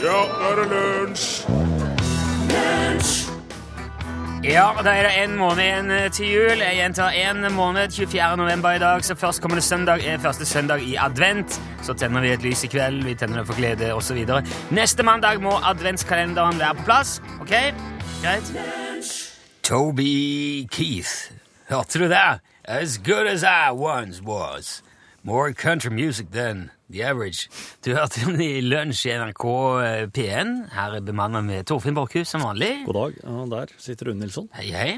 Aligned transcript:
Ja, 0.00 0.06
nå 0.08 0.46
er 0.48 0.54
det 0.56 0.68
lunsj! 0.70 1.46
Ja, 4.44 4.70
da 4.84 4.94
er 4.96 5.04
det 5.04 5.10
en 5.20 5.34
måned 5.36 5.60
igjen 5.60 5.90
eh, 5.92 6.06
til 6.16 6.30
jul. 6.32 6.62
Jeg 6.64 6.78
gjentar 6.78 7.12
en 7.12 7.44
måned, 7.52 7.92
24. 7.92 8.36
november 8.40 8.70
i 8.72 8.78
dag. 8.80 9.04
Så 9.04 9.14
førstkommende 9.14 9.60
søndag 9.62 10.00
er 10.06 10.18
første 10.18 10.46
søndag 10.46 10.80
i 10.82 10.96
advent. 10.96 11.60
Så 11.82 11.92
tenner 11.92 12.24
vi 12.24 12.32
et 12.32 12.42
lys 12.42 12.64
i 12.64 12.72
kveld, 12.72 13.04
vi 13.04 13.14
tenner 13.14 13.42
det 13.42 13.46
for 13.46 13.60
glede 13.60 13.92
osv. 13.94 14.24
Neste 14.70 15.02
mandag 15.02 15.42
må 15.42 15.52
adventskalenderen 15.68 16.58
være 16.58 16.74
på 16.74 16.88
plass. 16.88 17.22
Ok? 17.40 17.52
Greit? 18.22 18.52
Toby 19.62 20.64
Keith. 20.72 21.32
Hørte 21.68 21.98
du 21.98 22.08
det? 22.08 22.40
As 22.64 22.98
good 22.98 23.26
as 23.26 23.42
I 23.42 23.70
once 23.72 24.22
was. 24.22 24.82
More 25.22 25.52
country 25.52 25.90
music 25.90 26.32
than 26.32 26.70
the 26.92 27.02
average. 27.06 27.48
Du 27.84 27.92
hørte 27.94 28.24
om 28.26 28.36
det 28.38 28.48
i 28.58 28.62
lunsj 28.64 29.06
i 29.08 29.16
NRK 29.18 29.44
P1. 30.16 30.52
Her 30.74 30.96
er 30.98 31.04
bemannet 31.06 31.46
med 31.46 31.68
Torfinn 31.70 31.96
Borchhus 31.96 32.32
som 32.32 32.44
vanlig. 32.44 32.72
God 32.86 32.98
dag. 32.98 33.20
Ja, 33.22 33.44
der 33.54 33.74
sitter 33.78 34.10
Rune 34.10 34.24
Nilsson. 34.24 34.48
Hei, 34.58 34.70
hei. 34.74 34.90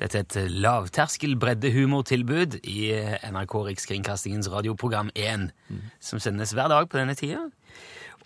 Dette 0.00 0.20
er 0.20 0.26
et 0.26 0.56
lavterskel 0.64 1.36
breddehumortilbud 1.40 2.58
i 2.64 2.80
NRK 3.30 3.54
Rikskringkastingens 3.70 4.50
radioprogram 4.52 5.12
1, 5.14 5.48
som 6.00 6.20
sendes 6.20 6.52
hver 6.56 6.68
dag 6.72 6.88
på 6.90 7.00
denne 7.00 7.16
tida. 7.16 7.46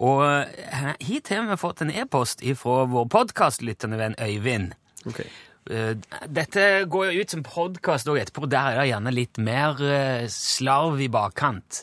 Og 0.01 0.25
eh, 0.25 0.91
hit 1.05 1.29
har 1.29 1.45
vi 1.51 1.61
fått 1.61 1.83
en 1.85 1.93
e-post 1.93 2.43
fra 2.57 2.85
vår 2.89 3.09
podkastlyttende 3.13 4.01
venn 4.01 4.17
Øyvind. 4.17 4.73
Ok. 5.09 5.25
Eh, 5.69 5.93
Dette 6.27 6.63
går 6.89 7.11
jo 7.13 7.21
ut 7.21 7.31
som 7.35 7.43
podkast 7.45 8.09
etterpå, 8.09 8.49
der 8.49 8.73
er 8.73 8.81
det 8.81 8.89
gjerne 8.91 9.13
litt 9.13 9.39
mer 9.39 9.83
eh, 9.85 10.25
slarv 10.33 11.01
i 11.05 11.11
bakkant. 11.13 11.83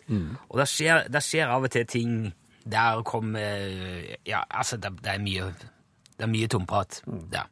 Og 0.49 0.57
det 0.59 0.65
skjer, 0.71 1.05
skjer 1.21 1.53
av 1.53 1.67
og 1.67 1.71
til 1.75 1.85
ting 1.85 2.17
der 2.67 3.03
kommer 3.07 3.39
eh, 3.39 4.15
Ja, 4.27 4.41
altså, 4.49 4.77
det, 4.81 4.95
det 5.05 5.13
er 5.13 5.21
mye 5.23 5.51
Det 6.17 6.25
er 6.25 6.31
mye 6.33 6.47
tomprat 6.49 7.01
der. 7.05 7.45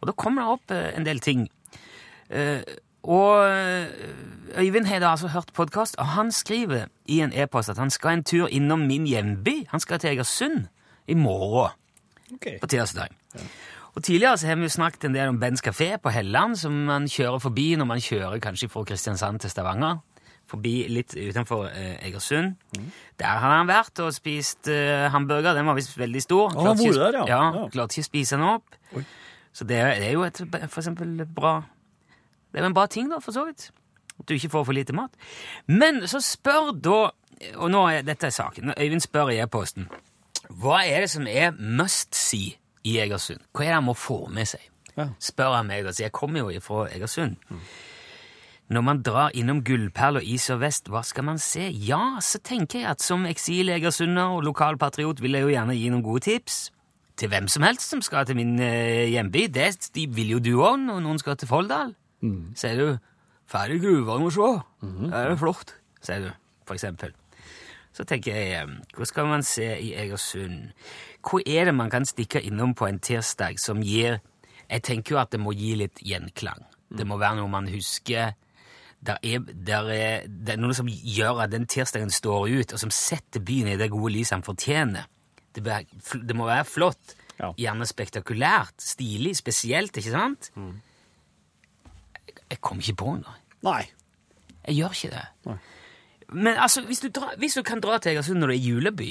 Og 0.00 0.10
da 0.10 0.12
kommer 0.18 0.42
det 0.42 0.50
opp 0.58 0.72
en 0.98 1.04
del 1.06 1.20
ting. 1.20 1.46
Og 3.00 3.34
Øyvind 4.58 4.86
har 4.86 4.98
da 5.00 5.10
altså 5.14 5.28
hørt 5.28 5.52
podkast, 5.54 5.96
og 5.98 6.06
han 6.16 6.32
skriver 6.32 6.88
i 7.06 7.20
en 7.20 7.32
e-post 7.32 7.70
at 7.70 7.78
han 7.78 7.90
skal 7.90 8.18
en 8.18 8.24
tur 8.24 8.48
innom 8.48 8.82
min 8.88 9.06
hjemby. 9.06 9.66
Han 9.70 9.80
skal 9.80 10.00
til 10.00 10.10
Egersund 10.16 10.66
i 11.06 11.14
morgen 11.14 11.70
Okay. 12.34 12.60
på 12.62 12.66
tirsdag. 12.70 13.08
Og 13.96 14.04
Tidligere 14.06 14.38
så 14.38 14.46
har 14.46 14.58
vi 14.58 14.68
jo 14.68 14.72
snakket 14.72 15.04
en 15.08 15.14
del 15.16 15.32
om 15.32 15.40
Bens 15.40 15.62
kafé 15.64 15.96
på 16.02 16.12
Helland, 16.14 16.56
som 16.56 16.74
man 16.86 17.08
kjører 17.10 17.42
forbi 17.42 17.74
når 17.78 17.88
man 17.90 18.02
kjører 18.02 18.38
kanskje 18.42 18.68
fra 18.70 18.84
Kristiansand 18.86 19.40
til 19.42 19.50
Stavanger. 19.50 19.98
Forbi 20.50 20.74
litt 20.90 21.14
utenfor 21.14 21.68
eh, 21.68 21.96
Egersund. 22.08 22.56
Der 23.18 23.40
har 23.42 23.56
han 23.58 23.68
vært 23.70 23.98
og 24.02 24.12
spist 24.14 24.68
eh, 24.70 25.06
hamburger. 25.10 25.54
Den 25.54 25.66
var 25.66 25.78
visst 25.78 25.98
veldig 25.98 26.22
stor. 26.22 26.54
Han 26.54 26.64
Klarte 26.64 26.86
ikke 26.86 27.00
der, 27.00 27.18
ja. 27.20 27.26
ja. 27.30 27.42
Ja. 27.58 27.66
Klarte 27.74 27.98
ikke 27.98 28.06
å 28.06 28.10
spise 28.10 28.38
den 28.38 28.46
opp. 28.48 28.78
Oi. 28.98 29.04
Så 29.52 29.66
det 29.66 29.78
er, 29.78 29.92
det 29.98 30.08
er 30.08 30.14
jo 30.14 30.24
et, 30.26 30.38
for 30.70 30.78
eksempel 30.78 31.24
bra 31.34 31.56
Det 32.52 32.60
er 32.60 32.62
jo 32.62 32.70
en 32.70 32.74
bra 32.74 32.86
ting, 32.86 33.08
da, 33.10 33.18
for 33.22 33.34
så 33.34 33.44
vidt. 33.48 33.70
At 34.18 34.28
du 34.28 34.34
ikke 34.36 34.52
får 34.52 34.68
for 34.68 34.76
lite 34.76 34.94
mat. 34.94 35.14
Men 35.66 36.04
så 36.10 36.20
spør 36.22 36.70
da 36.78 36.98
Og 37.56 37.70
nå 37.72 37.82
er 37.90 38.06
dette 38.06 38.28
er 38.28 38.34
saken. 38.34 38.74
Øyvind 38.78 39.02
spør 39.02 39.32
i 39.34 39.40
e-posten 39.42 39.90
hva 40.60 40.80
er 40.82 41.04
det 41.04 41.10
som 41.12 41.28
er 41.30 41.52
must 41.54 42.16
see 42.18 42.56
i 42.84 42.98
Egersund? 43.02 43.42
Hva 43.52 43.64
er 43.64 43.72
det 43.72 43.78
han 43.78 43.88
må 43.88 43.94
få 43.98 44.24
med 44.32 44.48
seg? 44.48 44.66
Ja. 44.96 45.08
Spør 45.22 45.56
han 45.58 45.70
meg, 45.70 45.86
Altså, 45.86 46.00
så 46.02 46.06
jeg 46.08 46.12
kommer 46.12 46.40
jo 46.52 46.60
fra 46.64 46.88
Egersund. 46.90 47.36
Når 48.70 48.82
man 48.86 49.02
drar 49.02 49.32
innom 49.34 49.64
Gullperl 49.66 50.20
og 50.20 50.26
Is 50.26 50.46
og 50.50 50.60
Vest, 50.62 50.88
hva 50.88 51.02
skal 51.02 51.24
man 51.26 51.40
se? 51.42 51.64
Ja, 51.74 52.20
så 52.22 52.38
tenker 52.38 52.84
jeg 52.84 52.90
at 52.92 53.02
som 53.02 53.24
eksil-egersunder 53.26 54.36
og 54.36 54.44
lokalpatriot 54.46 55.22
vil 55.22 55.34
jeg 55.34 55.42
jo 55.42 55.50
gjerne 55.50 55.74
gi 55.74 55.88
noen 55.90 56.04
gode 56.06 56.22
tips. 56.28 56.68
Til 57.18 57.28
hvem 57.32 57.48
som 57.50 57.66
helst 57.66 57.90
som 57.90 58.02
skal 58.02 58.28
til 58.28 58.38
min 58.38 58.54
eh, 58.62 59.10
hjemby. 59.10 59.48
Det 59.52 59.90
de 59.94 60.06
vil 60.14 60.36
jo 60.36 60.38
du 60.38 60.52
òg 60.62 60.78
når 60.86 61.02
noen 61.02 61.18
skal 61.18 61.36
til 61.36 61.50
Folldal. 61.50 61.96
Sier 62.54 62.78
du 62.78 62.98
'Ferdig 63.50 63.80
gruva, 63.82 64.18
må 64.22 64.30
se'. 64.30 64.62
Det 65.10 65.18
er 65.18 65.36
flott, 65.36 65.74
sier 66.00 66.20
du, 66.20 66.30
for 66.66 66.74
eksempel. 66.74 67.10
Så 67.92 68.04
tenker 68.06 68.34
jeg, 68.34 68.62
eh, 68.62 68.66
hva 68.94 69.04
skal 69.04 69.26
man 69.26 69.42
se 69.42 69.66
i 69.80 69.94
Egersund? 69.98 70.70
Hva 71.22 71.40
er 71.46 71.68
det 71.68 71.74
man 71.76 71.90
kan 71.92 72.06
stikke 72.08 72.40
innom 72.48 72.74
på 72.74 72.86
en 72.88 72.98
tirsdag 72.98 73.58
som 73.60 73.82
gir 73.84 74.20
Jeg 74.70 74.82
tenker 74.86 75.14
jo 75.16 75.18
at 75.20 75.30
det 75.34 75.40
må 75.42 75.50
gi 75.52 75.74
litt 75.76 75.98
gjenklang. 76.06 76.62
Det 76.90 77.04
må 77.06 77.16
være 77.18 77.36
noe 77.40 77.48
man 77.50 77.66
husker. 77.68 78.32
Der 79.02 79.18
er, 79.24 79.38
der 79.66 79.88
er, 79.90 80.26
det 80.28 80.52
er 80.54 80.60
noe 80.60 80.74
som 80.76 80.86
gjør 80.86 81.40
at 81.42 81.50
den 81.50 81.66
tirsdagen 81.66 82.10
står 82.14 82.46
ut, 82.60 82.72
og 82.72 82.78
som 82.78 82.90
setter 82.94 83.40
byen 83.42 83.72
i 83.72 83.76
det 83.80 83.88
gode 83.90 84.12
lyset 84.14 84.36
den 84.36 84.44
fortjener. 84.46 85.06
Det, 85.54 85.64
bør- 85.66 86.22
det 86.26 86.36
må 86.38 86.46
være 86.46 86.64
flott, 86.68 87.16
Ja. 87.40 87.50
gjerne 87.56 87.86
spektakulært, 87.88 88.74
stilig, 88.78 89.34
spesielt, 89.38 89.96
ikke 89.96 90.10
sant? 90.12 90.50
Jeg, 92.26 92.34
jeg 92.50 92.60
kom 92.60 92.78
ikke 92.82 92.94
på 93.00 93.14
noe. 93.20 93.34
Nei. 93.66 93.82
Jeg 94.68 94.76
gjør 94.76 94.94
ikke 94.96 95.10
det. 95.16 95.24
Nei. 95.48 95.56
Men 96.30 96.56
altså, 96.62 96.84
hvis 96.86 97.00
du, 97.02 97.08
dra, 97.08 97.32
hvis 97.40 97.56
du 97.58 97.62
kan 97.66 97.80
dra 97.82 97.98
til 97.98 98.12
Egersund 98.14 98.38
når 98.38 98.52
det 98.52 98.58
er 98.60 98.68
juleby, 98.68 99.08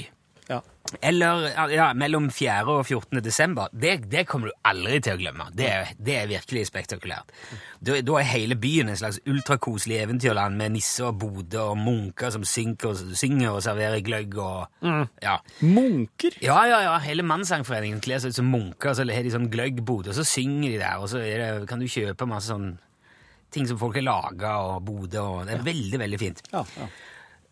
Ja. 0.50 0.58
eller 1.06 1.44
ja, 1.70 1.92
mellom 1.94 2.26
4. 2.34 2.64
og 2.66 2.80
14. 2.86 3.20
desember, 3.22 3.68
det, 3.72 4.08
det 4.10 4.24
kommer 4.26 4.50
du 4.50 4.56
aldri 4.66 4.98
til 5.04 5.14
å 5.14 5.20
glemme. 5.20 5.46
Det 5.54 5.68
det 6.00 6.16
er 6.16 6.30
virkelig 6.30 6.64
spektakulært. 6.66 7.30
Da, 7.78 8.00
da 8.02 8.16
er 8.18 8.26
hele 8.32 8.56
byen 8.58 8.90
en 8.90 8.98
slags 8.98 9.20
ultrakoselig 9.30 10.00
eventyrland 10.02 10.58
med 10.58 10.74
nisser 10.74 11.10
og 11.10 11.20
boder 11.22 11.70
og 11.70 11.78
munker 11.78 12.32
som 12.34 12.44
synker, 12.46 12.98
synger 13.14 13.52
og 13.52 13.62
serverer 13.64 14.02
gløgg 14.04 14.34
og 14.42 14.82
ja. 15.22 15.38
Munker? 15.62 16.36
Ja, 16.42 16.58
ja, 16.68 16.82
ja. 16.88 16.98
Hele 17.04 17.24
Mannssangforeningen 17.26 18.02
kler 18.02 18.22
seg 18.22 18.34
ut 18.34 18.40
som 18.40 18.50
munker, 18.50 18.90
og 18.90 18.98
så 18.98 19.06
har 19.06 19.26
de 19.26 19.34
sånn 19.34 19.50
gløggbod, 19.52 20.10
og 20.10 20.18
så 20.18 20.26
synger 20.26 20.74
de 20.74 20.80
der, 20.82 20.98
og 20.98 21.10
så 21.12 21.22
det, 21.22 21.68
kan 21.70 21.82
du 21.82 21.88
kjøpe 21.90 22.28
masse 22.28 22.50
sånn 22.50 22.72
ting 23.54 23.66
som 23.66 23.78
folk 23.78 23.98
har 23.98 24.06
laga, 24.06 24.56
og 24.66 24.82
boder, 24.86 25.22
og 25.22 25.46
det 25.46 25.56
er 25.56 25.64
veldig, 25.66 26.02
veldig 26.04 26.20
fint. 26.20 26.42
Ja. 26.52 26.64
ja. 26.78 26.90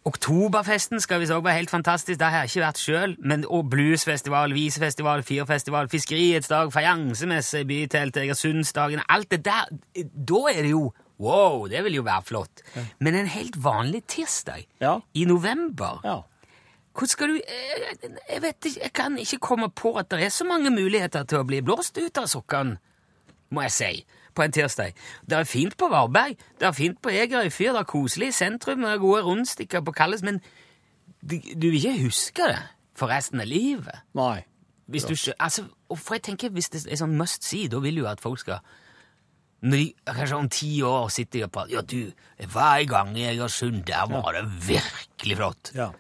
Oktoberfesten 0.06 1.00
skal 1.02 1.20
visst 1.20 1.32
òg 1.34 1.42
være 1.44 1.58
helt 1.58 1.72
fantastisk. 1.72 2.18
Det 2.20 2.28
har 2.30 2.44
jeg 2.44 2.50
ikke 2.52 2.62
vært 2.66 2.80
sjøl. 2.80 3.16
Men 3.18 3.44
og 3.48 3.66
bluesfestival, 3.72 4.54
visefestival, 4.56 5.22
firfestival, 5.26 5.88
fiskeriets 5.92 6.48
dag, 6.48 6.70
fajansemesse, 6.72 7.64
bytelt, 7.68 8.16
Egersundsdagen 8.16 9.02
Alt 9.08 9.30
det 9.34 9.42
der. 9.44 9.68
Da 10.14 10.40
er 10.54 10.62
det 10.62 10.70
jo 10.72 10.88
Wow, 11.18 11.64
det 11.66 11.80
vil 11.82 11.96
jo 11.96 12.02
være 12.06 12.22
flott. 12.22 12.60
Men 13.02 13.14
en 13.18 13.26
helt 13.26 13.56
vanlig 13.64 14.04
tirsdag 14.06 14.66
Ja. 14.80 15.00
i 15.14 15.24
november 15.24 15.98
ja. 16.04 16.20
Hvordan 16.94 17.08
skal 17.08 17.28
du 17.28 17.34
jeg, 17.34 18.10
jeg 18.30 18.42
vet 18.42 18.64
ikke, 18.66 18.80
jeg 18.82 18.92
kan 18.92 19.18
ikke 19.18 19.38
komme 19.38 19.68
på 19.70 19.96
at 19.98 20.08
det 20.10 20.22
er 20.24 20.28
så 20.28 20.44
mange 20.46 20.70
muligheter 20.70 21.22
til 21.24 21.38
å 21.38 21.44
bli 21.46 21.60
blåst 21.62 21.98
ut 21.98 22.18
av 22.18 22.26
sokkene, 22.26 22.78
må 23.50 23.62
jeg 23.62 23.72
si, 23.72 24.04
på 24.38 24.46
en 24.46 24.54
tirsdag. 24.54 24.96
Det 25.26 25.38
er 25.38 25.48
fint 25.48 25.76
på 25.78 25.90
Varberg, 25.92 26.38
det 26.60 26.70
er 26.70 26.76
fint 26.76 27.00
på 27.02 27.12
Egerøy 27.12 27.50
fyr, 27.50 27.72
det 27.74 27.82
er 27.82 27.90
koselig 27.90 28.32
i 28.32 28.38
sentrum, 28.38 28.84
det 28.86 28.94
er 28.94 29.02
gode 29.02 29.22
rundstykker 29.26 29.84
på 29.84 29.94
Kalles, 29.98 30.22
men 30.26 30.40
du, 31.20 31.36
du 31.36 31.68
vil 31.68 31.80
ikke 31.80 32.04
huske 32.04 32.52
det 32.52 32.60
for 32.98 33.10
resten 33.10 33.42
av 33.42 33.50
livet. 33.50 34.04
Nei. 34.18 34.44
Hvis 34.88 35.04
du 35.04 35.14
altså, 35.36 35.66
for 35.94 36.16
jeg 36.16 36.22
tenker, 36.30 36.48
Hvis 36.48 36.70
det 36.72 36.86
er 36.88 36.96
sånn 36.96 37.16
must 37.18 37.44
see, 37.44 37.68
da 37.68 37.80
vil 37.84 38.00
jo 38.00 38.06
at 38.08 38.22
folk 38.24 38.40
skal 38.40 38.62
når 39.60 39.80
de, 39.82 39.86
Kanskje 40.06 40.38
om 40.38 40.48
ti 40.48 40.70
år 40.86 41.08
sitter 41.12 41.40
de 41.40 41.44
og 41.44 41.52
prater 41.52 41.74
Ja, 41.74 41.82
du, 41.82 42.46
hver 42.54 42.84
gang 42.88 43.10
i 43.18 43.26
Egersund, 43.28 43.82
der 43.88 44.06
var 44.08 44.32
det 44.36 44.44
virkelig 44.68 45.36
flott. 45.36 45.72
Ja. 45.74 45.90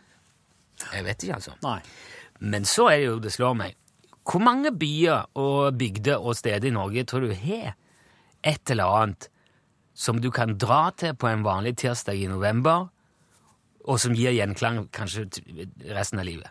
Jeg 0.94 1.04
vet 1.04 1.26
ikke, 1.26 1.34
altså. 1.40 1.56
Nei. 1.64 1.80
Men 2.38 2.64
så 2.68 2.86
er 2.92 2.96
det 3.00 3.08
jo, 3.08 3.18
det 3.18 3.34
slår 3.34 3.58
meg 3.58 3.76
Hvor 4.22 4.44
mange 4.44 4.72
byer 4.72 5.26
og 5.40 5.78
bygder 5.78 6.22
og 6.22 6.36
steder 6.38 6.70
i 6.70 6.74
Norge 6.74 7.04
tror 7.04 7.26
du 7.26 7.34
har 7.34 7.74
et 8.46 8.70
eller 8.70 8.84
annet 9.02 9.28
som 9.98 10.20
du 10.22 10.30
kan 10.30 10.52
dra 10.58 10.90
til 10.94 11.14
på 11.18 11.26
en 11.30 11.42
vanlig 11.46 11.76
tirsdag 11.80 12.20
i 12.22 12.28
november, 12.30 12.88
og 13.88 13.98
som 13.98 14.14
gir 14.14 14.34
gjenklang 14.36 14.84
kanskje 14.94 15.24
resten 15.90 16.20
av 16.22 16.26
livet? 16.28 16.50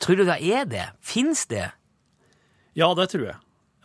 Tror 0.00 0.16
du 0.16 0.24
det 0.24 0.38
er 0.40 0.64
det? 0.70 0.86
Fins 1.04 1.44
det? 1.50 1.68
Ja, 2.78 2.88
det 2.96 3.10
tror 3.12 3.26
jeg. 3.28 3.36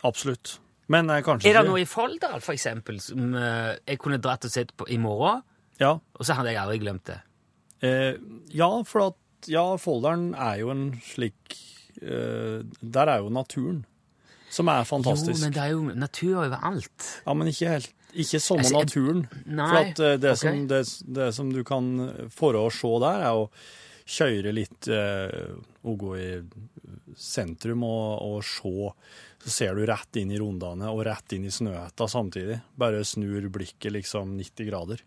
Absolutt. 0.06 0.56
Men 0.88 1.10
eh, 1.10 1.20
kanskje 1.26 1.50
Er 1.50 1.58
det 1.60 1.68
noe 1.68 1.82
i 1.82 1.88
Folldal, 1.88 2.40
for 2.40 2.54
eksempel, 2.54 3.00
som 3.02 3.34
eh, 3.34 3.74
jeg 3.90 3.98
kunne 4.02 4.20
dratt 4.22 4.46
og 4.46 4.52
sett 4.54 4.72
på 4.78 4.86
i 4.88 4.98
morgen, 5.02 5.42
Ja. 5.82 5.90
og 5.98 6.24
så 6.24 6.32
hadde 6.38 6.54
jeg 6.54 6.62
aldri 6.62 6.78
glemt 6.80 7.04
det? 7.10 7.18
Eh, 7.84 8.14
ja, 8.56 8.70
for 8.88 9.10
at 9.10 9.22
Ja, 9.52 9.76
Folldalen 9.78 10.30
er 10.34 10.56
jo 10.62 10.70
en 10.72 10.86
slik 11.04 11.52
eh, 12.00 12.62
Der 12.80 13.06
er 13.12 13.18
jo 13.20 13.28
naturen 13.30 13.84
som 14.56 14.70
er 14.72 14.88
fantastisk. 14.88 15.36
Jo, 15.36 15.44
men 15.44 15.54
det 15.54 15.62
er 15.62 15.72
jo 15.74 15.96
natur 16.06 16.42
overalt. 16.46 17.08
Ja, 17.26 17.36
men 17.36 17.52
ikke 17.52 17.72
helt 17.76 17.92
Ikke 18.16 18.40
samme 18.40 18.64
Altså, 18.64 18.80
naturen. 18.80 19.26
Nei, 19.44 19.66
For 19.68 19.80
at 19.82 19.98
eh, 20.00 20.14
det, 20.22 20.30
okay. 20.32 20.42
som, 20.42 20.62
det, 20.70 20.82
det 21.18 21.32
som 21.36 21.52
du 21.52 21.60
kan 21.68 21.90
få 22.32 22.54
å 22.56 22.68
se 22.72 22.92
der, 23.04 23.26
er 23.28 23.42
å 23.42 23.50
kjøre 24.06 24.54
litt 24.54 24.88
eh, 24.88 25.56
og 25.86 25.98
gå 26.00 26.12
i 26.16 26.30
sentrum 27.18 27.84
og, 27.86 28.22
og 28.24 28.38
se. 28.46 28.72
Så 29.44 29.52
ser 29.52 29.76
du 29.76 29.84
rett 29.86 30.18
inn 30.18 30.32
i 30.32 30.40
rundene 30.40 30.88
og 30.90 31.04
rett 31.06 31.36
inn 31.36 31.44
i 31.46 31.52
snøhetta 31.52 32.08
samtidig. 32.10 32.60
Bare 32.78 33.04
snur 33.06 33.50
blikket 33.52 33.92
liksom 33.94 34.34
90 34.38 34.70
grader. 34.70 35.04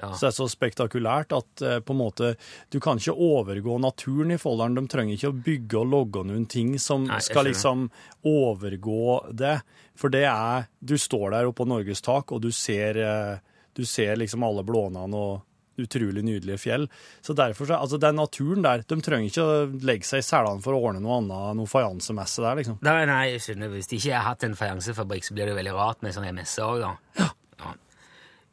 Ja. 0.00 0.10
Så 0.12 0.26
det 0.26 0.30
er 0.30 0.36
så 0.36 0.48
spektakulært 0.50 1.32
at 1.36 1.64
eh, 1.64 1.78
på 1.80 1.94
en 1.94 2.00
måte 2.00 2.34
du 2.72 2.78
kan 2.84 3.00
ikke 3.00 3.16
overgå 3.16 3.78
naturen 3.82 4.34
i 4.34 4.40
Folldalen. 4.40 4.76
De 4.76 4.92
trenger 4.92 5.16
ikke 5.16 5.32
å 5.32 5.40
bygge 5.48 5.80
og 5.80 5.90
logge 5.94 6.24
noen 6.28 6.46
ting 6.50 6.74
som 6.82 7.06
Nei, 7.08 7.22
skal 7.24 7.48
liksom 7.48 7.88
overgå 8.26 9.32
det. 9.32 9.58
For 9.96 10.12
det 10.12 10.26
er 10.28 10.66
Du 10.80 10.96
står 11.00 11.32
der 11.32 11.48
oppe 11.48 11.62
på 11.62 11.68
Norges 11.70 12.04
tak, 12.04 12.32
og 12.32 12.42
du 12.44 12.50
ser, 12.52 12.98
eh, 13.00 13.38
du 13.74 13.84
ser 13.88 14.16
liksom 14.20 14.44
alle 14.44 14.64
blånene 14.66 15.16
og 15.16 15.42
utrolig 15.76 16.22
nydelige 16.24 16.58
fjell. 16.58 16.86
Så 17.20 17.34
derfor, 17.36 17.66
så, 17.68 17.76
altså 17.76 17.98
den 18.00 18.16
naturen 18.16 18.64
der, 18.64 18.84
de 18.88 19.00
trenger 19.04 19.28
ikke 19.28 19.44
å 19.44 19.56
legge 19.84 20.08
seg 20.08 20.22
i 20.22 20.26
selene 20.26 20.64
for 20.64 20.76
å 20.76 20.80
ordne 20.88 21.02
noe 21.04 21.18
annet, 21.20 21.56
noe 21.58 21.70
fajansemesse 21.70 22.44
der, 22.44 22.60
liksom. 22.62 22.78
Nei, 22.86 23.00
nei, 23.08 23.22
jeg 23.34 23.44
skjønner. 23.44 23.72
Hvis 23.74 23.90
de 23.90 24.00
ikke 24.00 24.14
har 24.16 24.30
hatt 24.30 24.46
en 24.48 24.56
fajansefabrikk, 24.56 25.28
så 25.28 25.36
blir 25.36 25.50
det 25.50 25.58
veldig 25.58 25.74
rart 25.76 26.04
med 26.06 26.16
sånne 26.16 26.32
messer 26.36 26.64
òg, 26.64 26.80
da. 26.84 26.94
Ja. 27.20 27.28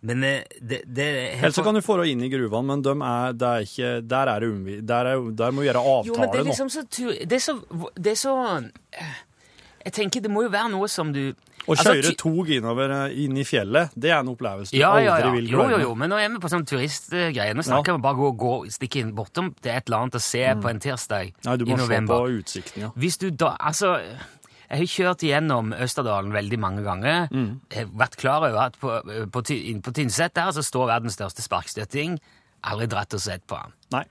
Men 0.04 0.24
eh, 0.24 0.42
det, 0.60 0.82
det 0.86 1.08
Ellers 1.40 1.56
kan 1.64 1.76
du 1.76 1.82
få 1.82 1.98
det 2.02 2.10
inn 2.12 2.24
i 2.26 2.30
gruvene, 2.32 2.66
men 2.68 2.82
de 2.84 2.94
er, 2.98 3.36
det 3.40 3.50
er 3.50 3.68
ikke, 3.68 3.92
der, 4.04 4.32
er 4.34 4.44
det 4.44 4.50
umvi, 4.52 4.80
der, 4.84 5.14
er, 5.14 5.30
der 5.32 5.56
må 5.56 5.64
vi 5.64 5.70
gjøre 5.70 5.84
avtale 5.94 6.12
Jo, 6.12 6.18
men 6.20 6.34
det 6.34 6.42
er 6.42 6.50
liksom 6.50 6.72
så 6.74 6.84
Det 6.92 7.38
er 7.38 7.44
så, 7.44 7.56
det 7.96 8.12
er 8.12 8.20
så 8.20 8.34
eh, 8.60 9.16
Jeg 9.86 9.96
tenker 10.00 10.26
det 10.26 10.32
må 10.34 10.44
jo 10.44 10.52
være 10.52 10.74
noe 10.76 10.92
som 10.92 11.14
du 11.16 11.22
Å 11.30 11.72
altså, 11.72 11.86
kjøre 11.88 12.02
altså, 12.02 12.14
tog 12.20 12.52
innover 12.52 12.96
eh, 12.98 13.16
inn 13.24 13.40
i 13.40 13.48
fjellet, 13.48 13.96
det 13.96 14.12
er 14.12 14.18
en 14.20 14.34
opplevelse 14.34 14.76
du 14.76 14.82
ja, 14.82 14.92
ja, 15.00 15.16
aldri 15.16 15.38
vil 15.38 15.48
vil 15.48 15.56
Jo, 15.56 15.70
jo, 15.72 15.82
jo, 15.86 15.96
men 15.96 16.12
nå 16.12 16.20
er 16.20 16.36
vi 16.36 16.44
på 16.44 16.52
sånn 16.52 16.68
turistgreie. 16.68 17.56
Nå 17.56 17.64
snakker 17.64 17.96
vi 17.96 18.04
bare 18.04 18.20
gå, 18.20 18.32
gå 18.44 18.54
stikke 18.76 19.00
inn 19.00 19.16
bortom 19.16 19.54
til 19.56 19.72
et 19.72 19.88
eller 19.88 20.02
annet 20.02 20.20
og 20.20 20.26
se 20.26 20.44
på 20.60 20.74
en 20.74 20.84
tirsdag 20.84 21.32
i 21.32 21.32
november. 21.32 21.48
Nei, 21.48 21.58
du 21.62 21.70
må 21.72 21.80
se 21.88 22.02
på 22.12 22.22
utsikten, 22.42 22.88
ja. 22.90 22.92
Hvis 23.00 23.22
du 23.24 23.30
da 23.32 23.56
Altså, 23.64 23.96
jeg 24.74 24.82
har 24.82 24.90
kjørt 24.90 25.24
igjennom 25.28 25.74
Østerdalen 25.78 26.34
veldig 26.34 26.58
mange 26.58 26.82
ganger. 26.86 27.28
Mm. 27.30 27.60
Jeg 27.70 27.84
har 27.84 27.92
vært 28.02 28.16
klar 28.18 28.42
over 28.48 28.62
at 28.64 28.78
på, 28.82 28.90
på, 29.06 29.44
på 29.86 29.92
Tynset 29.94 30.34
der 30.34 30.50
så 30.56 30.64
står 30.66 30.88
verdens 30.90 31.18
største 31.20 31.46
sparkstøtting. 31.46 32.16
Aldri 32.66 32.88
dratt 32.90 33.14
og 33.14 33.22
sett 33.22 33.46
på 33.46 33.60
den. 33.60 33.76
Nei. 33.94 34.02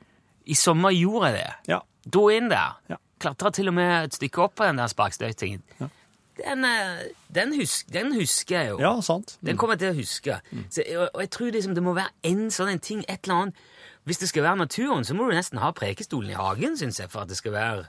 I 0.47 0.55
sommer 0.59 0.95
gjorde 0.95 1.33
jeg 1.33 1.41
det. 1.41 1.73
Ja. 1.73 1.81
Dro 2.15 2.29
inn 2.31 2.47
der. 2.53 2.79
Ja. 2.93 3.01
Klatra 3.23 3.51
til 3.55 3.73
og 3.73 3.77
med 3.79 3.91
et 4.05 4.15
stykke 4.21 4.45
opp 4.45 4.55
på 4.61 4.69
den 4.69 4.79
der 4.79 4.91
sparkstøytingen. 4.93 5.65
Den, 6.39 6.65
eh, 6.65 7.05
den, 7.35 7.53
husk, 7.59 7.91
den 7.93 8.15
husker 8.15 8.61
jeg 8.61 8.71
jo. 8.71 8.79
ja, 8.81 8.95
sant. 9.05 9.37
Den 9.43 9.59
kommer 9.59 9.75
jeg 9.77 9.83
til 9.83 9.93
å 9.93 9.99
huske. 9.99 10.39
Så, 10.71 10.87
og, 10.95 11.09
og 11.09 11.25
jeg 11.27 11.31
tror 11.35 11.53
liksom 11.59 11.75
det 11.75 11.85
må 11.85 11.99
være 11.99 12.15
en 12.31 12.47
sånn 12.55 12.71
en 12.77 12.83
ting, 12.83 13.03
et 13.09 13.27
eller 13.27 13.49
annet. 13.49 13.63
Hvis 14.07 14.23
det 14.23 14.31
skal 14.31 14.47
være 14.47 14.63
naturen, 14.63 15.05
så 15.07 15.15
må 15.15 15.27
du 15.27 15.35
nesten 15.37 15.61
ha 15.63 15.75
prekestolen 15.75 16.33
i 16.33 16.39
hagen, 16.39 16.79
syns 16.79 17.03
jeg, 17.03 17.11
for 17.11 17.27
at 17.27 17.31
det 17.31 17.39
skal 17.39 17.55
være 17.55 17.89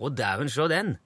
Å, 0.00 0.08
dæven, 0.10 0.50
se 0.50 0.64
den! 0.72 0.96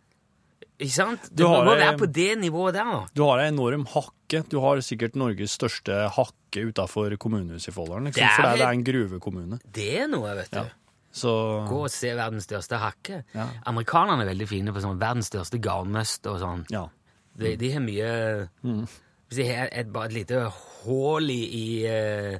Ikke 0.78 0.94
sant? 0.94 1.25
Du 1.34 1.42
du 1.42 1.48
må, 1.48 1.72
ei- 1.75 1.80
være 1.80 1.96
på 1.98 2.06
det 2.14 2.38
nivået 2.38 2.75
der, 2.76 2.84
da. 2.84 2.98
Du 3.14 3.25
har 3.26 3.40
ei 3.42 3.48
enorm 3.50 3.84
hakke. 3.90 4.44
Du 4.48 4.60
har 4.62 4.78
sikkert 4.84 5.16
Norges 5.19 5.56
største 5.58 5.96
hakke 6.14 6.66
utafor 6.70 7.16
kommunehuset 7.19 7.72
i 7.72 7.75
Folldalen, 7.75 8.04
liksom, 8.10 8.22
Det 8.22 8.44
er 8.44 8.56
det 8.56 8.66
er 8.66 8.76
en 8.76 8.84
gruvekommune. 8.86 9.58
Det 9.75 9.88
er 10.04 10.06
noe, 10.12 10.34
vet 10.38 10.50
du. 10.52 10.58
Ja. 10.60 10.69
Så 11.19 11.32
Gå 11.66 11.80
og 11.86 11.90
se 11.90 12.12
verdens 12.14 12.44
største 12.46 12.78
hakke. 12.78 13.25
Ja. 13.34 13.48
Amerikanerne 13.66 14.22
er 14.22 14.30
veldig 14.30 14.46
fine 14.48 14.72
på 14.76 14.82
sånn 14.84 15.00
verdens 15.00 15.26
største 15.32 15.58
garnnøst 15.58 16.26
og 16.30 16.38
sånn. 16.44 16.64
ja. 16.70 16.86
De, 17.38 17.52
de 17.56 17.69
har 17.70 17.81
mye 17.81 18.48
Hvis 19.28 19.36
de 19.38 19.44
har 19.46 19.69
et, 19.70 19.90
bare 19.92 20.06
et 20.10 20.12
lite 20.16 20.40
hull 20.84 21.28
i, 21.31 21.42
i, 21.54 21.66
eh, 21.86 22.38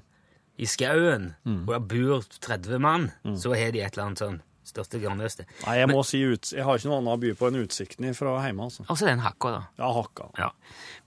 i 0.59 0.67
skauen, 0.67 1.35
hvor 1.45 1.79
det 1.79 1.89
bor 1.89 2.25
30 2.43 2.79
mann, 2.83 3.11
så 3.39 3.55
har 3.55 3.71
de 3.73 3.81
et 3.85 3.93
eller 3.95 4.07
annet 4.09 4.19
sånn 4.25 4.41
største 4.69 5.01
garnnøstet. 5.03 5.49
Nei, 5.65 5.79
jeg 5.81 5.91
må 5.91 6.03
si 6.07 6.21
ut, 6.25 6.53
jeg 6.55 6.67
har 6.67 6.79
ikke 6.79 6.91
noe 6.91 7.01
annet 7.03 7.15
å 7.15 7.23
by 7.23 7.33
på 7.39 7.49
enn 7.49 7.61
utsikten 7.63 8.11
fra 8.17 8.37
hjemme, 8.45 8.69
altså. 8.69 8.85
Og 8.89 9.01
så 9.01 9.09
den 9.09 9.25
hakka, 9.25 9.55
da. 9.55 9.63
Ja, 9.81 9.91
hakka. 9.97 10.29
Ja. 10.39 10.51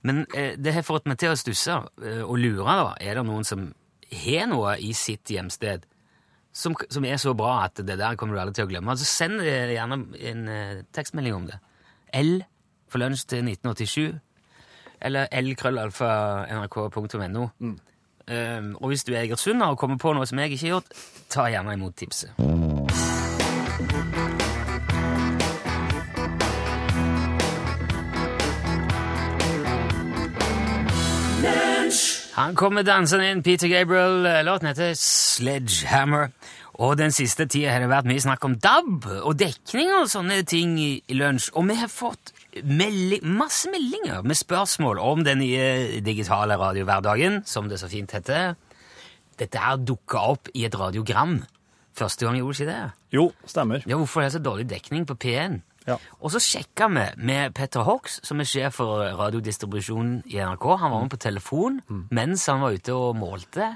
Men 0.08 0.26
eh, 0.38 0.54
det 0.58 0.76
har 0.78 0.88
fått 0.88 1.08
meg 1.10 1.22
til 1.22 1.34
å 1.34 1.40
stusse 1.40 1.78
eh, 2.02 2.24
og 2.26 2.42
lure, 2.42 2.68
da. 2.68 2.92
Er 3.00 3.20
det 3.20 3.28
noen 3.30 3.48
som 3.48 3.72
har 4.12 4.48
noe 4.52 4.76
i 4.84 4.92
sitt 4.98 5.32
hjemsted 5.32 5.88
som, 6.52 6.76
som 6.92 7.06
er 7.08 7.20
så 7.22 7.32
bra 7.38 7.62
at 7.66 7.80
det 7.80 7.96
der 8.00 8.18
kommer 8.20 8.36
du 8.36 8.42
aldri 8.44 8.60
til 8.60 8.68
å 8.68 8.72
glemme? 8.72 8.92
Altså 8.92 9.08
Send 9.08 9.44
eh, 9.46 9.76
gjerne 9.76 10.02
en 10.32 10.42
eh, 10.52 10.82
tekstmelding 10.96 11.38
om 11.38 11.48
det. 11.52 11.62
L 12.18 12.42
for 12.92 13.00
lunsj 13.00 13.24
til 13.32 13.48
1987. 13.48 14.20
Eller 15.02 15.26
lkrøllalfa.nrk.no. 15.32 17.46
Um, 18.32 18.78
og 18.80 18.92
hvis 18.92 19.04
du 19.04 19.14
er 19.14 19.26
egersunder 19.26 19.74
og 19.74 19.80
kommer 19.82 19.98
på 20.00 20.14
noe 20.14 20.28
som 20.30 20.40
jeg 20.40 20.54
ikke 20.54 20.68
har 20.68 20.74
gjort, 20.76 20.90
ta 21.34 21.42
gjerne 21.52 21.74
imot 21.76 21.96
tipset. 22.00 22.30
Han 32.42 32.56
kommer 32.58 32.82
dansende 32.82 33.28
inn, 33.30 33.44
Peter 33.46 33.70
Gabriel. 33.70 34.24
Låten 34.48 34.72
heter 34.72 34.96
Sledgehammer. 34.98 36.32
Og 36.82 36.96
den 36.98 37.14
siste 37.14 37.46
tida 37.46 37.76
har 37.76 37.84
det 37.84 37.92
vært 37.92 38.08
mye 38.10 38.24
snakk 38.24 38.46
om 38.48 38.56
DAB 38.58 39.06
og 39.20 39.36
dekning 39.38 39.92
og 39.94 40.08
sånne 40.10 40.40
ting 40.50 40.74
i, 40.82 40.92
i 41.06 41.18
lunsj. 41.20 41.52
Og 41.54 41.68
vi 41.70 41.76
har 41.78 41.92
fått 41.92 42.32
melding, 42.66 43.22
masse 43.38 43.70
meldinger 43.70 44.26
med 44.26 44.40
spørsmål 44.40 44.98
om 45.04 45.22
den 45.28 45.44
nye 45.44 46.02
digitale 46.02 46.58
radiohverdagen, 46.58 47.44
som 47.46 47.70
det 47.70 47.78
så 47.78 47.92
fint 47.92 48.16
heter. 48.18 48.56
Dette 49.38 49.62
her 49.62 49.78
dukka 49.78 50.26
opp 50.34 50.50
i 50.58 50.66
et 50.66 50.78
radiogram. 50.82 51.44
Første 51.94 52.26
gang 52.26 52.40
gjorde 52.40 52.58
ikke 52.58 52.72
det? 52.72 52.82
Jo, 53.14 53.28
stemmer. 53.46 53.86
Ja, 53.86 54.02
Hvorfor 54.02 54.24
er 54.24 54.32
det 54.32 54.40
så 54.40 54.42
dårlig 54.42 54.66
dekning 54.72 55.06
på 55.06 55.20
P1? 55.22 55.62
Ja. 55.88 55.96
Og 56.22 56.32
så 56.34 56.40
sjekka 56.44 56.88
vi 56.94 57.06
med 57.26 57.56
Petter 57.58 57.82
Hox, 57.88 58.20
som 58.28 58.40
er 58.40 58.50
sjef 58.50 58.76
for 58.78 59.02
radiodistribusjonen 59.18 60.20
i 60.30 60.38
NRK. 60.38 60.68
Han 60.78 60.92
var 60.94 61.02
med 61.06 61.14
på 61.16 61.22
telefon 61.24 61.82
mens 62.14 62.46
han 62.52 62.62
var 62.62 62.76
ute 62.78 62.94
og 62.94 63.16
målte. 63.18 63.72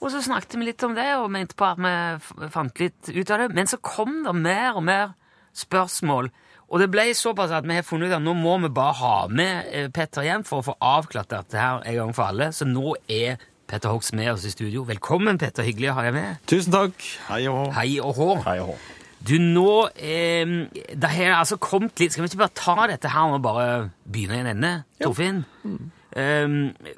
Og 0.00 0.08
så 0.10 0.22
snakket 0.24 0.56
vi 0.56 0.70
litt 0.70 0.82
om 0.86 0.94
det 0.96 1.08
og 1.18 1.30
mente 1.30 1.54
på 1.60 1.66
at 1.68 1.80
vi 1.84 2.48
fant 2.54 2.80
litt 2.80 3.10
ut 3.12 3.30
av 3.30 3.42
det. 3.42 3.50
Men 3.54 3.68
så 3.68 3.76
kom 3.84 4.22
det 4.24 4.32
mer 4.34 4.78
og 4.78 4.84
mer 4.86 5.12
spørsmål. 5.52 6.30
Og 6.70 6.78
det 6.78 6.86
ble 6.92 7.08
såpass 7.18 7.50
at 7.50 7.66
vi 7.66 7.74
har 7.74 7.82
funnet 7.82 8.08
ut 8.08 8.16
at 8.16 8.22
nå 8.22 8.32
må 8.38 8.56
vi 8.62 8.70
bare 8.70 8.94
ha 9.00 9.14
med 9.28 9.72
eh, 9.74 9.88
Petter 9.90 10.22
igjen 10.22 10.44
for 10.46 10.62
å 10.62 10.68
få 10.70 10.76
avklart 10.78 11.32
dette 11.32 11.58
her 11.58 11.82
en 11.82 11.96
gang 11.98 12.14
for 12.14 12.30
alle. 12.30 12.52
Så 12.54 12.64
nå 12.64 12.94
er 13.10 13.42
Petter 13.66 13.90
Hox 13.90 14.12
med 14.14 14.30
oss 14.32 14.46
i 14.46 14.54
studio. 14.54 14.84
Velkommen, 14.86 15.38
Petter. 15.38 15.66
Hyggelig 15.66 15.90
å 15.90 15.98
ha 15.98 16.06
deg 16.06 16.14
med. 16.14 16.40
Tusen 16.50 16.72
takk. 16.74 17.04
Hei 17.26 17.42
og 17.50 17.58
hå. 17.58 17.68
Hei 18.46 18.62
og 18.62 18.72
hå. 18.72 18.99
Du, 19.20 19.34
nå 19.36 19.90
eh, 20.00 20.48
Det 20.72 21.08
har 21.12 21.34
altså 21.36 21.58
kommet 21.60 22.00
litt 22.00 22.14
Skal 22.14 22.24
vi 22.24 22.30
ikke 22.30 22.40
bare 22.40 22.56
ta 22.56 22.86
dette 22.88 23.10
her 23.12 23.34
og 23.34 23.42
bare 23.44 23.66
begynne 24.08 24.38
i 24.38 24.44
en 24.44 24.52
ende, 24.54 24.70
Torfinn? 25.02 25.42
Eh, 26.16 26.54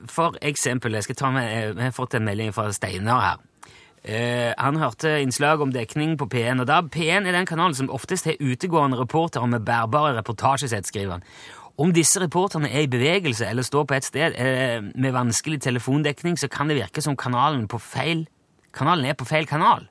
for 0.09 0.39
eksempel, 0.41 0.95
jeg 0.95 1.09
skal 1.09 1.19
ta 1.19 1.33
med 1.35 1.75
Vi 1.75 1.83
har 1.83 1.97
fått 1.97 2.15
en 2.19 2.29
melding 2.29 2.55
fra 2.55 2.71
Steinar 2.73 3.27
her. 3.27 3.49
Uh, 4.03 4.51
han 4.59 4.81
hørte 4.83 5.21
innslag 5.23 5.61
om 5.63 5.71
dekning 5.71 6.17
på 6.19 6.27
P1, 6.27 6.59
og 6.59 6.67
da 6.67 6.81
P1 6.83 7.23
er 7.23 7.37
den 7.37 7.47
kanalen 7.47 7.77
som 7.79 7.91
oftest 7.95 8.27
har 8.27 8.41
utegående 8.43 8.99
reportere 8.99 9.47
med 9.47 9.63
bærbare 9.63 10.17
reportasjesett, 10.17 10.89
skriver 10.91 11.13
han. 11.13 11.23
Om 11.79 11.93
disse 11.95 12.19
reporterne 12.19 12.67
er 12.67 12.83
i 12.83 12.91
bevegelse 12.91 13.47
eller 13.47 13.63
står 13.63 13.87
på 13.87 13.95
et 13.95 14.09
sted 14.09 14.35
uh, 14.35 14.83
med 14.99 15.15
vanskelig 15.15 15.61
telefondekning, 15.63 16.35
så 16.35 16.51
kan 16.51 16.67
det 16.67 16.81
virke 16.81 17.05
som 17.05 17.17
kanalen 17.17 17.69
på 17.71 17.79
feil 17.79 18.27
Kanalen 18.73 19.05
er 19.05 19.15
på 19.15 19.27
feil 19.29 19.45
kanal. 19.47 19.85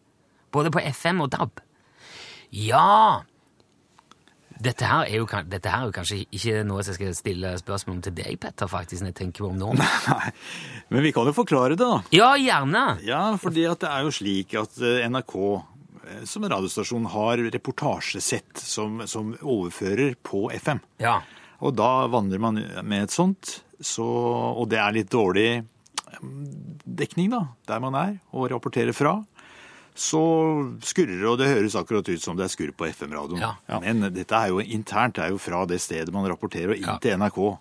Både 0.51 0.71
på 0.73 0.81
FM 0.81 1.19
og 1.21 1.31
DAB. 1.31 1.59
Ja 2.51 3.23
dette 4.61 4.85
her, 4.85 5.07
er 5.09 5.21
jo, 5.21 5.25
dette 5.49 5.71
her 5.71 5.83
er 5.83 5.89
jo 5.89 5.95
kanskje 5.95 6.19
ikke 6.29 6.61
noe 6.67 6.83
som 6.83 6.93
jeg 6.93 6.99
skal 6.99 7.15
stille 7.17 7.51
spørsmål 7.61 7.95
om 7.95 8.01
til 8.05 8.15
deg, 8.17 8.37
Petter, 8.41 8.69
faktisk, 8.69 9.01
når 9.01 9.11
jeg 9.13 9.17
tenker 9.23 9.47
om 9.47 9.57
nå. 9.57 9.71
Nei, 9.79 10.31
Men 10.93 11.05
vi 11.07 11.13
kan 11.15 11.29
jo 11.29 11.33
forklare 11.35 11.73
det, 11.73 11.81
da. 11.81 12.01
Ja, 12.13 12.31
gjerne. 12.37 12.85
Ja, 13.07 13.23
fordi 13.41 13.65
at 13.69 13.81
det 13.81 13.89
er 13.89 14.05
jo 14.05 14.13
slik 14.13 14.55
at 14.59 14.77
eh, 14.85 15.07
NRK 15.09 15.35
eh, 15.41 16.23
som 16.29 16.45
radiostasjon 16.45 17.09
har 17.15 17.41
reportasjesett 17.57 18.61
som, 18.61 19.01
som 19.09 19.33
overfører 19.41 20.17
på 20.21 20.45
FM. 20.53 20.83
Ja. 21.01 21.19
Og 21.61 21.75
da 21.77 21.91
vandrer 22.11 22.41
man 22.41 22.61
med 22.61 23.07
et 23.07 23.15
sånt, 23.15 23.59
så, 23.81 24.05
og 24.05 24.69
det 24.69 24.81
er 24.81 24.97
litt 24.99 25.11
dårlig 25.13 25.49
eh, 25.57 26.23
dekning 27.01 27.33
da, 27.33 27.47
der 27.71 27.81
man 27.81 27.97
er 27.97 28.17
og 28.35 28.51
rapporterer 28.53 28.93
fra. 28.93 29.17
Så 29.95 30.21
skurrer 30.87 31.19
det, 31.19 31.27
og 31.27 31.37
det 31.41 31.49
høres 31.51 31.75
akkurat 31.75 32.07
ut 32.09 32.21
som 32.23 32.37
det 32.39 32.45
er 32.47 32.53
skurr 32.53 32.71
på 32.77 32.87
FM-radioen. 32.91 33.41
Ja. 33.43 33.79
Men 33.83 34.05
dette 34.13 34.31
er 34.37 34.47
jo 34.53 34.61
internt, 34.63 35.15
det 35.15 35.25
er 35.25 35.33
jo 35.35 35.37
fra 35.41 35.65
det 35.67 35.81
stedet 35.83 36.13
man 36.15 36.25
rapporterer 36.31 36.71
og 36.71 36.77
inn 36.79 36.87
Ja. 36.87 36.97
til 36.97 37.17
NRK. 37.19 37.59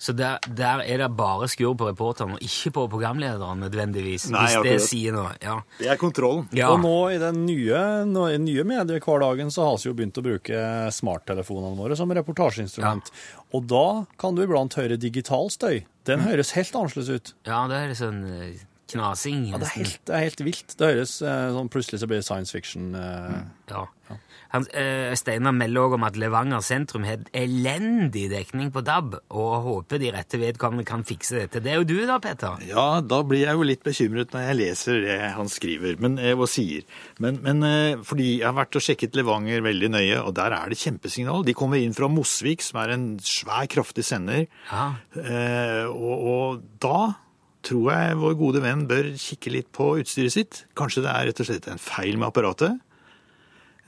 Så 0.00 0.14
der, 0.16 0.38
der 0.48 0.80
er 0.80 0.96
det 0.96 1.10
bare 1.14 1.44
skurr 1.46 1.74
på 1.76 1.84
reporteren, 1.90 2.32
og 2.32 2.40
ikke 2.40 2.70
på 2.72 2.86
programlederen 2.88 3.60
nødvendigvis. 3.60 4.30
Nei, 4.32 4.46
hvis 4.46 4.54
det 4.54 4.60
akkurat. 4.72 4.86
sier 4.88 5.12
noe. 5.12 5.32
Ja. 5.44 5.58
Det 5.78 5.90
er 5.92 5.96
kontrollen. 6.00 6.48
ja. 6.56 6.70
Og 6.72 6.80
nå 6.80 6.94
i 7.12 7.18
den 7.20 7.42
nye, 7.44 7.82
nå, 8.08 8.22
i 8.32 8.38
nye 8.40 8.64
mediehverdagen 8.64 9.52
så 9.52 9.66
har 9.68 9.76
vi 9.76 9.90
jo 9.90 9.94
begynt 9.98 10.16
å 10.16 10.24
bruke 10.24 10.62
smarttelefonene 10.96 11.76
våre 11.76 11.96
som 12.00 12.08
reportasjeinstrument. 12.16 13.10
Og 13.52 13.66
da 13.68 14.06
kan 14.18 14.34
du 14.34 14.42
iblant 14.46 14.72
høre 14.80 14.96
digital 14.96 15.50
støy. 15.52 15.84
Den 16.08 16.20
høres 16.24 16.52
helt 16.56 16.72
annerledes 16.74 17.10
ut. 17.12 17.34
ja, 17.46 17.66
det 17.68 17.76
er 17.76 17.94
sånn 17.94 18.24
eh, 18.24 18.56
knasing. 18.90 19.46
Ja, 19.52 19.60
det, 19.62 19.70
er 19.70 19.78
helt, 19.78 20.00
det 20.08 20.16
er 20.16 20.26
helt 20.28 20.44
vilt. 20.44 20.76
Det 20.78 20.92
høres 20.92 21.16
eh, 21.22 21.46
sånn 21.54 21.70
Plutselig 21.72 22.02
så 22.02 22.10
blir 22.10 22.20
det 22.20 22.26
science 22.26 22.54
fiction. 22.54 22.92
Eh. 22.98 23.40
Ja. 23.70 23.86
Han, 24.50 24.64
uh, 24.74 25.12
Steinar 25.14 25.54
melder 25.54 25.84
også 25.84 25.98
om 26.00 26.04
at 26.08 26.16
Levanger 26.18 26.62
sentrum 26.66 27.04
har 27.06 27.22
elendig 27.36 28.24
dekning 28.32 28.72
på 28.74 28.82
DAB, 28.82 29.14
og 29.30 29.52
håper 29.66 30.00
de 30.02 30.10
rette 30.16 30.40
vedkommende 30.40 30.86
kan 30.88 31.04
fikse 31.06 31.38
dette. 31.38 31.62
Det 31.62 31.70
er 31.70 31.78
jo 31.78 31.86
du 31.86 31.94
da, 32.08 32.18
Petter. 32.22 32.58
Ja, 32.66 32.88
da 33.04 33.20
blir 33.26 33.44
jeg 33.44 33.54
jo 33.54 33.68
litt 33.68 33.84
bekymret 33.86 34.34
når 34.34 34.48
jeg 34.48 34.58
leser 34.58 35.00
det 35.06 35.20
han 35.36 35.52
skriver 35.52 36.02
men, 36.02 36.18
og 36.34 36.48
sier. 36.50 36.82
Men, 37.22 37.38
men 37.46 37.62
uh, 37.62 38.02
fordi 38.06 38.40
jeg 38.40 38.48
har 38.48 38.58
vært 38.58 38.80
og 38.80 38.86
sjekket 38.88 39.18
Levanger 39.20 39.62
veldig 39.66 39.94
nøye, 39.94 40.18
og 40.24 40.34
der 40.40 40.58
er 40.58 40.74
det 40.74 40.80
kjempesignal. 40.82 41.46
De 41.46 41.54
kommer 41.54 41.78
inn 41.78 41.94
fra 41.94 42.10
Mosvik, 42.10 42.66
som 42.66 42.82
er 42.82 42.96
en 42.96 43.08
svær, 43.22 43.70
kraftig 43.70 44.06
sender. 44.08 44.48
Ja. 44.72 44.92
uh, 45.14 45.86
og, 45.94 46.30
og 46.34 46.64
da 46.82 47.00
tror 47.66 47.90
jeg 47.92 48.16
vår 48.20 48.38
gode 48.40 48.62
venn 48.64 48.86
bør 48.90 49.10
kikke 49.20 49.52
litt 49.52 49.68
på 49.76 49.92
utstyret 50.00 50.34
sitt. 50.34 50.62
Kanskje 50.78 51.04
det 51.04 51.12
er 51.12 51.28
rett 51.30 51.42
og 51.42 51.48
slett 51.50 51.68
en 51.72 51.80
feil 51.82 52.16
med 52.20 52.30
apparatet. 52.30 52.78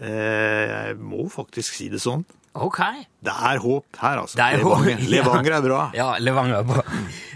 Eh, 0.02 0.62
jeg 0.68 0.96
må 1.00 1.26
faktisk 1.32 1.76
si 1.76 1.88
det 1.92 2.00
sånn. 2.02 2.24
Ok. 2.52 2.80
Det 3.24 3.32
er 3.32 3.60
håp 3.62 3.96
her, 4.02 4.18
altså. 4.20 4.36
Det 4.36 4.44
er 4.44 4.60
håp, 4.60 4.82
Levanger, 4.84 4.98
ja. 5.06 5.10
Levanger 5.14 5.54
er 5.56 5.62
bra. 5.64 5.80
Ja, 5.96 6.08
Levanger 6.20 6.58
er 6.58 6.66
bra. 6.68 6.82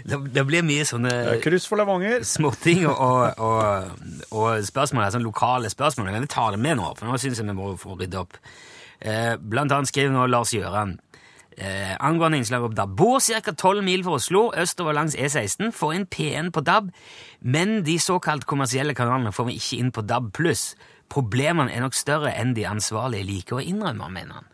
Det, 0.07 0.19
det 0.35 0.43
blir 0.45 0.65
mye 0.67 0.85
sånne 0.85 1.13
Kryss 1.41 1.65
for 1.69 1.81
Levanger. 1.81 2.21
småting 2.27 2.85
og, 2.85 2.99
og, 3.01 3.41
og, 3.41 4.05
og 4.29 4.67
spørsmål, 4.67 5.07
sånne 5.15 5.25
lokale 5.25 5.71
spørsmål. 5.73 6.11
Men 6.11 6.27
vi 6.27 6.33
tar 6.35 6.53
det 6.53 6.61
med 6.61 6.77
nå, 6.77 6.91
for 6.99 7.09
nå 7.09 7.17
syns 7.21 7.41
jeg 7.41 7.49
vi 7.49 7.57
må 7.57 7.71
få 7.81 7.97
rydde 7.97 8.21
opp. 8.21 8.37
Eh, 9.01 9.33
blant 9.41 9.73
annet 9.73 9.89
skriver 9.89 10.13
nå 10.13 10.27
Lars 10.29 10.53
Gjøran 10.53 10.95
eh, 11.57 11.95
angående 11.99 12.39
innslaget 12.41 12.71
om 12.71 12.75
DAB. 12.77 12.95
Bor 12.97 13.19
ca. 13.19 13.53
12 13.53 13.83
mil 13.85 14.03
fra 14.05 14.17
Oslo, 14.17 14.43
østover 14.57 14.97
langs 14.97 15.15
E16, 15.15 15.71
får 15.75 15.95
inn 15.95 16.09
P1 16.13 16.51
på 16.55 16.63
DAB, 16.65 16.91
men 17.41 17.81
de 17.87 17.97
såkalt 18.01 18.47
kommersielle 18.49 18.95
kanalene 18.97 19.33
får 19.35 19.49
vi 19.49 19.57
ikke 19.59 19.81
inn 19.81 19.93
på 19.95 20.05
DAB+. 20.05 20.31
Problemene 21.07 21.71
er 21.73 21.83
nok 21.85 21.95
større 21.95 22.33
enn 22.35 22.53
de 22.57 22.67
ansvarlige 22.67 23.27
liker 23.27 23.59
å 23.59 23.63
innrømme, 23.63 24.11
mener 24.11 24.41
han. 24.41 24.53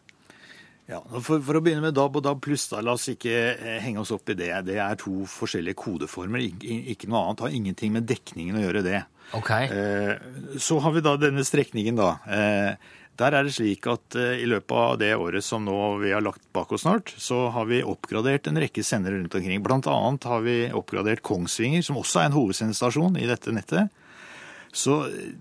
Ja, 0.91 0.99
for, 1.23 1.39
for 1.39 1.55
å 1.55 1.61
begynne 1.63 1.85
med 1.85 1.95
DAB 1.95 2.17
og 2.19 2.25
DAB 2.25 2.41
pluss, 2.43 2.65
da, 2.69 2.81
la 2.83 2.97
oss 2.97 3.07
ikke 3.11 3.31
eh, 3.53 3.77
henge 3.81 4.01
oss 4.01 4.11
opp 4.11 4.27
i 4.33 4.35
det. 4.37 4.51
Det 4.67 4.75
er 4.83 4.97
to 4.99 5.23
forskjellige 5.31 5.79
kodeformer, 5.79 6.43
Ik 6.43 6.65
ikke 6.93 7.07
noe 7.09 7.23
annet. 7.23 7.43
Har 7.45 7.55
ingenting 7.55 7.93
med 7.95 8.07
dekningen 8.09 8.59
å 8.59 8.65
gjøre, 8.65 8.83
det. 8.83 8.99
Okay. 9.39 9.69
Eh, 9.71 10.59
så 10.59 10.81
har 10.83 10.93
vi 10.93 11.05
da 11.05 11.15
denne 11.17 11.45
strekningen, 11.47 11.97
da. 11.97 12.09
Eh, 12.27 12.91
der 13.19 13.35
er 13.37 13.45
det 13.45 13.53
slik 13.53 13.85
at 13.91 14.17
eh, 14.17 14.41
i 14.41 14.49
løpet 14.49 14.73
av 14.73 14.97
det 15.01 15.11
året 15.15 15.45
som 15.45 15.65
nå 15.65 15.77
vi 16.01 16.13
har 16.15 16.23
lagt 16.25 16.43
bak 16.55 16.71
oss 16.73 16.85
snart, 16.87 17.13
så 17.21 17.45
har 17.53 17.67
vi 17.69 17.83
oppgradert 17.85 18.49
en 18.49 18.57
rekke 18.61 18.83
sendere 18.85 19.19
rundt 19.19 19.35
omkring. 19.37 19.61
Blant 19.65 19.89
annet 19.91 20.25
har 20.29 20.41
vi 20.45 20.57
oppgradert 20.73 21.21
Kongsvinger, 21.25 21.83
som 21.85 21.99
også 22.01 22.23
er 22.23 22.31
en 22.31 22.37
hovedsendestasjon 22.37 23.19
i 23.21 23.29
dette 23.29 23.53
nettet. 23.53 23.93
Så 24.73 25.03
eh, 25.11 25.35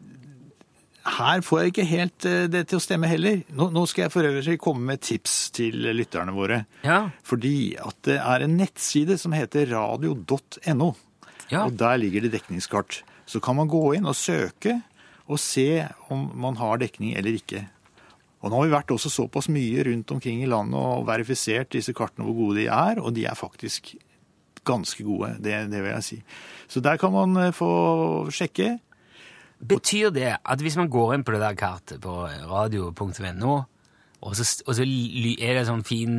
her 1.17 1.41
får 1.43 1.62
jeg 1.62 1.73
ikke 1.73 1.88
helt 1.88 2.29
eh, 2.29 2.45
det 2.52 2.67
til 2.71 2.79
å 2.79 2.85
stemme 2.85 3.09
heller. 3.11 3.41
Nå, 3.57 3.71
nå 3.73 3.87
skal 3.91 4.07
jeg 4.07 4.14
for 4.19 4.29
øvrig 4.29 4.59
komme 4.62 4.93
med 4.93 5.02
tips 5.09 5.38
til 5.57 5.81
lytterne 5.97 6.37
våre. 6.37 6.64
Ja. 6.85 7.07
Fordi 7.25 7.75
at 7.81 8.05
det 8.07 8.21
er 8.21 8.45
en 8.45 8.59
nettside 8.61 9.17
som 9.19 9.33
heter 9.37 9.73
radio.no. 9.73 10.93
Ja. 11.49 11.64
Og 11.64 11.75
der 11.81 11.99
ligger 12.00 12.25
det 12.25 12.37
dekningskart. 12.37 13.00
Så 13.26 13.41
kan 13.41 13.57
man 13.57 13.71
gå 13.71 13.95
inn 13.97 14.09
og 14.09 14.19
søke 14.19 14.83
og 15.33 15.41
se 15.41 15.85
om 16.12 16.29
man 16.39 16.59
har 16.61 16.81
dekning 16.83 17.17
eller 17.19 17.39
ikke. 17.39 17.65
Og 18.43 18.51
nå 18.51 18.59
har 18.59 18.67
vi 18.67 18.75
vært 18.75 18.95
også 18.95 19.11
såpass 19.12 19.49
mye 19.55 19.85
rundt 19.87 20.11
omkring 20.15 20.43
i 20.43 20.51
landet 20.51 20.79
og 20.79 21.07
verifisert 21.07 21.71
disse 21.75 21.95
kartene 21.95 22.27
hvor 22.27 22.39
gode 22.39 22.62
de 22.62 22.67
er, 22.67 22.99
og 22.99 23.15
de 23.15 23.27
er 23.31 23.39
faktisk 23.39 23.95
ganske 24.67 25.05
gode, 25.07 25.37
det, 25.43 25.55
det 25.73 25.83
vil 25.83 25.93
jeg 25.97 26.07
si. 26.07 26.19
Så 26.71 26.83
der 26.83 26.99
kan 27.01 27.15
man 27.15 27.37
eh, 27.39 27.55
få 27.55 28.31
sjekke. 28.35 28.77
Betyr 29.62 30.11
det 30.15 30.37
at 30.39 30.62
hvis 30.62 30.79
man 30.79 30.91
går 30.91 31.17
inn 31.17 31.27
på 31.27 31.35
det 31.35 31.43
der 31.43 31.59
kartet 31.59 32.03
på 32.03 32.15
radio.no, 32.51 33.53
og 33.53 33.67
og 34.23 34.37
så 34.39 34.85
er 34.87 35.57
det 35.57 35.67
sånn 35.67 35.83
fin 35.87 36.19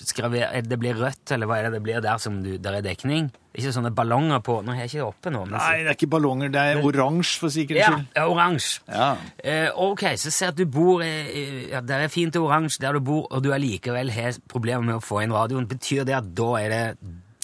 skraver, 0.00 0.48
er 0.48 0.64
det 0.64 0.76
blir 0.80 0.96
rødt, 0.96 1.32
eller 1.32 1.48
hva 1.48 1.60
er 1.60 1.68
det 1.68 1.78
det 1.78 1.84
blir 1.84 2.02
der 2.04 2.20
som 2.20 2.42
du, 2.44 2.54
der 2.60 2.78
er 2.78 2.84
dekning? 2.84 3.30
Ikke 3.50 3.72
sånne 3.74 3.90
ballonger 3.90 4.38
på 4.46 4.60
Nå 4.62 4.74
har 4.76 4.84
jeg 4.84 4.90
ikke 4.92 4.98
det 5.00 5.06
oppe 5.08 5.30
nå. 5.34 5.40
Men 5.48 5.56
Nei, 5.58 5.78
det 5.82 5.90
er 5.90 5.96
ikke 5.98 6.10
ballonger, 6.12 6.52
det 6.54 6.60
er 6.70 6.84
oransje 6.86 7.40
for 7.42 7.50
sikkerhets 7.54 7.88
skyld. 7.88 8.04
ja, 8.14 8.26
oransje. 8.30 8.82
Ja. 8.86 9.08
Eh, 9.42 9.80
ok, 9.88 10.04
så 10.22 10.30
ser 10.30 10.46
jeg 10.46 10.54
at 10.54 10.60
du 10.60 10.66
bor 10.70 11.02
eh, 11.02 11.32
ja, 11.72 11.80
Det 11.82 11.96
er 11.96 12.12
fint 12.14 12.36
og 12.38 12.46
oransje 12.46 12.84
der 12.84 12.94
du 12.94 13.00
bor, 13.10 13.26
og 13.30 13.42
du 13.42 13.50
allikevel 13.56 14.12
har 14.14 14.38
problemer 14.48 14.86
med 14.86 15.00
å 15.00 15.02
få 15.02 15.24
inn 15.24 15.34
radioen. 15.34 15.66
Betyr 15.70 16.06
det 16.06 16.14
at 16.20 16.30
da 16.38 16.52
er 16.60 16.70
det 16.76 16.84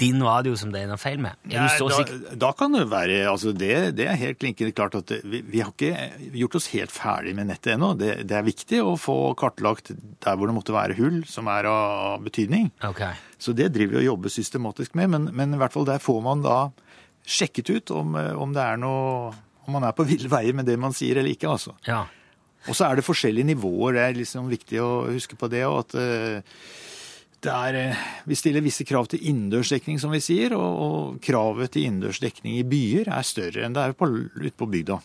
din 0.00 0.22
radio 0.24 0.54
som 0.58 0.72
det 0.72 0.82
er 0.82 0.90
noe 0.90 1.00
feil 1.00 1.20
med? 1.22 1.38
Så 1.78 1.88
da, 1.88 2.04
da 2.36 2.50
kan 2.56 2.74
det 2.76 2.84
være 2.90 3.22
altså 3.30 3.52
det, 3.56 3.72
det 3.96 4.08
er 4.10 4.18
helt 4.20 4.40
klinkende 4.42 4.74
klart 4.76 4.96
at 4.98 5.14
vi, 5.24 5.40
vi 5.46 5.62
har 5.64 5.72
ikke 5.72 6.08
gjort 6.36 6.58
oss 6.60 6.68
helt 6.74 6.92
ferdig 6.92 7.32
med 7.38 7.48
nettet 7.50 7.74
ennå. 7.76 7.94
Det, 7.98 8.12
det 8.28 8.36
er 8.36 8.46
viktig 8.46 8.82
å 8.84 8.96
få 9.00 9.16
kartlagt 9.38 9.94
der 9.94 10.36
hvor 10.36 10.50
det 10.50 10.56
måtte 10.56 10.76
være 10.76 10.98
hull 10.98 11.22
som 11.28 11.48
er 11.52 11.68
av 11.70 12.24
betydning. 12.26 12.70
Okay. 12.84 13.16
Så 13.40 13.56
det 13.56 13.70
driver 13.74 13.96
vi 13.96 14.04
og 14.04 14.10
jobber 14.12 14.32
systematisk 14.32 14.96
med, 14.98 15.12
men, 15.12 15.30
men 15.36 15.56
i 15.56 15.60
hvert 15.60 15.74
fall 15.74 15.88
der 15.88 16.02
får 16.02 16.20
man 16.24 16.44
da 16.44 16.58
sjekket 17.26 17.72
ut 17.72 17.90
om, 17.96 18.14
eh, 18.20 18.32
om 18.38 18.52
det 18.54 18.62
er 18.62 18.78
noe 18.80 19.34
om 19.66 19.74
man 19.74 19.88
er 19.88 19.94
på 19.98 20.06
ville 20.06 20.30
veier 20.30 20.54
med 20.54 20.68
det 20.68 20.76
man 20.78 20.94
sier 20.94 21.18
eller 21.18 21.32
ikke, 21.32 21.50
altså. 21.50 21.74
Ja. 21.88 22.04
Og 22.66 22.76
så 22.76 22.86
er 22.86 22.98
det 22.98 23.06
forskjellige 23.06 23.50
nivåer, 23.52 23.96
det 23.96 24.02
er 24.04 24.18
liksom 24.20 24.50
viktig 24.50 24.78
å 24.82 24.90
huske 25.10 25.38
på 25.38 25.48
det, 25.50 25.64
og 25.66 25.84
at 25.84 25.96
eh, 25.98 26.60
er, 27.52 27.76
eh, 27.78 28.04
vi 28.26 28.36
stiller 28.38 28.64
visse 28.64 28.84
krav 28.86 29.08
til 29.12 29.22
innendørsdekning, 29.30 30.00
som 30.02 30.12
vi 30.14 30.20
sier, 30.24 30.54
og, 30.56 30.80
og 30.86 31.20
kravet 31.24 31.74
til 31.74 31.88
innendørsdekning 31.88 32.58
i 32.60 32.66
byer 32.66 33.10
er 33.12 33.26
større 33.26 33.66
enn 33.66 33.76
det 33.76 33.84
er 33.84 33.96
på, 33.98 34.08
ute 34.08 34.54
på 34.56 34.68
bygda. 34.72 35.00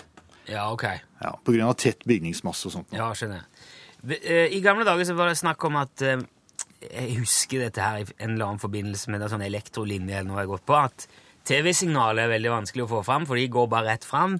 ja, 0.49 0.67
ok. 0.71 0.85
Ja, 1.21 1.35
av 1.37 1.73
tett 1.77 2.05
bygningsmasse 2.05 2.67
og 2.69 2.75
sånt. 2.75 2.93
Ja, 2.95 3.11
skjønner. 3.13 3.43
jeg. 3.43 4.21
Eh, 4.25 4.47
I 4.57 4.61
gamle 4.61 4.85
dager 4.87 5.05
så 5.05 5.13
var 5.17 5.29
det 5.29 5.37
snakk 5.37 5.63
om 5.67 5.75
at 5.77 6.01
eh, 6.01 6.23
Jeg 6.81 7.19
husker 7.19 7.61
dette 7.61 7.81
her 7.81 7.99
i 8.01 8.05
en 8.17 8.31
eller 8.33 8.47
annen 8.47 8.61
forbindelse 8.61 9.11
med 9.13 9.21
en 9.21 9.29
sånn 9.29 9.45
elektrolinje 9.45 10.15
eller 10.17 10.31
noe 10.31 10.39
jeg 10.39 10.47
har 10.47 10.53
gått 10.55 10.65
på, 10.65 10.79
at 10.79 11.05
TV-signalet 11.45 12.23
er 12.25 12.31
veldig 12.33 12.53
vanskelig 12.55 12.87
å 12.87 12.89
få 12.95 13.03
fram, 13.05 13.27
for 13.29 13.37
de 13.37 13.45
går 13.53 13.67
bare 13.69 13.93
rett 13.93 14.05
fram, 14.05 14.39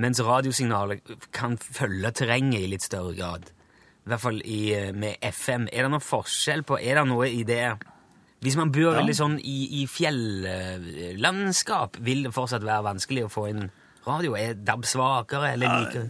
mens 0.00 0.20
radiosignalet 0.24 1.12
kan 1.36 1.58
følge 1.60 2.10
terrenget 2.16 2.64
i 2.64 2.70
litt 2.72 2.84
større 2.84 3.12
grad. 3.16 3.50
I 4.04 4.08
hvert 4.12 4.20
fall 4.20 4.40
i, 4.44 4.58
eh, 4.76 4.90
med 4.92 5.16
FM. 5.22 5.64
Er 5.72 5.82
det 5.86 5.90
noen 5.94 6.00
forskjell 6.04 6.62
på 6.68 6.76
Er 6.80 6.94
det 7.00 7.06
noe 7.08 7.24
i 7.30 7.42
det 7.42 7.78
Hvis 8.44 8.56
man 8.56 8.68
bor 8.70 8.92
Ja. 8.92 8.98
veldig 9.00 9.14
sånn 9.16 9.38
i, 9.40 9.80
i 9.82 9.86
fjellandskap, 9.88 11.96
vil 12.04 12.22
det 12.26 12.32
fortsatt 12.36 12.62
være 12.66 12.84
vanskelig 12.84 13.24
å 13.24 13.30
få 13.32 13.46
inn 13.48 13.70
radio? 14.06 14.34
Er 14.36 14.52
DAB 14.54 14.84
svakere 14.84 15.54
eller 15.54 15.68
like? 15.80 16.02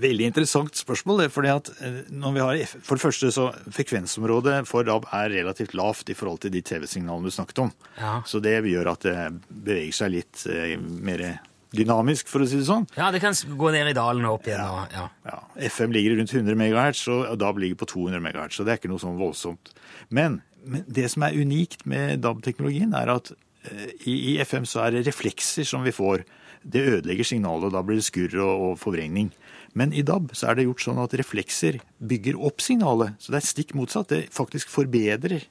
Veldig 0.00 0.26
interessant 0.28 0.74
spørsmål. 0.76 1.18
det, 1.24 1.30
fordi 1.32 1.48
at 1.48 1.68
eh, 1.80 2.02
når 2.12 2.32
vi 2.36 2.40
har, 2.40 2.56
For 2.82 2.96
det 2.96 3.02
første 3.04 3.32
så 3.32 3.48
frekvensområdet 3.72 4.66
for 4.68 4.82
DAB 4.84 5.04
er 5.12 5.28
relativt 5.30 5.72
lavt 5.74 6.10
i 6.10 6.14
forhold 6.14 6.40
til 6.40 6.50
de 6.50 6.60
TV-signalene 6.62 7.24
du 7.24 7.30
snakket 7.30 7.58
om. 7.64 7.72
Ja. 7.98 8.20
Så 8.24 8.40
det 8.44 8.60
gjør 8.64 8.92
at 8.92 9.00
det 9.00 9.40
beveger 9.48 9.92
seg 9.92 10.10
litt 10.18 10.46
eh, 10.48 10.76
mer 10.78 11.40
dynamisk, 11.76 12.28
for 12.30 12.42
å 12.42 12.48
si 12.48 12.58
det 12.58 12.66
sånn. 12.68 12.86
Ja, 12.96 13.10
det 13.14 13.22
kan 13.22 13.36
gå 13.58 13.72
ned 13.74 13.90
i 13.92 13.96
dalen 13.96 14.26
og 14.26 14.40
opp 14.40 14.48
igjen. 14.48 14.62
Og, 14.64 14.96
ja. 14.96 15.06
Ja, 15.28 15.38
FM 15.70 15.94
ligger 15.94 16.18
rundt 16.18 16.34
100 16.34 16.58
MHz, 16.58 17.04
og 17.12 17.36
DAB 17.40 17.62
ligger 17.62 17.80
på 17.82 17.90
200 17.92 18.22
MHz, 18.24 18.58
så 18.58 18.66
det 18.66 18.74
er 18.74 18.82
ikke 18.82 18.92
noe 18.92 19.02
sånn 19.02 19.20
voldsomt. 19.20 19.72
Men, 20.10 20.40
men 20.64 20.84
det 20.90 21.06
som 21.14 21.26
er 21.26 21.38
unikt 21.38 21.86
med 21.90 22.24
DAB-teknologien, 22.24 22.94
er 22.98 23.14
at 23.14 23.32
eh, 23.32 23.94
i, 24.02 24.16
i 24.34 24.36
FM 24.42 24.66
så 24.68 24.86
er 24.86 24.96
det 24.96 25.06
reflekser 25.08 25.68
som 25.68 25.86
vi 25.86 25.94
får. 25.94 26.26
Det 26.60 26.82
ødelegger 26.96 27.24
signalet, 27.24 27.70
og 27.70 27.76
da 27.76 27.84
blir 27.86 28.00
det 28.00 28.08
skurr 28.08 28.34
og, 28.42 28.66
og 28.66 28.74
forvrengning. 28.82 29.30
Men 29.78 29.94
i 29.94 30.02
DAB 30.02 30.34
så 30.34 30.50
er 30.50 30.58
det 30.58 30.66
gjort 30.66 30.82
sånn 30.82 31.00
at 31.00 31.14
reflekser 31.18 31.78
bygger 32.02 32.38
opp 32.50 32.62
signalet, 32.64 33.14
så 33.22 33.32
det 33.32 33.40
er 33.40 33.48
stikk 33.48 33.76
motsatt. 33.78 34.10
Det 34.10 34.26
faktisk 34.34 34.72
forbedrer 34.72 35.46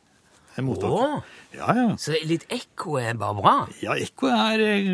mottaket. 0.58 0.91
Åh, 0.91 1.36
Ja, 1.56 1.74
ja. 1.74 1.86
så 1.98 2.13
litt 2.29 2.44
ekko 2.53 2.98
er 3.01 3.15
bare 3.18 3.36
bra? 3.41 3.53
Ja, 3.82 3.96
ekko 3.98 4.27
er 4.29 4.62
eh, 4.62 4.89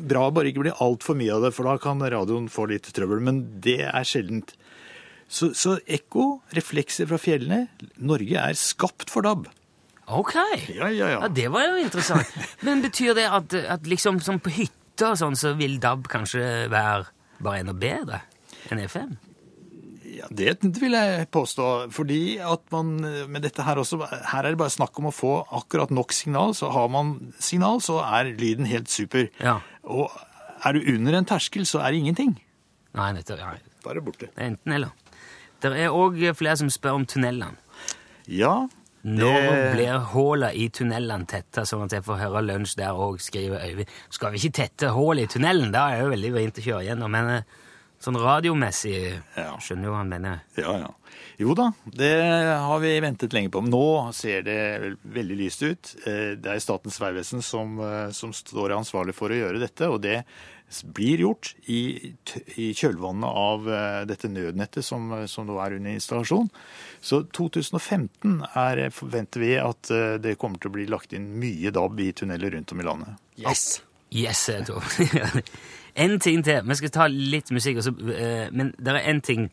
bra, 0.00 0.30
bare 0.32 0.48
ikke 0.48 0.62
bli 0.64 0.72
altfor 0.80 1.16
mye 1.18 1.34
av 1.34 1.42
det, 1.44 1.50
for 1.56 1.68
da 1.68 1.74
kan 1.82 2.00
radioen 2.00 2.48
få 2.48 2.64
litt 2.70 2.88
trøbbel. 2.96 3.20
Men 3.20 3.42
det 3.60 3.80
er 3.84 4.04
sjeldent. 4.08 4.54
Så, 5.30 5.52
så 5.54 5.76
ekko, 5.86 6.40
reflekser 6.56 7.06
fra 7.10 7.18
fjellene 7.20 7.68
Norge 8.02 8.34
er 8.40 8.56
skapt 8.58 9.12
for 9.12 9.22
DAB. 9.22 9.46
Ok. 10.10 10.34
Ja, 10.74 10.88
ja, 10.90 11.10
Ja, 11.14 11.28
Det 11.28 11.46
var 11.52 11.68
jo 11.68 11.76
interessant. 11.84 12.26
Men 12.66 12.82
betyr 12.82 13.14
det 13.14 13.28
at, 13.30 13.54
at 13.54 13.86
liksom 13.86 14.18
som 14.24 14.40
på 14.42 14.50
hytta 14.56 15.12
og 15.12 15.20
sånn, 15.20 15.36
så 15.38 15.52
vil 15.58 15.78
DAB 15.80 16.08
kanskje 16.10 16.66
være 16.72 17.06
bare 17.40 17.60
enda 17.62 17.72
bedre 17.76 18.22
enn 18.72 18.82
FM? 18.88 19.14
Ja, 20.20 20.28
Det 20.30 20.54
vil 20.80 20.94
jeg 20.96 21.26
påstå. 21.32 21.66
Fordi 21.96 22.38
at 22.44 22.62
man 22.74 22.94
med 23.32 23.42
dette 23.42 23.64
her 23.66 23.80
også 23.80 23.98
Her 24.04 24.44
er 24.44 24.50
det 24.52 24.60
bare 24.60 24.72
snakk 24.74 24.98
om 25.00 25.08
å 25.10 25.14
få 25.14 25.32
akkurat 25.60 25.90
nok 25.90 26.12
signal. 26.12 26.54
Så 26.54 26.70
har 26.74 26.88
man 26.92 27.32
signal, 27.40 27.80
så 27.80 27.98
er 28.04 28.34
lyden 28.36 28.68
helt 28.68 28.90
super. 28.92 29.28
Ja. 29.40 29.58
Og 29.88 30.10
er 30.64 30.76
du 30.76 30.84
under 30.94 31.16
en 31.18 31.28
terskel, 31.28 31.64
så 31.66 31.80
er 31.80 31.92
det 31.94 32.02
ingenting. 32.04 32.34
Nei, 32.98 33.12
nettopp. 33.16 33.40
Ja. 33.40 33.54
Bare 33.84 34.02
borte. 34.04 34.28
Det 34.28 34.36
er 34.44 34.50
enten 34.52 34.76
eller. 34.76 34.92
Det 35.60 35.72
er 35.76 35.92
òg 35.92 36.20
flere 36.36 36.56
som 36.60 36.70
spør 36.72 37.00
om 37.00 37.06
tunnelene. 37.08 37.56
Ja, 38.30 38.68
Når 39.04 39.72
blir 39.72 39.98
hullene 40.12 40.52
i 40.60 40.66
tunnelene 40.68 41.24
tetta, 41.28 41.64
sånn 41.68 41.86
at 41.86 41.94
jeg 41.96 42.04
får 42.04 42.18
høre 42.20 42.42
lunsj 42.44 42.76
der 42.76 42.92
òg, 42.92 43.16
skriver 43.24 43.62
Øyvind. 43.64 43.88
Skal 44.12 44.34
vi 44.34 44.42
ikke 44.42 44.58
tette 44.60 44.90
hull 44.92 45.22
i 45.22 45.26
tunnelen? 45.30 45.72
Da 45.72 45.86
er 45.88 45.96
det 45.96 46.04
jo 46.04 46.12
veldig 46.14 46.32
vrient 46.34 46.60
å 46.60 46.64
kjøre 46.66 46.84
gjennom. 46.84 47.14
Men 47.16 47.30
eh, 47.38 47.58
sånn 48.00 48.16
radiomessig 48.16 48.94
Ja. 49.36 49.56
skjønner 49.60 49.84
jo 49.90 49.92
hva 49.92 50.00
han 50.02 50.08
mener. 50.12 50.40
Ja, 50.56 50.76
ja. 50.86 50.90
Jo 51.40 51.54
da, 51.56 51.70
det 51.84 52.12
har 52.60 52.78
vi 52.82 52.94
ventet 53.00 53.32
lenge 53.32 53.50
på. 53.52 53.62
Men 53.64 53.72
nå 53.72 54.12
ser 54.16 54.42
det 54.44 54.96
veldig 55.04 55.36
lyst 55.40 55.62
ut. 55.64 55.94
Eh, 56.06 56.34
Det 56.36 56.46
er 56.46 56.60
Statens 56.60 56.98
vegvesen 57.00 57.42
som, 57.42 57.78
eh, 57.80 58.10
som 58.12 58.32
står 58.32 58.74
ansvarlig 58.76 59.14
for 59.16 59.28
å 59.32 59.38
gjøre 59.38 59.60
dette, 59.60 59.88
og 59.88 60.00
det 60.02 60.24
blir 60.94 61.18
gjort 61.24 61.54
i, 61.66 62.12
i 62.56 62.68
kjølvannet 62.78 63.24
av 63.26 63.68
eh, 63.68 64.04
dette 64.06 64.28
nødnettet 64.30 64.84
som, 64.86 65.08
som 65.26 65.46
nå 65.48 65.58
er 65.64 65.74
under 65.80 65.90
installasjon. 65.96 66.48
Så 67.02 67.24
2015 67.32 68.44
er, 68.54 68.84
forventer 68.94 69.40
vi 69.42 69.56
at 69.58 69.90
det 70.22 70.36
kommer 70.38 70.60
til 70.60 70.70
å 70.70 70.76
bli 70.76 70.86
lagt 70.86 71.12
inn 71.16 71.26
mye 71.40 71.72
DAB 71.74 72.00
i 72.04 72.12
tunneler 72.12 72.52
rundt 72.54 72.72
om 72.72 72.80
i 72.80 72.84
landet. 72.86 73.16
Yes! 73.40 73.80
Yes, 74.12 74.48
jeg 74.48 74.66
tror. 74.66 74.82
en 75.94 76.20
ting 76.20 76.44
til. 76.44 76.60
Vi 76.66 76.74
skal 76.74 76.92
ta 76.94 77.06
litt 77.10 77.50
musikk, 77.54 77.80
også, 77.82 77.94
eh, 78.14 78.48
men 78.52 78.74
det 78.78 78.94
er 78.94 79.10
en 79.10 79.20
ting 79.20 79.50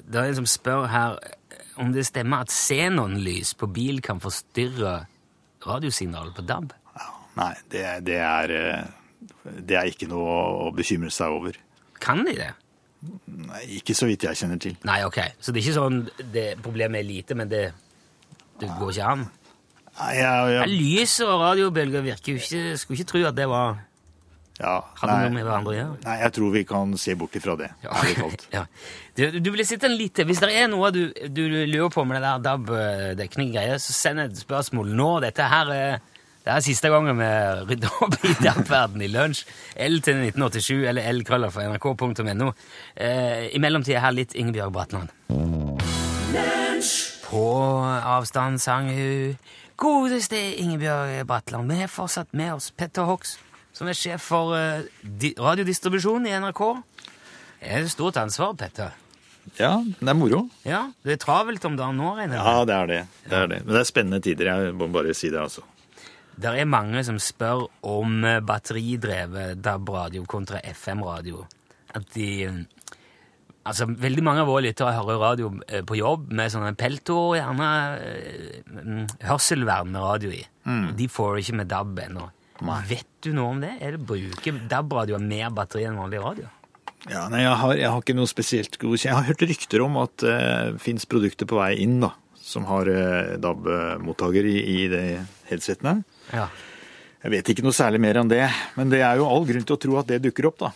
Det 0.00 0.16
er 0.16 0.30
en 0.30 0.34
som 0.38 0.46
spør 0.46 0.86
her 0.88 1.18
eh, 1.20 1.64
om 1.76 1.92
det 1.92 2.06
stemmer 2.06 2.44
at 2.44 2.52
xenonlys 2.52 3.54
på 3.54 3.66
bil 3.66 4.00
kan 4.02 4.20
forstyrre 4.20 5.04
radiosignalet 5.66 6.34
på 6.34 6.42
DAB. 6.42 6.72
Nei, 7.36 7.52
det, 7.72 7.84
det, 8.06 8.16
er, 8.16 8.54
eh, 8.56 9.60
det 9.60 9.76
er 9.76 9.90
ikke 9.90 10.08
noe 10.10 10.38
å 10.66 10.70
bekymre 10.76 11.12
seg 11.14 11.36
over. 11.36 11.58
Kan 12.00 12.24
de 12.26 12.34
det? 12.38 12.50
Nei, 13.26 13.62
ikke 13.78 13.94
så 13.96 14.08
vidt 14.10 14.26
jeg 14.26 14.36
kjenner 14.36 14.60
til. 14.60 14.76
Nei, 14.88 15.00
ok. 15.06 15.20
Så 15.40 15.52
det 15.52 15.60
er 15.60 15.68
ikke 15.68 15.78
sånn 15.78 16.00
det 16.34 16.46
problemet 16.64 17.00
er 17.00 17.08
lite, 17.08 17.36
men 17.38 17.48
det, 17.48 17.68
det 18.60 18.68
går 18.80 18.92
ikke 18.92 19.12
an? 19.14 19.28
Nei, 20.00 20.10
jeg, 20.16 20.24
Ja, 20.24 20.34
jeg, 20.54 20.74
lys 20.74 21.14
og 21.24 21.32
radiobølger 21.42 22.04
virker 22.04 22.32
jo 22.32 22.40
ikke 22.40 22.76
Skulle 22.78 23.00
ikke 23.00 23.08
tro 23.10 23.22
at 23.28 23.36
det 23.36 23.48
var 23.50 23.80
ja, 24.60 24.74
Hadde 25.00 25.14
nei, 25.14 25.24
noe 25.24 25.34
med 25.38 25.46
hverandre 25.46 25.72
å 25.72 25.76
gjøre. 25.78 25.98
Nei, 26.04 26.14
jeg 26.20 26.32
tror 26.36 26.50
vi 26.52 26.62
kan 26.68 26.92
se 27.00 27.14
bort 27.16 27.36
ifra 27.40 27.56
det. 27.60 27.70
Ja. 27.86 27.96
Ja. 28.52 28.64
Du, 29.16 29.24
du 29.40 29.50
blir 29.52 29.64
sittende 29.66 29.96
litt. 29.96 30.20
Hvis 30.26 30.40
det 30.42 30.50
er 30.56 30.68
noe 30.70 30.90
du, 30.94 31.02
du 31.32 31.42
lurer 31.48 31.90
på 31.92 32.04
med 32.08 32.20
det 32.20 32.28
der 32.28 32.42
DAB-dekning-greia, 32.44 33.78
så 33.80 33.94
send 33.96 34.22
et 34.22 34.38
spørsmål 34.38 34.92
nå. 34.96 35.08
Dette 35.24 35.46
her 35.50 35.72
er, 35.74 35.98
det 36.44 36.52
er 36.54 36.64
siste 36.64 36.90
gangen 36.92 37.18
vi 37.20 37.30
rydder 37.70 37.96
opp 38.04 38.16
i 38.26 38.34
DAB-verden 38.40 39.04
i 39.04 39.10
lunsj. 39.12 39.42
L 39.86 40.00
til 40.04 40.22
1987 40.28 40.86
eller 40.92 41.08
L-krøller 41.14 41.52
for 41.54 41.64
nrk.no. 41.68 42.52
Eh, 42.96 43.48
I 43.56 43.62
mellomtida 43.62 44.02
her 44.04 44.16
litt 44.16 44.36
Ingebjørg 44.38 44.76
Bratland. 44.76 45.14
På 47.30 47.44
avstand 47.86 48.58
sang 48.62 48.88
hun 48.90 49.36
Godeste 49.80 50.38
Ingebjørg 50.60 51.22
Bratland. 51.28 51.70
Vi 51.72 51.78
har 51.84 51.88
fortsatt 51.92 52.34
med 52.36 52.52
oss 52.58 52.70
Petter 52.76 53.06
Hoks, 53.08 53.38
som 53.76 53.88
er 53.90 53.96
sjef 53.98 54.24
for 54.32 54.54
eh, 54.58 54.82
di 55.02 55.32
radiodistribusjon 55.38 56.26
i 56.28 56.34
NRK. 56.40 56.62
Det 57.60 57.70
er 57.70 57.84
et 57.84 57.92
stort 57.92 58.16
ansvar, 58.20 58.54
Petter. 58.58 58.96
Ja, 59.58 59.78
det 59.82 60.08
er 60.08 60.14
moro. 60.16 60.42
Ja, 60.68 60.90
Det 61.02 61.14
er 61.16 61.20
travelt 61.22 61.64
om 61.64 61.76
dagen 61.78 61.96
nå, 61.98 62.12
regner 62.18 62.36
jeg 62.36 62.44
Ja, 62.44 62.64
det 62.68 62.74
er 62.76 62.86
det. 62.90 63.00
det 63.28 63.36
er 63.38 63.46
det. 63.48 63.60
Men 63.64 63.74
det 63.74 63.80
er 63.80 63.88
spennende 63.88 64.20
tider, 64.24 64.50
jeg 64.50 64.74
må 64.76 64.88
bare 64.92 65.14
si 65.16 65.30
det, 65.32 65.40
altså. 65.40 65.64
Det 66.40 66.52
er 66.56 66.64
mange 66.68 67.02
som 67.04 67.18
spør 67.20 67.66
om 67.84 68.24
eh, 68.24 68.40
batteridrevet 68.40 69.60
DAB-radio 69.64 70.24
kontra 70.28 70.60
FM-radio. 70.64 71.46
At 71.94 72.06
de 72.14 72.28
eh, 72.44 72.60
Altså, 73.70 73.84
veldig 73.84 74.22
mange 74.24 74.40
av 74.40 74.48
våre 74.48 74.62
lyttere 74.64 74.94
hører 74.96 75.18
radio 75.20 75.50
eh, 75.68 75.82
på 75.84 75.98
jobb 75.98 76.30
med 76.32 76.48
sånne 76.50 76.70
pelto 76.80 77.34
gjerne 77.36 77.66
eh, 78.00 78.62
mm, 78.64 79.02
hørselvern 79.28 79.90
med 79.92 80.00
radio 80.00 80.30
i. 80.32 80.40
De 80.96 81.08
får 81.12 81.34
det 81.36 81.42
ikke 81.44 81.58
med 81.60 81.68
DAB 81.68 82.00
ennå. 82.06 82.24
Vet 82.88 83.08
du 83.24 83.32
noe 83.36 83.54
om 83.54 83.60
det? 83.62 83.74
Er 83.80 83.96
det 83.96 84.06
Bruker 84.08 84.58
DAB-radioer 84.70 85.22
mer 85.22 85.52
batteri 85.54 85.86
enn 85.88 86.00
vanlig 86.00 86.22
radio? 86.24 86.48
Ja, 87.08 87.24
nei, 87.32 87.44
jeg 87.46 87.54
har, 87.56 87.74
jeg 87.78 87.88
har 87.88 88.02
ikke 88.02 88.16
noe 88.18 88.28
spesielt 88.28 88.76
godkjent. 88.76 89.08
Jeg 89.08 89.16
har 89.16 89.28
hørt 89.30 89.44
rykter 89.48 89.84
om 89.86 89.96
at 90.02 90.18
det 90.20 90.34
uh, 90.36 90.80
fins 90.82 91.06
produkter 91.08 91.48
på 91.48 91.56
vei 91.56 91.72
inn 91.80 91.96
da, 92.02 92.12
som 92.36 92.66
har 92.68 92.88
eh, 92.90 93.38
DAB-mottaker 93.40 94.46
i, 94.48 94.58
i 94.58 94.76
de 94.90 95.00
headsetene. 95.48 96.02
Ja. 96.34 96.48
Jeg 97.20 97.34
vet 97.36 97.50
ikke 97.52 97.64
noe 97.64 97.76
særlig 97.76 98.00
mer 98.02 98.20
enn 98.20 98.30
det, 98.32 98.44
men 98.76 98.92
det 98.92 99.02
er 99.04 99.20
jo 99.20 99.28
all 99.28 99.44
grunn 99.48 99.64
til 99.64 99.76
å 99.76 99.80
tro 99.80 99.98
at 100.00 100.08
det 100.08 100.22
dukker 100.24 100.48
opp, 100.50 100.60
da. 100.60 100.70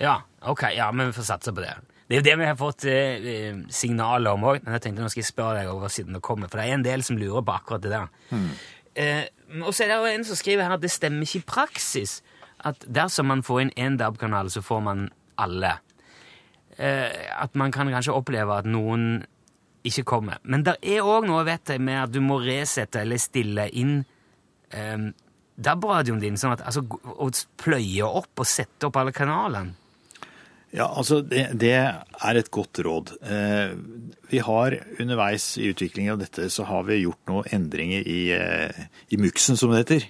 Ja, 0.00 0.16
ok, 0.48 0.68
ja, 0.76 0.88
men 0.92 1.10
vi 1.10 1.16
får 1.18 1.28
satse 1.32 1.54
på 1.56 1.64
det. 1.64 1.72
Det 2.10 2.16
er 2.16 2.20
jo 2.20 2.26
det 2.26 2.36
vi 2.40 2.48
har 2.48 2.58
fått 2.58 2.84
eh, 2.90 3.28
eh, 3.32 3.58
signaler 3.70 4.34
om 4.34 4.48
òg, 4.50 4.64
men 4.64 4.74
jeg 4.76 4.86
tenkte 4.86 5.04
nå 5.04 5.10
skal 5.12 5.22
jeg 5.22 5.30
spørre 5.30 5.60
deg 5.60 5.70
over 5.70 5.92
siden 5.92 6.16
det 6.16 6.22
kommer, 6.26 6.50
for 6.50 6.60
det 6.60 6.66
er 6.66 6.78
en 6.78 6.86
del 6.86 7.04
som 7.06 7.20
lurer 7.20 7.44
på 7.46 7.54
akkurat 7.54 7.84
det 7.84 7.92
der. 7.92 8.08
Eh, 8.98 9.26
og 9.62 9.74
så 9.74 9.84
er 9.84 9.92
det 9.92 10.14
en 10.14 10.26
som 10.26 10.38
skriver 10.38 10.66
her 10.66 10.76
at 10.76 10.82
det 10.82 10.92
stemmer 10.92 11.26
ikke 11.26 11.42
i 11.42 11.48
praksis 11.48 12.20
at 12.66 12.82
dersom 12.84 13.30
man 13.30 13.44
får 13.46 13.62
inn 13.64 13.76
én 13.78 13.96
DAB-kanal, 14.00 14.50
så 14.52 14.62
får 14.62 14.80
man 14.84 15.06
alle. 15.40 15.78
Eh, 16.76 17.08
at 17.42 17.54
man 17.56 17.72
kan 17.72 17.88
kanskje 17.92 18.14
oppleve 18.16 18.58
at 18.60 18.68
noen 18.68 19.24
ikke 19.84 20.04
kommer. 20.04 20.40
Men 20.42 20.64
det 20.66 20.76
er 20.82 21.06
òg 21.06 21.26
noe, 21.28 21.44
vet 21.48 21.72
jeg, 21.72 21.80
med 21.80 22.02
at 22.02 22.12
du 22.12 22.20
må 22.24 22.40
resette 22.44 23.00
eller 23.00 23.20
stille 23.20 23.66
inn 23.72 24.02
eh, 24.76 25.08
DAB-radioen 25.60 26.20
din, 26.20 26.38
sånn 26.40 26.56
at, 26.56 26.64
altså, 26.68 26.84
og 27.16 27.40
pløye 27.60 28.06
opp 28.06 28.44
og 28.44 28.48
sette 28.48 28.88
opp 28.88 29.00
alle 29.00 29.14
kanalene. 29.16 29.76
Ja, 30.70 30.86
altså 30.86 31.18
det, 31.26 31.48
det 31.58 31.72
er 31.74 32.38
et 32.38 32.50
godt 32.54 32.78
råd. 32.86 33.14
Eh, 33.26 33.72
vi 34.30 34.42
har 34.46 34.76
underveis 35.02 35.56
i 35.58 35.70
utviklingen 35.72 36.14
av 36.14 36.20
dette, 36.22 36.46
så 36.50 36.66
har 36.68 36.84
vi 36.86 37.00
gjort 37.02 37.30
noen 37.30 37.48
endringer 37.56 38.06
i, 38.06 38.20
eh, 38.36 38.84
i 39.10 39.18
muksen, 39.18 39.58
som 39.58 39.74
det 39.74 39.82
heter. 39.82 40.06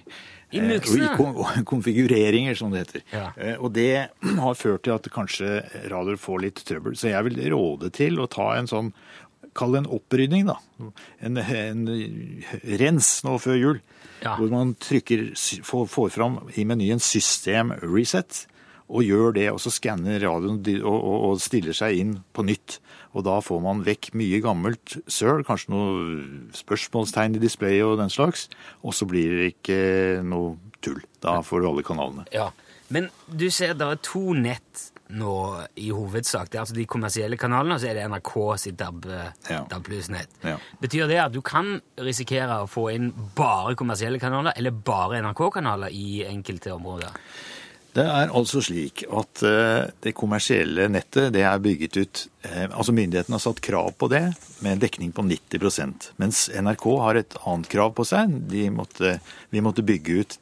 I 0.51 0.61
muksen, 0.61 1.01
ja. 1.01 1.15
og 1.17 1.47
i 1.57 1.63
konfigureringer, 1.73 2.57
som 2.59 2.73
det 2.73 2.83
heter. 2.83 3.05
Ja. 3.09 3.31
Eh, 3.37 3.55
og 3.57 3.73
det 3.73 4.11
har 4.43 4.59
ført 4.59 4.85
til 4.85 4.93
at 4.99 5.09
kanskje 5.13 5.63
radioer 5.89 6.21
får 6.21 6.45
litt 6.45 6.61
trøbbel. 6.67 6.99
Så 6.99 7.09
jeg 7.09 7.29
vil 7.29 7.41
råde 7.55 7.89
til 7.97 8.21
å 8.21 8.29
ta 8.31 8.53
en 8.59 8.69
sånn 8.71 8.93
Kall 9.57 9.73
det 9.75 9.81
en 9.81 9.87
opprydning, 9.97 10.45
da. 10.47 10.53
En, 11.19 11.35
en 11.35 11.81
rens 12.79 13.07
nå 13.25 13.33
før 13.43 13.57
jul. 13.59 13.81
Ja. 14.21 14.37
Hvor 14.37 14.47
man 14.53 14.75
trykker, 14.79 15.25
får 15.67 16.13
fram 16.13 16.37
i 16.55 16.63
menyen 16.69 17.01
'system 17.03 17.73
reset', 17.81 18.45
og 18.91 19.05
gjør 19.07 19.33
det, 19.37 19.45
og 19.53 19.59
så 19.63 19.71
skanner 19.71 20.19
radioen 20.19 20.59
og, 20.83 20.97
og, 20.99 21.17
og 21.31 21.41
stiller 21.43 21.75
seg 21.77 21.97
inn 22.01 22.13
på 22.35 22.43
nytt. 22.47 22.79
Og 23.15 23.25
da 23.27 23.37
får 23.43 23.61
man 23.63 23.83
vekk 23.87 24.11
mye 24.19 24.39
gammelt 24.43 24.97
søl, 25.11 25.43
kanskje 25.47 25.71
noe 25.73 26.51
spørsmålstegn 26.55 27.35
i 27.39 27.43
displayet 27.43 27.87
og 27.87 27.97
den 28.01 28.11
slags, 28.11 28.47
og 28.83 28.95
så 28.95 29.07
blir 29.09 29.33
det 29.39 29.49
ikke 29.55 29.79
noe 30.27 30.55
tull. 30.83 31.01
Da 31.23 31.39
får 31.45 31.63
du 31.63 31.69
alle 31.71 31.85
kanalene. 31.87 32.27
Ja, 32.35 32.51
Men 32.91 33.07
du 33.31 33.47
ser 33.49 33.73
det 33.79 33.87
er 33.87 33.99
to 34.03 34.33
nett 34.35 34.89
nå 35.11 35.33
i 35.79 35.89
hovedsak. 35.91 36.49
Det 36.51 36.57
er 36.57 36.63
altså 36.65 36.75
de 36.75 36.85
kommersielle 36.87 37.37
kanalene, 37.39 37.75
og 37.75 37.81
så 37.83 37.89
er 37.91 37.97
det 37.99 38.07
NRK 38.11 38.33
sitt 38.59 38.77
DAB, 38.79 39.05
Ja. 39.49 39.61
DAB. 39.71 39.89
Ja. 40.43 40.57
Betyr 40.81 41.07
det 41.07 41.19
at 41.19 41.31
du 41.35 41.41
kan 41.41 41.81
risikere 41.99 42.61
å 42.63 42.67
få 42.71 42.89
inn 42.93 43.11
bare 43.35 43.75
kommersielle 43.75 44.19
kanaler, 44.19 44.55
eller 44.57 44.71
bare 44.71 45.21
NRK-kanaler 45.23 45.91
i 45.91 46.23
enkelte 46.27 46.71
områder? 46.75 47.11
Det 47.91 48.03
er 48.07 48.29
altså 48.31 48.61
slik 48.63 49.03
at 49.11 49.41
eh, 49.43 49.89
det 50.03 50.13
kommersielle 50.15 50.85
nettet 50.91 51.33
det 51.35 51.41
er 51.43 51.59
bygget 51.59 51.97
ut 51.99 52.21
eh, 52.47 52.69
Altså 52.69 52.93
Myndighetene 52.95 53.35
har 53.35 53.43
satt 53.43 53.59
krav 53.63 53.91
på 53.99 54.07
det 54.11 54.23
med 54.63 54.77
en 54.77 54.83
dekning 54.83 55.11
på 55.15 55.25
90% 55.27 56.11
mens 56.21 56.45
NRK 56.55 56.85
har 57.03 57.19
et 57.19 57.35
annet 57.43 57.67
krav 57.71 57.91
på 57.97 58.05
seg. 58.07 58.31
De 58.51 58.69
måtte, 58.71 59.17
vi 59.51 59.63
måtte 59.63 59.83
bygge 59.83 60.15
ut 60.21 60.37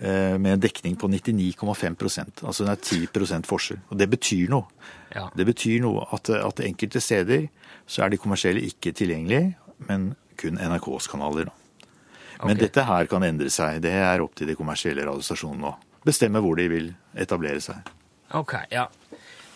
eh, 0.00 0.38
med 0.40 0.54
en 0.54 0.62
dekning 0.64 0.96
på 0.96 1.10
99,5 1.12 2.46
Altså 2.46 2.64
det 2.64 2.72
er 2.72 3.08
10% 3.12 3.48
forskjell. 3.50 3.82
Og 3.90 4.00
det 4.00 4.08
betyr 4.08 4.48
noe. 4.54 4.72
Ja. 5.12 5.26
Det 5.36 5.44
betyr 5.48 5.82
noe 5.84 6.06
at, 6.16 6.30
at 6.32 6.64
enkelte 6.64 7.02
steder 7.04 7.50
så 7.88 8.04
er 8.04 8.12
de 8.12 8.20
kommersielle 8.20 8.64
ikke 8.64 8.94
tilgjengelige, 8.96 9.58
men 9.88 10.14
kun 10.40 10.56
NRKs 10.56 11.08
kanaler. 11.12 11.50
da. 11.50 12.46
Men 12.46 12.60
dette 12.60 12.84
her 12.86 13.08
kan 13.10 13.24
endre 13.26 13.50
seg. 13.52 13.82
Det 13.84 13.92
er 13.92 14.22
opp 14.22 14.36
til 14.38 14.48
de 14.48 14.56
kommersielle 14.56 15.04
radiostasjonene 15.04 15.68
å 15.68 15.76
bestemme 16.08 16.40
hvor 16.44 16.56
de 16.58 16.68
vil 16.72 16.88
etablere 17.18 17.60
seg. 17.64 17.92
Ok, 18.36 18.54
ja. 18.72 18.86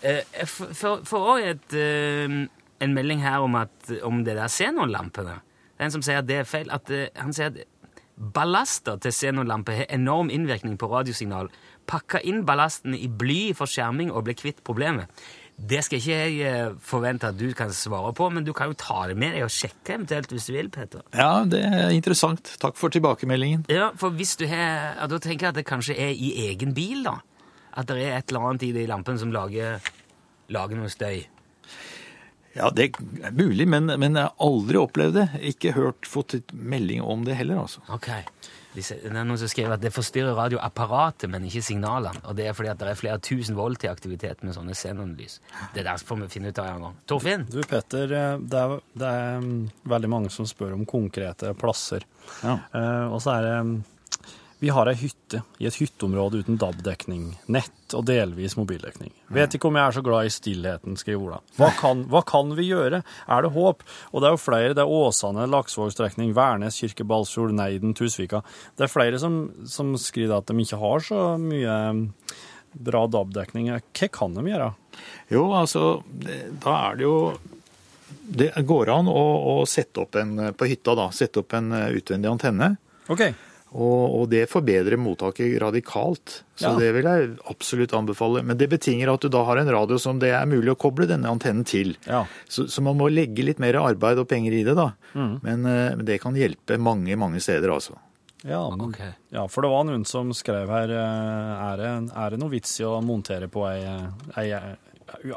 Eh, 0.02 0.22
jeg 0.38 0.48
får- 0.48 0.72
får 0.76 1.02
får 1.08 1.26
også 1.32 1.78
eh, 1.78 2.36
en 2.82 2.94
melding 2.94 3.20
her 3.22 3.40
om, 3.44 3.54
at, 3.60 3.92
om 4.02 4.22
det 4.26 4.36
der 4.36 4.48
xenonlampene. 4.50 5.40
Det 5.72 5.80
er 5.80 5.88
en 5.90 5.94
som 5.94 6.02
sier 6.04 6.18
at 6.22 6.26
det 6.28 6.40
er 6.42 6.48
feil. 6.48 6.70
At, 6.74 6.90
eh, 6.90 7.08
han 7.16 7.32
sier 7.36 7.52
at 7.52 7.60
ballaster 8.36 8.98
til 9.02 9.14
xenonlamper 9.14 9.76
har 9.82 9.86
enorm 9.94 10.30
innvirkning 10.30 10.76
på 10.78 10.88
radiosignal. 10.90 11.48
Pakka 11.90 12.20
inn 12.28 12.44
ballastene 12.46 12.98
i 12.98 13.08
bly 13.08 13.52
for 13.58 13.66
skjerming 13.70 14.12
og 14.12 14.24
bli 14.28 14.34
kvitt 14.38 14.60
problemet. 14.66 15.08
Det 15.62 15.78
skal 15.86 16.00
ikke 16.00 16.14
jeg 16.16 16.38
eh, 16.48 16.72
forvente 16.82 17.28
at 17.30 17.36
du 17.38 17.52
kan 17.54 17.70
svare 17.76 18.10
på, 18.18 18.26
men 18.34 18.42
du 18.46 18.50
kan 18.56 18.72
jo 18.72 18.78
ta 18.78 19.04
det 19.06 19.14
med 19.20 19.36
deg 19.36 19.44
og 19.46 19.52
sjekke 19.54 19.94
eventuelt 19.94 20.32
hvis 20.34 20.48
du 20.48 20.54
vil, 20.56 20.70
Peter. 20.74 21.04
Ja, 21.14 21.44
det 21.46 21.60
er 21.62 21.92
interessant. 21.94 22.54
Takk 22.62 22.78
for 22.80 22.90
tilbakemeldingen. 22.94 23.68
Ja, 23.70 23.92
for 23.98 24.14
hvis 24.16 24.34
du 24.40 24.46
har 24.50 24.96
ja, 24.96 25.06
Da 25.06 25.20
tenker 25.22 25.48
jeg 25.48 25.54
at 25.54 25.60
det 25.60 25.68
kanskje 25.68 25.94
er 25.94 26.10
i 26.10 26.32
egen 26.48 26.74
bil, 26.74 27.04
da. 27.06 27.20
At 27.78 27.88
det 27.88 28.02
er 28.02 28.18
et 28.18 28.32
eller 28.32 28.48
annet 28.48 28.66
i 28.66 28.72
de 28.74 28.88
lampene 28.90 29.22
som 29.22 29.30
lager, 29.32 29.78
lager 30.52 30.80
noe 30.80 30.90
støy. 30.92 31.22
Ja, 32.52 32.68
det 32.74 32.90
er 32.90 33.32
mulig, 33.32 33.64
men, 33.70 33.86
men 33.86 34.18
jeg 34.18 34.26
har 34.26 34.34
aldri 34.42 34.80
opplevd 34.80 35.16
det. 35.20 35.28
Ikke 35.54 35.72
hørt, 35.76 36.08
fått 36.10 36.34
melding 36.52 37.00
om 37.00 37.22
det 37.24 37.38
heller, 37.38 37.62
altså. 37.62 37.80
Ok. 37.94 38.10
Det 38.72 39.10
er 39.10 39.12
noen 39.12 39.38
som 39.40 39.50
skriver 39.50 39.74
at 39.76 39.82
det 39.82 39.92
forstyrrer 39.92 40.36
radioapparatet, 40.38 41.28
men 41.30 41.44
ikke 41.48 41.60
signalene. 41.66 42.22
Og 42.24 42.36
det 42.38 42.46
er 42.48 42.56
fordi 42.56 42.70
at 42.72 42.80
det 42.80 42.88
er 42.88 42.98
flere 42.98 43.20
tusen 43.22 43.58
volt 43.58 43.84
i 43.84 43.90
aktivitet 43.90 44.40
med 44.46 44.56
sånne 44.56 44.76
xenonlys. 44.76 45.38
Det 45.74 45.84
der 45.84 46.00
får 46.00 46.22
vi 46.22 46.30
finne 46.32 46.52
ut 46.52 46.60
av 46.62 46.70
en 46.70 46.86
gang. 46.86 46.98
Torfinn? 47.10 47.46
Du 47.52 47.60
Petter, 47.68 48.16
eh, 48.16 48.36
det 48.40 48.62
er, 48.62 48.76
det 48.96 49.10
er 49.12 49.44
mm, 49.44 49.58
veldig 49.92 50.12
mange 50.14 50.32
som 50.32 50.48
spør 50.48 50.76
om 50.78 50.86
konkrete 50.88 51.52
plasser. 51.58 52.06
Ja. 52.40 52.58
Uh, 52.72 53.12
og 53.12 53.20
så 53.24 53.36
er 53.36 53.48
det 53.48 53.56
mm, 53.68 53.74
Vi 54.62 54.70
har 54.70 54.86
ei 54.86 54.94
hytte 54.94 55.40
i 55.58 55.66
et 55.66 55.74
hytteområde 55.74 56.44
uten 56.44 56.54
DAB-dekning, 56.54 57.32
nett 57.50 57.94
og 57.98 58.04
delvis 58.06 58.54
mobildekning. 58.54 59.10
Vet 59.34 59.56
ikke 59.58 59.66
om 59.66 59.74
jeg 59.74 59.90
er 59.90 59.96
så 59.96 60.02
glad 60.06 60.28
i 60.28 60.30
stillheten, 60.30 60.94
skriver 61.00 61.24
Ola. 61.24 61.40
Hva 61.56 61.72
kan, 61.80 62.04
hva 62.12 62.20
kan 62.22 62.52
vi 62.54 62.68
gjøre? 62.68 63.00
Er 63.02 63.42
det 63.42 63.50
håp? 63.56 63.82
Og 64.12 64.22
det 64.22 64.30
er 64.30 64.36
jo 64.36 64.40
flere. 64.44 64.78
Det 64.78 64.84
er 64.84 64.94
Åsane, 65.00 65.48
Laksvågstrekning, 65.50 66.30
Værnes, 66.38 66.78
Kirke 66.78 67.02
Balsfjord, 67.10 67.56
Neiden, 67.58 67.90
Tusvika. 67.98 68.44
Det 68.78 68.86
er 68.86 68.94
flere 68.94 69.18
som, 69.18 69.42
som 69.66 69.96
skriver 69.98 70.38
at 70.38 70.46
de 70.46 70.62
ikke 70.62 70.78
har 70.84 71.06
så 71.10 71.26
mye 71.42 71.78
mm, 71.98 72.06
bra 72.86 73.04
DAB-dekning. 73.18 73.74
Hva 73.74 74.14
kan 74.14 74.38
de 74.38 74.46
gjøre? 74.46 74.72
Jo, 75.34 75.48
altså, 75.58 75.86
da 76.22 76.80
er 76.86 77.02
det 77.02 77.10
jo 77.10 77.16
Det 78.22 78.52
går 78.62 78.94
an 78.94 79.10
å, 79.10 79.22
å 79.58 79.62
sette 79.66 80.06
opp 80.06 80.22
en 80.22 80.52
på 80.54 80.70
hytta, 80.70 80.94
da. 80.94 81.10
Sette 81.10 81.42
opp 81.42 81.58
en 81.58 81.74
eh, 81.74 81.96
utvendig 81.98 82.30
antenne. 82.30 82.76
OK. 83.10 83.32
Og, 83.72 84.00
og 84.20 84.24
det 84.28 84.42
forbedrer 84.52 84.98
mottaket 85.00 85.54
radikalt. 85.62 86.42
Så 86.60 86.68
Ja. 86.68 86.78
det 86.78 86.90
vil 86.92 87.06
jeg 87.08 87.30
absolutt 87.48 87.94
anbefale. 87.96 88.42
Men 88.44 88.58
det 88.60 88.68
betinger 88.68 89.08
at 89.14 89.24
du 89.24 89.30
da 89.32 89.40
har 89.48 89.56
en 89.62 89.70
radio 89.72 89.96
som 89.98 90.18
det 90.20 90.30
er 90.36 90.44
mulig 90.46 90.74
å 90.74 90.78
koble 90.78 91.06
denne 91.08 91.30
antennen 91.32 91.64
til. 91.64 91.94
Ja. 92.06 92.26
Så, 92.48 92.66
så 92.68 92.84
man 92.84 92.98
må 93.00 93.08
legge 93.08 93.42
litt 93.46 93.58
mer 93.62 93.80
arbeid 93.80 94.20
og 94.20 94.28
penger 94.28 94.52
i 94.52 94.62
det, 94.68 94.76
da. 94.76 94.90
Mm. 95.16 95.34
Men, 95.42 95.62
men 95.62 96.04
det 96.04 96.20
kan 96.20 96.36
hjelpe 96.36 96.76
mange, 96.78 97.16
mange 97.16 97.40
steder, 97.40 97.72
altså. 97.72 97.96
Ja, 98.44 98.60
okay. 98.74 99.12
Ja, 99.30 99.46
for 99.48 99.62
det 99.62 99.70
var 99.70 99.84
noen 99.86 100.04
som 100.04 100.32
skrev 100.34 100.66
her 100.74 100.90
eh, 100.90 101.50
Er 101.62 101.76
det, 101.78 101.90
er 102.10 102.30
det 102.34 102.40
noe 102.42 102.50
vits 102.50 102.72
i 102.80 102.84
å 102.88 102.96
montere 103.00 103.46
på 103.46 103.62
ei, 103.70 103.84
ei, 104.34 104.48
ei 104.50 104.72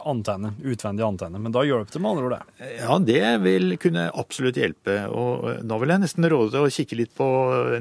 antenne, 0.05 0.53
utvendig 0.63 1.05
antenne? 1.05 1.39
Men 1.41 1.53
da 1.55 1.63
hjelper 1.65 1.95
det 1.97 2.01
med 2.03 2.11
andre 2.11 2.27
ord, 2.27 2.35
det. 2.35 2.69
Ja, 2.79 2.97
det 2.99 3.31
vil 3.45 3.77
kunne 3.81 4.07
absolutt 4.13 4.59
hjelpe. 4.59 4.97
Og 5.11 5.49
eh, 5.51 5.59
da 5.67 5.79
vil 5.81 5.93
jeg 5.93 6.03
nesten 6.05 6.29
råde 6.31 6.53
til 6.53 6.67
å 6.67 6.75
kikke 6.77 6.99
litt 6.99 7.15
på 7.17 7.27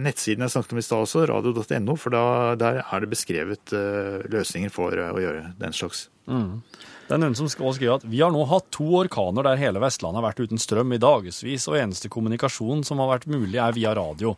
nettsiden 0.02 0.46
jeg 0.46 0.54
snakket 0.56 0.74
om 0.74 0.80
i 0.82 0.86
stad 0.86 1.06
også, 1.06 1.26
radio.no, 1.30 1.98
for 2.00 2.14
da, 2.14 2.24
der 2.60 2.82
er 2.84 3.04
det 3.04 3.12
beskrevet 3.12 3.76
eh, 3.76 4.24
løsninger 4.32 4.72
for 4.74 4.96
eh, 4.98 5.12
å 5.14 5.22
gjøre 5.22 5.46
den 5.60 5.76
slags. 5.76 6.08
Det 6.24 7.12
er 7.12 7.20
noen 7.20 7.36
som 7.36 7.50
skal 7.52 7.74
skrive 7.76 7.98
at 7.98 8.04
vi 8.08 8.22
har 8.24 8.32
nå 8.32 8.46
hatt 8.48 8.70
to 8.72 8.86
orkaner 8.96 9.44
der 9.44 9.60
hele 9.60 9.82
Vestlandet 9.82 10.22
har 10.22 10.30
vært 10.30 10.40
uten 10.40 10.60
strøm 10.62 10.94
i 10.96 11.00
dagevis, 11.02 11.66
og 11.68 11.76
eneste 11.76 12.08
kommunikasjon 12.12 12.80
som 12.88 13.02
har 13.02 13.10
vært 13.10 13.26
mulig 13.28 13.60
er 13.60 13.76
via 13.76 13.92
radio. 13.98 14.32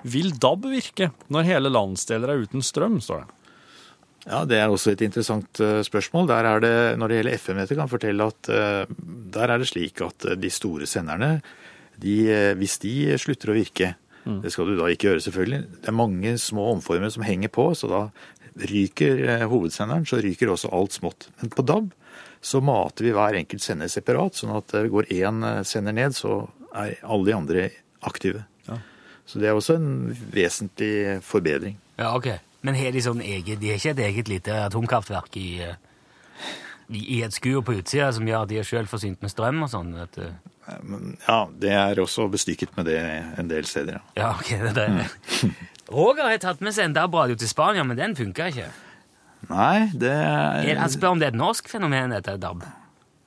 Vil 0.00 0.32
DAB 0.40 0.64
virke 0.72 1.10
når 1.28 1.50
hele 1.50 1.72
landsdeler 1.74 2.32
er 2.32 2.46
uten 2.46 2.64
strøm, 2.64 3.02
står 3.04 3.26
det. 3.26 3.36
Ja, 4.26 4.44
Det 4.44 4.58
er 4.58 4.70
også 4.70 4.92
et 4.92 5.04
interessant 5.06 5.60
eh, 5.62 5.82
spørsmål. 5.86 6.26
Der 6.28 6.48
er 6.50 6.60
det, 6.60 6.98
Når 6.98 7.08
det 7.08 7.18
gjelder 7.18 7.38
FM-nettet, 7.38 7.76
kan 7.76 7.86
jeg 7.86 7.94
fortelle 7.94 8.26
at 8.26 8.48
eh, 8.50 8.94
der 9.36 9.52
er 9.52 9.58
det 9.58 9.68
slik 9.70 10.02
at 10.02 10.26
eh, 10.26 10.34
de 10.34 10.50
store 10.50 10.86
senderne, 10.86 11.40
de, 11.96 12.16
hvis 12.58 12.76
de 12.82 13.16
slutter 13.16 13.48
å 13.48 13.56
virke 13.56 13.94
Det 14.26 14.50
skal 14.52 14.66
du 14.68 14.74
da 14.76 14.90
ikke 14.90 15.06
gjøre, 15.06 15.22
selvfølgelig. 15.22 15.60
Det 15.80 15.88
er 15.88 15.94
mange 15.96 16.32
små 16.36 16.66
omformer 16.74 17.08
som 17.14 17.22
henger 17.22 17.48
på, 17.48 17.70
så 17.78 17.88
da 17.88 18.00
ryker 18.68 19.46
hovedsenderen, 19.46 20.04
så 20.04 20.18
ryker 20.18 20.50
også 20.50 20.72
alt 20.74 20.96
smått. 20.96 21.28
Men 21.38 21.52
på 21.54 21.62
DAB 21.62 21.92
så 22.42 22.60
mater 22.60 23.06
vi 23.06 23.14
hver 23.14 23.38
enkelt 23.38 23.62
sender 23.62 23.88
separat, 23.88 24.34
sånn 24.34 24.52
at 24.58 24.74
det 24.74 24.90
går 24.90 25.08
én 25.14 25.46
sender 25.64 25.94
ned, 25.94 26.18
så 26.18 26.48
er 26.74 26.98
alle 27.06 27.30
de 27.30 27.36
andre 27.38 27.68
aktive. 28.02 28.42
Ja. 28.66 28.80
Så 29.30 29.38
det 29.38 29.48
er 29.48 29.56
også 29.56 29.78
en 29.78 30.10
vesentlig 30.34 31.22
forbedring. 31.24 31.78
Ja, 31.94 32.10
ok. 32.18 32.32
Men 32.64 32.78
har 32.78 32.94
de 32.94 33.02
sånn 33.04 33.20
eget 33.22 33.60
De 33.60 33.68
har 33.70 33.80
ikke 33.80 33.92
et 33.94 34.04
eget 34.08 34.30
lite 34.32 34.54
atomkraftverk 34.64 35.36
i, 35.38 35.48
eh, 35.62 35.76
i, 36.88 37.02
i 37.18 37.22
et 37.26 37.34
skur 37.34 37.60
på 37.66 37.76
utsida 37.80 38.10
som 38.16 38.26
gjør 38.26 38.46
at 38.46 38.52
de 38.52 38.60
er 38.60 38.68
sjølforsynt 38.68 39.22
med 39.22 39.32
strøm 39.32 39.64
og 39.66 39.72
sånn? 39.72 39.92
vet 40.00 40.18
du? 40.18 40.52
Ja, 41.28 41.44
det 41.62 41.70
er 41.70 42.00
også 42.02 42.26
bestykket 42.32 42.74
med 42.78 42.88
det 42.90 42.98
en 43.38 43.50
del 43.50 43.68
steder. 43.68 44.00
ja. 44.16 44.22
Ja, 44.22 44.30
ok. 44.34 44.50
det 44.74 44.82
er 44.82 44.96
det. 45.02 45.52
Roger 45.96 46.26
har 46.26 46.40
tatt 46.42 46.64
med 46.64 46.74
seg 46.74 46.88
en 46.88 46.96
DAB-radio 46.96 47.36
til 47.38 47.50
Spania, 47.50 47.84
men 47.86 47.98
den 47.98 48.16
funka 48.18 48.48
ikke. 48.50 48.72
Nei, 49.46 49.86
det 49.94 50.10
er, 50.10 50.64
Jeg 50.66 50.90
spør 50.96 51.14
om 51.14 51.20
det 51.22 51.28
er 51.28 51.36
et 51.36 51.38
norsk 51.38 51.68
fenomen, 51.70 52.14
dette 52.16 52.34
DAB. 52.42 52.64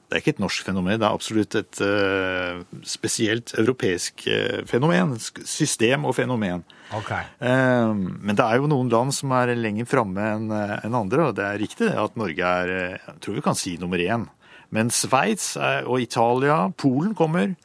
det 0.10 0.18
er 0.18 0.24
ikke 0.24 0.34
et 0.36 0.42
norsk 0.44 0.66
fenomen. 0.68 0.98
Det 1.00 1.08
er 1.08 1.16
absolutt 1.16 1.56
et 1.56 1.80
uh, 1.86 2.60
spesielt 2.84 3.54
europeisk 3.62 4.26
uh, 4.28 4.66
fenomen. 4.68 5.16
System 5.46 6.10
og 6.10 6.18
fenomen. 6.18 6.66
Ok. 6.96 7.12
Eh, 7.14 7.92
men 7.94 8.38
det 8.38 8.46
er 8.46 8.58
jo 8.58 8.70
noen 8.70 8.90
land 8.90 9.14
som 9.14 9.34
er 9.38 9.54
lenger 9.58 9.88
framme 9.90 10.26
enn 10.34 10.50
eh, 10.56 10.88
andre, 10.90 11.30
og 11.30 11.38
det 11.38 11.46
er 11.46 11.62
riktig 11.62 11.90
at 11.94 12.18
Norge 12.18 12.54
er 12.64 12.74
eh, 12.74 12.98
Jeg 13.06 13.22
tror 13.22 13.38
vi 13.38 13.46
kan 13.46 13.58
si 13.58 13.76
nummer 13.82 14.02
én. 14.02 14.26
Men 14.74 14.90
Sveits 14.94 15.52
eh, 15.58 15.84
og 15.86 16.02
Italia, 16.02 16.64
Polen 16.78 17.14
kommer, 17.18 17.56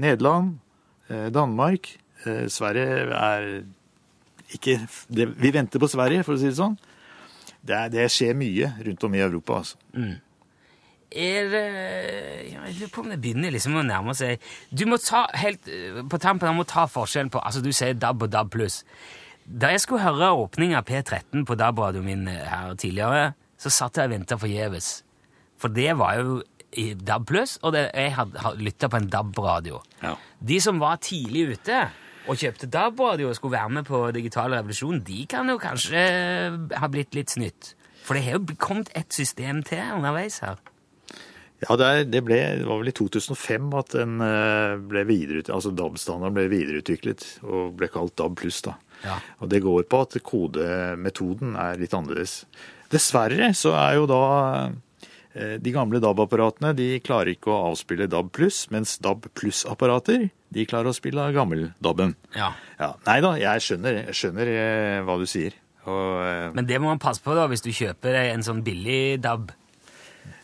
Nederland, 0.00 0.58
Danmark 1.12 1.90
Sverige 2.48 3.10
er 3.12 3.42
ikke 4.56 4.78
Vi 5.12 5.50
venter 5.52 5.82
på 5.82 5.88
Sverige, 5.90 6.22
for 6.24 6.38
å 6.38 6.40
si 6.40 6.48
det 6.48 6.56
sånn. 6.56 6.78
Det, 7.60 7.74
er, 7.76 7.90
det 7.92 8.06
skjer 8.14 8.38
mye 8.38 8.70
rundt 8.86 9.04
om 9.04 9.16
i 9.18 9.20
Europa, 9.20 9.58
altså. 9.58 9.76
Er 11.12 11.48
det 11.52 11.64
Jeg 12.52 12.76
lurer 12.78 12.92
på 12.92 13.02
om 13.04 13.10
det 13.12 13.20
begynner 13.22 13.52
liksom 13.54 13.76
å 13.76 13.84
nærme 13.86 14.14
seg 14.16 14.42
Du 14.70 14.84
må 14.88 14.98
ta 15.02 15.26
helt 15.38 15.68
eh, 15.68 16.00
på 16.08 16.20
tampen 16.22 16.52
du 16.52 16.60
må 16.60 16.66
ta 16.68 16.86
forskjellen 16.90 17.32
på 17.32 17.42
Altså, 17.42 17.62
du 17.64 17.72
sier 17.74 17.94
DAB 17.98 18.26
og 18.26 18.32
DAB 18.32 18.52
pluss. 18.52 18.82
Da 19.44 19.72
jeg 19.72 19.82
skulle 19.82 20.04
høre 20.04 20.30
åpning 20.38 20.76
av 20.78 20.86
P13 20.86 21.44
på 21.48 21.56
DAB-radioen 21.58 22.06
min 22.06 22.28
eh, 22.30 22.44
her 22.46 22.76
tidligere, 22.78 23.32
så 23.58 23.72
satt 23.72 23.98
jeg 23.98 24.10
og 24.10 24.14
venta 24.14 24.38
forgjeves. 24.38 24.92
For 25.60 25.72
det 25.74 25.90
var 25.98 26.20
jo 26.20 26.38
i 26.78 26.92
DAB 26.96 27.26
pluss, 27.28 27.56
og 27.62 27.74
det, 27.74 27.88
jeg 27.92 28.14
hadde 28.16 28.54
lytta 28.62 28.88
på 28.88 29.00
en 29.00 29.10
DAB-radio. 29.12 29.82
Ja. 30.02 30.14
De 30.40 30.60
som 30.62 30.80
var 30.82 31.02
tidlig 31.04 31.58
ute 31.58 31.82
og 32.30 32.38
kjøpte 32.38 32.70
DAB-radio 32.70 33.28
og 33.28 33.36
skulle 33.36 33.58
være 33.58 33.76
med 33.80 33.88
på 33.88 34.02
digital 34.14 34.54
revolusjon, 34.54 35.02
de 35.06 35.24
kan 35.30 35.50
jo 35.50 35.58
kanskje 35.60 36.04
ha 36.78 36.90
blitt 36.92 37.18
litt 37.18 37.34
snytt. 37.34 37.74
For 38.02 38.18
det 38.18 38.24
har 38.26 38.38
jo 38.38 38.56
kommet 38.62 38.90
et 38.98 39.10
system 39.14 39.62
til 39.66 39.82
underveis 39.98 40.40
her. 40.42 40.58
Ja, 41.62 41.76
det, 41.78 41.88
det, 42.10 42.22
ble, 42.26 42.38
det 42.58 42.66
var 42.66 42.80
vel 42.80 42.90
i 42.90 42.94
2005 42.96 43.68
at 43.78 43.94
den 43.94 44.16
eh, 44.24 44.74
ble 44.82 45.04
videreutviklet, 45.06 45.52
altså 45.54 45.70
DAB-standarden 45.78 46.34
ble 46.34 46.48
videreutviklet 46.50 47.26
og 47.46 47.76
ble 47.78 47.88
kalt 47.92 48.16
DAB 48.18 48.34
pluss. 48.40 48.62
da. 48.66 48.74
Ja. 49.04 49.18
Og 49.38 49.50
det 49.52 49.62
går 49.62 49.86
på 49.90 50.00
at 50.02 50.16
kodemetoden 50.26 51.54
er 51.58 51.78
litt 51.78 51.94
annerledes. 51.94 52.42
Dessverre 52.92 53.52
så 53.56 53.76
er 53.78 53.96
jo 54.00 54.08
da 54.10 54.22
eh, 55.38 55.56
de 55.62 55.74
gamle 55.74 56.02
DAB-apparatene 56.02 56.74
de 56.78 56.90
klarer 57.04 57.36
ikke 57.36 57.54
å 57.54 57.70
avspille 57.70 58.10
DAB 58.10 58.32
pluss, 58.34 58.64
mens 58.74 58.98
DAB 59.02 59.30
pluss-apparater 59.38 60.28
de 60.52 60.66
klarer 60.68 60.90
å 60.90 60.96
spille 60.96 61.30
gammel-DAB-en. 61.32 62.16
Ja. 62.36 62.52
Ja, 62.82 62.92
nei 63.06 63.20
da, 63.24 63.36
jeg 63.40 63.64
skjønner, 63.64 64.02
jeg 64.10 64.18
skjønner 64.18 64.50
eh, 64.52 65.00
hva 65.06 65.16
du 65.20 65.28
sier. 65.30 65.56
Og, 65.86 66.54
Men 66.58 66.66
det 66.66 66.78
må 66.82 66.90
man 66.90 67.00
passe 67.02 67.22
på 67.24 67.34
da, 67.34 67.48
hvis 67.50 67.64
du 67.64 67.72
kjøper 67.74 68.18
en 68.28 68.44
sånn 68.46 68.62
billig 68.66 69.18
DAB. 69.22 69.50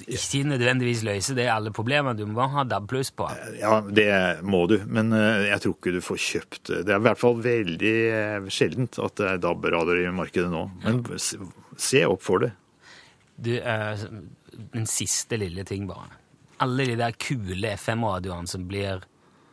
Ikke 0.08 0.40
nødvendigvis 0.48 1.02
løse 1.04 1.34
det 1.36 1.48
alle 1.52 1.70
problemer. 1.74 2.14
Du 2.16 2.24
må 2.26 2.46
ha 2.52 2.62
DAB 2.64 2.86
pluss 2.88 3.10
på. 3.12 3.26
Ja, 3.60 3.80
det 3.84 4.06
må 4.46 4.62
du, 4.70 4.78
men 4.88 5.12
eh, 5.12 5.48
jeg 5.50 5.60
tror 5.64 5.74
ikke 5.76 5.92
du 5.98 6.00
får 6.04 6.20
kjøpt 6.24 6.62
det. 6.70 6.78
Det 6.88 6.94
er 6.94 7.02
i 7.02 7.06
hvert 7.08 7.20
fall 7.20 7.36
veldig 7.44 7.92
eh, 8.14 8.48
sjeldent 8.54 8.98
at 9.04 9.18
det 9.20 9.28
er 9.34 9.42
DAB-radioer 9.44 10.06
i 10.08 10.14
markedet 10.16 10.48
nå. 10.52 10.64
Men 10.86 11.02
se- 11.20 12.06
opp 12.08 12.24
for 12.24 12.46
det. 12.46 12.52
Du, 13.36 13.52
eh, 13.60 14.06
en 14.74 14.88
siste 14.90 15.36
lille 15.38 15.62
ting 15.68 15.84
bare. 15.90 16.08
Alle 16.64 16.88
de 16.88 16.96
der 16.98 17.12
kule 17.20 17.76
FM-radioene 17.78 18.48
som 18.50 18.64
blir 18.66 19.04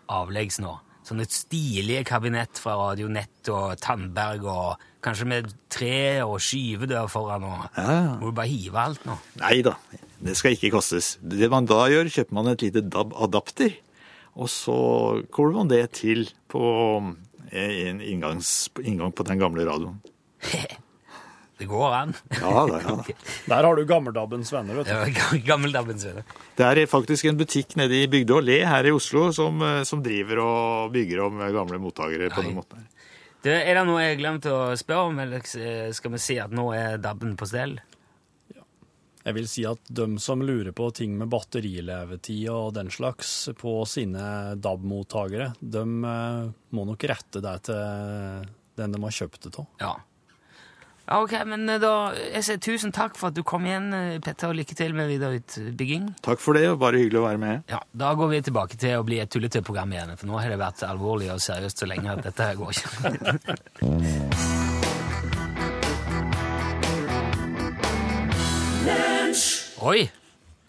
avleggs 0.09 0.57
nå. 0.63 0.77
Sånne 1.05 1.27
stilige 1.29 2.01
kabinett 2.09 2.57
fra 2.57 2.73
Radio 2.79 3.05
Nett 3.13 3.45
og 3.53 3.75
Tandberg 3.83 4.47
og 4.49 4.81
kanskje 5.05 5.27
med 5.29 5.51
tre 5.69 6.23
og 6.25 6.39
skyvedør 6.41 7.05
foran 7.13 7.43
og 7.45 7.67
Ja, 7.77 7.83
ja. 7.85 8.15
Må 8.17 8.31
du 8.31 8.39
bare 8.39 8.49
hive 8.49 8.81
alt 8.87 9.05
nå. 9.05 9.19
Nei 9.43 9.59
da, 9.67 9.75
det 10.25 10.33
skal 10.39 10.55
ikke 10.55 10.71
kastes. 10.73 11.15
Det 11.21 11.49
man 11.53 11.67
da 11.69 11.83
gjør, 11.91 12.09
kjøper 12.09 12.37
man 12.37 12.49
et 12.49 12.63
lite 12.65 12.81
DAB-adapter, 12.81 13.75
og 14.35 14.49
så 14.51 14.77
kobler 15.33 15.59
man 15.61 15.69
det 15.69 15.83
til 15.99 16.25
på 16.51 16.63
eh, 17.51 17.85
en 17.91 18.01
inngangs, 18.01 18.71
inngang 18.81 19.13
på 19.15 19.25
den 19.27 19.39
gamle 19.41 19.67
radioen. 19.69 20.01
Det 21.55 21.69
går 21.71 21.93
an. 21.95 22.09
Ja 22.35 22.65
da, 22.67 22.81
ja. 22.83 22.95
Der 23.47 23.63
har 23.63 23.77
du 23.77 23.85
gammeldabbens 23.87 24.49
venner, 24.51 24.75
vet 24.75 24.89
du. 24.89 24.91
Det 24.91 25.21
var 25.21 25.37
Gammeldabbens 25.53 26.03
venner. 26.03 26.25
Det 26.57 26.65
er 26.67 26.81
faktisk 26.91 27.29
en 27.29 27.39
butikk 27.39 27.77
nede 27.79 28.01
i 28.01 28.09
Bygde 28.11 28.35
og 28.35 28.43
Le 28.43 28.57
her 28.67 28.89
i 28.89 28.91
Oslo 28.91 29.29
som, 29.31 29.63
eh, 29.63 29.85
som 29.87 30.03
driver 30.03 30.41
og 30.43 30.91
bygger 30.91 31.23
om 31.29 31.39
gamle 31.55 31.79
mottakere 31.79 32.27
på 32.33 32.43
den 32.43 32.57
måten. 32.57 32.83
her. 32.83 32.91
Du, 33.45 33.53
er 33.53 33.71
det 33.77 33.85
noe 33.87 34.01
jeg 34.03 34.17
har 34.17 34.19
glemt 34.19 34.49
å 34.51 34.59
spørre 34.75 35.13
om, 35.13 35.19
eller 35.21 35.47
skal 35.95 36.11
vi 36.17 36.19
si 36.19 36.35
at 36.41 36.51
nå 36.51 36.65
er 36.75 36.99
DAB-en 36.99 37.37
på 37.39 37.47
stell? 37.47 37.77
Jeg 39.25 39.33
vil 39.39 39.47
si 39.49 39.63
at 39.65 39.87
de 39.89 40.05
som 40.21 40.43
lurer 40.45 40.69
på 40.77 40.91
ting 40.93 41.15
med 41.17 41.31
batterilevetid 41.33 42.43
og 42.53 42.75
den 42.77 42.91
slags 42.93 43.31
på 43.57 43.79
sine 43.89 44.53
DAB-mottakere, 44.61 45.53
de 45.59 45.81
eh, 45.81 46.51
må 46.77 46.85
nok 46.85 47.07
rette 47.09 47.41
det 47.41 47.55
til 47.65 48.51
den 48.77 48.93
de 48.93 49.01
har 49.01 49.15
kjøpt 49.15 49.47
det 49.47 49.55
av. 49.57 49.71
Ja. 49.81 49.95
ja. 49.95 49.95
Ok, 51.05 51.33
men 51.45 51.69
eh, 51.69 51.77
da 51.81 52.13
jeg 52.17 52.45
sier 52.47 52.61
tusen 52.61 52.93
takk 52.93 53.17
for 53.17 53.29
at 53.29 53.37
du 53.37 53.43
kom 53.45 53.65
igjen, 53.65 53.91
eh, 53.93 54.17
Petter, 54.25 54.49
og 54.49 54.57
lykke 54.57 54.77
til 54.77 54.95
med 54.97 55.09
videre 55.11 55.37
utbygging. 55.41 56.11
Takk 56.25 56.41
for 56.41 56.57
det, 56.57 56.65
og 56.73 56.81
bare 56.81 57.01
hyggelig 57.01 57.21
å 57.21 57.27
være 57.27 57.41
med. 57.41 57.65
Ja, 57.69 57.81
Da 57.93 58.13
går 58.17 58.33
vi 58.33 58.41
tilbake 58.49 58.77
til 58.81 58.97
å 58.97 59.05
bli 59.05 59.21
et 59.21 59.33
tullete 59.33 59.61
program 59.65 59.93
igjen, 59.93 60.15
for 60.17 60.29
nå 60.29 60.41
har 60.41 60.49
det 60.53 60.61
vært 60.61 60.85
alvorlig 60.85 61.29
og 61.33 61.41
seriøst 61.45 61.81
så 61.81 61.89
lenge 61.89 62.13
at 62.13 62.25
dette 62.25 62.49
her 62.49 62.61
går 62.61 62.77
ikke. 62.77 64.53
Oi! 69.81 70.09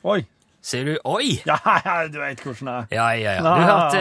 Oi! 0.04 0.24
Ser 0.66 0.84
du 0.88 0.96
Oi! 1.06 1.36
Ja, 1.46 1.56
ja, 1.86 1.96
du 2.10 2.18
vet 2.18 2.40
hvordan 2.42 2.66
det 2.66 2.74
er. 2.74 2.86
Ja, 2.96 3.08
ja, 3.14 3.32
ja. 3.36 3.42
Du 3.42 3.62
hørte, 3.62 4.00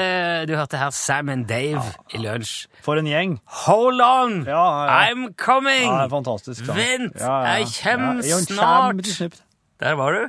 du 0.49 0.55
hørte 0.57 0.77
her 0.81 0.89
Sam 0.97 1.29
and 1.29 1.45
Dave 1.49 1.81
i 2.13 2.17
lunsj. 2.23 2.65
For 2.85 2.97
en 2.97 3.05
gjeng. 3.09 3.35
Hold 3.65 4.01
on! 4.01 4.39
Ja, 4.49 4.63
ja. 4.87 4.95
I'm 5.11 5.27
coming! 5.37 5.85
Ja, 5.91 5.99
det 6.01 6.07
er 6.07 6.13
fantastisk. 6.15 6.65
da. 6.67 6.73
Vent, 6.77 7.19
Ja, 7.19 7.25
ja, 7.25 7.35
ja. 7.45 7.53
jeg 7.59 7.67
kjem 7.75 8.05
Ja, 8.25 8.39
snart. 8.47 9.03
kjem. 9.05 9.31
Der 9.83 9.93
var 9.99 10.11
du. 10.17 10.23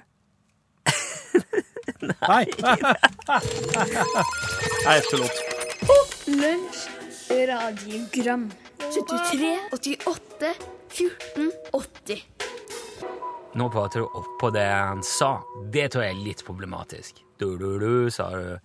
Nei. 2.28 2.44
Nei, 4.84 4.96
etterlåt. 5.00 5.36
Lunsj, 6.28 6.84
radiogram 7.48 8.48
73, 8.92 9.56
88, 9.72 10.52
14, 10.92 11.52
80 11.72 12.24
Nå 13.56 13.70
prater 13.70 14.00
du 14.00 14.04
oppå 14.04 14.50
det 14.50 14.66
han 14.68 15.02
sa. 15.02 15.38
Det 15.72 15.88
tror 15.88 16.02
jeg 16.04 16.12
er 16.12 16.24
litt 16.26 16.42
problematisk. 16.44 17.22
Du, 17.40 17.54
du, 17.56 17.78
du, 17.80 18.10
sa 18.12 18.28
du. 18.34 18.58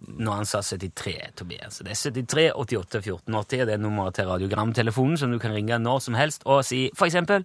Når 0.00 0.38
han 0.38 0.46
sa 0.48 0.62
73, 0.64 1.12
Tobias. 1.36 1.82
Det 1.84 1.92
er 1.92 1.98
73 2.24 2.44
88 2.56 3.02
14 3.04 3.34
80. 3.34 3.64
Det 3.68 3.74
er 3.74 3.82
nummeret 3.82 4.16
til 4.16 4.28
radiogramtelefonen 4.28 5.20
som 5.20 5.32
du 5.32 5.36
kan 5.42 5.52
ringe 5.52 5.76
når 5.78 6.00
som 6.06 6.16
helst 6.16 6.46
og 6.48 6.64
si 6.64 6.86
for 6.96 7.08
eksempel 7.08 7.44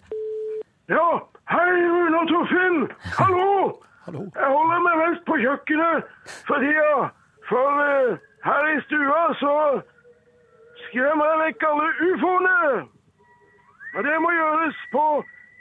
Ja, 0.92 1.08
hei 1.52 1.68
Rune 1.68 2.22
og 2.22 2.32
Torfinn! 2.32 2.80
Hallo! 3.18 3.50
Hallo. 4.06 4.22
Jeg 4.40 4.52
holder 4.56 4.86
meg 4.86 4.96
mest 5.04 5.26
på 5.28 5.36
kjøkkenet 5.38 6.08
for 6.48 6.64
tida. 6.64 7.10
For 7.50 7.82
uh, 7.84 8.16
her 8.48 8.70
i 8.72 8.78
stua 8.86 9.20
så 9.42 9.58
skremmer 10.86 11.28
jeg 11.34 11.42
vekk 11.44 11.68
alle 11.74 11.90
ufoene. 12.08 12.56
Og 13.98 14.08
det 14.08 14.16
må 14.24 14.32
gjøres 14.34 14.80
på 14.96 15.06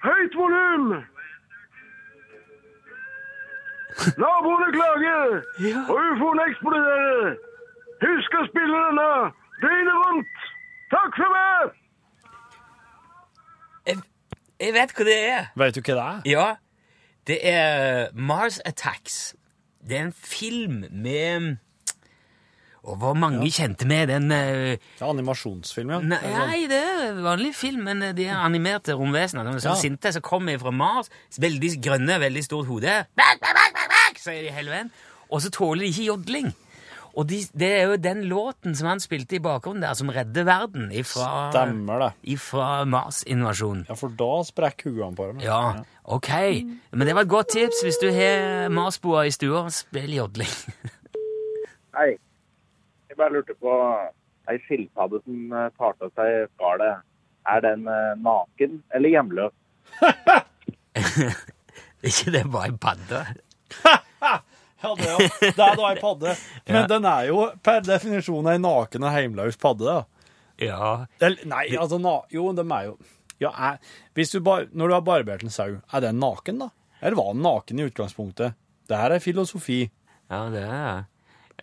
høyt 0.04 0.37
volum. 0.38 0.90
Naboene 4.22 4.68
klager, 4.76 5.38
og 5.90 5.96
ufoen 6.12 6.40
eksploderer. 6.44 7.37
Husk 8.04 8.37
å 8.38 8.44
spille 8.46 8.82
denne 8.84 9.08
døgnet 9.64 9.96
rundt. 10.04 10.44
Takk 10.92 11.18
for 11.18 11.34
meg! 11.34 11.72
Jeg, 13.88 13.96
jeg 14.62 14.76
vet 14.76 14.94
hva 14.94 15.08
det 15.08 15.16
er. 15.32 15.48
Vet 15.58 15.78
du 15.78 15.82
hva 15.82 15.96
det 15.98 16.04
er? 16.04 16.20
Ja, 16.30 16.46
det 17.28 17.38
er 17.42 18.14
Mars 18.14 18.61
Attacks. 18.64 19.34
Det 19.82 19.98
er 19.98 20.06
en 20.08 20.14
film 20.14 20.84
med 20.92 21.56
Og 22.88 22.96
hvor 23.03 23.16
mange 23.18 23.51
kjente 23.53 23.85
med 23.88 24.09
den 24.09 24.31
uh, 24.33 24.77
Det 24.81 25.03
er 25.03 25.09
animasjonsfilm, 25.11 25.90
ja. 25.92 25.98
Nei, 26.01 26.20
nei, 26.33 26.61
det 26.70 26.79
er 26.81 27.18
vanlig 27.24 27.51
film, 27.59 27.83
men 27.88 28.01
de 28.16 28.24
er 28.31 28.38
animerte 28.40 28.96
romvesener. 28.96 29.44
De 29.44 29.59
er 29.59 29.64
sånn 29.64 29.74
Ja. 29.77 29.81
sinte 29.83 30.12
som 30.16 30.24
kommer 30.24 30.57
fra 30.62 30.72
Mars. 30.72 31.11
Veldig 31.37 31.74
grønne, 31.85 32.16
veldig 32.22 32.44
stort 32.46 32.66
hode. 32.70 32.94
Bak, 33.18 33.42
bak, 33.42 33.53
bak, 33.59 33.74
bak, 33.77 33.92
bak, 33.92 34.22
sier 34.22 34.46
de 34.46 34.55
hele 34.57 34.72
veien. 34.72 34.90
Og 35.29 35.42
så 35.44 35.51
tåler 35.53 35.85
de 35.85 35.90
ikke 35.92 36.07
jodling. 36.09 36.48
Og 37.18 37.27
de, 37.27 37.40
det 37.59 37.68
er 37.81 37.88
jo 37.90 37.96
den 37.98 38.20
låten 38.31 38.77
som 38.79 38.87
han 38.92 39.01
spilte 39.03 39.37
i 39.37 39.40
bakgrunnen 39.42 39.83
der, 39.83 39.96
som 39.98 40.09
redder 40.14 40.44
verden 40.46 40.92
ifra, 40.94 41.48
Stemmer 41.51 42.05
det. 42.05 42.11
ifra 42.37 42.85
Mars-invasjonen. 42.87 43.85
Ja, 43.90 43.96
for 43.98 44.12
da 44.14 44.29
sprekker 44.46 44.94
huene 44.94 45.18
på 45.18 45.27
dem. 45.33 45.40
Ja, 45.42 45.83
ok. 46.07 46.31
Men 46.94 47.09
det 47.11 47.16
var 47.18 47.27
et 47.27 47.33
godt 47.33 47.51
tips 47.57 47.83
hvis 47.85 47.98
du 48.01 48.07
har 48.14 48.68
Mars-boer 48.70 49.27
i 49.29 49.35
stua. 49.35 49.64
Spill 49.74 50.14
jodling. 50.14 50.55
Hei. 51.98 52.12
Bare 53.18 53.35
lurte 53.35 53.57
på 53.59 53.74
ei 54.48 54.59
skilpadde 54.64 55.20
som 55.24 55.52
eh, 55.52 55.70
tar 55.76 55.96
til 55.98 56.12
seg 56.16 56.48
skallet. 56.54 57.04
Er 57.48 57.64
den 57.64 57.87
eh, 57.88 58.14
naken 58.22 58.83
eller 58.94 59.14
hjemløs? 59.14 59.57
ikke 62.09 62.35
det 62.35 62.44
bare 62.52 62.72
en 62.72 62.83
padde? 62.83 63.24
Ja, 64.78 64.92
det, 64.94 65.09
ja. 65.11 65.24
det 65.42 65.64
er 65.64 65.72
da 65.74 65.87
ei 65.88 65.96
padde. 65.98 66.33
Men 66.70 66.85
den 66.87 67.07
er 67.11 67.24
jo 67.26 67.48
per 67.66 67.81
definisjon 67.83 68.46
ei 68.46 68.61
naken 68.62 69.09
og 69.09 69.11
heimløs 69.11 69.59
padde. 69.59 69.88
da. 69.88 70.37
Ja. 70.62 70.90
Eller, 71.18 71.42
nei, 71.50 71.64
altså 71.74 71.98
na, 71.98 72.12
Jo, 72.31 72.44
de 72.54 72.62
er 72.62 72.85
jo 72.87 72.92
ja, 73.42 73.50
er, 73.50 73.83
hvis 74.18 74.31
du 74.35 74.38
bar, 74.42 74.66
Når 74.70 74.88
du 74.88 74.94
har 74.94 75.02
barbert 75.07 75.42
en 75.42 75.54
sau, 75.54 75.81
er 75.83 76.02
den 76.02 76.22
naken, 76.22 76.62
da? 76.62 76.70
Eller 77.00 77.18
var 77.18 77.35
den 77.35 77.42
naken 77.42 77.78
i 77.78 77.87
utgangspunktet? 77.87 78.54
Det 78.88 78.98
her 78.98 79.14
er 79.14 79.22
filosofi. 79.22 79.85
Ja, 80.31 80.46
det 80.50 80.62
er 80.62 81.04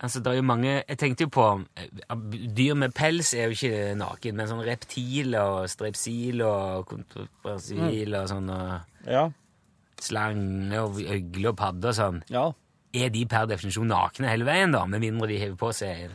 Altså, 0.03 0.19
det 0.19 0.27
er 0.27 0.35
jo 0.35 0.43
mange 0.43 0.83
Jeg 0.89 0.97
tenkte 0.99 1.23
jo 1.23 1.29
på 1.31 1.43
eh, 1.79 2.15
Dyr 2.57 2.75
med 2.75 2.91
pels 2.97 3.29
er 3.33 3.47
jo 3.47 3.55
ikke 3.55 3.93
naken, 3.95 4.35
men 4.35 4.49
sånn 4.49 4.65
reptil 4.67 5.35
og 5.39 5.69
strepsil 5.71 6.41
og 6.43 6.85
kontroversil 6.91 8.15
og 8.19 8.27
sånn 8.33 8.49
og 8.51 9.07
Ja. 9.07 9.29
slange 10.01 10.79
og 10.83 10.99
øgle 10.99 11.51
og 11.53 11.57
padde 11.59 11.91
og 11.93 11.97
sånn 11.97 12.21
ja. 12.33 12.49
Er 12.95 13.09
de 13.11 13.25
per 13.27 13.47
definisjon 13.51 13.87
nakne 13.91 14.29
hele 14.31 14.45
veien, 14.47 14.71
da? 14.71 14.85
Med 14.87 15.01
mindre 15.03 15.27
de 15.31 15.39
hever 15.41 15.57
på 15.59 15.71
seg 15.75 16.05
en 16.05 16.13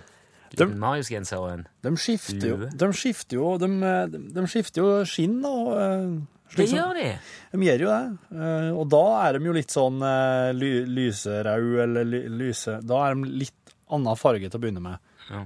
De- 0.51 0.65
liten 0.67 0.79
Marius-genser 0.83 1.39
og 1.39 1.51
en 1.55 1.67
De 1.85 1.93
skifter 1.97 2.49
jo 2.53 2.57
De 2.69 2.93
skifter 2.97 3.37
jo, 3.41 3.57
de, 3.61 3.69
de, 4.13 4.19
de 4.35 4.47
skifter 4.51 4.83
jo 4.83 5.05
skinn 5.09 5.41
og 5.47 5.73
eh, 5.79 6.21
Det 6.57 6.67
gjør 6.73 6.95
de! 6.99 7.09
De 7.53 7.59
gjør 7.63 7.85
jo 7.85 7.91
det. 7.93 8.19
Eh, 8.35 8.71
Og 8.75 8.89
da 8.91 9.03
er 9.29 9.39
de 9.39 9.45
jo 9.47 9.53
litt 9.55 9.71
sånn 9.71 10.01
eh, 10.03 10.51
ly, 10.57 10.71
lyserød 10.91 11.79
eller 11.85 12.05
ly, 12.11 12.23
lyse 12.41 12.81
Da 12.83 13.05
er 13.09 13.15
de 13.15 13.31
litt 13.45 13.55
annen 13.97 14.17
farge 14.19 14.49
til 14.49 14.59
å 14.59 14.63
begynne 14.63 14.83
med. 14.85 15.13
Ja. 15.31 15.45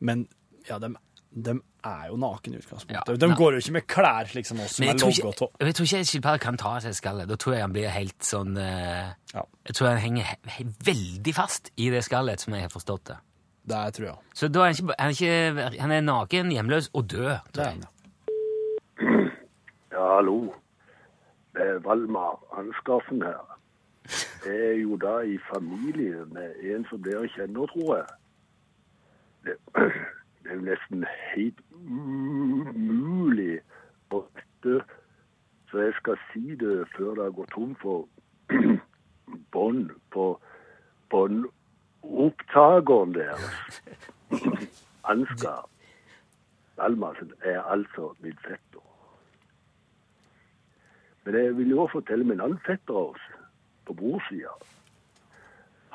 Men 0.00 0.26
ja, 0.68 0.78
de, 0.82 0.90
de 1.30 1.54
er 1.88 2.08
jo 2.10 2.16
naken 2.20 2.54
i 2.54 2.58
utgangspunktet. 2.58 3.12
Ja, 3.12 3.16
de 3.22 3.28
går 3.38 3.56
jo 3.56 3.62
ikke 3.62 3.74
med 3.78 3.86
klær 3.90 4.28
slik 4.30 4.48
som 4.48 4.60
oss, 4.64 4.78
Men 4.80 4.90
jeg 4.92 5.00
tror 5.02 5.14
ikke, 5.14 5.48
jeg 5.62 5.76
tror 5.78 5.88
ikke 5.88 6.00
en 6.02 6.08
skilpadde 6.10 6.42
kan 6.42 6.58
ta 6.60 6.74
av 6.78 6.84
seg 6.84 6.96
skallet. 6.98 7.28
Da 7.30 7.38
tror 7.40 7.54
jeg 7.56 7.64
han 7.64 7.74
blir 7.76 7.88
helt 7.94 8.26
sånn 8.26 8.56
eh, 8.60 9.12
Ja, 9.34 9.44
Jeg 9.68 9.78
tror 9.78 9.90
han 9.92 10.02
henger 10.02 10.28
he 10.28 10.36
he 10.56 10.66
veldig 10.90 11.34
fast 11.36 11.72
i 11.76 11.90
det 11.94 12.02
skallet, 12.06 12.42
som 12.42 12.56
jeg 12.56 12.66
har 12.66 12.72
forstått 12.74 13.04
det. 13.12 13.18
det 13.72 13.82
tror 13.98 14.08
jeg. 14.10 14.16
Så 14.34 14.48
da 14.52 14.64
er 14.66 14.72
han 14.72 14.78
ikke, 14.78 14.96
han 14.98 15.12
er, 15.12 15.70
ikke, 15.70 15.82
han 15.84 15.94
er 15.98 16.04
naken, 16.08 16.52
hjemløs 16.56 16.90
og 16.92 17.08
død. 17.12 17.36
Tror 17.52 17.70
jeg. 17.70 17.86
Ja, 19.92 20.02
hallo. 20.16 20.38
Det 21.54 21.64
er 21.64 21.78
Valmar 21.82 22.38
Ansgarsen 22.58 23.22
her. 23.24 23.57
Jeg 24.46 24.66
er 24.66 24.76
jo 24.82 24.96
da 24.96 25.20
i 25.20 25.38
familie 25.52 26.24
med 26.32 26.54
en 26.62 26.86
som 26.88 27.02
dere 27.02 27.28
kjenner, 27.28 27.66
tror 27.66 27.96
jeg. 27.96 28.06
Det, 29.44 29.56
det 30.42 30.50
er 30.50 30.54
jo 30.54 30.60
nesten 30.68 31.04
helt 31.34 31.60
umulig 31.74 33.60
å 34.10 34.22
vite, 34.24 34.80
så 35.70 35.78
jeg 35.84 35.92
skal 36.00 36.16
si 36.32 36.44
det 36.60 36.76
før 36.96 37.10
det 37.18 37.34
går 37.36 37.48
tom 37.54 37.72
for 37.82 37.98
bånd 39.52 39.90
på 40.14 40.26
båndopptakeren 41.12 43.10
deres. 43.16 43.44
Ansgar 45.12 45.62
Dalmarsen 46.78 47.32
er 47.42 47.62
altså 47.62 48.14
min 48.20 48.38
fetter. 48.44 48.84
Men 51.24 51.34
jeg 51.34 51.56
vil 51.56 51.70
jo 51.70 51.82
også 51.82 51.92
fortelle 51.92 52.24
min 52.24 52.38
en 52.38 52.44
annen 52.44 52.60
fetter 52.66 52.94
av 52.94 53.16
oss 53.16 53.37
på 53.88 53.96
bordsida. 53.96 54.54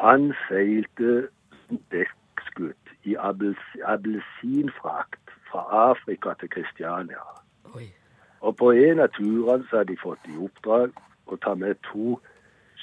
Han 0.01 0.31
seilte 0.47 1.27
dekkskutt 1.93 2.93
i 3.03 3.15
abelsinfrakt 3.19 3.83
appelsinfrakt 3.93 5.29
fra 5.51 5.91
Afrika 5.91 6.33
til 6.39 6.49
Kristiania. 6.49 7.23
Oi. 7.75 7.87
Og 8.41 8.55
på 8.57 8.71
en 8.71 8.99
av 8.99 9.07
turene 9.15 9.63
så 9.69 9.77
hadde 9.77 9.93
de 9.93 9.97
fått 10.01 10.23
i 10.27 10.37
oppdrag 10.37 10.89
å 11.31 11.35
ta 11.45 11.53
med 11.55 11.75
to 11.87 12.19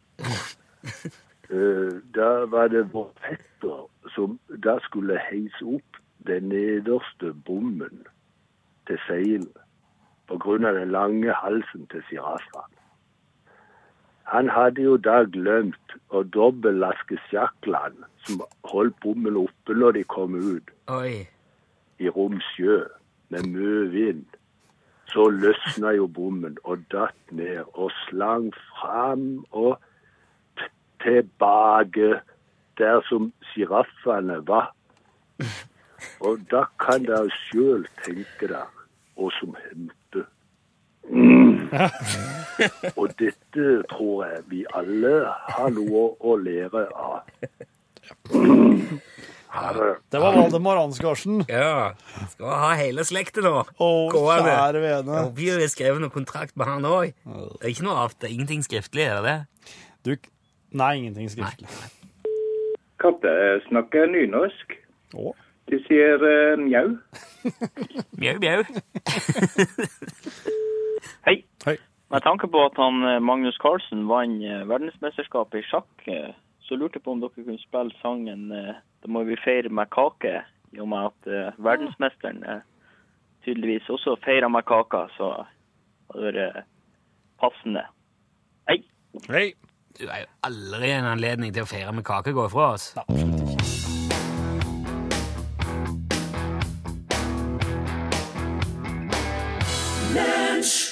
Eh, 1.51 1.93
Da 2.15 2.45
var 2.47 2.67
det 2.71 2.93
vår 2.93 3.11
fetter 3.19 3.87
som 4.15 4.39
da 4.63 4.79
skulle 4.87 5.19
heise 5.19 5.65
opp 5.65 5.97
den 6.27 6.43
nederste 6.49 7.33
bommen 7.45 8.07
til 8.91 8.99
seilet 9.07 9.61
av 10.31 10.75
den 10.75 10.91
lange 10.91 11.33
halsen 11.33 11.87
til 11.91 12.03
sjiraffen. 12.07 12.67
Han 14.31 14.49
hadde 14.49 14.81
jo 14.81 14.95
da 14.97 15.23
glemt 15.27 15.95
å 16.09 16.23
dobbeltlaske 16.23 17.17
sjakklene 17.27 18.07
som 18.23 18.43
holdt 18.71 18.95
bommen 19.03 19.35
oppe 19.35 19.75
når 19.75 19.97
de 19.97 20.03
kom 20.07 20.35
ut 20.35 20.71
Oi. 20.87 21.27
i 21.99 22.09
rom 22.09 22.39
sjø. 22.53 22.85
med 23.31 23.45
mye 23.47 23.83
vind, 23.91 24.25
så 25.07 25.29
løsna 25.31 25.93
jo 25.95 26.07
bommen 26.07 26.57
og 26.67 26.81
datt 26.91 27.31
ned 27.31 27.63
og 27.79 27.91
slang 28.09 28.49
fram 28.75 29.45
og 29.51 29.79
tilbake 30.99 32.19
der 32.77 32.99
som 33.07 33.31
sjiraffene 33.53 34.41
var. 34.47 34.73
Og 36.27 36.41
da 36.51 36.65
kan 36.81 37.05
dere 37.05 37.29
sjøl 37.29 37.85
tenke 38.03 38.49
dere 38.49 38.80
hva 39.21 39.31
som 39.37 39.55
hendte. 39.61 40.25
Mm. 41.11 41.69
Og 42.99 43.07
dette 43.21 43.67
tror 43.89 44.25
jeg 44.27 44.43
vi 44.51 44.65
alle 44.77 45.13
har 45.55 45.71
noe 45.73 46.03
å 46.19 46.35
lære 46.41 46.87
av. 46.91 47.21
Ha 49.51 49.71
det. 49.75 49.87
Det 50.13 50.19
var 50.23 50.35
Valdemar 50.37 50.79
Ansgarsen. 50.79 51.41
Ja, 51.51 51.91
skal 52.31 52.53
ha 52.55 52.69
hele 52.79 53.03
slekten 53.07 53.43
nå. 53.43 53.65
Å, 53.67 53.87
Gående. 54.13 54.47
kjære 54.47 54.83
vene. 54.85 55.23
jo 55.43 55.57
er 55.59 55.71
skrevet 55.71 55.99
noe 56.03 56.13
kontrakt 56.13 56.55
med 56.59 56.69
han 56.69 56.87
òg. 56.87 57.11
Det 57.25 57.65
er 57.65 57.73
ikke 57.73 57.87
noe 57.87 58.05
av 58.05 58.15
det, 58.15 58.31
ingenting 58.31 58.63
skriftlig, 58.63 59.09
er 59.11 59.19
det 59.19 59.25
det? 59.27 59.75
Du, 60.07 60.31
nei, 60.79 60.93
ingenting 61.01 61.27
skriftlig. 61.33 61.67
Katte 63.03 63.33
snakker 63.67 64.07
nynorsk. 64.13 64.77
Å, 65.19 65.33
De 65.71 65.79
sier 65.85 66.19
uh, 66.19 66.59
mjau. 66.65 66.97
Mjau, 68.19 68.37
mjau. 68.43 68.63
Hei. 71.27 71.37
Hei. 71.65 71.77
Med 72.11 72.25
tanke 72.25 72.49
på 72.51 72.59
at 72.65 72.75
han 72.75 73.03
eh, 73.07 73.21
Magnus 73.23 73.55
Carlsen 73.61 74.01
vant 74.09 74.43
eh, 74.43 74.65
verdensmesterskapet 74.67 75.61
i 75.61 75.67
sjakk, 75.69 76.07
så 76.67 76.75
lurte 76.75 76.99
jeg 76.99 77.05
på 77.05 77.13
om 77.13 77.21
dere 77.21 77.31
kunne 77.37 77.55
spille 77.61 77.95
sangen 78.01 78.49
'Da 78.51 79.07
må 79.07 79.23
vi 79.23 79.39
feire 79.39 79.69
med 79.69 79.87
kake', 79.95 80.43
i 80.75 80.79
og 80.83 80.89
med 80.91 81.07
at 81.07 81.55
verdensmesteren 81.57 82.43
tydeligvis 83.45 83.89
også 83.89 84.17
feira 84.25 84.49
med 84.49 84.67
kaka, 84.67 85.07
så 85.17 85.45
hadde 86.11 86.31
det 86.35 86.35
vært 86.35 86.67
passende. 87.39 87.85
Hei. 88.67 88.83
Hei. 89.29 89.53
Du 89.99 90.07
er 90.07 90.23
jo 90.23 90.27
aldri 90.43 90.91
en 90.91 91.11
anledning 91.15 91.53
til 91.53 91.63
å 91.63 91.71
feire 91.71 91.95
med 91.95 92.07
kake 92.07 92.35
gå 92.35 92.47
ifra 92.47 92.73
oss. 92.75 92.91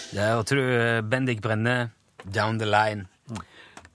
Der 0.09 0.33
hørte 0.33 0.55
du 0.57 1.07
Bendik 1.09 1.41
Brenne, 1.41 1.91
Down 2.25 2.59
the 2.59 2.65
Line. 2.69 3.05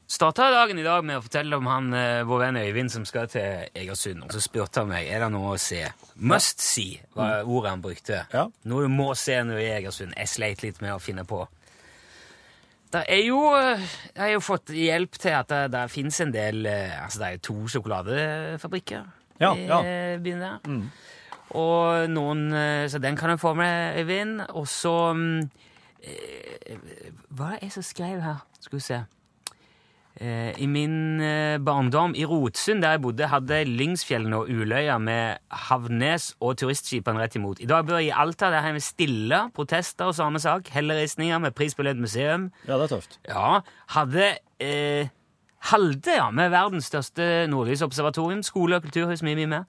Starta 0.06 0.46
dagen 0.52 0.78
i 0.78 0.84
dag 0.84 1.02
med 1.02 1.16
å 1.18 1.22
fortelle 1.24 1.56
om 1.56 1.66
han, 1.66 1.86
eh, 1.96 2.22
vår 2.28 2.38
venn 2.44 2.58
Øyvind 2.60 2.90
som 2.92 3.04
skal 3.08 3.26
til 3.32 3.64
Egersund. 3.74 4.22
Og 4.22 4.30
så 4.30 4.40
spurte 4.44 4.82
han 4.82 4.88
meg 4.92 5.08
er 5.10 5.24
det 5.24 5.30
noe 5.32 5.54
å 5.54 5.58
se. 5.58 5.80
Must 6.16 6.60
see 6.60 7.00
var 7.16 7.42
ordet 7.42 7.70
han 7.72 7.82
brukte. 7.82 8.20
Ja. 8.32 8.44
Noe 8.64 8.84
du 8.84 8.92
må 8.92 9.14
se 9.16 9.40
når 9.42 9.56
du 9.56 9.62
er 9.62 9.70
i 9.72 9.80
Egersund. 9.80 10.14
Jeg 10.16 10.28
sleit 10.28 10.62
litt 10.62 10.80
med 10.84 10.92
å 10.92 11.00
finne 11.02 11.24
på. 11.26 11.40
Det 12.92 13.02
er 13.08 13.24
jo, 13.24 13.40
eh, 13.56 13.80
jeg 14.14 14.22
har 14.22 14.32
jo 14.36 14.44
fått 14.44 14.66
hjelp 14.70 15.18
til 15.18 15.34
at 15.34 15.48
det, 15.48 15.70
det 15.72 15.90
finnes 15.90 16.20
en 16.20 16.30
del 16.32 16.66
eh, 16.66 17.02
Altså, 17.02 17.18
det 17.18 17.26
er 17.26 17.32
jo 17.32 17.42
to 17.48 17.56
sjokoladefabrikker 17.74 19.02
Ja, 19.40 19.54
i 19.56 19.66
ja. 19.66 19.80
eh, 19.82 20.18
byen 20.22 20.44
der. 20.44 20.80
Og 21.54 22.08
noen 22.10 22.50
Så 22.88 23.00
den 23.02 23.16
kan 23.16 23.30
jeg 23.30 23.40
få 23.40 23.54
med, 23.56 23.98
Øyvind. 23.98 24.44
Og 24.54 24.68
så 24.68 25.12
mm, 25.12 25.50
Hva 27.34 27.54
er 27.54 27.60
det 27.60 27.68
jeg 27.68 27.76
som 27.78 27.86
skrev 27.86 28.22
her? 28.24 28.42
Skal 28.60 28.78
vi 28.78 28.84
se. 28.84 29.04
Eh, 30.14 30.52
I 30.62 30.66
min 30.70 31.20
eh, 31.20 31.56
barndom 31.58 32.12
i 32.14 32.22
Rotsund, 32.24 32.84
der 32.84 32.94
jeg 32.94 33.02
bodde, 33.02 33.26
hadde 33.26 33.64
Lyngsfjellene 33.66 34.36
og 34.38 34.50
Uløya 34.52 34.94
med 35.02 35.40
Havnes 35.66 36.28
og 36.38 36.54
turistskipene 36.60 37.18
rett 37.18 37.34
imot. 37.34 37.58
I 37.58 37.66
dag 37.66 37.82
bor 37.88 37.98
jeg 37.98 38.12
i 38.12 38.14
Alta, 38.14 38.52
der 38.54 38.62
har 38.62 38.76
vi 38.76 38.82
stille 38.84 39.40
protester 39.56 40.12
og 40.12 40.14
samme 40.14 40.38
sak. 40.38 40.70
Helleristninger 40.70 41.42
med 41.42 41.56
prisbelønt 41.58 42.00
museum. 42.00 42.52
Ja, 42.68 42.78
det 42.78 42.86
er 42.86 42.94
tøft. 42.94 43.18
Ja, 43.26 43.58
hadde 43.96 44.30
eh, 44.62 45.10
Halde, 45.64 46.12
ja, 46.12 46.28
med 46.30 46.50
verdens 46.52 46.92
største 46.92 47.46
nordlysobservatorium. 47.48 48.42
Skole 48.44 48.76
og 48.76 48.84
kulturhus, 48.84 49.22
mye, 49.24 49.38
mye 49.38 49.50
mer. 49.50 49.62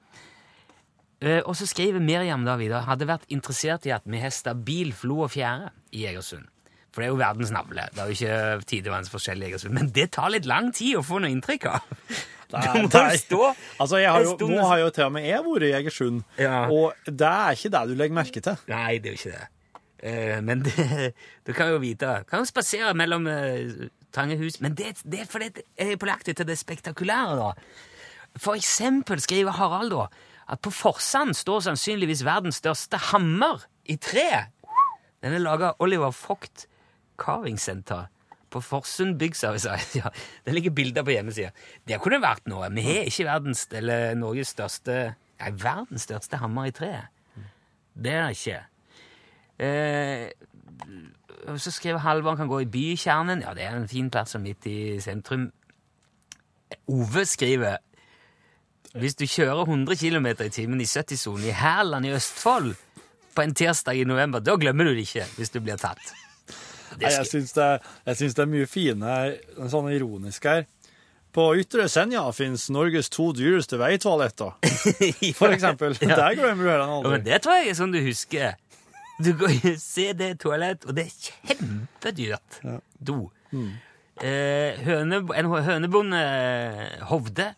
Eh, 1.22 1.42
og 1.46 1.56
så 1.56 1.68
skriver 1.70 2.04
Miriam 2.04 2.44
da 2.46 2.58
videre 2.60 2.84
hadde 2.86 3.08
vært 3.08 3.26
interessert 3.32 3.86
i 3.88 3.94
at 3.96 4.04
vi 4.10 4.20
har 4.20 4.34
stabil 4.36 4.92
flo 4.94 5.22
og 5.26 5.32
fjære 5.34 5.72
i 5.96 6.06
Egersund. 6.10 6.48
For 6.92 7.04
det 7.04 7.10
er 7.10 7.12
jo 7.14 7.20
verdens 7.20 7.52
navle. 7.52 7.84
Det 7.92 8.00
er 8.00 8.08
jo 8.12 8.16
ikke 8.16 8.68
tidevannsforskjell 8.72 9.42
i 9.44 9.50
Egersund. 9.50 9.76
Men 9.76 9.90
det 9.96 10.10
tar 10.16 10.32
litt 10.32 10.48
lang 10.48 10.72
tid 10.76 10.96
å 11.00 11.04
få 11.04 11.20
noe 11.24 11.32
inntrykk 11.34 11.68
av. 11.72 11.92
Du 12.56 12.58
må 12.62 12.88
Nei. 12.94 13.18
stå 13.20 13.40
Altså, 13.82 13.98
jeg 14.00 14.12
har 14.12 14.22
jo, 14.24 14.36
nå 14.48 14.62
har 14.70 14.80
jo 14.84 14.92
til 14.94 15.08
og 15.08 15.16
med 15.16 15.26
jeg 15.28 15.44
vært 15.48 15.66
i 15.66 15.72
Egersund, 15.80 16.22
Ja. 16.40 16.68
og 16.70 16.94
det 17.10 17.28
er 17.28 17.58
ikke 17.58 17.72
det 17.74 17.82
du 17.90 17.96
legger 18.00 18.16
merke 18.20 18.44
til. 18.46 18.60
Nei, 18.70 18.98
det 19.02 19.12
er 19.12 19.16
jo 19.16 19.20
ikke 19.20 19.34
det. 19.40 19.48
Eh, 20.06 20.38
men 20.46 20.62
det, 20.64 21.14
du 21.48 21.52
kan 21.58 21.72
jo 21.72 21.80
vite 21.82 22.12
Kan 22.30 22.44
jo 22.44 22.46
spasere 22.46 22.94
mellom 22.94 23.26
eh, 23.32 23.90
trange 24.14 24.38
hus. 24.40 24.60
Men 24.62 24.76
det, 24.78 24.94
det 25.04 25.24
er 25.24 25.30
fordi 25.32 25.50
jeg 25.56 25.96
er 25.96 26.00
på 26.00 26.10
jakt 26.12 26.30
etter 26.32 26.48
det 26.48 26.58
spektakulære, 26.62 27.36
da. 27.42 27.50
For 28.38 28.56
eksempel 28.60 29.20
skriver 29.24 29.56
Harald 29.58 29.96
da 29.96 30.06
at 30.52 30.62
på 30.62 30.72
Forsand 30.74 31.34
står 31.38 31.64
sannsynligvis 31.66 32.26
verdens 32.26 32.62
største 32.62 33.00
hammer 33.12 33.66
i 33.90 33.98
tre. 33.98 34.46
Den 35.24 35.34
er 35.34 35.42
laga 35.42 35.72
av 35.74 35.82
Oliver 35.82 36.14
Vogt 36.14 36.68
Carving 37.18 37.58
Center 37.60 38.06
på 38.54 38.62
Forsund 38.62 39.18
Byggservice. 39.20 39.68
Ja, 40.00 40.10
det 40.46 40.54
ligger 40.54 40.72
bilder 40.72 41.04
på 41.04 41.16
hjemmesida. 41.16 41.52
Det 41.88 42.00
kunne 42.04 42.22
vært 42.24 42.48
noe. 42.52 42.70
Vi 42.76 42.86
har 42.86 43.10
ikke 43.10 43.28
verdens, 43.28 43.66
eller 43.74 44.16
Norges 44.20 44.54
største 44.56 45.16
Nei, 45.36 45.50
verdens 45.60 46.06
største 46.08 46.40
hammer 46.40 46.70
i 46.70 46.72
tre. 46.72 46.94
Det 47.92 48.12
er 48.12 48.22
det 48.24 48.38
ikke. 48.38 48.60
Eh, 49.60 51.58
så 51.60 51.74
skriver 51.76 52.00
Halvor 52.06 52.38
kan 52.40 52.48
gå 52.48 52.62
i 52.64 52.70
bykjernen. 52.72 53.44
Ja, 53.44 53.52
det 53.54 53.66
er 53.66 53.76
en 53.76 53.90
fin 53.92 54.08
plass 54.12 54.38
midt 54.40 54.64
i 54.72 55.00
sentrum. 55.04 55.50
Ove 56.88 57.26
skriver 57.28 57.82
hvis 58.96 59.16
du 59.20 59.26
kjører 59.28 59.66
100 59.68 59.98
km 60.00 60.28
i 60.46 60.50
timen 60.54 60.82
i 60.82 60.88
70-sonen 60.88 61.50
i 61.50 61.56
Hærland 61.56 62.08
i 62.08 62.14
Østfold 62.16 62.74
på 63.36 63.44
en 63.44 63.54
tirsdag 63.58 63.98
i 64.00 64.06
november, 64.08 64.40
da 64.40 64.56
glemmer 64.56 64.88
du 64.88 64.94
det 64.96 65.04
ikke 65.10 65.26
hvis 65.36 65.52
du 65.52 65.60
blir 65.60 65.76
tatt. 65.82 66.00
Nei, 66.96 67.10
jeg 67.12 67.28
syns 67.28 67.52
det, 67.58 67.68
det 68.08 68.40
er 68.40 68.48
mye 68.48 68.68
fine, 68.72 69.16
sånn 69.68 69.90
ironisk 69.92 70.46
her. 70.48 70.64
På 71.36 71.50
Ytre 71.60 71.90
Senja 71.92 72.22
fins 72.32 72.70
Norges 72.72 73.10
to 73.12 73.34
dyreste 73.36 73.76
veitoaletter, 73.82 74.54
for 75.42 75.52
eksempel. 75.52 75.98
Ja. 76.00 76.16
Der 76.16 76.38
glemmer 76.40 76.64
du 76.64 76.70
heller 76.70 76.86
Ja, 76.86 76.94
aldri. 77.02 77.12
men 77.18 77.26
det 77.26 77.42
tror 77.44 77.58
jeg 77.60 77.74
er 77.74 77.76
sånn 77.82 77.92
du 77.92 78.00
husker. 78.06 78.54
Du 79.20 79.34
går 79.40 79.52
og 79.74 79.76
ser 79.84 80.16
det 80.16 80.30
toalett, 80.44 80.88
og 80.88 80.96
det 80.96 81.10
er 81.10 81.28
kjempedyrt. 81.28 82.62
Do. 83.04 83.18
Eh, 84.24 84.80
høne, 84.88 85.20
en 85.36 85.52
hønebonde 85.68 86.22
Hovde. 87.12 87.50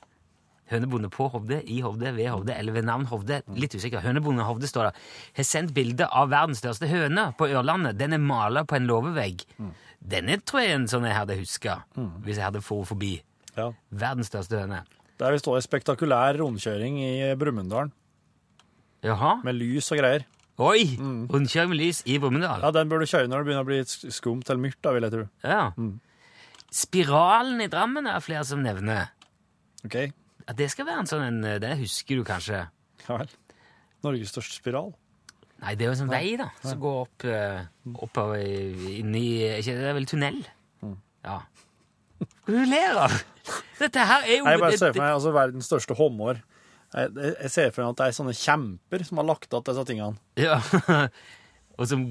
Hønebonde 0.71 1.09
på 1.13 1.29
Hovde, 1.31 1.61
i 1.63 1.79
Hovde, 1.81 2.11
ved 2.15 2.27
Hovde, 2.29 2.53
eller 2.59 2.73
ved 2.75 2.83
navn 2.89 3.05
Hovde. 3.07 3.41
Litt 3.55 3.75
usikker. 3.77 4.01
Hønebonde 4.03 4.43
Hovde 4.43 4.67
står 4.67 4.89
der. 4.89 4.97
Har 5.37 5.47
sendt 5.47 5.73
bilde 5.73 6.07
av 6.11 6.29
verdens 6.33 6.59
største 6.59 6.89
høne 6.91 7.29
på 7.39 7.47
Ørlandet. 7.47 7.97
Den 7.97 8.13
er 8.13 8.19
mala 8.23 8.65
på 8.67 8.75
en 8.75 8.87
låvevegg. 8.89 9.45
Denne 10.03 10.37
tror 10.45 10.61
jeg 10.61 10.71
er 10.71 10.79
en 10.81 10.87
sånn 10.91 11.07
jeg 11.07 11.15
hadde 11.17 11.37
huska 11.39 11.79
hvis 11.95 12.35
jeg 12.37 12.45
hadde 12.45 12.59
vært 12.61 12.87
forbi. 12.91 13.13
Ja. 13.57 13.71
Verdens 13.89 14.27
største 14.29 14.59
høne. 14.59 14.83
Der 15.17 15.31
vi 15.33 15.39
står 15.41 15.57
i 15.57 15.65
spektakulær 15.65 16.37
rundkjøring 16.37 16.99
i 17.01 17.13
Brumunddal, 17.41 17.89
Jaha. 19.07 19.37
med 19.43 19.55
lys 19.57 19.87
og 19.95 19.97
greier. 20.03 20.25
Oi! 20.61 20.83
Rundkjøring 21.31 21.71
med 21.71 21.79
lys 21.79 22.03
i 22.05 22.19
Brumunddal. 22.21 22.61
Ja, 22.61 22.69
Den 22.75 22.89
bør 22.89 22.99
du 23.01 23.05
kjøre 23.09 23.27
når 23.29 23.41
det 23.41 23.47
begynner 23.49 23.65
å 23.65 23.69
bli 23.71 23.79
sk- 23.85 24.11
skumt 24.13 24.49
eller 24.49 24.61
myrt, 24.67 24.77
da, 24.85 24.91
vil 24.93 25.07
jeg 25.07 25.11
tro. 25.15 25.25
Ja. 25.43 25.71
Spiralen 26.73 27.61
i 27.63 27.67
Drammen 27.71 28.07
er 28.09 28.19
flere 28.25 28.43
som 28.45 28.61
nevner. 28.65 29.09
Ok? 29.87 29.95
At 30.47 30.55
det 30.59 30.69
skal 30.71 30.87
være 30.87 31.03
en 31.03 31.09
sånn 31.09 31.25
en 31.27 31.41
Det 31.61 31.73
husker 31.81 32.15
du 32.19 32.23
kanskje? 32.27 32.61
Ja 33.07 33.17
vel. 33.19 33.29
Norges 34.05 34.29
største 34.31 34.55
spiral. 34.59 34.93
Nei, 35.59 35.73
det 35.75 35.85
er 35.85 35.89
jo 35.89 35.93
en 35.95 36.01
sånn 36.03 36.11
vei, 36.13 36.35
da, 36.37 36.51
som 36.61 36.79
går 36.79 36.97
opp 37.01 37.23
eh, 37.25 37.63
oppover 37.97 38.37
i- 38.37 38.99
ikke, 39.01 39.73
Det 39.73 39.87
er 39.89 39.93
vel 39.97 40.05
tunnel? 40.05 40.37
Ja. 41.25 41.39
Hva 42.19 42.53
er 42.53 42.65
du 42.65 42.69
ler 42.71 42.99
av? 43.01 43.15
Dette 43.79 44.05
her 44.05 44.21
er 44.27 44.37
jo 44.37 44.43
Nei, 44.45 44.51
Jeg 44.53 44.59
bare 44.61 44.77
ser 44.77 44.93
for 44.93 45.01
meg 45.01 45.15
altså, 45.15 45.33
verdens 45.33 45.65
største 45.69 45.97
hummer. 45.97 46.43
Jeg, 46.93 47.11
jeg 47.41 47.51
ser 47.51 47.71
for 47.73 47.83
meg 47.83 47.89
at 47.89 47.97
det 47.97 48.05
er 48.07 48.15
sånne 48.19 48.35
kjemper 48.37 49.03
som 49.07 49.17
har 49.17 49.25
lagt 49.27 49.49
igjen 49.51 49.65
disse 49.67 49.85
tingene. 49.89 50.17
Ja. 50.37 50.61
Og 51.79 51.87
som 51.89 52.05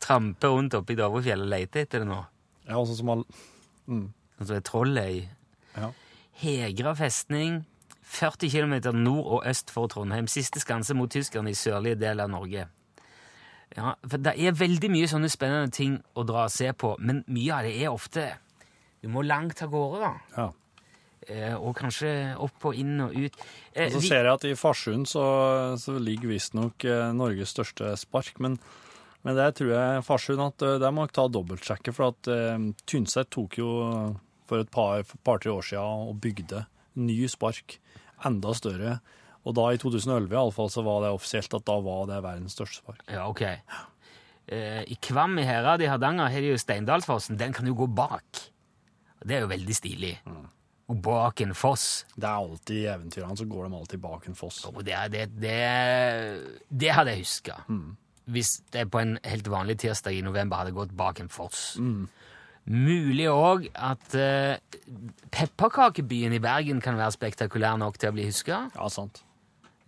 tramper 0.00 0.48
rundt 0.54 0.76
oppe 0.78 0.92
i 0.94 0.96
Dovrefjell 1.00 1.42
og 1.44 1.50
leter 1.52 1.82
etter 1.84 2.04
det 2.04 2.08
nå. 2.08 2.20
Ja, 2.68 2.78
sånn 2.84 2.96
som 3.00 3.10
har 3.14 3.24
Altså 4.40 4.56
et 4.60 4.64
trollet 4.68 5.10
i 5.16 5.28
Ja. 5.76 5.90
Hegra 6.40 6.94
festning, 6.96 7.64
40 8.10 8.50
km 8.50 8.74
nord 8.98 9.26
og 9.38 9.46
øst 9.46 9.70
for 9.70 9.90
Trondheim. 9.90 10.26
Siste 10.30 10.60
skanse 10.62 10.96
mot 10.98 11.10
tyskerne 11.12 11.52
i 11.52 11.58
sørlige 11.58 11.98
del 12.00 12.20
av 12.20 12.30
Norge. 12.32 12.66
Ja, 13.76 13.92
for 14.02 14.18
Det 14.18 14.34
er 14.34 14.56
veldig 14.58 14.90
mye 14.90 15.08
sånne 15.10 15.28
spennende 15.30 15.70
ting 15.70 16.00
å 16.18 16.24
dra 16.26 16.48
og 16.48 16.50
se 16.50 16.72
på, 16.74 16.96
men 16.98 17.22
mye 17.30 17.54
av 17.54 17.68
det 17.68 17.76
er 17.78 17.92
ofte 17.92 18.24
Du 19.00 19.08
må 19.08 19.22
langt 19.24 19.62
av 19.62 19.70
gårde, 19.72 20.00
da. 20.02 20.10
Ja. 20.36 20.48
Eh, 21.30 21.54
og 21.54 21.76
kanskje 21.78 22.10
opp 22.36 22.66
og 22.68 22.74
inn 22.76 22.98
og 23.00 23.14
ut. 23.14 23.36
Eh, 23.72 23.86
Og 23.86 23.94
så 23.94 24.00
ser 24.08 24.26
jeg 24.26 24.34
at 24.34 24.44
i 24.44 24.56
Farsund 24.58 25.06
så, 25.08 25.22
så 25.80 25.94
ligger 25.96 26.28
visstnok 26.34 26.84
eh, 26.84 27.12
Norges 27.16 27.54
største 27.54 27.94
spark, 27.96 28.34
men, 28.40 28.58
men 29.24 29.38
det 29.38 29.46
tror 29.56 29.72
jeg 29.72 30.04
Farsund 30.04 30.42
at 30.44 30.66
eh, 30.66 30.76
der 30.82 30.92
må 30.92 31.06
jeg 31.06 31.14
ta 31.16 31.28
dobbeltsjekke, 31.32 31.94
for 31.96 32.10
at 32.10 32.28
uh, 32.28 32.58
Tynset 32.84 33.30
tok 33.32 33.56
jo 33.62 33.70
for 34.50 34.60
et 34.66 34.70
par-tre 34.74 35.20
par-tre 35.24 35.54
år 35.54 35.64
siden 35.70 36.10
og 36.10 36.20
bygde 36.20 36.66
ny 36.98 37.18
spark, 37.30 37.78
enda 38.26 38.54
større. 38.56 38.98
Og 39.48 39.54
da 39.56 39.70
i 39.72 39.78
2011 39.80 40.34
i 40.34 40.38
alle 40.40 40.52
fall, 40.52 40.68
så 40.72 40.84
var 40.84 41.04
det 41.04 41.14
offisielt 41.14 41.54
at 41.56 41.64
da 41.68 41.78
var 41.84 42.06
det 42.10 42.20
verdens 42.24 42.56
største 42.58 42.82
spark. 42.82 43.04
Ja, 43.08 43.24
ok. 43.30 43.44
Eh, 44.50 44.82
I 44.90 44.96
Kvam 45.00 45.38
i 45.40 45.46
Herad 45.48 45.82
i 45.84 45.88
Hardanger 45.88 46.28
har 46.32 46.44
de 46.44 46.52
jo 46.52 46.60
Steindalsfossen. 46.60 47.38
Den 47.40 47.54
kan 47.56 47.68
jo 47.68 47.76
gå 47.78 47.86
bak. 47.86 48.42
Det 49.24 49.36
er 49.36 49.44
jo 49.46 49.52
veldig 49.52 49.76
stilig. 49.76 50.14
Og 50.90 50.98
bak 51.04 51.40
en 51.44 51.54
foss. 51.54 52.04
Det 52.16 52.26
er 52.26 52.36
alltid 52.42 52.76
i 52.82 52.86
eventyrene, 52.90 53.36
så 53.38 53.46
går 53.46 53.68
de 53.68 53.78
alltid 53.78 54.00
bak 54.02 54.26
en 54.26 54.34
foss. 54.38 54.64
Oh, 54.66 54.80
det, 54.82 54.96
det, 55.12 55.26
det, 55.38 55.58
det 56.68 56.94
hadde 56.96 57.14
jeg 57.14 57.22
huska. 57.24 57.60
Hvis 58.30 58.56
det 58.74 58.88
på 58.90 58.98
en 59.00 59.16
helt 59.24 59.48
vanlig 59.50 59.78
tirsdag 59.82 60.18
i 60.18 60.24
november 60.26 60.60
hadde 60.64 60.74
gått 60.76 60.92
bak 60.98 61.20
en 61.22 61.30
foss. 61.32 61.76
Mulig 62.70 63.26
òg 63.32 63.68
at 63.74 64.16
uh, 64.18 64.56
pepperkakebyen 65.34 66.34
i 66.36 66.42
Bergen 66.42 66.82
kan 66.84 66.98
være 66.98 67.14
spektakulær 67.16 67.78
nok 67.80 67.98
til 67.98 68.12
å 68.12 68.16
bli 68.16 68.26
huska. 68.28 68.66
Ja, 68.76 68.90
sant. 68.92 69.22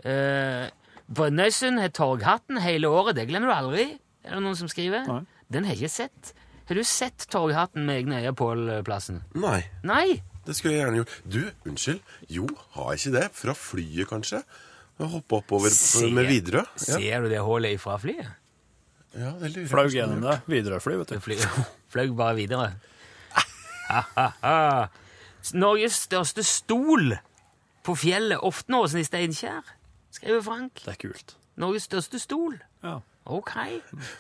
Uh, 0.03 0.67
Brønnøysund 1.13 1.83
har 1.83 1.93
Torghatten 1.95 2.59
hele 2.65 2.89
året. 2.91 3.19
Det 3.19 3.29
glemmer 3.29 3.53
du 3.53 3.55
aldri. 3.55 3.87
Er 4.25 4.39
det 4.39 4.43
noen 4.45 4.59
som 4.59 4.71
skriver? 4.71 5.05
Nei. 5.09 5.23
Den 5.53 5.67
har 5.69 5.77
jeg 5.77 5.85
ikke 5.85 5.97
sett. 6.01 6.33
Har 6.69 6.79
du 6.79 6.85
sett 6.87 7.27
Torghatten 7.31 7.85
med 7.87 8.03
egne 8.03 8.23
øyne, 8.23 8.35
Pål-plassen? 8.39 9.23
Nei, 9.37 9.61
Nei! 9.85 10.23
det 10.47 10.57
skulle 10.57 10.75
jeg 10.75 10.83
gjerne 10.83 11.03
gjort. 11.03 11.17
Du, 11.29 11.41
unnskyld. 11.71 12.01
Jo, 12.33 12.47
har 12.75 12.93
jeg 12.95 13.03
ikke 13.03 13.17
det? 13.19 13.27
Fra 13.39 13.55
flyet, 13.59 14.07
kanskje? 14.11 14.43
Hoppe 15.03 15.41
oppover 15.41 15.75
med 16.15 16.29
Widerøe? 16.31 16.65
Ja. 16.79 16.99
Ser 16.99 17.25
du 17.25 17.29
det 17.33 17.43
hullet 17.43 17.81
fra 17.83 17.99
flyet? 17.99 18.31
Ja, 19.15 19.31
det 19.41 19.51
lurer 19.55 19.69
Flaug 19.69 19.91
på. 19.91 19.97
gjennom 19.97 20.23
det. 20.25 20.39
Widerøe-fly, 20.49 20.97
vet 21.03 21.13
du. 21.15 21.21
fly- 21.21 21.39
fløy 21.93 22.13
bare 22.17 22.35
videre. 22.39 22.71
Ha, 23.89 24.03
ha, 24.17 24.27
ha. 24.43 24.57
Norges 25.59 25.99
største 26.07 26.45
stol 26.47 27.17
på 27.85 27.95
fjellet 27.99 28.39
Oftenåsen 28.47 29.01
i 29.03 29.05
Steinkjer, 29.05 29.63
skriver 30.15 30.43
Frank. 30.47 30.85
Det 30.85 30.95
er 30.95 31.01
kult. 31.03 31.35
Norges 31.61 31.89
største 31.91 32.21
stol. 32.23 32.57
Ja. 32.87 33.01
Ok. 33.31 33.53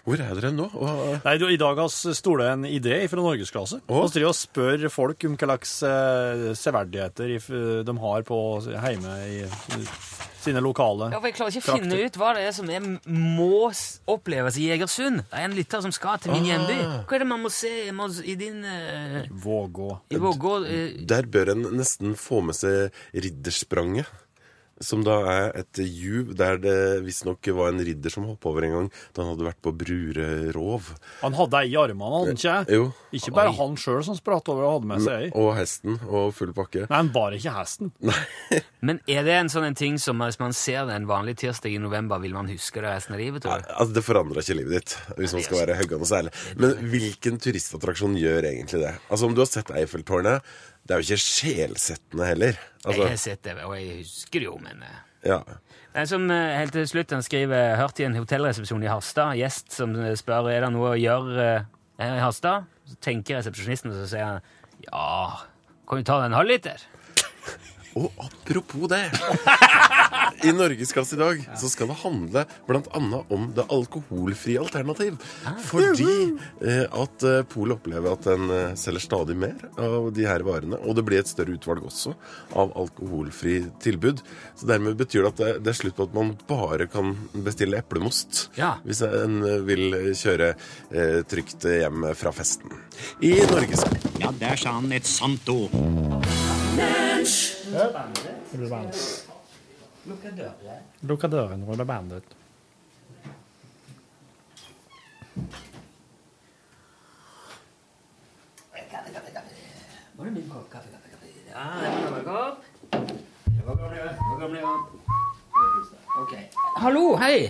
Hvor 0.06 0.20
er 0.22 0.34
dere 0.38 0.52
nå? 0.54 0.68
Hva- 0.70 1.18
Nei, 1.24 1.34
du, 1.40 1.48
I 1.50 1.56
dag 1.58 1.76
har 1.80 1.88
vi 1.90 2.14
stolet 2.14 2.52
en 2.52 2.64
idé 2.68 3.00
fra 3.10 3.18
norgesklasse. 3.18 3.80
Å? 3.90 4.02
Vi 4.06 4.12
driver 4.14 4.28
og 4.30 4.38
spør 4.38 4.84
folk 4.94 5.24
om 5.26 5.34
hva 5.36 5.48
slags 5.50 5.72
eh, 5.88 6.44
severdigheter 6.54 7.34
de 7.88 7.96
har 8.04 8.22
på 8.28 8.38
hjemme 8.70 9.16
i 9.26 9.42
sine 10.42 10.62
lokale 10.62 11.10
Ja, 11.12 11.18
for 11.20 11.28
Jeg 11.30 11.36
klarer 11.36 11.54
ikke 11.54 11.74
å 11.74 11.76
finne 11.78 11.98
ut 12.02 12.16
hva 12.18 12.30
det 12.34 12.46
er 12.48 12.54
som 12.56 12.70
er, 12.70 12.86
må 13.06 13.70
oppleves 14.10 14.56
i 14.58 14.68
Egersund. 14.74 15.22
Det 15.30 15.38
er 15.38 15.46
en 15.48 15.54
lytter 15.58 15.84
som 15.84 15.94
skal 15.94 16.18
til 16.22 16.34
min 16.34 16.46
hjemby. 16.50 16.78
Hva 17.06 17.18
er 17.18 17.24
det 17.24 17.28
man 17.30 17.42
må 17.44 17.52
se 17.54 17.70
må, 17.94 18.08
i 18.26 18.34
din 18.38 18.62
uh, 18.66 19.22
Vågå. 19.30 19.90
I 20.14 20.18
Vågå? 20.22 20.56
uh, 20.66 20.98
Der 21.10 21.26
bør 21.30 21.54
en 21.56 21.68
nesten 21.78 22.14
få 22.18 22.42
med 22.46 22.58
seg 22.58 22.90
ridderspranget. 23.14 24.10
Som 24.80 25.04
da 25.06 25.18
er 25.30 25.52
et 25.60 25.78
juv 25.84 26.32
der 26.38 26.56
det 26.62 26.76
visstnok 27.04 27.46
var 27.54 27.68
en 27.70 27.82
ridder 27.84 28.10
som 28.10 28.24
hoppa 28.26 28.48
over 28.50 28.64
en 28.66 28.72
gang 28.76 28.88
da 29.14 29.22
han 29.22 29.32
hadde 29.34 29.46
vært 29.46 29.60
på 29.62 29.72
Brurerov. 29.78 30.88
Han 31.22 31.36
hadde 31.38 31.60
ei 31.60 31.70
i 31.72 31.76
armene, 31.78 32.08
hadde 32.16 32.32
han 32.32 32.38
ikke? 32.40 32.74
Jo. 32.78 32.86
Ikke 33.14 33.34
bare 33.36 33.52
Oi. 33.52 33.56
han 33.60 33.76
sjøl 33.78 34.02
som 34.06 34.16
spratt 34.18 34.48
over 34.52 34.66
og 34.66 34.72
hadde 34.78 34.90
med 34.90 35.04
seg 35.04 35.26
ei. 35.26 35.30
Og 35.38 35.52
hesten 35.58 35.98
og 36.08 36.32
full 36.36 36.54
pakke. 36.56 36.86
Nei, 36.88 36.96
han 37.02 37.12
bar 37.14 37.36
ikke 37.36 37.54
hesten. 37.54 37.92
Nei. 38.08 38.62
Men 38.82 38.98
er 39.06 39.22
det 39.28 39.36
en 39.38 39.52
sånn 39.52 39.68
en 39.68 39.78
ting 39.78 39.98
som 40.02 40.18
hvis 40.24 40.40
man 40.42 40.54
ser 40.56 40.86
det 40.88 40.96
en 40.98 41.06
vanlig 41.10 41.36
tirsdag 41.44 41.76
i 41.76 41.78
november, 41.82 42.18
vil 42.22 42.34
man 42.34 42.50
huske 42.50 42.82
det 42.82 42.88
resten 42.90 43.14
av 43.16 43.22
livet? 43.22 43.44
tror 43.44 43.62
du? 43.62 43.70
Altså, 43.76 43.94
Det 43.94 44.04
forandrer 44.06 44.42
ikke 44.42 44.58
livet 44.58 44.74
ditt, 44.80 44.96
hvis 45.20 45.36
man 45.36 45.46
skal 45.46 45.60
være 45.62 45.78
høggende 45.78 46.08
særlig. 46.10 46.34
Men 46.58 46.74
hvilken 46.92 47.38
turistattraksjon 47.42 48.18
gjør 48.18 48.50
egentlig 48.50 48.82
det? 48.82 48.94
Altså, 49.08 49.26
Om 49.30 49.34
du 49.38 49.44
har 49.44 49.50
sett 49.52 49.70
Eiffeltårnet, 49.70 50.42
det 50.82 50.94
er 50.94 51.00
jo 51.00 51.06
ikke 51.06 51.22
sjelsettende 51.22 52.26
heller. 52.26 52.58
Altså, 52.82 53.02
Jeg 53.02 53.12
har 53.14 53.20
sett 53.22 53.44
det, 53.46 53.54
og 53.62 53.76
jeg 53.78 54.00
husker 54.00 54.42
det 54.42 54.48
jo, 54.48 54.56
men 54.62 54.82
eh, 54.82 54.98
ja. 55.30 55.38
Som 56.08 56.26
eh, 56.34 56.56
helt 56.58 56.74
til 56.74 56.88
slutt 56.88 57.12
han 57.14 57.22
skriver 57.22 57.76
Hørt 57.78 58.00
i 58.00 58.06
en 58.08 58.16
hotellresepsjon 58.18 58.82
i 58.82 58.90
Harstad. 58.90 59.36
Gjest 59.38 59.76
som 59.76 59.94
eh, 60.00 60.16
spør 60.18 60.50
er 60.50 60.64
det 60.66 60.72
noe 60.74 60.94
å 60.94 60.98
gjøre 60.98 61.46
her 62.00 62.16
i 62.18 62.24
Harstad. 62.24 62.66
Så 62.90 62.98
tenker 63.04 63.38
resepsjonisten, 63.38 63.92
og 63.92 64.00
så 64.02 64.08
sier 64.10 64.26
han 64.26 64.42
ja, 64.82 65.46
kan 65.86 66.00
vi 66.00 66.06
ta 66.08 66.16
en 66.24 66.34
halvliter? 66.34 66.80
Og 67.98 68.08
apropos 68.22 68.88
det 68.88 69.02
I 70.48 70.52
Norgesklasse 70.56 71.14
i 71.14 71.20
dag 71.20 71.42
så 71.60 71.68
skal 71.70 71.90
det 71.90 71.98
handle 72.02 72.44
annet 72.96 73.32
om 73.32 73.44
det 73.54 73.64
alkoholfrie 73.70 74.58
alternativ. 74.58 75.18
Fordi 75.68 76.08
eh, 76.64 76.86
at 76.88 77.26
eh, 77.28 77.42
Polet 77.52 77.76
opplever 77.76 78.16
at 78.16 78.26
den 78.26 78.48
eh, 78.50 78.72
selger 78.80 79.04
stadig 79.04 79.36
mer 79.38 79.54
av 79.78 80.08
de 80.16 80.26
her 80.26 80.42
varene. 80.46 80.80
Og 80.82 80.96
det 80.98 81.04
blir 81.06 81.20
et 81.22 81.30
større 81.30 81.54
utvalg 81.54 81.84
også 81.86 82.14
av 82.58 82.72
alkoholfri 82.80 83.60
tilbud. 83.84 84.24
Så 84.58 84.66
dermed 84.72 84.98
betyr 84.98 85.22
det 85.28 85.32
at 85.34 85.42
det, 85.44 85.52
det 85.68 85.74
er 85.74 85.78
slutt 85.82 85.98
på 86.00 86.08
at 86.08 86.16
man 86.16 86.34
bare 86.50 86.88
kan 86.90 87.14
bestille 87.44 87.78
eplemost 87.78 88.46
Ja. 88.58 88.74
hvis 88.86 89.04
en 89.06 89.42
eh, 89.46 89.60
vil 89.68 89.98
kjøre 90.18 90.54
eh, 90.56 91.20
trygt 91.28 91.68
hjem 91.70 92.08
fra 92.18 92.34
festen. 92.34 92.72
I 93.22 93.36
Norges... 93.52 93.86
Ja, 94.22 94.32
der 94.42 94.58
sa 94.58 94.74
han 94.80 94.90
et 94.94 95.06
sant 95.08 95.48
ord. 95.52 95.70
Lukka 101.02 101.28
døren, 101.28 101.64
rulle 101.64 101.84
bandet. 101.88 102.24
Var 110.16 110.24
det 110.24 110.32
min 110.34 110.50
kopp 110.50 110.68
kaffe, 110.70 110.88
kaffe, 110.92 111.08
kaffe? 111.14 111.26
Ja, 111.48 111.64
det 111.80 112.10
var 112.12 112.22
kopp. 112.28 112.58
Det 113.46 113.64
var 113.66 113.76
gamle, 113.80 113.96
det 113.96 114.28
var 114.28 114.38
gamle. 114.44 114.60
Ok. 116.20 116.36
Hallo, 116.76 117.16
hei. 117.24 117.48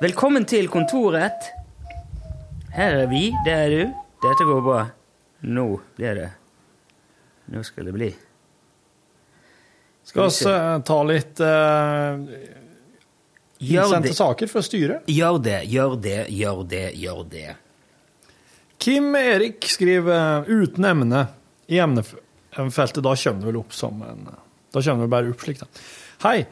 Velkommen 0.00 0.48
til 0.48 0.72
kontoret. 0.72 1.52
Her 2.72 3.02
er 3.04 3.06
vi, 3.12 3.28
det 3.44 3.52
er 3.52 3.68
du. 3.76 3.82
Dette 4.24 4.48
går 4.48 4.64
bra. 4.64 4.82
Nå, 5.44 5.68
er 6.00 6.14
det. 6.22 6.30
Nå 7.52 7.62
skal 7.68 7.92
det 7.92 7.98
bli. 8.00 8.14
Skal 10.04 10.30
vi 10.30 10.82
ta 10.86 10.98
litt 11.06 11.40
uh, 11.40 12.18
innsendte 13.62 14.14
saker 14.16 14.50
fra 14.50 14.62
styret? 14.66 15.06
gjør 15.06 15.38
det, 15.42 15.58
gjør 15.70 15.96
det, 16.02 16.20
gjør 16.34 16.64
det, 16.68 16.86
gjør 16.98 17.22
det. 17.30 17.48
Kim 18.82 19.14
Erik 19.14 19.68
skriver 19.70 20.48
uten 20.50 20.84
emne 20.88 21.26
i 21.70 21.78
emnefeltet. 21.78 23.02
Da 23.04 23.14
kommer 23.14 23.40
det 23.40 23.50
vel 23.52 23.60
opp 23.60 23.76
som 23.76 24.02
en 24.02 24.24
Da 24.72 24.80
kommer 24.82 25.04
det 25.04 25.12
bare 25.12 25.30
opp 25.30 25.44
slik, 25.44 25.60
da. 25.60 25.68
Hei. 26.24 26.46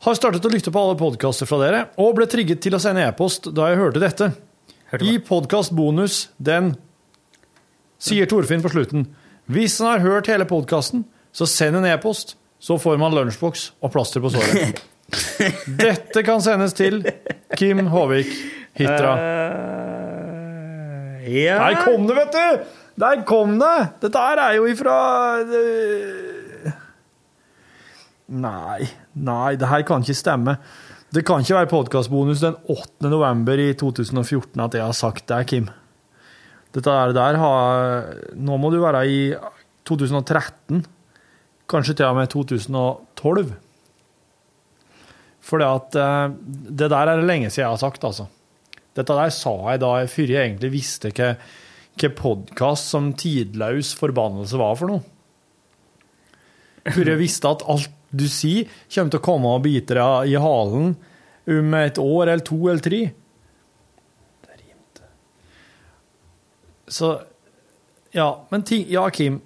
Har 0.00 0.16
startet 0.16 0.46
å 0.48 0.50
lytte 0.50 0.72
på 0.72 0.80
alle 0.80 0.96
podkaster 0.96 1.46
fra 1.46 1.58
dere, 1.60 1.80
og 2.00 2.14
ble 2.16 2.24
trigget 2.30 2.62
til 2.64 2.72
å 2.72 2.80
sende 2.80 3.04
e-post 3.04 3.50
da 3.52 3.68
jeg 3.68 3.80
hørte 3.82 4.00
dette. 4.00 4.30
Hørte 4.90 5.06
I 5.06 5.18
podkastbonus 5.22 6.30
den 6.40 6.72
sier 8.00 8.26
Torfinn 8.26 8.64
på 8.64 8.72
slutten 8.72 9.04
Hvis 9.50 9.76
han 9.78 9.92
har 9.92 10.06
hørt 10.06 10.30
hele 10.32 10.48
podkasten, 10.48 11.04
så 11.36 11.46
send 11.46 11.76
en 11.78 11.86
e-post. 11.86 12.34
Så 12.60 12.76
får 12.78 12.98
man 13.00 13.14
lunsjboks 13.16 13.72
og 13.80 13.92
plaster 13.94 14.20
på 14.20 14.28
såret. 14.34 14.82
Dette 15.80 16.22
kan 16.26 16.42
sendes 16.44 16.74
til 16.76 17.00
Kim 17.56 17.86
Håvik 17.90 18.28
Hitra. 18.78 19.14
Uh, 19.16 19.20
ja. 21.24 21.56
Der 21.64 21.74
kom 21.84 22.06
det, 22.08 22.14
vet 22.18 22.32
du! 22.36 22.46
Der 23.00 23.22
kom 23.26 23.58
det! 23.60 23.88
Dette 24.04 24.18
her 24.20 24.38
er 24.44 24.52
jo 24.58 24.66
ifra 24.68 24.94
eh, 25.40 26.72
Nei, 28.30 28.86
nei, 29.16 29.56
det 29.58 29.68
her 29.70 29.82
kan 29.88 30.02
ikke 30.04 30.14
stemme. 30.14 30.56
Det 31.10 31.24
kan 31.26 31.40
ikke 31.42 31.56
være 31.56 31.70
podkastbonus 31.72 32.40
den 32.44 32.54
8. 32.70 33.08
november 33.10 33.58
i 33.58 33.72
2014 33.74 34.60
at 34.62 34.74
jeg 34.78 34.84
har 34.84 34.94
sagt 34.94 35.26
det, 35.32 35.40
Kim. 35.50 35.66
Dette 36.70 36.86
der, 36.86 37.10
der 37.16 37.34
har 37.40 38.04
Nå 38.38 38.54
må 38.62 38.70
du 38.70 38.78
være 38.84 39.02
i 39.10 39.34
2013. 39.88 40.84
Kanskje 41.70 41.94
til 42.00 42.08
og 42.08 42.16
med 42.18 42.30
2012. 42.32 43.52
For 45.50 45.62
eh, 45.62 46.34
Det 46.78 46.90
der 46.90 46.98
er 47.00 47.16
det 47.16 47.28
lenge 47.28 47.50
siden 47.50 47.64
jeg 47.64 47.74
har 47.74 47.82
sagt, 47.82 48.04
altså. 48.04 48.26
Dette 48.96 49.14
der 49.14 49.30
sa 49.30 49.54
jeg 49.70 49.82
da 49.82 49.92
jeg 50.00 50.10
før 50.10 50.32
jeg 50.34 50.48
egentlig 50.48 50.72
visste 50.74 51.12
hva, 51.14 51.30
hva 52.00 52.10
podkast 52.18 52.90
som 52.90 53.12
tidløs 53.14 53.94
forbannelse 53.98 54.58
var 54.58 54.76
for 54.80 54.90
noe. 54.90 55.04
Før 56.90 57.12
jeg 57.12 57.20
visste 57.20 57.50
at 57.50 57.64
alt 57.70 57.90
du 58.10 58.26
sier, 58.26 58.66
kommer 58.90 59.12
til 59.12 59.20
å 59.20 59.22
komme 59.22 59.54
og 59.54 59.62
bite 59.62 59.94
deg 59.94 60.32
i 60.32 60.38
halen 60.42 60.96
om 61.50 61.74
et 61.78 62.00
år 62.02 62.24
eller 62.24 62.42
to 62.46 62.58
eller 62.64 62.82
tre. 62.82 63.00
Det 64.46 64.56
rimte. 64.58 65.10
Så 66.90 67.18
Ja, 68.10 68.42
men 68.50 68.66
ting 68.66 68.88
Ja, 68.90 69.04
Kim. 69.14 69.38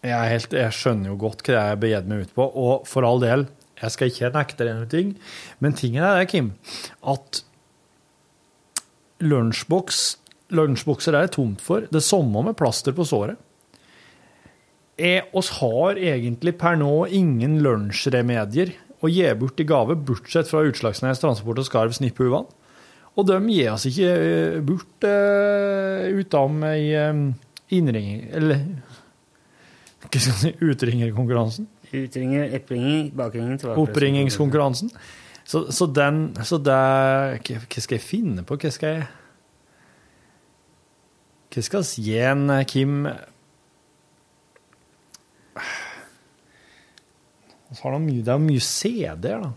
Jeg, 0.00 0.32
helt, 0.32 0.54
jeg 0.56 0.72
skjønner 0.72 1.12
jo 1.12 1.18
godt 1.20 1.44
hva 1.44 1.66
jeg 1.70 1.80
begir 1.82 2.06
meg 2.08 2.24
ut 2.24 2.32
på, 2.36 2.46
og 2.46 2.86
for 2.88 3.04
all 3.04 3.20
del, 3.20 3.44
jeg 3.80 3.94
skal 3.94 4.12
ikke 4.12 4.32
nekte 4.32 4.64
deg 4.64 4.76
noen 4.76 4.92
ting, 4.92 5.12
men 5.60 5.76
tingen 5.76 6.04
er 6.04 6.20
det, 6.20 6.30
Kim, 6.32 6.54
at 7.04 7.42
lunsjboks, 9.20 10.00
lunsjbokser 10.56 11.16
er 11.16 11.28
det 11.28 11.34
tomt 11.36 11.60
for. 11.64 11.84
Det 11.92 12.02
samme 12.04 12.44
med 12.46 12.56
plaster 12.56 12.96
på 12.96 13.04
såret. 13.08 13.40
Er, 15.00 15.28
oss 15.36 15.54
har 15.60 15.96
egentlig 15.96 16.56
per 16.60 16.76
nå 16.80 17.06
ingen 17.16 17.60
lunsjremedier 17.64 18.74
å 19.00 19.08
gi 19.08 19.28
bort 19.40 19.60
i 19.60 19.68
gave, 19.68 19.96
bortsett 19.96 20.48
fra 20.50 20.64
Utslagsnes 20.68 21.22
Transport 21.22 21.62
og 21.62 21.68
Skarv 21.68 21.94
Snipphuvan. 21.96 22.48
Og 23.16 23.26
de 23.28 23.38
gir 23.52 23.72
oss 23.72 23.86
ikke 23.88 24.10
eh, 24.12 24.58
bort 24.64 25.06
uh, 25.08 26.04
utenom 26.14 26.60
i 26.68 26.92
um, 26.94 27.24
innringing 27.74 28.20
Eller 28.38 28.60
hva 30.00 30.20
skal 30.20 30.36
si, 30.40 30.52
utringerkonkurransen. 30.64 31.66
Utringer, 31.90 32.54
oppringer, 32.56 33.10
bakringer, 33.18 33.56
tilbake. 33.60 33.80
Oppringingskonkurransen. 33.80 34.92
Så, 35.44 35.64
så 35.74 35.86
den 35.86 36.36
Så 36.46 36.60
det 36.62 36.76
hva, 37.42 37.80
skal 37.82 37.96
jeg 37.96 38.04
finne 38.04 38.44
på? 38.46 38.56
Hva 38.60 38.70
skal 38.70 38.94
jeg 38.94 39.08
Hva 41.50 41.64
skal 41.66 41.84
vi 41.84 42.04
gi 42.06 42.20
en 42.22 42.52
Kim 42.70 43.02
det 47.70 48.32
er 48.34 48.40
mye 48.42 48.62
CD-er, 48.62 49.44
da. 49.44 49.50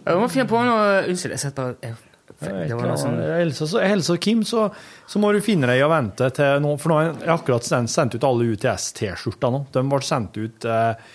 Jeg 0.00 0.18
må 0.18 0.28
finne 0.32 0.48
på 0.50 0.62
noe 0.66 1.02
Unnskyld, 1.06 1.36
jeg 1.36 1.42
setter 1.44 1.76
bare 1.82 2.09
Det 2.40 2.72
var 2.72 2.86
noe 2.88 2.96
sånn 2.96 3.18
Else 3.20 3.66
så, 3.68 3.80
Else 3.84 4.14
og 4.14 4.22
Kim, 4.24 4.44
så, 4.48 4.68
så 5.06 5.20
må 5.20 5.32
du 5.36 5.42
finne 5.44 5.68
deg 5.68 5.82
i 5.82 5.84
å 5.84 5.90
vente 5.92 6.30
til 6.32 6.62
nå, 6.64 6.70
for 6.80 6.92
nå 6.92 6.96
har 6.96 7.10
jeg 7.10 7.32
akkurat 7.34 7.66
sendt, 7.66 7.92
sendt 7.92 8.16
ut 8.16 8.24
alle 8.24 8.46
UTS-T-skjorta 8.54 9.50
nå. 9.52 9.66
De 9.74 9.82
ble 9.90 10.00
sendt 10.06 10.38
ut 10.40 10.64
eh, 10.64 11.10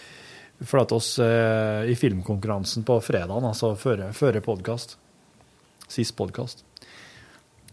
for 0.62 0.84
at 0.84 0.94
oss 0.94 1.16
eh, 1.24 1.90
i 1.90 1.96
filmkonkurransen 1.98 2.86
på 2.86 3.00
fredag, 3.04 3.42
altså 3.42 3.74
før, 3.80 4.06
før 4.14 4.38
podkast. 4.46 5.00
Sist 5.90 6.16
podkast. 6.18 6.62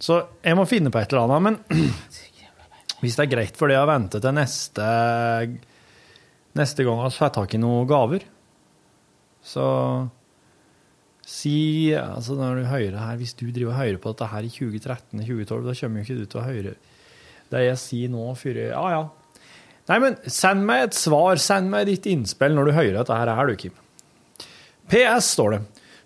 Så 0.02 0.18
jeg 0.42 0.56
må 0.58 0.64
finne 0.66 0.90
på 0.92 1.02
et 1.02 1.12
eller 1.12 1.28
annet, 1.28 1.60
men 1.68 1.92
hvis 3.04 3.18
det 3.18 3.26
er 3.26 3.34
greit 3.36 3.60
for 3.60 3.68
deg 3.68 3.82
å 3.82 3.90
vente 3.90 4.22
til 4.22 4.34
neste, 4.34 4.88
neste 6.58 6.88
gang 6.88 7.04
vi 7.04 7.12
får 7.20 7.36
tak 7.36 7.54
i 7.54 7.60
noen 7.60 7.84
gaver, 7.90 8.24
så 9.44 9.66
Si, 11.32 11.92
altså 11.96 12.36
når 12.36 12.60
du 12.60 12.68
hører 12.68 12.98
her, 12.98 13.16
Hvis 13.16 13.34
du 13.38 13.46
driver 13.48 13.72
og 13.72 13.78
hører 13.78 13.98
på 14.02 14.12
dette 14.12 14.28
her 14.28 14.44
i 14.44 14.52
2013-2012, 14.52 15.66
da 15.66 15.76
kommer 15.80 16.00
jo 16.00 16.04
ikke 16.04 16.18
du 16.18 16.26
til 16.26 16.40
å 16.42 16.46
høre 16.46 16.74
det 17.52 17.66
jeg 17.66 17.78
sier 17.80 18.12
nå. 18.12 18.26
For, 18.36 18.58
ja, 18.58 18.82
ja. 18.92 19.02
Nei, 19.90 19.98
men 20.02 20.18
send 20.30 20.66
meg 20.68 20.88
et 20.88 20.98
svar, 20.98 21.40
send 21.42 21.72
meg 21.72 21.88
ditt 21.88 22.08
innspill 22.10 22.56
når 22.56 22.68
du 22.68 22.76
hører 22.76 22.98
dette 23.00 23.16
her, 23.16 23.32
er 23.32 23.48
du, 23.48 23.56
Kim. 23.60 23.78
PS, 24.92 25.32
står 25.36 25.56
det. 25.56 25.62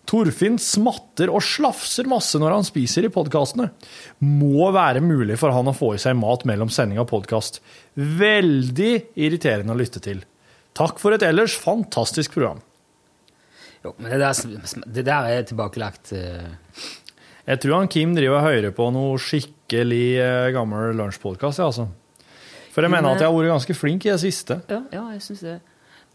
Torfinn 0.07 0.61
smatter 0.63 1.33
og 1.35 1.43
slafser 1.43 2.07
masse 2.07 2.39
når 2.39 2.55
han 2.55 2.67
spiser 2.67 3.09
i 3.09 3.11
podkastene. 3.11 3.73
Må 4.23 4.71
være 4.75 5.03
mulig 5.03 5.39
for 5.41 5.55
han 5.55 5.67
å 5.67 5.75
få 5.75 5.97
i 5.97 6.03
seg 6.03 6.15
mat 6.21 6.47
mellom 6.47 6.71
sending 6.71 7.03
og 7.03 7.11
podkast. 7.11 7.59
Veldig 7.99 8.93
irriterende 9.19 9.75
å 9.75 9.81
lytte 9.81 10.03
til. 10.05 10.23
Takk 10.79 11.03
for 11.03 11.17
et 11.17 11.27
ellers 11.27 11.57
fantastisk 11.59 12.37
program. 12.37 12.63
Jo, 13.87 13.93
men 14.03 14.11
det 14.11 14.19
der, 14.23 14.87
det 14.99 15.05
der 15.07 15.29
er 15.31 15.45
tilbakelagt. 15.47 16.13
Uh... 16.13 16.87
Jeg 17.47 17.63
tror 17.63 17.79
han 17.79 17.91
Kim 17.93 18.17
driver 18.17 18.41
og 18.41 18.49
hører 18.49 18.75
på 18.75 18.89
noe 18.91 19.21
skikkelig 19.23 20.07
eh, 20.19 20.49
gammel 20.57 20.97
lunsjpodkast, 20.99 21.63
ja, 21.63 21.69
altså. 21.71 21.87
For 22.75 22.83
jeg 22.83 22.93
mener 22.93 23.15
at 23.15 23.23
jeg 23.23 23.31
har 23.31 23.37
vært 23.37 23.55
ganske 23.55 23.77
flink 23.79 24.05
i 24.05 24.11
det 24.11 24.19
siste. 24.21 24.59
Ja, 24.69 24.83
ja 24.93 25.05
jeg 25.15 25.23
synes 25.25 25.45
det. 25.47 25.55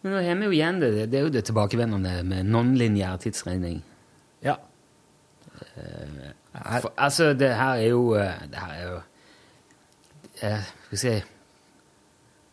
Men 0.02 0.14
nå 0.14 0.20
har 0.26 0.36
vi 0.38 0.50
jo 0.50 0.58
igjen 0.58 0.82
det. 0.82 0.92
Det 1.10 1.20
er 1.20 1.24
jo 1.26 1.32
det 1.34 1.46
tilbakevendende 1.48 2.12
med 2.28 2.50
non-lineær 2.52 3.22
tidsregning. 3.24 3.80
Ja. 4.44 4.58
Uh, 5.78 6.34
for, 6.82 6.92
altså, 6.98 7.32
det 7.38 7.54
her 7.56 7.80
er 7.80 7.88
jo 7.94 8.16
eh, 8.18 8.40
Det 8.50 8.60
her 8.60 8.72
er 8.74 8.88
jo 8.88 8.96
eh, 10.42 10.64
Skal 10.88 10.92
vi 10.92 10.98
si 10.98 11.12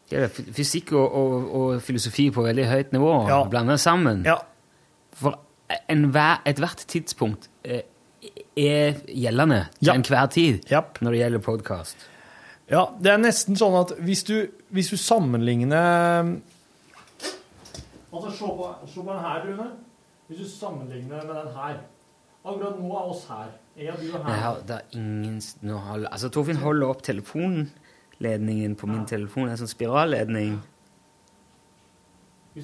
det 0.08 0.20
er 0.22 0.28
Fysikk 0.56 0.92
og, 0.92 1.14
og, 1.14 1.48
og 1.56 1.82
filosofi 1.84 2.28
på 2.32 2.44
veldig 2.44 2.66
høyt 2.68 2.92
nivå 2.92 3.10
Ja. 3.28 3.42
blanda 3.48 3.76
sammen. 3.76 4.22
Ja. 4.24 4.38
For 5.18 5.38
ethvert 6.48 6.84
tidspunkt 6.88 7.48
eh, 7.64 7.82
er 8.58 9.00
gjeldende 9.06 9.66
til 9.78 9.90
Ja. 9.90 9.94
enhver 9.94 10.30
tid 10.32 10.70
yep. 10.72 10.98
når 11.00 11.14
det 11.14 11.20
gjelder 11.20 11.44
podkast. 11.44 12.08
Ja, 12.70 12.86
det 13.00 13.12
er 13.12 13.20
nesten 13.20 13.56
sånn 13.56 13.76
at 13.78 13.94
hvis 14.04 14.24
du, 14.28 14.48
hvis 14.70 14.90
du 14.92 14.96
sammenligner 15.00 16.36
Altså, 18.08 18.30
se 18.32 18.48
på, 18.56 18.66
se 18.88 19.02
på 19.04 19.12
den 19.12 19.20
her, 19.20 19.42
Rune. 19.44 19.66
Hvis 20.28 20.38
du 20.40 20.48
sammenligner 20.48 21.24
med 21.26 21.34
den 21.36 21.50
her. 21.54 21.76
Akkurat 22.44 22.78
nå 22.80 22.88
er 22.88 23.10
oss 23.12 23.26
her. 23.28 23.50
Jeg 23.76 23.92
og 23.92 24.00
du 24.00 24.06
er 24.08 24.24
her. 24.24 24.32
Nei, 24.32 24.62
det 24.66 24.76
er 24.78 24.96
ingen 24.96 25.42
nå 25.68 25.78
Altså, 26.08 26.30
Torfinn 26.32 26.60
holder 26.62 26.88
opp 26.88 27.02
telefonledningen 27.06 28.76
på 28.80 28.88
min 28.88 29.04
telefon, 29.06 29.48
en 29.52 29.60
sånn 29.60 29.70
spiralledning. 29.70 30.58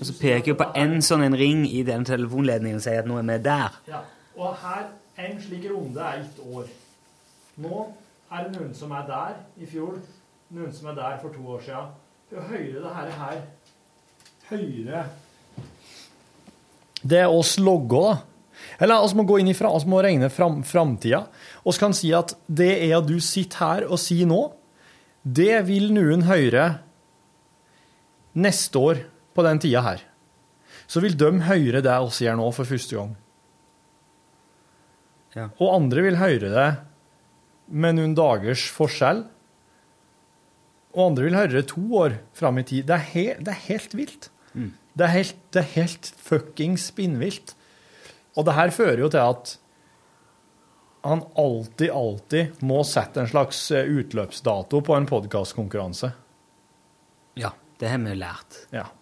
Og 0.01 0.07
så 0.09 0.15
peker 0.19 0.53
jo 0.53 0.59
på 0.61 0.67
en 0.79 0.99
sånn 1.05 1.25
en 1.27 1.37
ring 1.39 1.65
i 1.69 1.83
den 1.87 2.07
telefonledningen 2.07 2.81
og 2.81 2.85
sier 2.85 3.03
at 3.03 3.09
nå 3.09 3.19
er 3.21 3.29
vi 3.29 3.39
der. 3.45 3.79
Ja. 3.91 4.03
Og 4.35 4.57
her, 4.63 4.89
en 5.25 5.37
slik 5.43 5.69
runde 5.71 6.03
er 6.03 6.25
ett 6.25 6.41
år. 6.43 6.71
Nå 7.63 7.85
er 8.35 8.47
det 8.47 8.57
noen 8.57 8.73
som 8.75 8.93
er 8.97 9.07
der 9.09 9.37
i 9.63 9.69
fjor, 9.71 9.99
noen 10.55 10.73
som 10.75 10.91
er 10.91 10.99
der 10.99 11.21
for 11.23 11.35
to 11.35 11.45
år 11.55 11.63
siden. 11.67 11.93
Jo 12.35 12.43
høyere 12.49 12.83
det 12.83 12.95
her 12.97 13.11
er 13.11 13.19
her, 13.21 13.43
høyere 14.49 15.03
Det 17.05 17.19
er 17.21 17.31
oss 17.31 17.59
logger, 17.61 18.09
da. 18.09 18.15
Eller 18.81 19.05
vi 19.07 19.19
må 19.19 19.27
gå 19.29 19.39
inn 19.39 19.51
i 19.53 19.55
fra, 19.57 19.71
vi 19.79 19.91
må 19.93 20.01
regne 20.03 20.31
fram, 20.33 20.63
framtida. 20.67 21.25
Vi 21.63 21.75
kan 21.79 21.95
si 21.95 22.11
at 22.17 22.35
det 22.49 22.73
er 22.89 22.97
at 22.99 23.07
du 23.07 23.19
sitter 23.23 23.61
her 23.61 23.87
og 23.87 24.01
sier 24.03 24.27
nå, 24.27 24.41
det 25.23 25.63
vil 25.69 25.93
noen 25.95 26.25
høre 26.27 26.65
neste 28.35 28.81
år 28.81 29.05
på 29.35 29.45
den 29.47 29.61
tida 29.63 29.83
her. 29.85 30.03
Så 30.87 31.03
vil 31.05 31.17
de 31.19 31.31
høre 31.47 31.83
det 31.85 31.95
oss 31.99 32.21
gjør 32.23 32.39
nå 32.39 32.49
for 32.55 32.69
første 32.69 32.99
gang. 32.99 33.15
Ja. 35.35 35.49
Og 35.59 35.73
andre 35.75 36.05
vil 36.07 36.21
høre 36.21 36.51
det 36.53 36.69
med 37.75 37.99
noen 37.99 38.15
dagers 38.15 38.67
forskjell. 38.71 39.25
Og 40.95 41.09
andre 41.09 41.27
vil 41.27 41.39
høre 41.39 41.57
det 41.57 41.67
to 41.73 41.83
år 41.99 42.21
fram 42.37 42.61
i 42.61 42.67
tid. 42.67 42.87
Det 42.87 42.95
er, 42.99 43.09
he 43.11 43.27
det 43.41 43.51
er 43.51 43.67
helt 43.67 43.99
vilt. 43.99 44.31
Det, 44.95 45.03
er 45.03 45.11
helt, 45.11 45.37
det 45.51 45.63
er 45.65 45.71
helt 45.75 46.11
fuckings 46.23 46.89
spinnvilt. 46.93 47.57
Og 48.39 48.47
det 48.47 48.55
her 48.55 48.71
fører 48.75 49.03
jo 49.03 49.11
til 49.11 49.23
at 49.23 49.57
han 51.05 51.21
alltid, 51.37 51.91
alltid 51.91 52.63
må 52.65 52.79
sette 52.89 53.21
en 53.21 53.29
slags 53.29 53.67
eh, 53.75 53.85
utløpsdato 53.85 54.81
på 54.81 54.95
en 54.97 55.09
podkastkonkurranse. 55.11 56.15
Ja, 57.37 57.51
det 57.83 57.91
har 57.91 58.01
vi 58.01 58.15
lært. 58.17 58.63
Ja. 58.71 58.87
Det 58.87 58.87
har 58.87 58.87
vi 58.87 58.87
lært. 58.87 59.01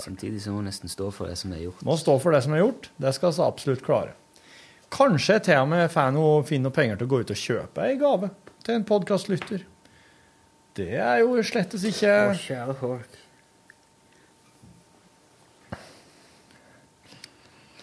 Samtidig 0.00 0.40
så 0.42 0.52
må 0.52 0.62
hun 0.62 0.68
nesten 0.70 0.90
stå 0.90 1.10
for 1.14 1.28
det 1.30 1.36
som 1.40 1.52
er 1.52 1.64
gjort. 1.66 1.82
Må 1.86 1.96
stå 2.00 2.16
for 2.22 2.32
det 2.34 2.42
som 2.44 2.54
er 2.56 2.62
gjort. 2.64 2.90
Det 3.02 3.12
skal 3.16 3.34
vi 3.36 3.44
absolutt 3.44 3.84
klare. 3.84 4.14
Kanskje 4.96 5.38
til 5.48 5.58
og 5.60 5.68
med 5.68 5.90
får 5.90 6.12
noe, 6.14 6.42
finner 6.46 6.70
noe 6.70 6.76
penger 6.76 7.00
til 7.00 7.08
å 7.08 7.10
gå 7.10 7.20
ut 7.22 7.32
og 7.34 7.40
kjøpe 7.40 7.86
ei 7.86 7.96
gave 8.00 8.30
til 8.64 8.76
en 8.78 8.86
podkastlytter. 8.86 9.64
Det 10.76 10.92
er 11.00 11.22
jo 11.22 11.42
slettes 11.46 11.84
ikke 11.88 12.12
kjære 12.38 12.76
folk. 12.78 13.18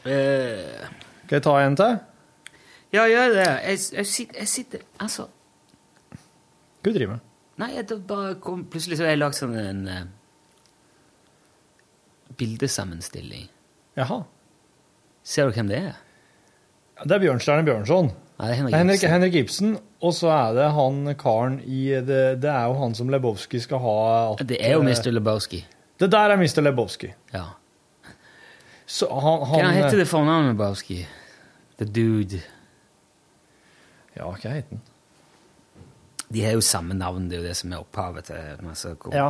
Eh, 0.05 0.87
Skal 1.25 1.37
jeg 1.37 1.43
ta 1.45 1.53
en 1.63 1.77
til? 1.79 1.99
ja, 2.93 3.05
gjør 3.07 3.29
det. 3.37 3.45
Jeg, 3.47 3.79
jeg, 3.93 4.05
sitter, 4.05 4.39
jeg 4.39 4.47
sitter 4.51 4.81
Altså 4.99 5.29
Hva 6.83 6.91
du 6.91 6.97
driver 6.97 7.13
med? 7.15 7.29
Nei, 7.61 7.69
jeg 7.77 7.87
da 7.89 7.95
bare 8.07 8.35
kom, 8.43 8.65
plutselig 8.67 8.97
så 8.99 9.05
har 9.05 9.13
jeg 9.13 9.21
lagd 9.21 9.37
sånn 9.37 9.55
en 9.57 9.81
eh, 9.87 10.03
bildesammenstilling. 12.43 13.47
Jaha. 13.97 14.23
Ser 15.23 15.47
du 15.47 15.55
hvem 15.55 15.71
det 15.71 15.79
er? 15.79 15.95
Det 17.03 17.15
er 17.15 17.23
Bjørnstjerne 17.23 17.65
Bjørnson. 17.67 18.11
Nei, 18.39 18.47
det 18.49 18.53
er 18.53 18.57
Henrik 18.59 18.75
Henrik, 18.75 18.95
Ibsen. 18.99 19.11
Henrik 19.13 19.35
Ibsen. 19.39 19.73
Og 20.03 20.13
så 20.17 20.29
er 20.35 20.55
det 20.57 20.69
han 20.75 21.01
karen 21.19 21.59
i 21.63 21.85
det, 22.03 22.21
det 22.43 22.51
er 22.51 22.67
jo 22.67 22.77
han 22.81 22.95
som 22.97 23.11
Lebowski 23.11 23.61
skal 23.63 23.79
ha 23.83 23.97
at, 24.33 24.43
Det 24.49 24.59
er 24.59 24.75
jo 24.75 24.83
Mr. 24.83 25.11
Lebowski. 25.15 25.61
Det 25.99 26.09
der 26.11 26.33
er 26.33 26.41
Mr. 26.41 26.61
Lebowski. 26.65 27.13
Ja. 27.33 27.45
Så 28.85 29.07
han, 29.07 29.45
Hva 29.47 29.69
heter 29.71 30.01
det 30.01 30.07
fornavnet 30.09 30.57
Lebowski? 30.57 31.05
The 31.79 31.87
Dude. 31.87 32.41
Ja, 34.17 34.27
hva 34.27 34.35
heter 34.41 34.75
han? 34.75 34.83
De 36.33 36.41
har 36.41 36.55
jo 36.57 36.63
samme 36.65 36.95
navn, 36.97 37.27
det 37.29 37.37
er 37.37 37.43
jo 37.43 37.47
det 37.47 37.57
som 37.59 37.73
er 37.75 37.81
opphavet 37.83 38.25
til 38.25 38.63
masse 38.65 38.89
Ja. 39.13 39.27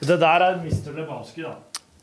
Det 0.00 0.18
der 0.20 0.44
er 0.48 0.56
Mr. 0.58 0.90
Lebowski, 0.96 1.44
da. 1.46 1.54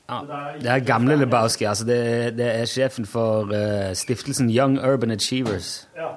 Ja, 0.10 0.54
Det 0.58 0.72
er 0.74 0.86
gamle. 0.86 1.16
Lebowski. 1.20 1.68
Altså 1.70 1.86
det, 1.86 2.00
det 2.38 2.48
er 2.48 2.66
sjefen 2.66 3.06
for 3.06 3.52
uh, 3.54 3.92
stiftelsen 3.94 4.50
Young 4.50 4.80
Urban 4.80 5.12
Achievers. 5.12 5.88
Ja. 5.98 6.16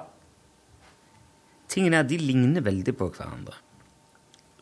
Tingene 1.69 2.01
er, 2.01 2.07
de 2.09 2.17
ligner 2.17 2.65
veldig 2.65 2.95
på 2.97 3.11
hverandre. 3.13 3.59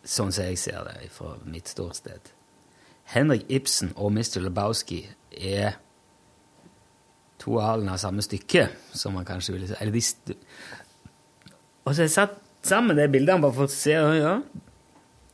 Sånn 0.04 0.34
som 0.34 0.50
jeg 0.50 0.60
ser 0.60 0.84
det 0.88 1.12
fra 1.16 1.38
mitt 1.46 1.72
ståsted. 1.72 2.34
Henrik 3.12 3.48
Ibsen 3.52 3.94
og 3.96 4.12
Mr. 4.12 4.42
Lebowski 4.44 5.06
er 5.32 5.78
to 7.42 7.58
halene 7.60 7.96
av 7.96 8.02
samme 8.02 8.24
stykke, 8.24 8.68
som 8.94 9.16
man 9.18 9.26
kanskje 9.26 9.56
ville 9.56 9.72
si. 9.72 9.78
Eller 9.82 9.96
de 9.96 10.36
og 11.82 11.96
så 11.96 12.04
har 12.04 12.08
jeg 12.08 12.14
satt 12.14 12.36
sammen 12.68 12.98
de 12.98 13.08
bildene 13.10 13.42
bare 13.42 13.56
for 13.58 13.70
å 13.70 13.74
se 13.74 13.96
ja. 13.96 14.36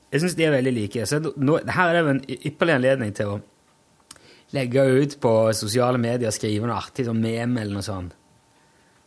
Jeg 0.07 0.23
syns 0.23 0.37
de 0.39 0.45
er 0.47 0.53
veldig 0.55 0.71
like. 0.71 1.05
Så 1.09 1.19
nå, 1.19 1.57
her 1.75 1.91
er 1.91 1.97
det 1.97 2.13
en 2.13 2.21
ypperlig 2.47 2.77
anledning 2.77 3.11
til 3.15 3.33
å 3.33 3.39
legge 4.55 4.83
ut 5.01 5.19
på 5.19 5.33
sosiale 5.53 5.97
medier, 5.97 6.31
skrive 6.31 6.67
noe 6.67 6.77
artig, 6.77 7.05
sånn 7.07 7.19
meme 7.21 7.61
eller 7.61 7.79
noe 7.79 7.85
sånt. 7.85 8.15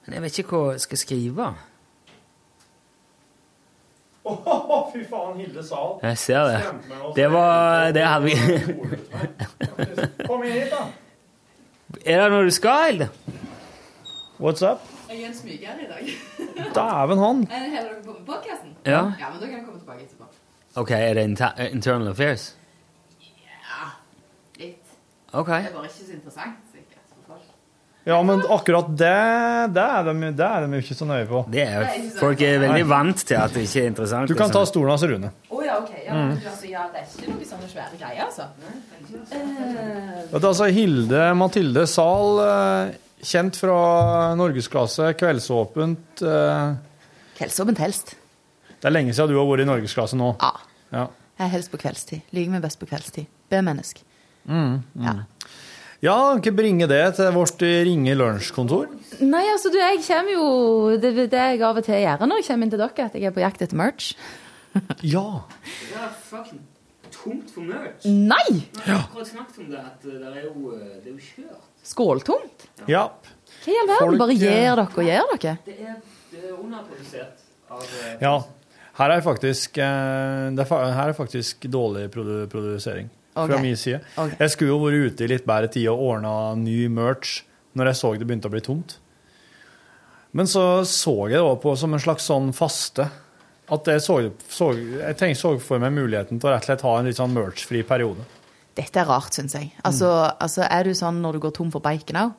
Men 0.05 0.17
jeg 0.17 0.25
vet 0.25 0.39
ikke 0.43 0.57
hva 0.57 0.73
jeg 0.75 0.85
skal 0.85 1.01
skrive. 1.01 1.49
fy 4.93 5.05
faen, 5.09 5.39
Hilde 5.41 5.63
Sahl. 5.67 5.99
Jeg 6.03 6.19
ser 6.19 6.45
det. 6.51 6.61
Det 7.17 7.29
var 7.33 7.93
Det 7.93 8.05
hadde 8.05 8.25
vi 8.25 8.35
Kom 10.27 10.45
inn 10.45 10.53
hit, 10.53 10.71
da. 10.71 10.85
Er 12.05 12.23
det 12.23 12.31
noe 12.33 12.45
du 12.47 12.55
skal, 12.55 12.87
Hilde? 12.91 13.11
What's 14.41 14.63
up? 14.65 14.85
Jeg 15.11 15.23
er 15.23 15.27
en 15.27 15.35
smyger 15.35 15.81
i 15.83 15.89
dag. 15.91 16.11
Dæven 16.77 17.19
han. 17.19 17.43
Er 17.51 17.65
det 17.65 17.71
Heller 17.71 17.91
dere 17.91 18.03
på 18.05 18.15
podcasten? 18.27 18.77
Ja. 18.87 19.13
Ja, 19.21 19.31
men 19.33 19.41
da 19.41 19.47
kan 19.47 19.57
jeg 19.57 19.65
komme 19.67 19.81
tilbake 19.81 20.05
etterpå. 20.05 20.25
Ok, 20.81 20.91
er 20.91 21.15
det 21.15 21.25
inter 21.25 21.67
internal 21.73 22.09
affairs? 22.09 22.57
Ja, 25.33 25.39
litt. 25.39 25.41
Ok. 25.41 25.47
Det 25.47 25.71
er 25.71 25.75
bare 25.77 25.87
ikke 25.91 26.07
så 26.07 26.13
interessant, 26.15 26.57
sikkert, 26.73 27.05
for 27.15 27.35
folk. 27.35 27.47
Ja, 28.07 28.23
men 28.25 28.41
akkurat 28.41 28.89
det, 28.97 29.75
det 29.77 29.83
er 29.85 30.03
de, 30.09 30.31
det 30.35 30.47
er 30.47 30.67
de 30.67 30.79
jo 30.79 30.83
ikke 30.83 30.97
så 30.99 31.07
nøye 31.07 31.27
på. 31.29 31.43
Det 31.53 31.63
er, 31.67 31.87
folk 32.19 32.41
er 32.43 32.59
veldig 32.65 32.87
vant 32.89 33.25
til 33.29 33.37
at 33.37 33.53
det 33.55 33.67
ikke 33.69 33.83
er 33.85 33.91
interessant. 33.93 34.29
Du 34.29 34.35
kan 34.35 34.51
ta 34.51 34.65
stolen 34.67 34.91
hans, 34.95 35.03
Rune. 35.05 35.31
Å 35.51 35.65
ja, 35.67 35.79
OK. 35.83 35.91
Ja, 36.07 36.15
Mm. 36.15 36.33
altså, 36.43 36.67
ja, 36.67 36.87
det 36.91 37.05
er 37.05 37.07
ikke 37.07 37.31
noe 37.37 37.45
sånne 37.47 37.69
svære 37.71 37.99
greier, 38.01 38.25
altså. 38.27 38.49
Vet 39.31 40.43
du, 40.43 40.47
altså, 40.49 40.67
Hilde 40.75 41.23
Mathilde 41.39 41.85
Zahl, 41.87 42.41
eh, 42.45 42.95
kjent 43.27 43.57
fra 43.61 43.77
norgesklasse, 44.39 45.13
kveldsåpent. 45.21 46.23
eh, 46.23 46.75
Kveldsåpent 47.39 47.79
helst. 47.79 48.15
Det 48.81 48.89
er 48.89 48.91
lenge 48.95 49.13
siden 49.15 49.29
du 49.29 49.39
har 49.39 49.47
vært 49.47 49.63
i 49.63 49.69
norgesklasse 49.69 50.17
nå. 50.19 50.35
Ja. 50.41 50.53
Ja. 50.93 51.07
Jeg 51.39 51.47
er 51.47 51.53
helst 51.55 51.71
på 51.73 51.79
kveldstid. 51.81 52.21
Liker 52.33 52.51
meg 52.51 52.63
best 52.63 52.79
på 52.81 52.89
kveldstid. 52.89 53.27
B-menneske. 53.51 54.03
Mm, 54.51 54.81
mm. 54.99 55.21
Ja, 56.01 56.17
ikke 56.39 56.53
bringe 56.57 56.87
det 56.89 57.03
til 57.19 57.29
vårt 57.35 57.61
ringe 57.61 58.15
lunsjkontor. 58.17 58.89
Nei, 59.21 59.43
altså, 59.53 59.69
du, 59.69 59.77
jeg 59.77 60.01
kommer 60.07 60.33
jo 60.33 60.45
Det 60.97 61.11
er 61.11 61.27
det 61.29 61.43
jeg 61.53 61.65
av 61.67 61.77
og 61.77 61.85
til 61.85 61.99
gjør 62.01 62.25
når 62.25 62.41
jeg 62.41 62.47
kommer 62.49 62.67
inn 62.67 62.73
til 62.73 62.81
dere, 62.81 63.07
at 63.11 63.19
jeg 63.19 63.29
er 63.29 63.35
på 63.37 63.45
jakt 63.45 63.65
etter 63.67 63.81
merch. 63.81 64.15
Ja. 65.15 65.27
Det 65.67 65.99
er 65.99 66.13
fucking 66.31 66.63
tomt 67.13 67.51
for 67.53 67.67
merch. 67.67 68.07
Nei! 68.07 68.47
Vi 68.55 68.87
har 68.87 69.03
akkurat 69.03 69.29
snakket 69.29 69.61
om 69.65 69.69
det, 69.75 69.83
at 69.83 70.07
det 70.07 70.31
er 70.31 70.47
jo, 70.47 70.73
det 70.79 71.11
er 71.11 71.13
jo 71.13 71.27
kjørt. 71.27 71.69
Skåltomt? 71.91 72.67
Ja. 72.89 73.07
Hva 73.61 73.75
i 73.75 73.79
all 73.83 73.91
verden? 73.91 74.19
Bare 74.21 74.37
gjør 74.39 74.81
dere 74.81 74.89
og 74.89 75.05
gjør 75.11 75.31
dere? 75.35 75.55
Det 75.67 75.77
er, 75.85 76.01
det 76.33 76.43
er 76.47 76.57
underprodusert 76.57 77.47
av 77.69 77.85
eh, 77.85 78.17
Ja. 78.25 78.35
Her 79.01 79.15
er 79.15 79.23
faktisk, 79.25 79.79
eh, 79.81 80.51
det 80.57 80.65
er, 80.65 80.93
her 80.97 81.13
er 81.13 81.17
faktisk 81.17 81.65
dårlig 81.73 82.09
produ 82.13 82.45
produsering 82.53 83.09
fra 83.35 83.61
min 83.63 83.77
side. 83.79 84.01
Okay. 84.15 84.37
Jeg 84.41 84.55
skulle 84.55 84.75
jo 84.75 84.81
vært 84.83 85.07
ute 85.07 85.25
i 85.25 85.31
litt 85.31 85.47
bedre 85.49 85.71
tid 85.73 85.89
og 85.93 86.03
ordna 86.11 86.35
ny 86.59 86.83
merch 86.93 87.41
når 87.79 87.93
jeg 87.93 88.01
så 88.01 88.13
det 88.19 88.27
begynte 88.27 88.51
å 88.51 88.55
bli 88.55 88.63
tomt. 88.67 88.97
Men 90.35 90.47
så 90.51 90.83
så 90.87 91.15
jeg 91.29 91.39
det 91.39 91.43
også 91.43 91.63
på 91.63 91.75
som 91.79 91.95
en 91.95 92.03
slags 92.03 92.27
sånn 92.31 92.53
faste. 92.55 93.07
At 93.71 93.87
jeg 93.87 94.03
så, 94.03 94.17
så, 94.51 94.73
jeg 94.75 95.17
tenkte, 95.19 95.39
så 95.39 95.55
for 95.63 95.83
meg 95.83 95.95
muligheten 95.95 96.41
til 96.43 96.51
å 96.51 96.55
rett 96.55 96.65
og 96.65 96.71
slett 96.73 96.85
ha 96.87 96.95
en 96.99 97.07
litt 97.07 97.19
sånn 97.19 97.35
merch-fri 97.35 97.83
periode. 97.87 98.27
Dette 98.79 99.03
er 99.03 99.07
rart, 99.07 99.35
syns 99.35 99.55
jeg. 99.55 99.71
Altså, 99.87 100.09
altså, 100.43 100.65
er 100.67 100.87
du 100.87 100.95
sånn 100.99 101.21
når 101.23 101.37
du 101.37 101.45
går 101.47 101.55
tom 101.55 101.71
for 101.75 101.83
bacon 101.85 102.19
òg? 102.25 102.33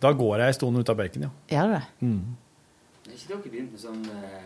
Da 0.00 0.12
går 0.14 0.40
jeg 0.40 0.52
en 0.52 0.56
stund 0.56 0.80
ut 0.80 0.92
av 0.92 0.96
bacon, 1.00 1.26
ja. 1.26 1.30
Gjør 1.52 1.68
du 1.68 1.74
det? 1.74 1.84
Mm. 2.06 2.20
Er 3.08 3.16
ikke 3.16 3.30
dere 3.32 3.40
begynt 3.44 3.72
med 3.74 3.82
sånn 3.82 4.02
uh... 4.08 4.40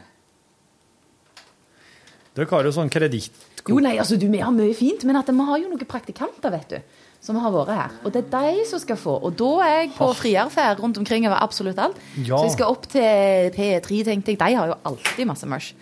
Dere 2.32 2.48
har 2.54 2.70
jo 2.70 2.74
sånn 2.78 2.92
kreditt... 2.92 3.48
Jo, 3.68 3.78
nei, 3.82 3.94
altså, 4.00 4.18
du, 4.18 4.26
vi 4.30 4.42
har 4.42 4.52
mye 4.54 4.74
fint, 4.74 5.04
men 5.06 5.18
at 5.20 5.30
vi 5.30 5.46
har 5.46 5.60
jo 5.62 5.70
noen 5.70 5.88
praktikanter, 5.88 6.50
vet 6.50 6.74
du, 6.74 7.00
som 7.22 7.38
har 7.38 7.52
vært 7.54 7.72
her. 7.76 7.96
Og 8.02 8.14
det 8.14 8.24
er 8.24 8.30
de 8.58 8.66
som 8.66 8.82
skal 8.82 8.98
få. 8.98 9.14
Og 9.22 9.36
da 9.38 9.50
er 9.66 9.74
jeg 9.76 9.92
på 9.94 10.08
frierferd 10.18 10.82
rundt 10.82 10.98
omkring 10.98 11.28
over 11.28 11.38
absolutt 11.44 11.78
alt. 11.78 11.98
Ja. 12.18 12.34
Så 12.34 12.48
jeg 12.48 12.56
skal 12.56 12.74
opp 12.74 12.88
til 12.90 13.52
P3, 13.54 14.02
tenkte 14.10 14.34
jeg. 14.34 14.40
De 14.42 14.58
har 14.58 14.72
jo 14.72 14.78
alltid 14.90 15.28
masse 15.30 15.48
merch. 15.48 15.72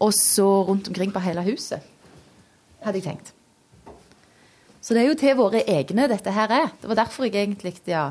Og 0.00 0.12
så 0.16 0.48
rundt 0.68 0.88
omkring 0.92 1.12
på 1.12 1.22
hele 1.24 1.44
huset, 1.48 1.84
hadde 2.84 3.00
jeg 3.00 3.08
tenkt. 3.08 3.32
Så 4.80 4.96
det 4.96 5.02
er 5.02 5.10
jo 5.10 5.18
til 5.20 5.36
våre 5.36 5.60
egne 5.68 6.08
dette 6.08 6.32
her 6.32 6.52
er. 6.56 6.72
Det 6.80 6.88
var 6.88 7.02
derfor 7.02 7.28
jeg 7.28 7.36
egentlig 7.36 7.74
ja, 7.88 8.10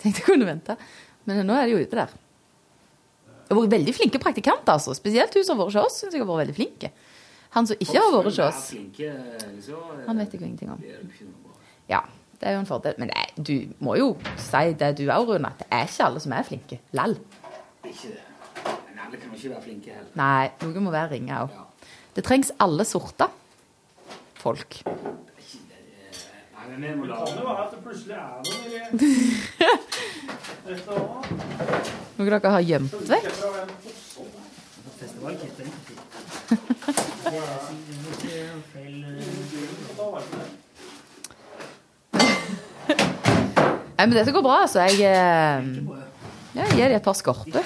tenkte 0.00 0.22
jeg 0.22 0.28
kunne 0.28 0.48
vente. 0.48 0.76
Men 1.28 1.44
nå 1.48 1.56
er 1.56 1.68
de 1.68 1.76
jo 1.76 1.84
ute 1.84 1.98
der. 1.98 2.12
Det 3.46 3.54
har 3.54 3.60
vært 3.60 3.76
veldig 3.76 3.94
flinke 3.94 4.20
praktikanter, 4.20 4.74
altså. 4.74 4.94
Spesielt 4.96 5.34
hun 5.36 5.44
som 5.46 5.56
har 5.60 5.68
vært 5.68 5.78
hos 5.78 5.86
oss, 5.86 6.00
syns 6.02 6.16
jeg 6.16 6.24
har 6.24 6.28
vært 6.28 6.44
veldig 6.44 6.56
flinke. 6.56 6.90
Han 7.54 7.66
som 7.66 7.76
ikke 7.80 7.98
har 8.00 8.12
vært 8.12 8.24
hos 8.30 8.38
oss, 8.38 8.62
så, 9.66 9.78
eh, 9.78 10.06
han 10.06 10.18
vet 10.18 10.32
jeg 10.32 10.40
jo 10.40 10.46
ingenting 10.46 10.70
om. 10.72 10.82
Ja, 11.88 12.00
det 12.40 12.48
er 12.48 12.52
jo 12.56 12.58
en 12.60 12.66
fordel. 12.68 12.94
Men 12.98 13.08
nei, 13.14 13.26
du 13.36 13.72
må 13.80 13.96
jo 13.96 14.16
si 14.36 14.72
det 14.78 14.98
du 14.98 15.06
òg, 15.06 15.28
Rune, 15.30 15.46
at 15.48 15.58
det 15.62 15.68
er 15.70 15.86
ikke 15.88 16.04
alle 16.10 16.20
som 16.20 16.32
er 16.36 16.42
flinke. 16.42 16.80
Lall. 16.92 17.16
Ikke 17.84 18.08
det. 18.12 18.20
Men 18.64 18.98
alle 19.06 19.16
kan 19.22 19.32
ikke 19.34 19.50
være 19.54 19.62
flinke 19.62 19.90
heller. 19.94 20.12
Nei, 20.18 20.50
noen 20.62 20.84
må 20.84 20.90
være 20.94 21.10
ringe 21.16 21.32
òg. 21.44 21.50
Det 22.16 22.24
trengs 22.24 22.50
alle 22.60 22.84
sorter 22.88 23.28
folk. 24.40 24.82
Nei, 24.86 26.64
men 26.70 26.82
det 26.82 27.08
la 27.08 27.16
jo 27.22 27.42
være 27.46 27.62
at 27.62 27.70
det 27.72 27.80
plutselig 27.84 28.16
er 28.16 28.20
noe 28.42 28.46
Noe 32.16 32.30
dere 32.30 32.50
har 32.56 32.64
gjemt 32.66 32.92
vekk. 33.06 33.26
Nei, 43.96 44.04
men 44.06 44.12
dette 44.18 44.32
går 44.34 44.44
bra, 44.44 44.58
altså. 44.66 44.82
Jeg, 44.84 45.00
eh, 45.00 45.60
ja, 46.56 46.66
jeg 46.66 46.74
gir 46.76 46.88
dem 46.90 46.96
et 46.98 47.06
par 47.06 47.16
skorper. 47.16 47.62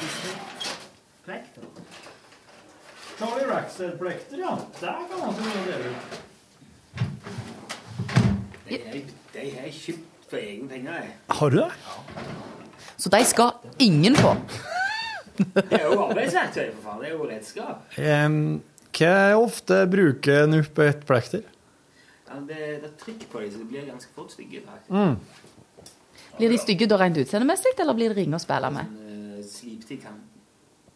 Charlie 3.20 3.49
Rackstead-plekter, 3.51 4.39
ja. 4.41 4.55
Der 4.81 5.01
kan 5.11 5.18
man 5.20 5.35
ikke 5.35 5.64
dele 5.66 5.85
ut. 5.91 5.95
De 9.33 9.39
har- 9.39 9.64
jeg 9.64 9.72
kjøpt 9.74 10.31
for 10.31 10.37
egne 10.37 10.68
penger. 10.68 10.93
Har 11.31 11.49
du 11.51 11.57
det? 11.57 11.70
Så 12.97 13.09
de 13.09 13.24
skal 13.24 13.51
ingen 13.78 14.16
få. 14.16 14.37
Det 15.55 15.78
er 15.78 15.86
jo 15.86 16.01
arbeidsverktøy, 16.05 16.66
for 16.76 16.82
faen. 16.84 17.01
Det 17.03 17.09
er 17.11 17.14
jo 17.14 17.28
redskap. 17.30 17.86
Um, 17.99 18.41
hva 18.97 19.14
ofte 19.38 19.78
bruker 19.91 20.45
en 20.45 20.59
opp 20.61 20.80
et 20.84 21.07
plekter? 21.09 21.47
Ja, 22.30 22.41
det, 22.47 22.59
det 22.82 22.88
er 22.91 22.97
trykk 23.01 23.24
på 23.30 23.43
dem, 23.43 23.53
så 23.55 23.62
de 23.62 23.68
blir 23.70 23.86
ganske 23.88 24.12
fort 24.14 24.34
stygge. 24.34 24.62
Mm. 24.88 25.16
Blir 26.36 26.53
de 26.55 26.59
stygge 26.62 26.86
da 26.91 26.99
rent 27.01 27.18
utseendemessig, 27.20 27.74
eller 27.82 27.97
blir 27.99 28.12
de 28.12 28.20
ringe 28.22 28.38
å 28.38 28.43
spille 28.43 28.70
med? 28.74 28.93
Sånn, 29.51 29.80
uh. 30.07 30.12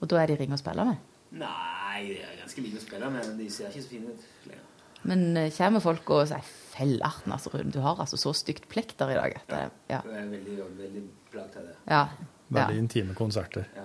Og 0.01 0.11
da 0.11 0.20
er 0.22 0.30
de 0.30 0.38
ringe 0.42 0.57
å 0.57 0.61
spille 0.61 0.86
med? 0.86 1.01
Nei, 1.34 2.05
de 2.12 2.20
er 2.22 2.36
ganske 2.42 2.62
like 2.62 2.78
å 2.78 2.84
spille 2.84 3.11
med, 3.11 3.26
men 3.26 3.40
de 3.40 3.49
ser 3.51 3.72
ikke 3.72 3.82
så 3.82 3.90
fine 3.90 4.12
ut 4.14 4.28
lenger. 4.51 4.70
Men 5.05 5.24
uh, 5.36 5.49
kommer 5.53 5.82
folk 5.84 6.12
og 6.16 6.28
sier 6.30 6.45
'fellerten', 6.74 7.32
altså, 7.34 7.51
Rune, 7.53 7.72
du 7.74 7.80
har 7.84 7.99
altså 8.03 8.18
så 8.18 8.32
stygt 8.34 8.68
plekter 8.68 9.11
i 9.12 9.18
dag. 9.18 9.36
Det- 9.51 9.70
ja. 9.90 10.01
Jeg 10.07 10.22
er 10.22 10.30
veldig, 10.30 10.57
veldig 10.78 11.03
plaget 11.30 11.57
av 11.61 11.66
det. 11.68 11.76
Ja. 11.90 12.07
Veldig 12.55 12.79
intime 12.79 13.15
konserter. 13.19 13.65
Ja. 13.77 13.83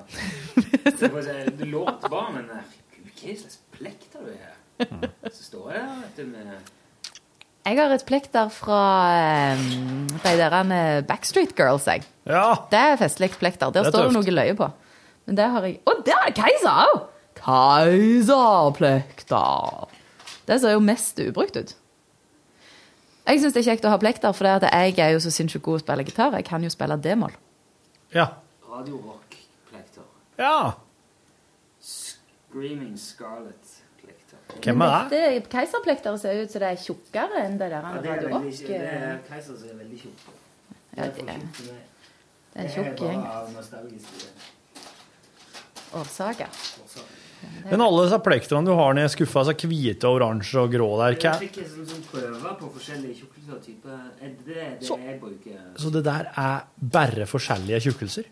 Si, 0.99 1.07
du 1.57 1.65
låter 1.69 2.09
bare, 2.11 2.31
men 2.35 2.45
eh, 2.53 2.63
hva 3.19 3.33
slags 3.39 3.57
plekter 3.75 4.19
du 4.25 4.31
har? 4.33 4.55
Så 5.33 5.41
står 5.49 5.65
jeg 5.73 5.81
der 5.83 5.95
vet 6.01 6.15
du, 6.15 6.23
med 6.31 6.45
Jeg 7.67 7.75
har 7.81 7.89
et 7.93 8.05
plekter 8.07 8.45
fra 8.53 8.81
eh, 9.51 9.57
de 10.23 10.33
der 10.39 10.53
eh, 10.63 11.01
Backstreet 11.07 11.53
Girls, 11.57 11.85
jeg. 11.87 12.01
Ja. 12.29 12.53
Det 12.71 12.79
er 12.79 12.95
festlig 13.01 13.29
plekter. 13.37 13.65
Der 13.69 13.73
Det 13.81 13.87
er 13.87 13.91
står 13.91 14.03
det 14.07 14.13
noe 14.15 14.31
løye 14.39 14.55
på. 14.57 14.67
Men 15.27 15.35
det 15.37 15.47
har 15.53 15.61
jeg 15.67 15.75
Å, 15.85 15.87
der 16.05 16.19
er 16.27 16.31
Keiser 16.37 16.75
òg! 16.87 16.97
Keiserplekter. 17.39 19.87
Det 20.49 20.57
ser 20.61 20.71
jo 20.73 20.79
mest 20.83 21.19
ubrukt 21.21 21.55
ut. 21.59 21.75
Jeg 23.29 23.41
syns 23.43 23.53
det 23.53 23.61
er 23.61 23.67
kjekt 23.75 23.85
å 23.85 23.91
ha 23.93 23.99
plekter, 24.01 24.31
for 24.33 24.43
det 24.47 24.53
at 24.57 24.65
jeg 24.73 24.97
er 25.05 25.11
jo 25.13 25.19
så 25.21 25.31
sinnssykt 25.33 25.65
god 25.65 25.77
å 25.77 25.83
spille 25.83 26.05
gitar. 26.07 26.33
Jeg 26.39 26.45
kan 26.47 26.63
jo 26.65 26.69
spille 26.73 26.95
d-moll. 26.97 27.35
Ja. 28.15 28.25
Radiorock-plekter. 28.79 30.03
Ja. 30.39 30.73
Screaming 31.81 32.95
Scarlet-plekter. 32.97 34.39
Hvem 34.63 34.81
er 34.81 35.09
det? 35.09 35.19
Dette 35.43 35.51
Keiserplekter 35.53 36.17
ser 36.19 36.41
ut 36.43 36.51
som 36.51 36.63
det 36.63 36.71
er 36.73 36.79
tjukkere 36.81 37.43
enn 37.45 37.57
det 37.59 37.69
der 37.69 37.81
Ja, 37.83 37.93
det 38.01 38.09
er 38.09 38.21
veldig, 38.23 38.31
Rock. 38.33 38.43
det 38.67 38.81
er 38.81 39.19
Keiser 39.29 39.57
som 39.59 39.69
er 39.69 39.79
veldig 39.83 39.99
tjukk. 40.01 40.19
Ja, 40.97 41.03
det 41.03 41.19
er- 41.19 41.25
det 41.27 41.29
er 42.55 42.61
en 42.63 42.69
tjukk 42.73 42.97
gjeng. 43.05 43.23
Årsaker. 45.93 46.47
Men 47.71 47.81
alle 47.81 48.03
disse 48.05 48.19
plektrene 48.21 48.65
du 48.67 48.73
har 48.77 48.93
nedi 48.93 49.09
skuffa, 49.09 49.41
så 49.47 49.53
hvite, 49.55 50.03
oransje 50.05 50.59
og 50.59 50.71
grå 50.73 50.89
der, 50.99 51.15
hva 51.15 51.39
Jeg 51.39 51.49
fikk 51.49 51.63
sånn, 51.69 51.85
sånn 51.87 52.03
prøver 52.11 52.57
på 52.59 52.69
forskjellige 52.75 53.15
tjukkelser 53.21 53.53
og 53.55 53.61
typer. 53.63 53.95
Er 54.21 54.27
det 54.27 54.45
det, 54.45 54.79
det 54.79 54.87
Så- 54.87 54.97
jeg 54.99 55.19
bruker? 55.21 55.57
Så 55.77 55.91
det 55.91 56.03
der 56.03 56.31
er 56.37 56.63
bare 56.77 57.25
forskjellige 57.25 57.79
tjukkelser? 57.81 58.25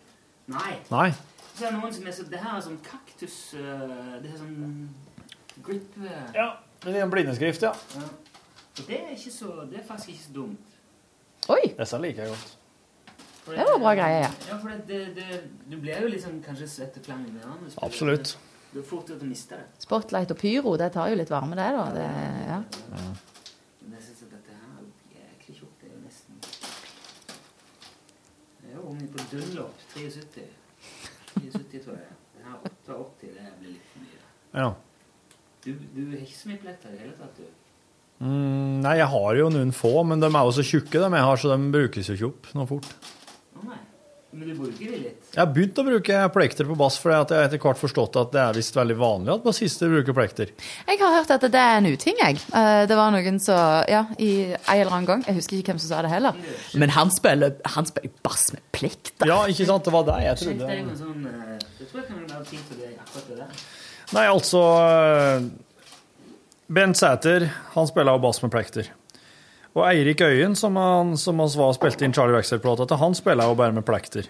Nei. 0.47 0.77
Nei. 0.91 1.09
Så 1.57 1.65
er 1.65 1.73
det 1.73 1.79
noen 1.79 1.93
som 1.93 2.07
er 2.07 2.15
så, 2.15 2.23
det 2.31 2.39
her 2.39 2.55
er 2.55 2.63
sånn 2.63 2.77
kaktus 2.85 3.37
øh, 3.57 4.17
Det 4.21 4.29
er 4.29 4.37
sånn 4.39 4.89
grip 5.65 5.97
øh. 5.99 6.27
Ja, 6.37 6.47
det 6.85 6.93
er 6.95 7.03
en 7.03 7.11
blindeskrift, 7.11 7.65
ja. 7.65 7.73
ja. 7.97 8.05
Og 8.77 8.83
det 8.85 8.99
er, 9.01 9.09
ikke 9.15 9.33
så, 9.33 9.53
det 9.67 9.81
er 9.81 9.85
faktisk 9.87 10.13
ikke 10.13 10.23
så 10.27 10.33
dumt. 10.35 10.75
Oi! 11.49 11.63
Disse 11.79 11.99
liker 12.03 12.23
jeg 12.27 12.35
godt. 12.35 12.57
Det, 13.47 13.55
Det 13.55 13.65
var 13.71 13.79
bra 13.81 13.93
greie, 13.95 14.19
ja. 14.21 14.31
Ja, 14.49 14.57
for 14.61 14.69
det, 14.69 14.83
det, 14.87 14.99
det, 15.17 15.41
du 15.71 15.77
blir 15.81 16.01
jo 16.03 16.11
liksom 16.11 16.37
kanskje 16.45 16.67
svett 16.69 16.99
og 16.99 17.05
klam 17.07 17.23
i 17.25 17.31
ørene. 17.39 17.71
Absolutt. 17.87 18.35
Du 18.73 18.81
er 18.81 18.85
fort 18.85 19.07
til 19.07 19.15
å 19.17 19.25
miste 19.25 19.55
det. 19.57 19.65
Spotlight 19.81 20.31
og 20.35 20.37
pyro, 20.41 20.75
det 20.77 20.91
tar 20.93 21.09
jo 21.09 21.17
litt 21.17 21.31
varme, 21.31 21.55
det, 21.57 21.67
da. 21.73 21.85
Det, 21.95 22.07
ja. 22.51 22.59
Men 23.81 23.95
jeg 23.95 24.03
synes 24.09 24.21
at 24.27 24.33
dette 24.35 24.51
her 24.51 24.67
er 24.67 24.83
jo 24.83 24.89
jæklig 25.23 25.55
tjukt. 25.61 25.77
Det 25.81 25.87
er 25.87 25.93
jo 25.95 26.01
nesten 26.03 26.33
Det 28.59 28.67
er 28.67 28.75
jo 28.75 28.76
om 28.87 29.03
på 29.13 29.27
Dunlop 29.31 29.85
73. 29.93 30.47
73, 31.37 31.83
tror 31.83 31.97
jeg. 31.99 32.17
Den 32.37 32.47
her 32.47 32.59
88, 32.87 33.29
det 33.35 33.53
blir 33.59 33.75
litt 33.75 33.93
for 33.93 34.03
mye. 34.05 34.25
Ja. 34.57 34.69
Du, 35.65 35.71
du 35.93 36.01
har 36.13 36.19
ikke 36.23 36.39
så 36.39 36.51
mye 36.51 36.61
pletter 36.63 36.93
i 36.93 36.97
det 36.97 37.05
hele 37.05 37.15
tatt, 37.19 37.39
du. 37.41 37.53
Mm, 38.17 38.79
nei, 38.81 38.95
jeg 38.97 39.09
har 39.13 39.37
jo 39.37 39.49
noen 39.53 39.73
få, 39.75 39.93
men 40.09 40.23
de 40.23 40.29
er 40.31 40.47
jo 40.47 40.55
så 40.57 40.65
tjukke, 40.65 40.97
de 41.03 41.09
jeg 41.19 41.27
har, 41.29 41.41
så 41.41 41.51
de 41.53 41.71
brukes 41.75 42.09
jo 42.09 42.15
ikke 42.17 42.29
opp 42.31 42.47
noe 42.57 42.69
fort. 42.69 42.89
Å 44.37 44.39
nei. 44.39 44.45
Men 44.45 44.49
du 44.53 44.59
bruker 44.61 44.91
de 44.91 44.97
litt. 45.01 45.29
Jeg 45.33 45.39
har 45.41 45.47
begynt 45.53 45.79
å 45.81 45.83
bruke 45.87 46.17
plekter 46.33 46.67
på 46.69 46.75
bass, 46.77 46.97
for 47.01 47.11
jeg 47.11 47.17
har 47.25 47.45
etter 47.47 47.57
hvert 47.63 47.79
forstått 47.81 48.17
at 48.21 48.31
det 48.35 48.41
er 48.43 48.53
visst 48.57 48.75
veldig 48.77 48.97
vanlig 48.99 49.33
at 49.33 49.43
bassister 49.45 49.89
bruker 49.89 50.13
plekter. 50.13 50.51
Jeg 50.87 50.99
har 51.01 51.15
hørt 51.15 51.31
at 51.33 51.41
det 51.41 51.57
er 51.61 51.77
en 51.79 51.89
uting, 51.89 52.15
jeg. 52.21 52.37
Eh, 52.53 52.85
Det 52.87 52.95
var 52.97 53.11
noen 53.11 53.39
som 53.41 53.83
Ja, 53.89 54.05
i 54.19 54.53
en 54.53 54.57
eller 54.67 54.91
annen 54.93 55.05
gang. 55.09 55.23
Jeg 55.27 55.35
husker 55.39 55.57
ikke 55.57 55.73
hvem 55.73 55.79
som 55.81 55.89
sa 55.89 56.01
det 56.05 56.11
heller. 56.11 56.33
Men 56.75 56.89
han 56.89 57.09
spiller, 57.11 57.55
han 57.65 57.85
spiller 57.85 58.11
bass 58.23 58.51
med 58.53 58.61
plekter. 58.71 59.25
Ja, 59.27 59.45
ikke 59.47 59.65
sant? 59.65 59.83
Det 59.83 59.93
var 59.93 60.03
det 60.05 60.19
jeg 60.23 60.37
trodde. 60.43 60.67
med 60.85 60.97
sånn 60.97 61.25
eh, 61.25 61.57
Det 61.79 61.89
tror 61.89 62.01
jeg 62.03 62.07
kan 62.07 62.27
være 62.27 62.45
fint 62.45 62.67
for 62.69 62.75
deg, 62.83 62.93
akkurat 63.01 63.27
det 63.27 63.37
der. 63.41 63.65
Nei, 64.13 64.25
altså 64.31 64.61
eh, 64.85 65.49
Bent 66.69 66.97
Sæter, 66.99 67.49
han 67.73 67.87
spiller 67.87 68.19
bass 68.19 68.41
med 68.43 68.51
plekter. 68.51 68.89
Og 69.77 69.83
Eirik 69.85 70.21
Øyen, 70.25 70.55
som 70.57 70.77
han 70.79 71.11
som 71.21 71.39
oss 71.43 71.55
var 71.59 71.73
spilte 71.77 72.07
inn 72.07 72.13
Charlie 72.15 72.33
Wexler-plata 72.37 72.87
til, 72.89 72.97
han 72.97 73.13
spiller 73.17 73.45
jo 73.51 73.57
bare 73.59 73.75
med 73.75 73.85
plekter. 73.85 74.25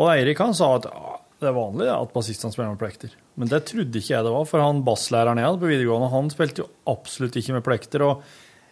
Og 0.00 0.06
Eirik 0.14 0.38
han 0.40 0.54
sa 0.56 0.70
at 0.78 0.86
ja, 0.88 1.16
det 1.42 1.48
er 1.50 1.56
vanlig 1.56 1.88
at 1.92 2.12
bassistene 2.14 2.52
spiller 2.54 2.72
med 2.72 2.80
plekter. 2.80 3.12
Men 3.40 3.50
det 3.50 3.62
trodde 3.68 4.00
ikke 4.00 4.14
jeg 4.14 4.24
det 4.26 4.32
var, 4.32 4.46
for 4.48 4.64
han 4.64 4.80
basslæreren 4.86 5.40
jeg 5.40 5.48
hadde 5.50 5.60
på 5.60 5.68
videregående, 5.72 6.08
han 6.14 6.30
spilte 6.32 6.62
jo 6.64 6.70
absolutt 6.92 7.36
ikke 7.40 7.56
med 7.58 7.66
plekter. 7.66 8.04
Og 8.06 8.24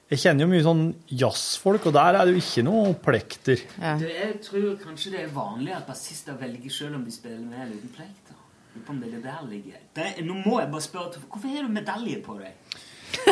jeg 0.08 0.22
kjenner 0.22 0.46
jo 0.46 0.50
mye 0.54 0.64
sånn 0.64 0.82
jazzfolk, 1.20 1.90
og 1.90 1.96
der 1.98 2.16
er 2.16 2.24
det 2.30 2.32
jo 2.38 2.40
ikke 2.46 2.64
noe 2.64 2.94
plekter. 3.04 3.60
Du, 4.00 4.06
jeg 4.08 4.38
tror 4.46 4.68
kanskje 4.86 5.12
det 5.18 5.22
er 5.26 5.34
vanlig 5.36 5.74
at 5.76 5.88
bassister 5.90 6.38
velger 6.40 6.72
selv 6.72 6.96
om 6.96 7.04
de 7.04 7.12
spiller 7.12 7.44
med 7.44 7.60
eller 7.66 7.76
uten 7.76 7.92
plekter. 7.98 8.38
Lurer 8.72 8.86
på 8.88 8.94
om 8.94 9.00
det 9.02 9.10
er 9.10 9.16
det 9.18 9.24
der 9.26 9.44
ligger. 9.52 9.82
Det, 9.98 10.06
er- 10.14 10.24
nå 10.28 10.38
må 10.46 10.60
jeg 10.62 10.70
bare 10.72 10.86
spørre, 10.88 11.24
hvorfor 11.28 11.52
har 11.52 11.68
du 11.68 11.76
medalje 11.76 12.22
på 12.24 12.38
deg? 12.40 12.78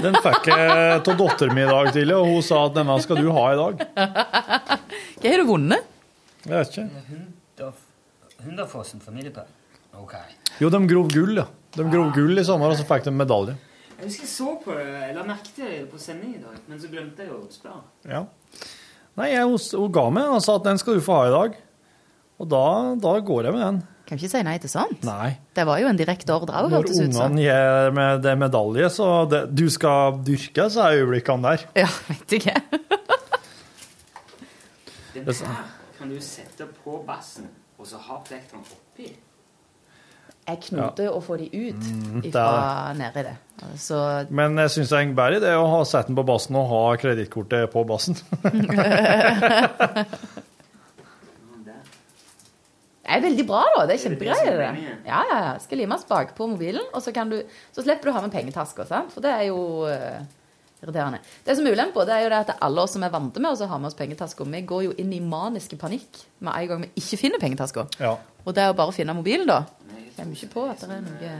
Den 0.03 0.17
fikk 0.25 0.49
jeg 0.51 0.71
av 0.97 1.03
datteren 1.07 1.55
min 1.57 1.65
i 1.67 1.71
dag 1.71 1.91
tidlig, 1.95 2.17
og 2.17 2.29
hun 2.31 2.43
sa 2.45 2.63
at 2.69 2.75
denne 2.77 2.97
skal 3.05 3.21
du 3.21 3.29
ha 3.35 3.45
i 3.53 3.59
dag. 3.61 3.85
Hva 5.21 5.31
har 5.33 5.43
du 5.43 5.47
vunnet? 5.49 5.87
Jeg 6.47 6.53
vet 6.55 6.73
ikke. 6.75 7.05
Hunderf- 7.11 8.45
Hunderfossen 8.47 9.01
familiepark. 9.05 9.49
Ok. 9.97 10.15
Jo, 10.61 10.69
de 10.73 10.81
grov 10.91 11.09
gull, 11.13 11.39
ja. 11.41 11.47
De 11.77 11.87
grov 11.93 12.11
gull 12.17 12.39
i 12.41 12.45
sommer, 12.47 12.73
og 12.73 12.79
så 12.79 12.85
fikk 12.89 13.07
de 13.09 13.15
medalje. 13.17 13.57
Jeg 13.97 14.11
husker 14.11 14.27
jeg 14.27 14.33
så 14.35 14.51
på 14.61 14.75
det, 14.77 14.87
jeg 15.07 15.15
la 15.17 15.23
merke 15.25 15.53
til 15.57 15.71
det 15.73 15.85
på 15.89 16.01
sending 16.01 16.35
i 16.37 16.43
dag, 16.43 16.57
men 16.69 16.81
så 16.83 16.91
glemte 16.93 17.25
jeg 17.25 17.33
å 17.33 17.41
spørre. 17.53 17.81
Ja. 18.13 18.21
Nei, 19.17 19.31
jeg, 19.33 19.47
hun, 19.49 19.57
hun 19.81 19.93
ga 19.97 20.03
meg 20.13 20.33
og 20.37 20.43
sa 20.45 20.59
at 20.61 20.67
den 20.69 20.81
skal 20.81 20.99
du 20.99 21.05
få 21.05 21.17
ha 21.17 21.29
i 21.31 21.33
dag. 21.33 21.55
Og 22.37 22.49
da, 22.53 22.65
da 23.01 23.15
går 23.25 23.49
jeg 23.49 23.57
med 23.57 23.65
den. 23.65 23.79
Kan 24.07 24.21
ikke 24.21 24.29
si 24.31 24.39
nei 24.47 24.53
til 24.63 24.71
sånt. 24.71 25.01
Nei. 25.03 25.33
Det 25.57 25.65
var 25.67 25.81
jo 25.83 25.89
en 25.91 25.97
direkte 25.99 26.31
ordre 26.31 26.55
òg, 26.61 26.69
Når 26.71 26.77
hørtes 26.77 27.01
ut 27.01 27.15
som. 27.17 27.33
ungene 27.33 27.43
gir 27.43 27.91
med 27.97 28.21
det 28.23 28.37
medalje, 28.39 28.87
så 28.95 29.07
det, 29.31 29.41
du 29.51 29.65
skal 29.73 30.21
dyrke, 30.27 30.69
så 30.71 30.85
er 30.87 31.01
øyeblikkene 31.01 31.43
der. 31.57 31.65
Ja, 31.83 31.89
vet 32.07 32.37
ikke. 32.39 32.55
Den 35.15 35.25
Det 35.27 35.41
er 35.41 35.47
her 35.49 35.65
kan 35.99 36.11
du 36.13 36.21
sette 36.21 36.67
på 36.85 37.01
bassen, 37.07 37.49
og 37.79 37.87
så 37.89 37.97
ha 37.99 38.21
plekteren 38.23 38.63
oppi. 38.63 39.11
Jeg 40.47 40.61
knodde 40.69 41.09
å 41.11 41.19
få 41.25 41.35
de 41.41 41.49
ut 41.51 41.83
fra 41.83 42.21
det 42.23 42.29
ifra 42.29 42.93
nedi 42.95 43.23
det. 43.27 43.35
Så 43.83 43.97
Men 44.31 44.55
jeg 44.63 44.71
syns 44.77 44.89
det 44.93 44.99
er 45.01 45.05
en 45.09 45.17
bedre 45.19 45.37
idé 45.41 45.51
å 45.59 45.65
ha 45.73 45.81
sette 45.89 46.07
den 46.13 46.19
på 46.21 46.27
bassen 46.29 46.55
og 46.61 46.69
ha 46.71 46.83
kredittkortet 47.03 47.73
på 47.73 47.83
bassen. 47.89 48.15
Det 53.07 53.15
er 53.15 53.23
veldig 53.23 53.45
bra, 53.47 53.61
da. 53.77 53.83
Det 53.87 53.95
er 53.95 54.01
kjempegreier. 54.03 54.49
det 54.49 54.55
det 54.59 54.65
er 54.67 54.79
det. 54.79 54.95
Ja, 55.07 55.21
ja, 55.31 55.37
ja. 55.45 55.51
Skal 55.63 55.79
limes 55.79 56.03
bakpå 56.09 56.49
mobilen, 56.51 56.83
og 56.91 57.05
så, 57.05 57.13
kan 57.15 57.31
du, 57.31 57.37
så 57.71 57.85
slipper 57.85 58.09
du 58.09 58.11
å 58.11 58.17
ha 58.17 58.23
med 58.25 58.35
pengetasker. 58.35 58.89
sant? 58.89 59.13
For 59.15 59.23
det 59.23 59.31
er 59.31 59.45
jo 59.47 59.61
uh, 59.87 60.19
irriterende. 60.83 61.21
Det 61.47 61.55
som 61.55 61.69
er 61.69 61.77
ulempe, 61.77 62.03
det 62.09 62.17
er 62.17 62.25
jo 62.25 62.33
det 62.35 62.41
at 62.43 62.51
alle 62.67 62.83
oss 62.83 62.97
som 62.99 63.07
er 63.07 63.15
vant 63.15 63.39
med 63.39 63.47
å 63.47 63.71
ha 63.71 63.79
med 63.79 63.93
oss 63.93 63.99
pengetasker, 63.99 64.51
vi 64.51 64.65
går 64.73 64.83
jo 64.89 64.97
inn 64.99 65.15
i 65.15 65.23
maniske 65.23 65.79
panikk 65.79 66.19
med 66.41 66.51
en 66.51 66.69
gang 66.73 66.83
vi 66.83 66.91
ikke 67.05 67.21
finner 67.23 67.43
pengetasker. 67.43 67.87
Ja. 68.03 68.17
Og 68.43 68.59
det 68.59 68.65
er 68.65 68.73
jo 68.73 68.79
bare 68.83 68.91
å 68.91 68.99
finne 68.99 69.15
mobilen, 69.15 69.47
da. 69.47 69.63
Kommer 70.17 70.35
ikke 70.35 70.51
på 70.57 70.67
at 70.73 70.83
det 70.83 70.99
er 70.99 71.03
noe 71.07 71.33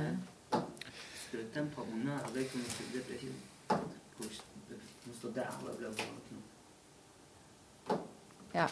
Støt 1.27 1.55
den 1.57 1.67
på 1.75 1.83
under, 1.83 2.23
det 2.31 2.47
ble 2.47 3.17
ikke 3.19 3.33
Det 3.69 4.79
må 4.79 5.15
stå 5.19 5.35
der, 5.35 5.51
og 5.51 5.67
det 5.67 5.79
blir 5.81 5.91
bare 5.99 6.11
ikke. 6.15 6.37
Ja. 8.55 8.69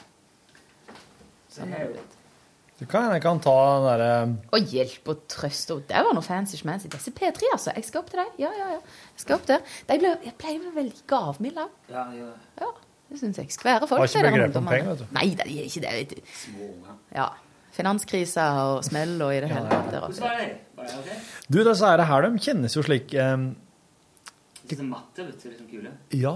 Sånn 1.50 1.74
er 1.74 1.82
er 1.82 1.90
jo 1.90 2.04
Du 2.84 2.88
kan 2.92 3.06
jeg 3.14 3.22
kan 3.24 3.38
ta 3.40 3.52
den 3.64 3.84
derre 3.88 4.08
Og 4.52 4.72
hjelp 4.74 5.06
og 5.08 5.20
trøst. 5.32 5.70
Og 5.72 5.84
det 5.88 6.02
var 6.04 6.12
noe 6.16 6.24
fancy 6.24 6.58
schmancy. 6.60 6.90
Disse 6.92 7.12
P3, 7.16 7.46
altså. 7.54 7.72
Jeg 7.78 7.86
skal 7.88 8.02
opp 8.02 8.10
til 8.12 8.20
deg. 8.20 8.34
Ja, 8.42 8.50
ja, 8.52 8.66
ja. 8.74 8.80
Jeg 9.14 9.22
skal 9.22 9.38
opp 9.38 9.46
der. 9.48 9.62
De 9.88 9.96
ble, 10.02 10.10
jeg 10.26 10.34
pleier 10.42 10.58
å 10.60 10.66
være 10.66 10.76
veldig 10.82 11.06
gavmilde. 11.08 11.64
Ja, 11.88 12.02
ja. 12.12 12.26
Ja, 12.60 12.68
det 13.08 13.20
syns 13.22 13.40
jeg. 13.40 13.48
Skvære 13.56 13.88
folk. 13.88 14.02
Har 14.04 14.10
ikke 14.12 14.34
begrep 14.34 14.58
om 14.60 14.68
penger, 14.68 14.90
vet 14.92 15.00
du. 15.00 15.14
Nei, 15.16 15.24
de 15.38 15.46
er 15.48 15.70
ikke 15.70 15.84
det. 15.86 16.20
Små 16.42 16.68
unger. 16.74 16.98
Ja. 17.16 17.30
Finanskrisa 17.74 18.44
og 18.68 18.84
smell 18.86 19.16
og 19.24 19.32
i 19.34 19.40
det 19.42 19.48
hele 19.50 19.64
tatt. 19.70 19.88
der 19.90 20.04
Hvordan 20.04 20.18
oppe. 20.18 20.28
var 20.28 20.42
det? 20.42 20.50
Var 20.76 20.90
det 20.90 20.98
ok? 21.00 21.32
Du, 21.48 21.58
disse 21.70 21.88
her, 21.94 22.04
her 22.10 22.26
de 22.28 22.44
kjennes 22.44 22.76
jo 22.76 22.84
slik 22.86 23.16
um, 23.16 23.48
Disse 24.68 24.84
matte, 24.86 25.24
vet 25.24 25.40
du, 25.40 25.48
sånn 25.56 25.72
kule. 25.72 25.96
Ja. 26.20 26.34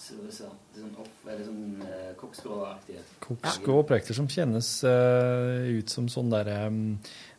Så, 0.00 0.16
så, 0.32 0.46
det 0.72 0.80
er 0.80 0.86
sånn 0.86 0.94
off, 1.02 1.16
eller 1.28 1.42
sånn 1.44 1.82
koksgråaktige. 2.16 3.02
Koksko 3.20 3.74
og 3.82 3.90
som 4.16 4.30
kjennes 4.32 4.70
uh, 4.88 5.66
ut 5.76 5.92
som 5.92 6.08
sånn 6.08 6.32
der 6.32 6.48
um, 6.70 6.80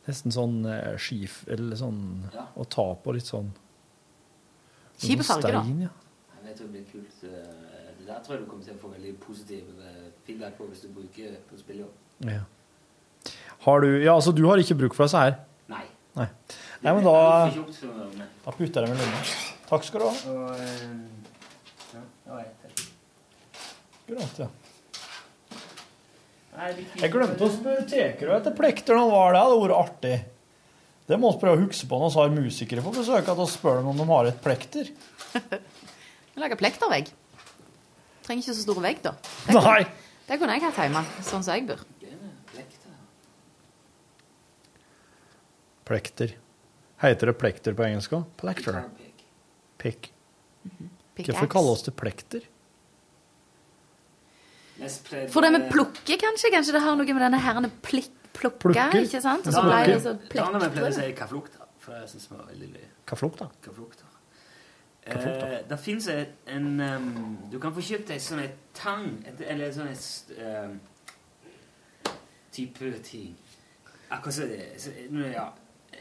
Nesten 0.06 0.34
sånn 0.34 0.60
uh, 0.68 0.94
skif... 1.02 1.42
Eller 1.50 1.80
sånn 1.80 2.04
Ja. 2.36 2.46
Å 2.54 2.68
ta 2.70 2.86
på 3.02 3.16
litt 3.18 3.26
sånn 3.30 3.50
Kjipe 5.02 5.26
sånn 5.26 5.42
farger, 5.42 5.58
da. 5.58 5.88
Ja. 5.88 5.92
Jeg 6.38 6.48
vet 6.48 6.60
det 6.62 6.68
blir 6.74 6.86
kult. 6.92 7.24
eh, 7.26 7.94
Det 8.02 8.08
der 8.08 8.20
tror 8.26 8.36
jeg 8.36 8.44
du 8.44 8.50
kommer 8.50 8.66
til 8.66 8.76
å 8.76 8.82
få 8.82 8.92
veldig 8.94 9.14
positiv 9.24 9.82
eh, 9.82 10.10
feedback 10.26 10.58
på 10.58 10.68
hvis 10.70 10.84
du 10.86 10.92
bruker 10.94 11.38
på 11.50 11.58
spillejobb. 11.58 11.94
Ja. 12.30 12.44
Har 13.66 13.82
du 13.82 13.90
Ja, 14.04 14.16
altså, 14.16 14.34
du 14.34 14.46
har 14.50 14.58
ikke 14.62 14.78
bruk 14.78 14.94
for 14.98 15.06
disse 15.06 15.22
her? 15.22 15.36
Nei. 15.70 15.84
Nei. 16.18 16.28
Nei, 16.82 16.94
men 16.94 17.04
da. 17.06 17.50
Da 18.46 18.52
putter 18.58 18.86
jeg 18.86 18.90
dem 18.90 18.98
i 18.98 19.02
lomma. 19.02 19.22
Takk 19.70 19.86
skal 19.88 20.02
du 20.02 20.08
ha. 20.10 20.14
Og, 20.34 20.56
eh, 20.60 20.82
ja, 21.94 22.02
det 22.26 22.34
var 22.34 22.42
ett 22.46 22.76
til. 22.76 22.90
Akkurat, 24.02 24.40
ja. 24.42 24.50
Det. 26.52 26.86
Jeg 27.00 27.10
glemte 27.14 27.48
å 27.48 27.52
spørre 27.54 27.86
Tekerø 27.88 28.36
etter 28.36 28.54
plekter 28.58 28.98
når 28.98 29.06
han 29.06 29.12
var 29.14 29.32
der. 29.32 29.38
Det 29.38 29.44
hadde 29.46 29.62
vært 29.62 29.78
artig. 29.80 30.16
Det 31.12 31.18
må 31.20 31.32
vi 31.34 31.42
prøve 31.42 31.58
å 31.58 31.64
huske 31.66 31.88
på 31.90 32.00
når 32.02 32.12
vi 32.12 32.20
har 32.20 32.34
musikere 32.36 32.84
på 32.86 32.94
besøk, 32.96 33.32
at 33.32 33.40
vi 33.40 33.48
spør 33.52 33.80
dem 33.80 33.90
om 33.94 34.02
de 34.02 34.08
har 34.12 34.30
et 34.30 34.44
plekter. 34.44 34.92
Vi 36.32 36.40
lager 36.40 36.56
plektervegg. 36.56 37.10
Trenger 38.24 38.46
ikke 38.46 38.54
så 38.56 38.62
stor 38.64 38.78
vegg, 38.80 39.02
da. 39.04 39.12
Nei! 39.52 39.82
Det 40.30 40.38
kunne 40.40 40.54
jeg 40.56 40.64
hatt 40.64 40.78
hjemme, 40.80 41.02
sånn 41.28 41.44
som 41.44 41.58
jeg 41.58 41.66
bor. 41.68 41.82
Plekter. 45.92 46.38
Heter 47.04 47.32
det 47.32 47.36
plekter 47.42 47.76
på 47.76 47.84
engelsk 47.84 48.16
òg? 48.16 48.30
Plekter. 48.40 48.78
Pick. 49.82 50.12
Hvorfor 51.20 51.52
kaller 51.52 51.76
oss 51.76 51.84
det 51.84 51.98
plekter? 52.00 52.48
For 55.32 55.46
det 55.46 55.52
med 55.54 55.68
plukke, 55.72 56.18
kanskje? 56.18 56.52
Kanskje 56.54 56.74
det 56.78 56.82
har 56.82 56.96
noe 56.98 57.14
med 57.14 57.24
denne 57.26 57.42
herrene 57.42 57.70
plikk, 57.86 58.12
plukke, 58.34 58.58
plukke, 58.66 59.04
ikke 59.06 59.22
sant? 59.22 59.46
Og 59.46 59.54
Da 59.54 59.60
så 59.60 59.66
ble 59.68 59.82
det 59.92 60.00
så 60.02 60.16
da 60.16 60.46
har 60.48 60.56
vi 60.56 60.60
pleid 60.60 60.72
å 60.72 60.88
plektre. 60.88 60.94
si 60.98 61.18
kaflukta, 61.18 61.68
for 61.80 62.00
jeg 62.00 62.10
syns 62.14 62.30
det 62.30 62.38
var 62.38 62.48
veldig 62.54 62.72
løye. 62.78 62.90
Kaflukta? 63.12 63.50
Kaflukter. 63.66 64.08
Eh, 65.04 65.60
det 65.70 65.80
fins 65.80 66.08
en 66.08 66.80
um, 66.80 67.38
Du 67.52 67.60
kan 67.60 67.74
få 67.74 67.82
kjøpt 67.82 68.12
ei 68.14 68.20
sånn 68.22 68.44
tang, 68.78 69.08
et, 69.26 69.40
eller 69.50 69.72
en 69.72 69.74
sånn 69.74 69.90
um, 70.46 70.76
type 72.54 72.92
ting 73.02 73.32
Akkurat 74.12 74.36
som 74.36 74.52
det 74.52 74.68
så, 74.78 74.94
Ja. 75.32 75.48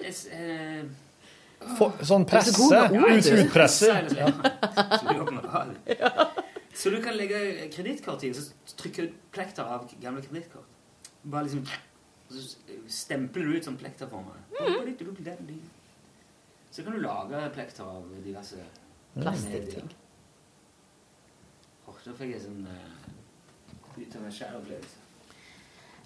Es, 0.04 0.26
eh, 0.26 0.84
For, 1.78 1.96
sånn 2.04 2.24
så 2.24 2.28
presse. 2.28 3.40
Utpresse? 3.40 3.88
Ja. 4.16 4.28
Så 6.74 6.90
du 6.90 7.00
kan 7.02 7.16
legge 7.16 7.68
kredittkort 7.74 8.24
i, 8.24 8.30
og 8.30 8.38
så 8.38 8.76
trykker 8.78 9.08
du 9.08 9.16
plekter 9.34 9.66
av 9.66 9.90
gamle 10.00 10.22
kredittkort. 10.22 10.68
Bare 11.22 11.48
liksom 11.48 11.66
Så 12.30 12.56
stempler 12.86 13.44
du 13.44 13.56
ut 13.56 13.66
sånn 13.66 13.78
plekterformer. 13.78 14.36
Så 16.70 16.84
kan 16.86 16.94
du 16.94 17.00
lage 17.02 17.40
plekter 17.54 17.84
av 17.90 18.06
diverse 18.22 18.62
Plastikkting. 19.16 19.88
Åh, 21.90 21.96
da 22.04 22.14
fikk 22.14 22.36
jeg 22.36 22.44
sånn 22.44 22.62
uh, 22.70 23.96
Ut 23.96 24.14
av 24.14 24.28
en 24.28 24.32
sjælopplevelse. 24.32 25.00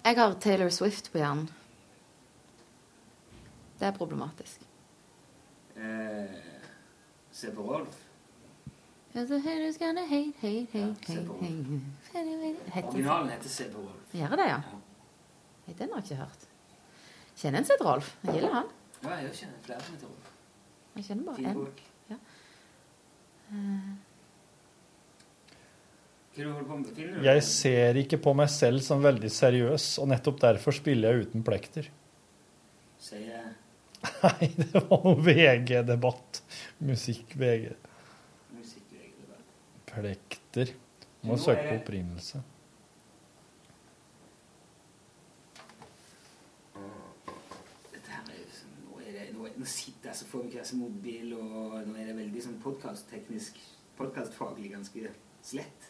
Jeg 0.05 0.17
har 0.17 0.33
Taylor 0.41 0.71
Swift 0.73 1.11
på 1.13 1.21
hjernen. 1.21 1.45
Det 3.77 3.87
er 3.87 3.93
problematisk. 3.93 4.65
Eh, 5.75 6.35
se 7.31 7.51
på 7.53 7.65
Rolf. 7.67 8.04
Originalen 12.83 13.29
heter 13.31 13.69
på 13.71 13.83
Rolf. 13.85 14.09
Gjør 14.11 14.35
det, 14.41 14.47
ja? 14.49 14.59
Den 15.79 15.93
har 15.93 16.01
jeg 16.01 16.05
ikke 16.09 16.17
hørt. 16.21 16.41
Kjenner 17.35 17.61
en 17.61 17.67
seg 17.67 17.79
til 17.79 17.87
Rolf. 17.87 18.09
Jeg 18.25 18.35
gilder 18.37 18.53
han. 18.57 18.67
Ja, 19.05 19.15
jeg 19.23 19.31
kjenner 19.39 19.61
flere 19.65 19.85
som 19.85 19.95
heter 19.95 20.09
Rolf. 20.11 20.27
Jeg 20.95 21.07
kjenner 21.07 21.23
bare 21.29 21.39
én. 21.51 21.57
Ja. 22.11 22.17
Eh, 23.55 23.93
Jeg 27.23 27.43
ser 27.47 27.95
ikke 28.01 28.19
på 28.19 28.33
meg 28.35 28.49
selv 28.51 28.83
som 28.83 28.99
veldig 29.03 29.29
seriøs, 29.31 29.85
og 30.03 30.09
nettopp 30.11 30.41
derfor 30.43 30.75
spiller 30.75 31.15
jeg 31.15 31.29
uten 31.29 31.45
plekter. 31.47 31.87
Sier 32.99 33.31
Nei, 34.21 34.49
det 34.59 34.73
var 34.75 34.99
noe 35.07 35.15
VG-debatt. 35.23 36.41
Musikk-VG. 36.85 37.71
Musikkdebatt. 40.03 41.07
Må 41.23 41.33
Nå 41.33 41.37
søke 41.41 41.63
på 41.63 41.69
det- 41.69 41.81
opprinnelse. 41.81 42.41
Nå, 47.95 48.99
er 49.01 49.11
det, 49.11 49.25
nå, 49.33 49.45
er, 49.47 49.55
nå 49.57 49.65
sitter 49.69 50.11
jeg 50.11 50.19
så 50.19 50.27
får 50.29 50.43
vi 50.43 50.51
ikke 50.53 50.65
så 50.67 50.77
mobil, 50.79 51.31
og 51.37 51.75
nå 51.87 51.95
er 51.97 52.09
det 52.11 52.15
veldig 52.19 52.43
sånn 52.49 52.59
podkastteknisk 52.63 53.61
Podkastfaglig 53.95 54.73
ganske 54.73 55.07
slett. 55.41 55.85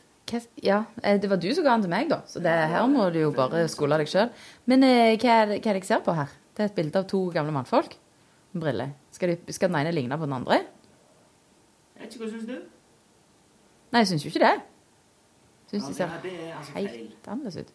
ja, 0.62 0.84
eh, 1.02 1.18
det 1.20 1.26
var 1.30 1.38
du 1.42 1.48
som 1.56 1.64
ga 1.66 1.72
den 1.74 1.82
til 1.82 1.90
meg, 1.90 2.10
da. 2.12 2.20
Så 2.30 2.38
det, 2.40 2.52
her 2.70 2.86
må 2.88 3.08
du 3.12 3.18
jo 3.20 3.32
bare 3.34 3.64
skole 3.68 3.98
deg 3.98 4.08
sjøl. 4.12 4.30
Men 4.70 4.84
eh, 4.86 5.16
hva, 5.18 5.40
er 5.42 5.46
det, 5.50 5.58
hva 5.64 5.72
er 5.72 5.74
det 5.74 5.82
jeg 5.82 5.88
ser 5.90 6.04
på 6.06 6.14
her? 6.14 6.30
Det 6.54 6.62
er 6.62 6.70
et 6.70 6.76
bilde 6.78 7.02
av 7.02 7.08
to 7.10 7.24
gamle 7.34 7.52
mannfolk 7.56 7.96
med 8.54 8.62
briller. 8.62 8.92
Skal, 9.12 9.34
de, 9.34 9.54
skal 9.58 9.72
den 9.74 9.80
ene 9.82 9.92
ligne 9.96 10.20
på 10.22 10.28
den 10.30 10.38
andre? 10.38 10.60
Jeg 11.96 12.04
vet 12.04 12.14
ikke 12.14 12.24
hva 12.28 12.32
syns 12.36 12.46
du? 12.46 12.60
Nei, 13.96 14.02
jeg 14.04 14.08
syns 14.10 14.24
jo 14.26 14.30
ikke 14.34 14.40
det. 14.44 14.56
Syns 15.72 15.84
Ja, 15.84 15.88
de 15.88 15.96
ser 15.96 16.16
det 16.24 16.32
er 16.36 16.56
altså 16.58 16.72
helt 16.76 17.28
annerledes 17.32 17.56
ut. 17.64 17.70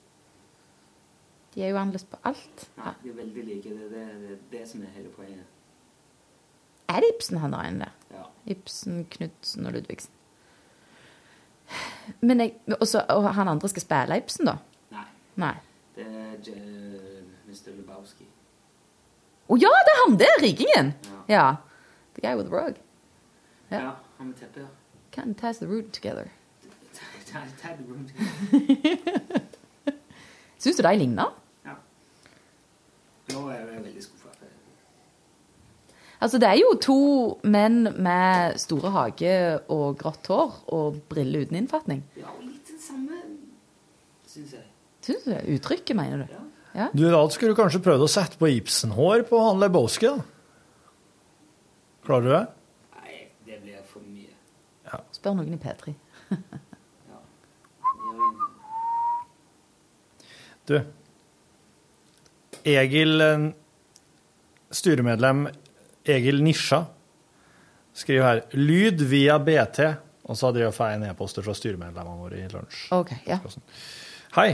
De 1.55 1.63
er 1.65 1.69
jo 1.71 1.77
annerledes 1.81 2.05
på 2.05 2.19
alt. 2.29 2.65
Nei, 2.77 2.91
de 3.03 3.09
er 3.09 3.15
veldig 3.17 3.45
like. 3.47 3.71
Det 3.71 3.87
er 3.87 3.95
det, 3.95 4.19
det, 4.29 4.35
det 4.53 4.61
som 4.69 4.83
er 4.85 4.91
hele 4.99 5.09
poenget. 5.15 5.47
Er 6.93 7.01
det 7.01 7.09
Ibsen 7.15 7.41
han 7.41 7.57
har 7.57 7.71
inne 7.71 7.87
der? 7.87 8.19
Ja. 8.19 8.25
Ibsen, 8.53 9.07
Knutsen 9.11 9.67
og 9.67 9.73
Ludvigsen. 9.73 10.13
Men 12.21 12.41
jeg, 12.45 12.55
også, 12.81 13.01
og 13.09 13.31
han 13.35 13.49
andre 13.49 13.69
skal 13.73 13.83
spille 13.87 14.19
Ibsen, 14.21 14.51
da? 14.51 14.59
Nei. 14.93 15.07
Nei. 15.41 15.55
Det 15.97 16.05
er 16.05 17.25
Mr. 17.49 17.73
Lubowski. 17.79 18.29
Å 19.49 19.57
ja, 19.57 19.73
det 19.89 19.95
er 19.97 20.03
han 20.05 20.21
der! 20.21 20.37
Rikingen! 20.45 20.93
Ja. 21.09 21.25
Ja. 21.33 21.49
The 22.15 22.29
guy 22.29 22.37
with 22.37 22.51
the 22.51 22.55
rug. 22.61 22.77
Ja, 23.71 23.97
han 24.19 24.27
med 24.35 24.37
teppet, 24.37 24.67
ja. 24.67 24.69
Can't 25.21 25.39
ties 25.39 25.59
the 25.59 25.67
root 25.69 25.93
together. 25.93 26.31
Syns 30.59 30.77
du 30.77 30.83
de 30.83 30.97
ligner? 30.99 31.31
Ja. 31.65 31.75
Nå 33.33 33.45
er 33.49 33.61
jeg 33.61 33.83
veldig 33.85 34.03
skuffa. 34.05 34.27
Altså, 36.21 36.37
det 36.37 36.51
er 36.51 36.59
jo 36.61 36.75
to 36.85 36.97
menn 37.49 37.87
med 37.97 38.59
store 38.61 38.91
hage 38.93 39.31
og 39.73 39.95
grått 40.03 40.29
hår 40.29 40.59
og 40.77 40.99
briller 41.09 41.47
uten 41.47 41.57
innfatning. 41.63 42.03
Ja, 42.21 42.29
og 42.35 42.43
litt 42.45 42.69
den 42.69 42.81
samme, 42.83 43.23
syns 44.29 44.53
jeg. 44.59 44.67
Syns 45.07 45.25
du 45.25 45.31
det? 45.33 45.41
Uttrykket, 45.55 45.97
mener 45.97 46.27
du? 46.27 46.35
Ja. 46.77 46.91
Du, 46.93 47.07
da 47.09 47.23
skulle 47.33 47.55
du 47.55 47.59
kanskje 47.59 47.81
prøvd 47.87 48.05
å 48.05 48.11
sette 48.13 48.37
på 48.39 48.51
Ibsen-hår 48.53 49.25
på 49.31 49.41
han 49.47 49.63
Lebowski, 49.63 50.11
da. 50.13 50.21
Klarer 52.05 52.27
du 52.27 52.31
det? 52.35 52.43
Nei, 53.01 53.17
det 53.49 53.57
blir 53.65 53.81
for 53.89 54.05
mye. 54.05 54.37
Spør 55.21 55.37
noen 55.37 55.53
i 55.57 55.61
P3. 55.61 55.95
Du, 60.71 60.77
Egil, 62.69 63.17
eh, 63.25 63.47
styremedlem 64.71 65.49
Egil 66.07 66.39
Nisja, 66.45 66.85
skriver 67.97 68.27
her 68.29 68.43
lyd 68.55 69.03
via 69.11 69.41
BT. 69.43 69.81
Og 70.31 70.39
så 70.39 70.47
hadde 70.47 70.63
jeg 70.63 70.77
fått 70.77 70.95
en 70.95 71.09
e-poster 71.09 71.43
fra 71.43 71.57
styremedlemmene 71.59 72.23
våre 72.23 72.39
i 72.39 72.47
lunsj. 72.53 72.85
Ok, 72.95 73.17
ja. 73.27 73.41
Hei. 74.37 74.53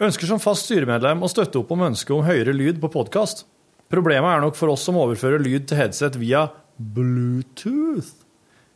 Ønsker 0.00 0.30
som 0.30 0.40
fast 0.40 0.70
styremedlem 0.70 1.20
å 1.20 1.28
støtte 1.28 1.60
opp 1.60 1.74
om 1.74 1.84
ønsket 1.90 2.16
om 2.16 2.24
høyere 2.24 2.56
lyd 2.56 2.80
på 2.80 2.88
podkast. 2.94 3.44
Problemet 3.92 4.32
er 4.32 4.40
nok 4.46 4.56
for 4.56 4.72
oss 4.72 4.86
som 4.88 4.96
overfører 5.02 5.42
lyd 5.42 5.68
til 5.68 5.82
headset 5.82 6.16
via 6.16 6.46
Bluetooth, 6.80 8.14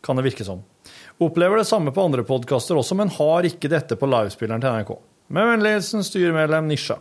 kan 0.04 0.20
det 0.20 0.26
virke 0.28 0.44
som. 0.44 0.60
Opplever 1.18 1.56
det 1.56 1.64
samme 1.64 1.92
på 1.96 2.02
andre 2.04 2.24
podkaster 2.28 2.76
også, 2.76 2.96
men 2.98 3.08
har 3.14 3.46
ikke 3.48 3.70
dette 3.72 3.96
på 3.96 4.08
livespilleren 4.10 4.60
til 4.60 4.74
NRK. 4.74 4.90
Med 5.32 5.48
vennlig 5.48 5.72
hilsen 5.78 6.04
styremedlem 6.04 6.68
Nisja. 6.68 6.98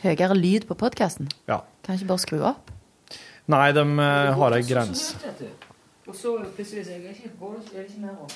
Høyere 0.00 0.36
lyd 0.38 0.64
på 0.68 0.76
podkasten? 0.78 1.28
Ja. 1.50 1.60
Kan 1.84 1.98
ikke 1.98 2.08
bare 2.14 2.22
skru 2.24 2.40
opp? 2.48 2.72
Nei, 3.52 3.66
de 3.76 3.82
eh, 3.84 4.30
har 4.40 4.56
ei 4.56 4.62
grense. 4.66 5.18
Og 6.06 6.14
så 6.16 6.32
plutselig 6.56 6.86
så 6.86 6.94
er 6.96 7.02
det 7.04 7.12
ikke, 7.12 7.32
er 7.76 7.90
mer 8.02 8.14
om. 8.24 8.32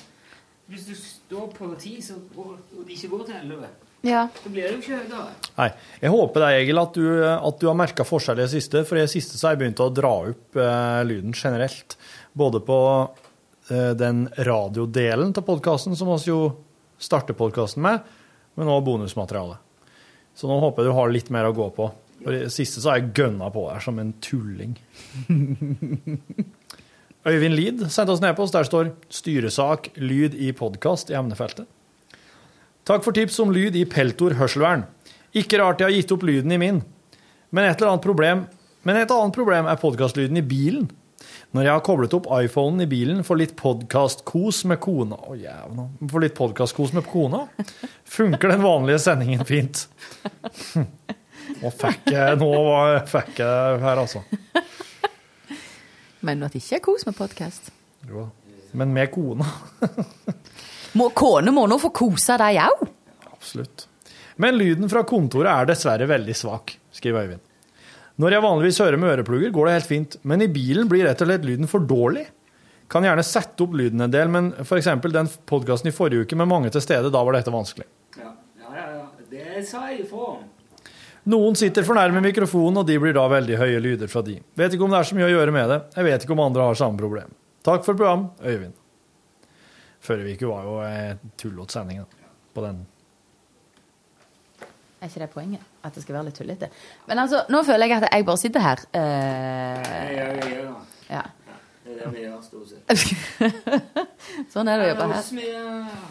Hvis 0.71 0.85
du 0.87 0.93
står 0.95 1.49
på 1.57 1.71
ti, 1.81 1.97
og 2.37 2.85
det 2.85 2.95
ikke 2.99 3.11
går 3.15 3.25
til 3.31 3.39
elleve, 3.41 3.71
Ja. 4.07 4.29
så 4.43 4.53
blir 4.53 4.69
det 4.69 4.71
jo 4.77 4.79
ikke 4.85 5.01
høyere. 5.01 5.33
Nei. 5.57 5.71
Jeg 6.05 6.13
håper 6.15 6.45
det, 6.45 6.53
Egil, 6.61 6.79
at 6.85 6.95
du, 6.95 7.09
at 7.25 7.59
du 7.61 7.67
har 7.67 7.81
merka 7.81 8.05
forskjell 8.07 8.39
i 8.39 8.45
det 8.45 8.53
siste. 8.53 8.85
For 8.85 9.01
i 9.01 9.07
det 9.07 9.11
siste 9.17 9.41
så 9.41 9.49
har 9.49 9.57
jeg 9.57 9.65
begynt 9.65 9.83
å 9.83 9.89
dra 9.97 10.13
opp 10.29 10.61
eh, 10.61 11.01
lyden 11.09 11.33
generelt. 11.35 11.97
Både 12.37 12.61
på 12.63 12.79
den 13.71 14.27
radiodelen 14.47 15.35
til 15.37 15.47
podkasten, 15.47 15.97
som 15.97 16.11
vi 16.11 16.29
jo 16.29 16.41
starter 17.01 17.37
podkasten 17.39 17.83
med, 17.85 18.05
men 18.59 18.71
òg 18.71 18.85
bonusmateriale. 18.87 19.59
Så 20.35 20.51
nå 20.51 20.59
håper 20.63 20.83
jeg 20.83 20.91
du 20.91 20.97
har 20.97 21.13
litt 21.13 21.31
mer 21.35 21.49
å 21.49 21.57
gå 21.57 21.69
på. 21.77 21.91
For 22.21 22.37
det 22.37 22.53
siste 22.53 22.83
så 22.83 22.93
har 22.93 23.01
jeg 23.01 23.13
gønna 23.17 23.49
på 23.53 23.67
her 23.71 23.83
som 23.85 23.99
en 24.01 24.13
tulling. 24.25 24.77
Øyvind 27.31 27.57
Lid 27.57 27.83
sendte 27.93 28.15
oss 28.15 28.23
en 28.23 28.31
e-post. 28.31 28.57
Der 28.57 28.65
står 28.65 28.93
'styresak 29.09 29.91
lyd 29.97 30.35
i 30.35 30.53
podkast' 30.57 31.13
i 31.13 31.17
emnefeltet. 31.17 31.69
Takk 32.89 33.05
for 33.05 33.13
tips 33.13 33.39
om 33.41 33.53
lyd 33.53 33.77
i 33.77 33.85
peltor 33.85 34.37
hørselvern. 34.39 34.87
Ikke 35.37 35.61
rart 35.61 35.81
jeg 35.81 35.89
har 35.89 35.97
gitt 35.97 36.13
opp 36.13 36.25
lyden 36.25 36.53
i 36.53 36.61
min. 36.61 36.81
Men 37.53 37.65
et 37.65 37.81
eller 37.81 37.93
annet 37.93 38.07
problem 38.07 38.47
Men 38.83 38.97
et 38.97 39.11
annet 39.11 39.35
problem 39.35 39.67
er 39.69 39.77
podkastlyden 39.77 40.39
i 40.41 40.41
bilen. 40.41 40.91
Når 41.51 41.67
jeg 41.67 41.75
har 41.75 41.83
koblet 41.83 42.13
opp 42.15 42.29
iPhonen 42.31 42.85
i 42.85 42.87
bilen 42.91 43.25
for 43.27 43.41
litt 43.41 43.57
podkastkos 43.59 44.63
med 44.71 44.79
kona 44.83 45.17
Å, 45.19 45.35
jævla. 45.35 45.87
For 46.13 46.23
litt 46.23 46.37
podkastkos 46.39 46.93
med 46.95 47.09
kona, 47.11 47.41
funker 48.07 48.53
den 48.53 48.63
vanlige 48.63 49.01
sendingen 49.03 49.43
fint. 49.49 49.89
Nå 51.61 51.73
fikk 51.75 52.13
jeg, 52.15 52.39
nå 52.39 52.53
fikk 53.11 53.43
jeg 53.43 53.81
her, 53.83 53.99
altså. 54.05 54.23
Men 56.23 56.47
at 56.47 56.55
det 56.55 56.63
ikke 56.63 56.79
er 56.79 56.85
kos 56.85 57.07
med 57.09 57.19
podkast? 57.19 57.73
Jo. 58.07 58.29
Men 58.79 58.95
med 58.95 59.11
kona. 59.11 59.49
Må, 60.99 61.11
kone 61.15 61.51
må 61.55 61.67
nå 61.71 61.77
få 61.83 61.91
kose 61.95 62.39
deg 62.39 62.63
òg. 62.63 62.87
Absolutt. 63.31 63.89
Men 64.43 64.57
lyden 64.59 64.91
fra 64.91 65.03
kontoret 65.07 65.51
er 65.51 65.69
dessverre 65.73 66.07
veldig 66.11 66.35
svak, 66.39 66.77
skriver 66.95 67.27
Øyvind. 67.27 67.50
Når 68.21 68.35
jeg 68.35 68.45
vanligvis 68.45 68.79
hører 68.83 69.01
med 69.01 69.15
øreplugger, 69.15 69.53
går 69.55 69.67
det 69.67 69.75
helt 69.79 69.89
fint, 69.89 70.17
men 70.29 70.45
i 70.45 70.51
bilen 70.53 70.89
blir 70.91 71.07
rett 71.09 71.23
og 71.25 71.31
slett 71.31 71.47
lyden 71.47 71.71
for 71.71 71.87
dårlig. 71.89 72.27
Kan 72.91 73.07
gjerne 73.07 73.25
sette 73.25 73.65
opp 73.65 73.77
lyden 73.79 74.03
en 74.05 74.13
del, 74.13 74.29
men 74.33 74.51
f.eks. 74.61 74.91
den 75.07 75.31
podkasten 75.49 75.89
i 75.89 75.95
forrige 75.95 76.27
uke 76.27 76.37
med 76.37 76.51
mange 76.51 76.73
til 76.75 76.85
stede, 76.85 77.13
da 77.13 77.23
var 77.25 77.39
dette 77.39 77.55
vanskelig. 77.55 77.87
Ja, 78.19 78.33
ja, 78.61 78.73
ja, 78.75 78.87
ja. 78.99 79.07
Det 79.31 79.63
sa 79.69 79.87
jeg 79.89 80.03
ifra 80.05 80.35
om. 80.35 80.43
Noen 81.31 81.57
sitter 81.57 81.87
for 81.87 81.97
nærme 81.97 82.21
mikrofonen, 82.25 82.83
og 82.83 82.89
de 82.89 82.99
blir 83.01 83.17
da 83.17 83.25
veldig 83.31 83.57
høye 83.61 83.81
lyder 83.85 84.11
fra 84.11 84.25
de. 84.27 84.37
Vet 84.59 84.77
ikke 84.77 84.89
om 84.89 84.93
det 84.93 85.01
er 85.01 85.09
så 85.09 85.17
mye 85.17 85.29
å 85.29 85.33
gjøre 85.33 85.55
med 85.55 85.73
det. 85.73 85.81
Jeg 85.97 86.09
vet 86.11 86.27
ikke 86.27 86.37
om 86.37 86.45
andre 86.45 86.69
har 86.69 86.81
samme 86.81 87.01
problem. 87.01 87.35
Takk 87.65 87.85
for 87.87 87.97
program, 87.97 88.31
Øyvind. 88.43 88.77
Uke 90.11 90.49
var 90.49 90.65
jo 90.65 90.79
eh, 90.83 91.27
tullete 91.39 91.77
sending 91.77 92.01
da, 92.03 92.31
på 92.57 92.65
den. 92.65 92.81
Er 95.01 95.13
ikke 95.13 95.23
det 95.23 95.31
poenget? 95.33 95.70
At 95.83 95.95
det 95.97 96.03
skal 96.05 96.19
være 96.19 96.29
litt 96.29 96.37
tullete? 96.37 96.69
Men 97.09 97.23
altså, 97.23 97.45
nå 97.49 97.63
føler 97.65 97.89
jeg 97.89 98.03
at 98.03 98.11
jeg 98.13 98.25
bare 98.29 98.41
sitter 98.43 98.61
her. 98.65 98.83
Uh, 98.93 99.01
Ja, 99.01 100.27
ja, 100.29 100.49
ja. 100.53 100.73
ja. 101.17 101.23
det 101.91 102.11
vi 102.13 102.21
gjør, 102.27 102.43
stort 102.45 102.69
sett. 102.69 102.85
Sånn 104.53 104.69
er 104.71 104.79
det 104.79 104.85
å 104.85 104.91
jobbe 104.91 105.07
Er 105.07 105.15
her. 105.17 105.25
så 105.25 105.35
mye 105.39 105.63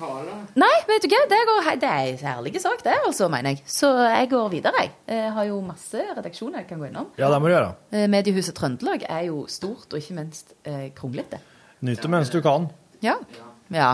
hale? 0.01 0.33
Nei, 0.59 0.71
vet 0.89 1.05
du 1.05 1.07
hva, 1.13 1.21
det, 1.31 1.39
går, 1.51 1.69
det 1.83 1.91
er 1.91 2.09
en 2.15 2.19
herlig 2.25 2.63
sak, 2.65 2.81
det, 2.85 2.97
altså, 3.05 3.29
mener 3.31 3.53
jeg. 3.55 3.63
Så 3.69 3.91
jeg 4.09 4.31
går 4.33 4.49
videre, 4.57 4.83
jeg. 4.83 4.91
Jeg 5.13 5.31
har 5.37 5.47
jo 5.51 5.61
masse 5.69 6.03
redaksjoner 6.17 6.63
jeg 6.63 6.69
kan 6.73 6.81
gå 6.81 6.89
innom. 6.89 7.09
Ja, 7.21 7.29
det 7.31 7.39
må 7.41 7.47
du 7.51 7.55
gjøre. 7.55 7.71
Eh, 7.93 8.07
Mediehuset 8.11 8.57
Trøndelag 8.57 9.05
er 9.07 9.27
jo 9.29 9.45
stort, 9.51 9.87
og 9.93 10.01
ikke 10.01 10.17
minst 10.17 10.53
eh, 10.65 10.89
kronglete. 10.97 11.39
Nyt 11.85 12.01
det 12.03 12.11
mens 12.11 12.33
du 12.33 12.41
kan. 12.43 12.67
Ja. 13.05 13.19
ja. 13.81 13.91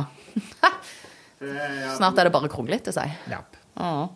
Snart 2.00 2.18
er 2.18 2.30
det 2.30 2.34
bare 2.34 2.50
kronglete, 2.50 2.96
sier 2.96 3.12
jeg. 3.12 3.20
Ja. 3.36 3.44
Ja. 3.76 4.08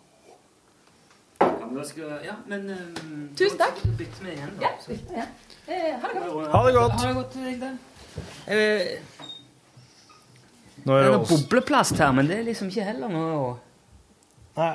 Ja, 1.70 1.74
men 1.76 1.84
skal, 1.86 2.14
ja, 2.26 2.32
men 2.50 2.64
um, 2.74 3.26
Tusen 3.38 3.58
takk. 3.60 3.76
Da 3.78 4.06
med 4.24 4.32
igjen, 4.32 4.54
da. 4.58 4.70
Ja. 5.14 5.26
Eh, 5.70 5.92
ha 6.02 6.08
det 6.10 6.22
godt. 6.26 6.48
Ha 6.50 6.62
det 6.66 6.72
godt. 6.74 6.94
Ha 6.98 7.04
det 7.06 7.14
godt 7.14 7.28
til 7.30 7.44
deg, 7.46 7.60
da. 7.60 7.68
Eh, 8.50 8.88
Nå 10.82 10.96
er 10.96 11.04
det 11.04 11.12
oss. 11.14 11.30
bobleplast 11.30 12.00
her, 12.02 12.10
men 12.16 12.26
det 12.26 12.40
er 12.40 12.48
liksom 12.48 12.72
ikke 12.72 12.86
heller 12.88 13.12
noe 13.12 13.52
Nei. 14.56 14.72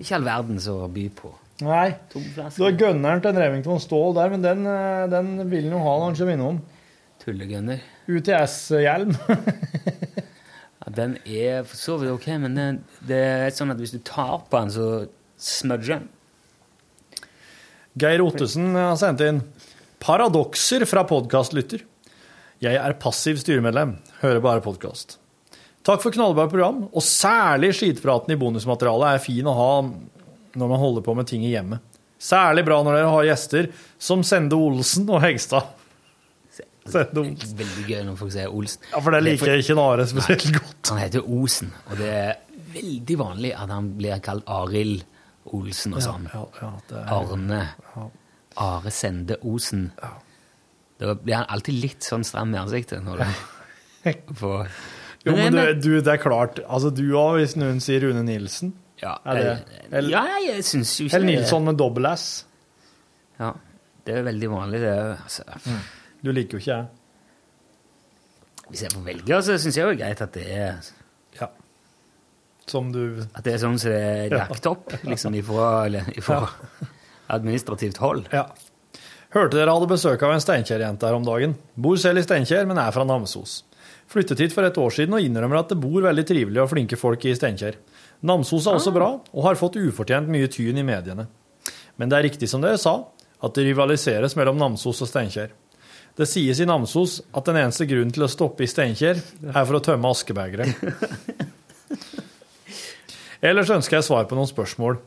Ikke 0.00 0.14
all 0.16 0.24
verdens 0.24 0.68
å 0.72 0.78
by 0.88 1.04
på. 1.18 1.32
Nei. 1.66 1.90
Du 2.14 2.62
har 2.64 2.78
gunneren 2.80 3.20
til 3.20 3.34
en 3.34 3.40
Remington 3.42 3.82
Stål 3.84 4.16
der, 4.16 4.32
men 4.32 4.46
den, 4.46 4.64
eh, 4.64 5.04
den 5.12 5.34
vil 5.50 5.68
han 5.68 5.76
jo 5.76 5.82
ha 5.84 5.92
når 5.98 6.06
han 6.06 6.16
kommer 6.22 6.38
innom. 6.38 6.62
Tullegunner. 7.20 7.84
UTS-hjelm. 8.08 9.12
Ja, 10.80 10.88
den 10.96 11.18
er 11.28 11.66
for 11.68 11.76
så 11.76 11.98
vidt 12.00 12.08
ok, 12.14 12.26
men 12.40 12.54
det, 12.56 12.64
det 13.04 13.16
er 13.20 13.50
sånn 13.52 13.68
at 13.74 13.76
hvis 13.82 13.90
du 13.92 13.98
tar 14.00 14.46
på 14.48 14.62
den, 14.62 14.70
så 14.72 14.86
smudger 15.36 15.98
den. 15.98 16.06
Geir 17.98 18.22
Ottesen 18.22 18.74
har 18.78 18.94
sendt 19.00 19.22
inn 19.26 19.40
paradokser 20.00 20.84
fra 20.86 21.02
podkastlytter. 21.08 21.82
Jeg 22.62 22.76
er 22.78 22.94
passiv 23.00 23.40
styremedlem, 23.40 23.96
hører 24.20 24.42
bare 24.44 24.62
podkast. 24.62 25.16
Takk 25.82 26.02
for 26.04 26.14
knallbart 26.14 26.52
program, 26.52 26.84
og 26.92 27.02
særlig 27.02 27.72
skitpraten 27.78 28.34
i 28.34 28.38
bonusmaterialet 28.38 29.16
er 29.16 29.24
fin 29.24 29.48
å 29.48 29.56
ha 29.56 29.72
når 30.60 30.70
man 30.70 30.82
holder 30.82 31.04
på 31.06 31.16
med 31.18 31.28
ting 31.30 31.42
i 31.46 31.54
hjemmet. 31.54 31.82
Særlig 32.20 32.66
bra 32.68 32.78
når 32.84 32.98
dere 32.98 33.12
har 33.14 33.28
gjester 33.30 33.70
som 33.98 34.22
Sende 34.26 34.58
Olsen 34.60 35.08
og 35.08 35.22
Hegstad. 35.24 35.70
Sende 36.84 37.24
Olsen. 37.24 37.54
Veldig 37.58 37.86
gøy 37.88 38.02
når 38.06 38.18
folk 38.20 38.34
sier 38.36 38.52
Olsen. 38.52 38.84
Ja, 38.92 39.00
for 39.00 39.16
det 39.16 39.22
liker 39.24 39.54
jeg 39.54 39.64
ikke 39.64 39.78
Nare 39.80 40.06
spesielt 40.10 40.50
godt. 40.60 40.92
Han 40.92 41.00
heter 41.00 41.26
Osen, 41.26 41.72
og 41.88 41.96
det 41.98 42.10
er 42.12 42.34
veldig 42.74 43.18
vanlig 43.18 43.54
at 43.56 43.72
han 43.72 43.88
blir 43.98 44.20
kalt 44.22 44.46
Arild 44.60 45.02
Olsen 45.56 45.94
og 45.96 46.02
sånn. 46.04 46.26
Ja, 46.32 46.42
ja, 46.62 46.70
det 46.88 46.98
er- 47.00 47.12
Arne. 47.16 47.60
Are 48.60 48.90
Sende 48.90 49.36
Osen. 49.46 49.90
Da 51.00 51.14
blir 51.14 51.34
han 51.38 51.46
alltid 51.48 51.78
litt 51.80 52.04
sånn 52.04 52.24
stram 52.26 52.52
i 52.54 52.58
ansiktet 52.60 53.02
når 53.06 53.22
du 53.22 54.12
får 54.42 54.68
Jo, 55.24 55.34
men 55.36 55.52
det, 55.52 55.64
du, 55.84 55.90
det 56.00 56.12
er 56.14 56.20
klart. 56.22 56.60
Altså, 56.64 56.88
du 56.96 57.02
òg, 57.12 57.34
hvis 57.40 57.54
noen 57.60 57.80
sier 57.84 58.00
Rune 58.06 58.22
Nilsen. 58.24 58.70
Ja, 59.02 59.18
Er 59.28 59.60
eller, 59.92 60.08
ja, 60.12 60.22
jeg 60.44 60.64
syns 60.64 60.94
jo 61.00 61.06
ikke 61.08 61.16
eller 61.18 61.26
Nilsson 61.28 61.64
med 61.68 61.76
dobbel 61.80 62.06
S. 62.12 62.24
Ja, 63.40 63.50
det 64.06 64.14
er 64.16 64.24
veldig 64.24 64.48
vanlig, 64.52 64.80
det. 64.80 64.94
Altså. 65.20 65.44
Du 66.24 66.32
liker 66.32 66.56
jo 66.56 66.62
ikke 66.64 66.72
jeg. 66.72 66.88
Hvis 68.70 68.82
jeg 68.86 68.92
får 68.94 69.04
velge, 69.10 69.42
så 69.44 69.56
syns 69.60 69.76
jeg 69.76 69.84
jo 69.84 69.90
det 69.92 69.96
er 69.98 70.02
greit 70.04 70.20
at 70.24 70.32
det 70.36 70.46
er 70.48 70.66
Ja. 70.70 70.96
Som 72.70 72.92
du 72.94 73.20
At 73.34 73.42
det 73.42 73.56
er 73.56 73.62
sånn 73.62 73.78
som 73.82 73.90
det 73.90 74.00
er 74.30 74.34
lagt 74.36 74.66
opp, 74.70 74.94
liksom, 75.02 75.34
ifra, 75.38 75.70
eller, 75.88 76.10
ifra 76.14 76.44
administrativt 77.30 77.98
hold. 78.02 78.28
Ja. 78.34 78.46
Hørte 79.34 79.58
dere 79.58 79.74
hadde 79.74 79.90
besøk 79.90 80.22
av 80.26 80.34
en 80.34 80.42
Steinkjer-jente 80.42 81.06
her 81.06 81.16
om 81.18 81.26
dagen. 81.26 81.54
Bor 81.78 81.98
selv 82.02 82.18
i 82.18 82.24
Steinkjer, 82.26 82.64
men 82.66 82.80
er 82.82 82.94
fra 82.94 83.06
Namsos. 83.06 83.60
Flyttet 84.10 84.42
hit 84.42 84.54
for 84.54 84.66
et 84.66 84.78
år 84.82 84.90
siden 84.90 85.14
og 85.14 85.22
innrømmer 85.22 85.60
at 85.60 85.70
det 85.70 85.78
bor 85.78 86.02
veldig 86.02 86.24
trivelige 86.26 86.64
og 86.64 86.72
flinke 86.72 86.98
folk 86.98 87.26
i 87.30 87.36
Steinkjer. 87.38 87.78
Namsos 88.26 88.66
er 88.66 88.80
også 88.80 88.92
bra, 88.94 89.12
og 89.22 89.46
har 89.46 89.58
fått 89.60 89.78
ufortjent 89.78 90.30
mye 90.30 90.50
tyn 90.50 90.82
i 90.82 90.86
mediene. 90.86 91.28
Men 91.94 92.10
det 92.10 92.18
er 92.18 92.26
riktig 92.26 92.50
som 92.50 92.64
dere 92.64 92.80
sa, 92.80 92.96
at 93.40 93.54
det 93.54 93.68
rivaliseres 93.68 94.34
mellom 94.36 94.58
Namsos 94.58 95.04
og 95.06 95.08
Steinkjer. 95.08 95.54
Det 96.18 96.26
sies 96.26 96.58
i 96.58 96.66
Namsos 96.66 97.20
at 97.30 97.46
den 97.46 97.60
eneste 97.62 97.86
grunnen 97.86 98.10
til 98.12 98.26
å 98.26 98.30
stoppe 98.30 98.66
i 98.66 98.70
Steinkjer 98.70 99.22
er 99.46 99.62
for 99.62 99.78
å 99.78 99.84
tømme 99.84 100.10
askebegeret. 100.10 100.74
Ellers 103.40 103.70
ønsker 103.72 103.98
jeg 103.98 104.06
svar 104.06 104.26
på 104.28 104.36
noen 104.36 104.48
spørsmål. 104.48 104.98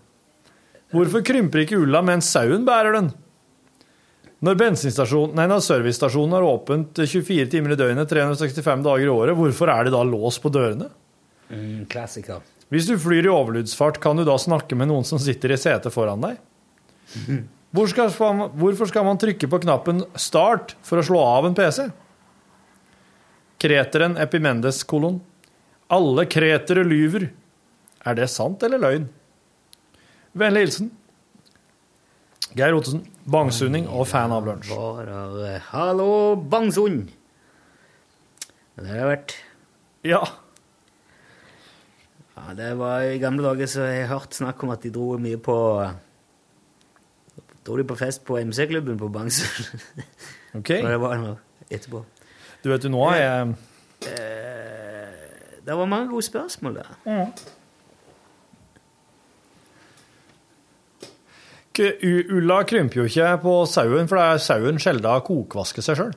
Hvorfor 0.93 1.23
krymper 1.25 1.63
ikke 1.63 1.79
ulla 1.81 2.01
mens 2.05 2.29
sauen 2.33 2.65
bærer 2.65 2.97
den? 2.97 3.11
Når, 4.43 4.57
nei, 4.59 5.45
når 5.47 5.61
servicestasjonen 5.63 6.35
har 6.35 6.43
åpent 6.43 6.99
24 6.99 7.45
timer 7.53 7.73
i 7.73 7.77
døgnet, 7.79 8.09
365 8.11 8.83
dager 8.83 9.05
i 9.05 9.13
året, 9.13 9.37
hvorfor 9.39 9.71
er 9.71 9.87
det 9.87 9.93
da 9.95 10.01
lås 10.03 10.39
på 10.43 10.51
dørene? 10.51 10.89
Mm, 11.47 11.85
klassiker. 11.91 12.43
Hvis 12.73 12.89
du 12.89 12.97
flyr 12.99 13.29
i 13.29 13.31
overlydsfart, 13.31 14.01
kan 14.03 14.19
du 14.19 14.25
da 14.27 14.35
snakke 14.41 14.75
med 14.75 14.89
noen 14.91 15.07
som 15.07 15.21
sitter 15.21 15.53
i 15.53 15.59
setet 15.61 15.93
foran 15.95 16.25
deg? 16.25 16.41
Hvor 17.73 17.89
skal, 17.89 18.11
hvorfor 18.59 18.89
skal 18.89 19.05
man 19.07 19.21
trykke 19.21 19.47
på 19.49 19.61
knappen 19.63 20.03
'start' 20.13 20.75
for 20.85 20.99
å 20.99 21.05
slå 21.05 21.21
av 21.23 21.47
en 21.47 21.55
PC? 21.57 21.87
Kreteren 23.63 24.17
Epimendes, 24.17 24.83
kolon. 24.83 25.21
Alle 25.87 26.25
kretere 26.25 26.83
lyver. 26.83 27.29
Er 28.05 28.17
det 28.17 28.29
sant 28.31 28.63
eller 28.67 28.81
løgn? 28.81 29.05
Vennlig 30.33 30.65
hilsen 30.67 30.91
Geir 32.53 32.75
Ottesen, 32.77 33.01
bangsunding 33.25 33.87
og 33.89 34.05
fan 34.05 34.29
av 34.35 34.45
lunsj. 34.45 34.69
Bare, 34.69 35.55
Hallo, 35.71 36.35
Bangsund! 36.37 37.07
Det 38.77 38.85
har 38.89 38.99
det 38.99 39.07
vært. 39.09 39.33
Ja. 40.05 40.19
Ja, 42.35 42.53
det 42.57 42.67
var 42.77 43.05
I 43.09 43.17
gamle 43.21 43.45
dager 43.45 43.69
så 43.69 43.87
jeg 43.89 44.07
hørt 44.11 44.37
snakk 44.37 44.61
om 44.65 44.73
at 44.73 44.83
de 44.85 44.91
dro 44.93 45.15
mye 45.21 45.39
på 45.41 45.55
Dro 47.63 47.77
de 47.79 47.85
på 47.87 47.95
fest 47.97 48.25
på 48.27 48.37
MC-klubben 48.43 48.97
på 49.01 49.07
Bangsund. 49.13 49.81
OK. 50.59 50.73
Det 50.83 50.97
var 51.01 51.17
noe 51.21 51.37
etterpå. 51.71 52.03
Du 52.63 52.69
vet 52.69 52.83
jo, 52.85 52.91
nå 52.93 53.01
er 53.15 53.21
jeg 53.23 53.55
Det 55.65 55.77
var 55.79 55.85
mange 55.89 56.09
gode 56.11 56.25
spørsmål 56.27 56.81
der. 56.81 56.89
K- 57.05 57.52
Ulla 61.79 62.59
krymper 62.69 63.01
jo 63.01 63.05
ikke 63.09 63.31
på 63.41 63.53
sauen, 63.69 64.07
for 64.09 64.19
det 64.19 64.25
er 64.33 64.41
sauen 64.45 64.79
sjelden 64.81 65.23
kokvasker 65.25 65.81
seg 65.85 65.97
sjøl. 65.99 66.11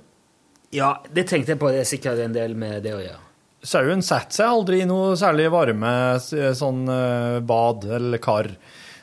Ja, 0.74 0.96
det 1.14 1.28
tenkte 1.30 1.54
jeg 1.54 1.60
på. 1.62 1.70
Det 1.72 1.84
er 1.84 1.88
sikkert 1.88 2.18
en 2.24 2.34
del 2.34 2.56
med 2.58 2.82
det 2.84 2.92
å 2.96 3.00
gjøre. 3.00 3.22
Sauen 3.66 4.02
setter 4.04 4.36
seg 4.36 4.46
aldri 4.52 4.82
i 4.82 4.86
noe 4.88 5.14
særlig 5.18 5.46
varme 5.50 5.92
sånn 6.20 6.82
eh, 6.92 7.38
bad 7.46 7.86
eller 7.96 8.20
kar. 8.22 8.50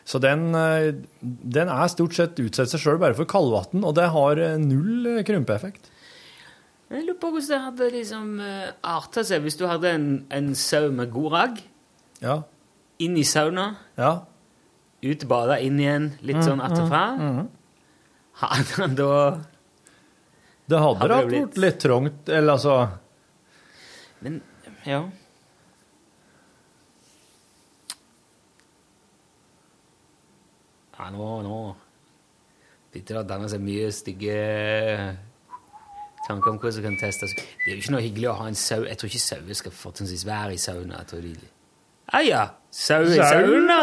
Så 0.06 0.20
den, 0.24 0.50
eh, 0.56 0.92
den 1.24 1.72
er 1.72 1.88
stort 1.92 2.14
sett 2.16 2.40
utsatt 2.44 2.70
seg 2.72 2.82
sjøl 2.84 3.00
bare 3.02 3.16
for 3.18 3.28
kaldvann, 3.30 3.84
og 3.88 3.96
det 3.98 4.10
har 4.14 4.40
eh, 4.44 4.58
null 4.62 5.08
eh, 5.18 5.24
krympeeffekt. 5.28 5.90
Jeg 6.94 7.08
lurer 7.08 7.18
på 7.24 7.32
hvordan 7.34 7.50
det 7.50 7.62
hadde 7.66 7.92
liksom 7.96 8.26
arta 8.86 9.24
seg 9.26 9.42
hvis 9.48 9.56
du 9.58 9.64
hadde 9.66 9.90
en, 9.96 10.08
en 10.30 10.52
sau 10.60 10.92
med 10.94 11.10
god 11.16 11.32
ragg 11.34 11.62
Ja. 12.22 12.36
inn 13.02 13.16
i 13.18 13.24
sauna, 13.26 13.72
ja. 13.98 14.12
Ut 15.04 15.26
bada, 15.28 15.58
inn 15.60 15.80
igjen, 15.80 16.12
litt 16.22 16.38
Mm, 16.40 16.46
sånn 16.48 16.62
etterfra. 16.64 17.04
mm, 17.18 17.34
mm. 17.40 17.50
Hadde 18.44 18.78
han 18.82 18.96
da 18.96 19.10
Det 20.68 20.80
hadde, 20.80 21.08
da 21.12 21.18
blitt- 21.22 21.30
blitt 21.30 21.58
litt 21.58 21.80
trangt, 21.84 22.30
eller 22.30 22.54
altså 22.58 22.78
Men 24.22 24.42
ja. 24.86 25.04
Ja, 30.98 31.10
nå, 31.12 31.28
nå 31.44 31.58
begynte 32.94 33.16
det 33.16 33.22
å 33.24 33.28
danne 33.28 33.48
seg 33.50 33.64
mye 33.66 33.88
stygge 33.96 34.36
tanker 36.28 36.54
om 36.54 36.60
hvordan 36.62 36.76
som 36.78 36.86
kan 36.86 37.00
testes. 37.02 37.34
Det 37.36 37.72
er 37.72 37.74
jo 37.76 37.82
ikke 37.82 37.96
noe 37.96 38.04
hyggelig 38.06 38.30
å 38.32 38.36
ha 38.40 38.46
en 38.52 38.58
sau. 38.60 38.84
Jeg 38.86 39.00
tror 39.02 39.10
ikke 39.10 39.24
sauer 39.24 39.58
skal 39.60 39.74
fortrinnsvis 39.76 40.26
være 40.30 40.54
i 40.56 40.62
sauna. 40.62 41.02
Jeg 41.02 41.10
tror 41.10 41.26
de... 41.26 41.34
Ja! 42.12 42.44
Sau 42.74 43.04
i 43.06 43.18
sauna! 43.20 43.80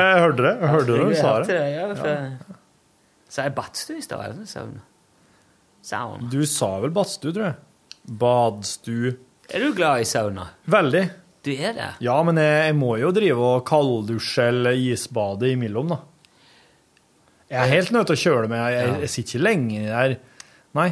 Jeg 0.00 0.20
hørte 0.24 0.44
det. 0.46 0.52
Jeg 0.62 0.72
hørte 0.72 0.86
det 0.90 1.08
du 1.10 1.16
sa 1.18 1.32
det. 1.44 1.58
Ja, 1.74 1.88
for... 1.94 2.56
Sa 3.30 3.46
jeg 3.46 3.54
badstue 3.56 4.00
i 4.00 4.04
stad? 4.04 4.38
Sauna. 4.48 4.84
Sauna. 5.84 6.30
Du 6.32 6.40
sa 6.48 6.70
vel 6.82 6.92
badstue, 6.94 7.34
tror 7.36 7.50
jeg. 7.50 7.58
Badstue. 8.20 9.12
Er 9.50 9.64
du 9.64 9.74
glad 9.76 10.02
i 10.02 10.08
sauna? 10.08 10.48
Veldig. 10.70 11.04
Du 11.44 11.50
er 11.54 11.76
det? 11.76 11.90
Ja, 12.04 12.16
men 12.26 12.40
jeg, 12.40 12.56
jeg 12.68 12.76
må 12.76 12.94
jo 13.00 13.12
drive 13.16 13.52
og 13.54 13.62
kalddusje 13.68 14.48
eller 14.52 14.76
isbade 14.76 15.52
imellom, 15.54 15.94
da. 15.94 16.00
Jeg 17.50 17.60
er 17.64 17.72
helt 17.72 17.94
nødt 17.94 18.10
til 18.10 18.18
å 18.18 18.22
kjøle 18.24 18.50
meg. 18.50 18.60
Jeg, 18.60 18.82
jeg, 18.88 18.98
jeg 19.04 19.12
sitter 19.14 19.32
ikke 19.32 19.46
lenge 19.46 19.86
der. 19.86 20.16
Nei. 20.78 20.90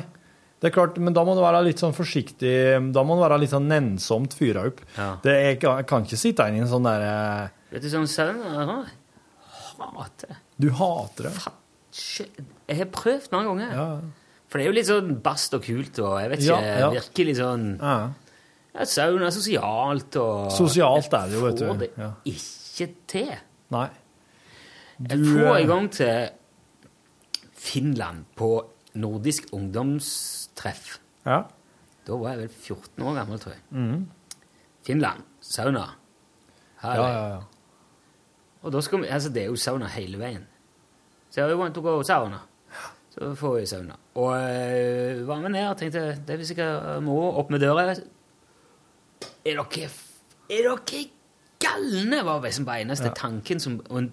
Det 0.58 0.70
er 0.70 0.74
klart, 0.74 0.96
Men 0.98 1.14
da 1.14 1.22
må 1.26 1.36
du 1.38 1.42
være 1.44 1.62
litt 1.68 1.78
sånn 1.78 1.94
forsiktig. 1.94 2.54
Da 2.94 3.04
må 3.06 3.14
du 3.14 3.22
være 3.22 3.38
litt 3.38 3.52
sånn 3.54 3.68
nennsomt 3.70 4.34
fyra 4.34 4.66
opp. 4.66 4.80
Ja. 4.96 5.12
Det, 5.22 5.34
jeg, 5.44 5.60
jeg 5.62 5.86
kan 5.90 6.06
ikke 6.06 6.18
sitte 6.18 6.48
inn 6.50 6.58
i 6.58 6.64
en 6.64 6.70
sånn 6.70 6.88
derre 6.88 7.52
Vet 7.68 7.84
du 7.84 7.90
sånn 7.92 8.08
søvn 8.08 8.40
jeg 8.42 8.96
hater 9.78 10.32
det. 10.32 10.38
Du 10.58 10.70
hater 10.74 11.28
det. 11.28 11.34
Shit. 11.94 12.40
Jeg 12.68 12.80
har 12.80 12.88
prøvd 12.92 13.28
mange 13.34 13.52
ganger. 13.52 13.76
Ja. 13.76 14.32
For 14.48 14.58
det 14.58 14.64
er 14.64 14.70
jo 14.70 14.76
litt 14.78 14.88
sånn 14.88 15.12
bast 15.24 15.54
og 15.56 15.62
kult, 15.66 16.00
og 16.02 16.16
jeg 16.22 16.32
vet 16.32 16.42
ikke, 16.42 16.56
Ja, 16.64 16.78
ja. 16.82 16.88
virker 16.94 17.28
litt 17.28 17.38
sånn 17.38 17.66
Ja. 17.76 17.96
ja, 18.74 18.86
er 18.86 19.30
sosialt 19.36 20.16
og 20.22 20.50
Sosialt 20.54 21.12
er 21.12 21.28
det 21.28 21.36
jo, 21.36 21.44
vet 21.44 21.60
du. 21.60 21.64
Jeg 21.64 21.74
Får 21.74 21.78
det 22.24 22.34
ikke 22.34 22.88
til. 23.12 23.32
Nei. 23.74 23.88
Jeg 24.98 25.18
får 25.28 25.52
eh, 25.52 25.62
i 25.62 25.68
gang 25.68 25.88
til 25.94 26.30
Finland 27.58 28.24
på 28.38 28.50
nordisk 28.98 29.52
ungdomstreff. 30.58 31.00
Ja. 31.26 31.42
Da 32.06 32.16
var 32.16 32.30
jeg 32.30 32.38
vel 32.38 32.48
14 32.48 33.04
år 33.04 33.14
gammel, 33.14 33.38
tror 33.38 33.52
jeg. 33.52 33.62
Mm. 33.70 34.08
Finland, 34.86 35.22
sauna. 35.40 35.84
Her 36.82 36.94
Ja, 36.94 37.08
ja, 37.08 37.28
ja. 37.28 37.40
Og 38.62 38.72
da 38.72 38.80
skal 38.80 39.02
vi, 39.02 39.06
altså 39.06 39.28
det 39.28 39.42
er 39.42 39.46
jo 39.46 39.56
sauna 39.56 39.86
hele 39.86 40.18
veien. 40.18 40.46
Så 41.30 41.40
jeg 41.44 41.58
want 41.58 41.74
to 41.74 41.80
go 41.80 42.02
sauna. 42.02 42.38
Så 43.10 43.34
får 43.34 43.58
vi 43.58 43.66
sauna. 43.66 43.96
Og 44.14 44.32
øh, 44.32 45.28
var 45.28 45.40
med 45.40 45.50
ned 45.50 45.68
og 45.68 45.76
tenkte 45.76 46.00
det 46.26 46.30
er 46.30 46.36
hvis 46.36 46.56
jeg 46.56 47.02
må 47.02 47.32
opp 47.38 47.50
med 47.50 47.60
døra. 47.60 47.90
Er 47.90 47.94
dere, 49.44 49.90
er 50.50 50.62
dere 50.68 51.04
galne? 51.58 52.24
var 52.24 52.40
liksom 52.42 52.64
bare 52.64 52.80
eneste 52.80 53.12
tanken 53.16 53.60
som 53.60 53.80
og 53.90 54.10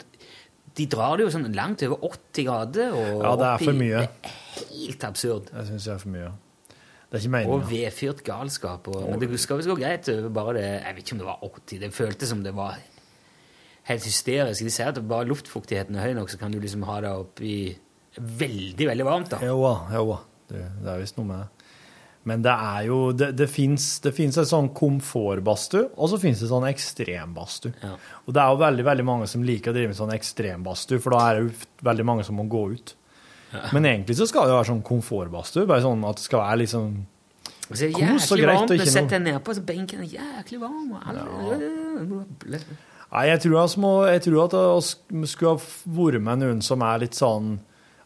De 0.76 0.88
drar 0.92 1.16
det 1.18 1.28
jo 1.28 1.34
sånn 1.34 1.54
langt 1.56 1.84
over 1.88 2.02
80 2.10 2.48
grader. 2.50 2.96
Ja, 2.96 3.36
det 3.40 3.52
er 3.52 3.62
for 3.64 3.78
mye. 3.78 4.02
Det 4.02 4.32
er 4.32 4.74
helt 4.74 5.06
absurd. 5.08 5.54
Jeg 5.54 5.70
syns 5.70 5.88
det 5.88 5.94
er 5.94 6.02
for 6.02 6.16
mye. 6.16 6.34
Det 7.06 7.20
er 7.20 7.24
ikke 7.24 7.34
meningen. 7.36 7.54
Og 7.56 7.70
vedfyrt 7.70 8.26
galskap. 8.28 8.90
Og, 8.92 9.06
men 9.08 9.22
det 9.22 9.30
skal 9.40 9.62
visst 9.62 9.72
gå 9.72 9.78
greit. 9.80 10.10
over 10.12 10.34
Bare 10.36 10.58
det, 10.58 10.68
jeg 10.74 10.98
vet 10.98 11.06
ikke 11.06 11.16
om 11.16 11.24
det 11.24 11.30
var 11.30 11.48
80. 11.48 11.80
Det 11.86 11.92
føltes 11.96 12.32
som 12.34 12.44
det 12.44 12.54
var 12.58 12.78
helt 13.90 14.08
hysterisk. 14.10 14.66
De 14.66 14.74
sier 14.74 14.92
at 14.92 15.02
bare 15.08 15.30
luftfuktigheten 15.30 15.96
er 15.96 16.10
høy 16.10 16.16
nok, 16.18 16.32
så 16.34 16.42
kan 16.42 16.54
du 16.54 16.60
liksom 16.60 16.84
ha 16.90 17.00
det 17.06 17.12
oppi 17.22 17.56
veldig, 18.16 18.88
veldig 18.90 19.06
varmt. 19.06 19.36
da, 19.62 19.76
jo 19.96 20.08
da. 20.12 20.22
Det, 20.50 20.64
det 20.82 20.92
er 20.92 21.02
visst 21.02 21.20
noe 21.20 21.30
med 21.30 21.44
det. 21.44 21.65
Men 22.26 22.42
det 22.42 22.54
er 22.54 22.88
jo 22.88 23.00
Det, 23.14 23.32
det 23.38 23.48
fins 23.54 24.02
en 24.04 24.50
sånn 24.50 24.70
komfortbadstue, 24.74 25.92
og 25.94 26.10
så 26.10 26.20
fins 26.22 26.42
det 26.42 26.50
sånn 26.50 26.68
ekstrembadstue. 26.68 27.74
Og 28.26 28.34
det 28.34 28.42
er 28.42 28.54
jo 28.54 28.62
veldig 28.62 28.86
veldig 28.88 29.06
mange 29.06 29.28
som 29.30 29.46
liker 29.46 29.72
å 29.72 29.78
drive 29.78 29.94
med 29.94 30.00
sånn 30.00 30.14
ekstrembadstue, 30.16 31.02
for 31.04 31.16
da 31.16 31.26
er 31.28 31.38
det 31.38 31.44
jo 31.46 31.90
veldig 31.90 32.08
mange 32.12 32.26
som 32.28 32.40
må 32.40 32.48
gå 32.50 32.64
ut. 32.74 32.96
Men 33.72 33.86
egentlig 33.86 34.18
så 34.18 34.28
skal 34.28 34.48
det 34.48 34.56
jo 34.56 34.58
være 34.58 34.72
sånn 34.74 34.82
komfortbadstue, 34.86 35.68
bare 35.70 35.86
sånn 35.86 36.02
at 36.10 36.20
det 36.20 36.26
skal 36.26 36.42
være 36.42 36.64
liksom 36.64 36.90
kos 37.70 38.32
og 38.32 38.42
greit 38.42 38.60
varmt. 38.60 38.74
og 38.74 38.76
ikke 38.78 38.92
setter 38.92 39.06
noe 39.06 39.14
deg 39.16 39.24
nedpå, 39.30 39.54
på 39.56 39.66
benken 39.70 40.04
jæklig 40.06 40.60
varm. 40.62 40.92
Og 40.98 41.08
alle, 41.10 42.60
Nei, 43.16 43.28
jeg 43.30 43.46
tror, 43.46 43.78
må, 43.80 43.92
jeg 44.10 44.22
tror 44.26 44.42
at 44.44 44.56
vi 45.14 45.30
skulle 45.30 45.56
ha 45.56 45.60
vært 45.98 46.24
med 46.26 46.42
noen 46.42 46.62
som 46.66 46.82
er 46.84 47.06
litt 47.06 47.16
sånn 47.16 47.60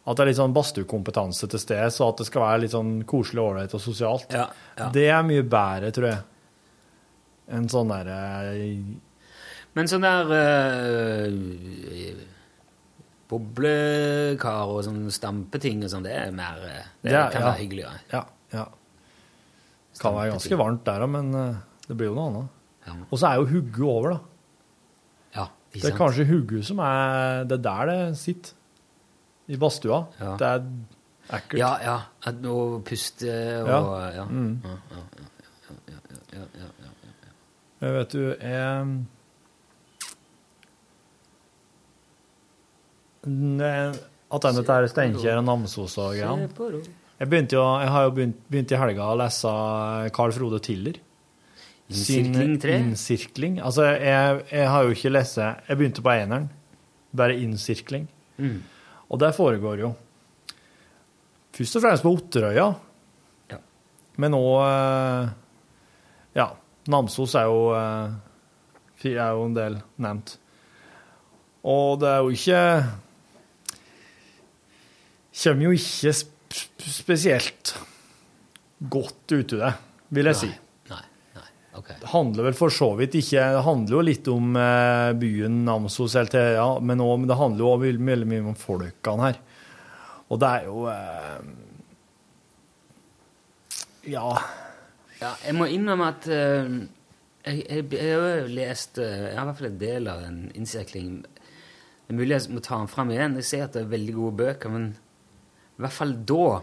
At 0.10 0.18
det 0.18 0.24
er 0.24 0.30
litt 0.32 0.40
sånn 0.40 0.54
badstuekompetanse 0.56 1.46
til 1.52 1.62
stede, 1.62 1.92
så 1.94 2.08
at 2.10 2.18
det 2.24 2.26
skal 2.26 2.42
være 2.42 2.62
litt 2.64 2.74
sånn 2.74 2.96
koselig, 3.10 3.44
ålreit 3.44 3.76
og 3.78 3.82
sosialt. 3.84 4.32
Ja, 4.34 4.48
ja. 4.80 4.88
Det 4.96 5.04
er 5.14 5.22
mye 5.28 5.44
bedre, 5.46 5.92
tror 5.94 6.08
jeg, 6.10 6.24
enn 7.54 7.68
sånn 7.70 7.92
derre 7.94 8.18
Men 9.78 9.88
sånn 9.90 10.02
der 10.06 10.32
øh, 10.34 11.30
Boblekar 13.30 14.72
og 14.74 14.82
sånn 14.88 15.04
stampeting 15.14 15.84
og 15.86 15.92
sånn, 15.94 16.06
det 16.08 16.16
er 16.18 16.32
mer 16.34 16.58
Det, 16.64 16.78
Det, 17.06 17.14
er- 17.14 17.30
kan 17.32 17.42
ja. 17.44 17.48
være 17.52 17.60
hyggeligere. 17.62 18.00
Ja. 18.12 18.24
ja. 18.54 18.66
Det 19.94 20.02
kan 20.02 20.16
være 20.16 20.32
ganske 20.34 20.58
varmt 20.58 20.86
der, 20.88 21.06
òg, 21.06 21.10
men 21.14 21.34
eh, 21.38 21.56
det 21.88 21.98
blir 22.00 22.10
jo 22.10 22.16
noe 22.18 22.30
annet. 22.32 22.56
Ja. 22.88 22.96
Og 23.12 23.20
så 23.22 23.30
er 23.30 23.36
jo 23.38 23.46
hugget 23.52 23.86
over, 23.86 24.16
da. 24.16 24.20
Ja, 25.36 25.46
ikke 25.74 25.84
Det 25.84 25.92
er 25.94 25.98
kanskje 26.00 26.26
hugget 26.32 26.66
som 26.66 26.80
er 26.82 27.44
Det 27.46 27.60
er 27.60 27.64
der 27.70 27.92
det 27.92 28.18
sitter. 28.18 28.56
I 29.50 29.58
badstua. 29.58 30.04
Ja. 30.20 30.36
Det 30.38 30.48
er 30.48 30.66
ekkelt. 31.38 31.60
Ja, 31.60 31.72
ja. 31.84 31.98
At 32.30 32.42
puste 32.86 33.34
og 33.64 33.70
Ja. 33.70 34.12
Ja. 34.20 34.26
Mm. 34.26 34.62
Ja, 34.64 34.70
ja, 34.70 35.04
ja, 35.90 35.94
ja, 35.94 36.00
ja, 36.34 36.44
ja, 36.62 36.68
ja, 36.84 37.14
ja. 37.82 37.92
Vet 38.00 38.12
du, 38.12 38.36
jeg 38.40 39.06
Ne- 43.28 43.94
At 44.32 44.42
denne 44.46 44.62
dette 44.64 44.90
Steinkjer 44.94 45.38
og 45.38 45.46
Namsos 45.46 45.98
og 45.98 46.14
greiene. 46.16 46.48
Jeg, 47.20 47.28
begynte 47.30 47.56
jo, 47.58 47.64
jeg 47.82 47.90
har 47.90 48.04
jo 48.04 48.12
begynt, 48.16 48.36
begynt 48.50 48.72
i 48.72 48.78
helga 48.80 49.08
å 49.12 49.16
lese 49.20 50.12
Carl 50.16 50.32
Frode 50.32 50.60
Tiller. 50.64 51.00
Innsirkling 51.90 52.54
tre? 52.62 52.76
Innsirkling. 52.80 53.58
Altså, 53.66 53.88
jeg, 53.98 54.44
jeg 54.52 54.68
har 54.70 54.84
jo 54.86 54.90
ikke 54.94 55.10
lest 55.12 55.38
Jeg 55.42 55.78
begynte 55.80 56.04
på 56.06 56.14
eneren. 56.14 56.50
Bare 57.18 57.36
innsirkling. 57.42 58.08
Mm. 58.38 58.62
Og 59.10 59.20
det 59.22 59.34
foregår 59.36 59.84
jo 59.84 59.94
først 61.56 61.80
og 61.80 61.84
fremst 61.84 62.06
på 62.06 62.14
Otterøya. 62.16 62.68
Ja. 63.52 63.60
Men 64.22 64.38
òg 64.38 65.36
Ja, 66.38 66.52
Namsos 66.88 67.34
er 67.36 67.50
jo, 67.50 67.74
eh, 67.74 68.14
er 69.10 69.32
jo 69.34 69.46
en 69.46 69.56
del 69.56 69.82
nevnt. 69.98 70.38
Og 71.64 72.00
det 72.00 72.08
er 72.08 72.20
jo 72.24 72.30
ikke 72.30 72.64
Kommer 75.40 75.64
jo 75.64 75.72
ikke 75.72 76.14
spesielt 76.90 77.78
godt 78.80 79.32
ut 79.32 79.54
av 79.54 79.60
det, 79.60 79.74
vil 80.10 80.26
jeg 80.26 80.36
si. 80.36 80.48
Nei, 80.50 80.56
nei, 80.56 80.69
ok. 81.80 81.90
Det 82.02 82.12
handler 82.12 82.50
vel 82.50 82.58
for 82.58 82.74
så 82.74 82.92
vidt 83.00 83.18
ikke 83.20 83.46
Det 83.56 83.64
handler 83.66 83.96
jo 83.96 84.04
litt 84.06 84.30
om 84.32 84.56
eh, 84.60 85.12
byen 85.20 85.64
Namsos, 85.66 86.16
ja, 86.16 86.70
men, 86.82 87.02
også, 87.02 87.30
det 87.32 87.40
handler 87.40 87.66
jo 87.66 87.74
veldig 87.86 88.08
veldig 88.12 88.30
mye 88.30 88.46
om 88.52 88.60
folkene 88.60 89.30
her. 89.30 89.42
Og 90.30 90.42
det 90.42 90.54
er 90.54 90.70
jo 90.70 90.86
eh, 90.94 91.42
Ja. 94.10 94.30
Ja, 95.20 95.34
jeg 95.44 95.56
må 95.58 95.68
innrømme 95.68 96.14
at 96.14 96.28
øh, 96.32 96.78
jeg, 97.44 97.86
har 97.92 98.14
jo 98.14 98.48
lest 98.48 99.00
øh, 99.04 99.06
Jeg 99.06 99.36
har 99.36 99.44
i 99.44 99.50
hvert 99.50 99.58
fall 99.60 99.72
en 99.72 99.82
del 99.82 100.08
av 100.08 100.24
en 100.24 100.40
innsirkling. 100.56 101.22
Det 101.24 102.14
er 102.14 102.18
mulig 102.18 102.36
jeg 102.38 102.54
må 102.56 102.64
ta 102.64 102.80
den 102.80 102.92
fram 102.92 103.12
igjen. 103.14 103.36
Jeg 103.42 103.50
ser 103.50 103.66
at 103.68 103.76
det 103.76 103.84
er 103.84 103.92
veldig 103.92 104.16
gode 104.16 104.38
bøker, 104.40 104.72
men 104.74 104.92
i 104.96 105.84
hvert 105.84 105.96
fall 105.96 106.14
da 106.28 106.62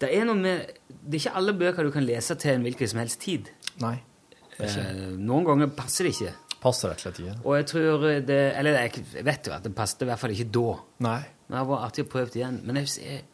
Det 0.00 0.08
er 0.10 0.32
med 0.34 0.72
Det 0.88 1.16
er 1.16 1.20
ikke 1.20 1.36
alle 1.40 1.52
bøker 1.52 1.84
du 1.84 1.92
kan 1.92 2.06
lese 2.06 2.34
til 2.34 2.56
en 2.56 2.64
hvilken 2.66 2.88
som 2.88 3.02
helst 3.02 3.20
tid. 3.20 3.52
Nei. 3.80 4.00
Eh, 4.60 5.10
noen 5.18 5.44
ganger 5.48 5.70
passer 5.74 6.04
det 6.04 6.12
ikke. 6.16 6.32
Passer 6.62 6.92
rett 6.92 7.00
og 7.00 7.06
slett 7.06 7.20
ikke. 7.22 7.36
Og 7.44 7.56
jeg 7.56 7.66
tror 7.72 8.02
det 8.28 8.40
Eller 8.58 8.76
jeg 8.84 9.04
vet 9.26 9.46
jo 9.48 9.52
at 9.56 9.64
det 9.64 9.74
passet 9.74 10.02
i 10.04 10.10
hvert 10.10 10.20
fall 10.20 10.30
ikke 10.34 10.50
da. 10.54 10.66
Nei. 11.08 11.20
Men 11.48 11.58
det 11.58 11.68
var 11.72 11.86
artig 11.88 12.04
å 12.04 12.10
prøve 12.12 12.36
igjen. 12.38 12.60
Men 12.64 12.76
jeg, 12.82 12.92
jeg, 13.02 13.24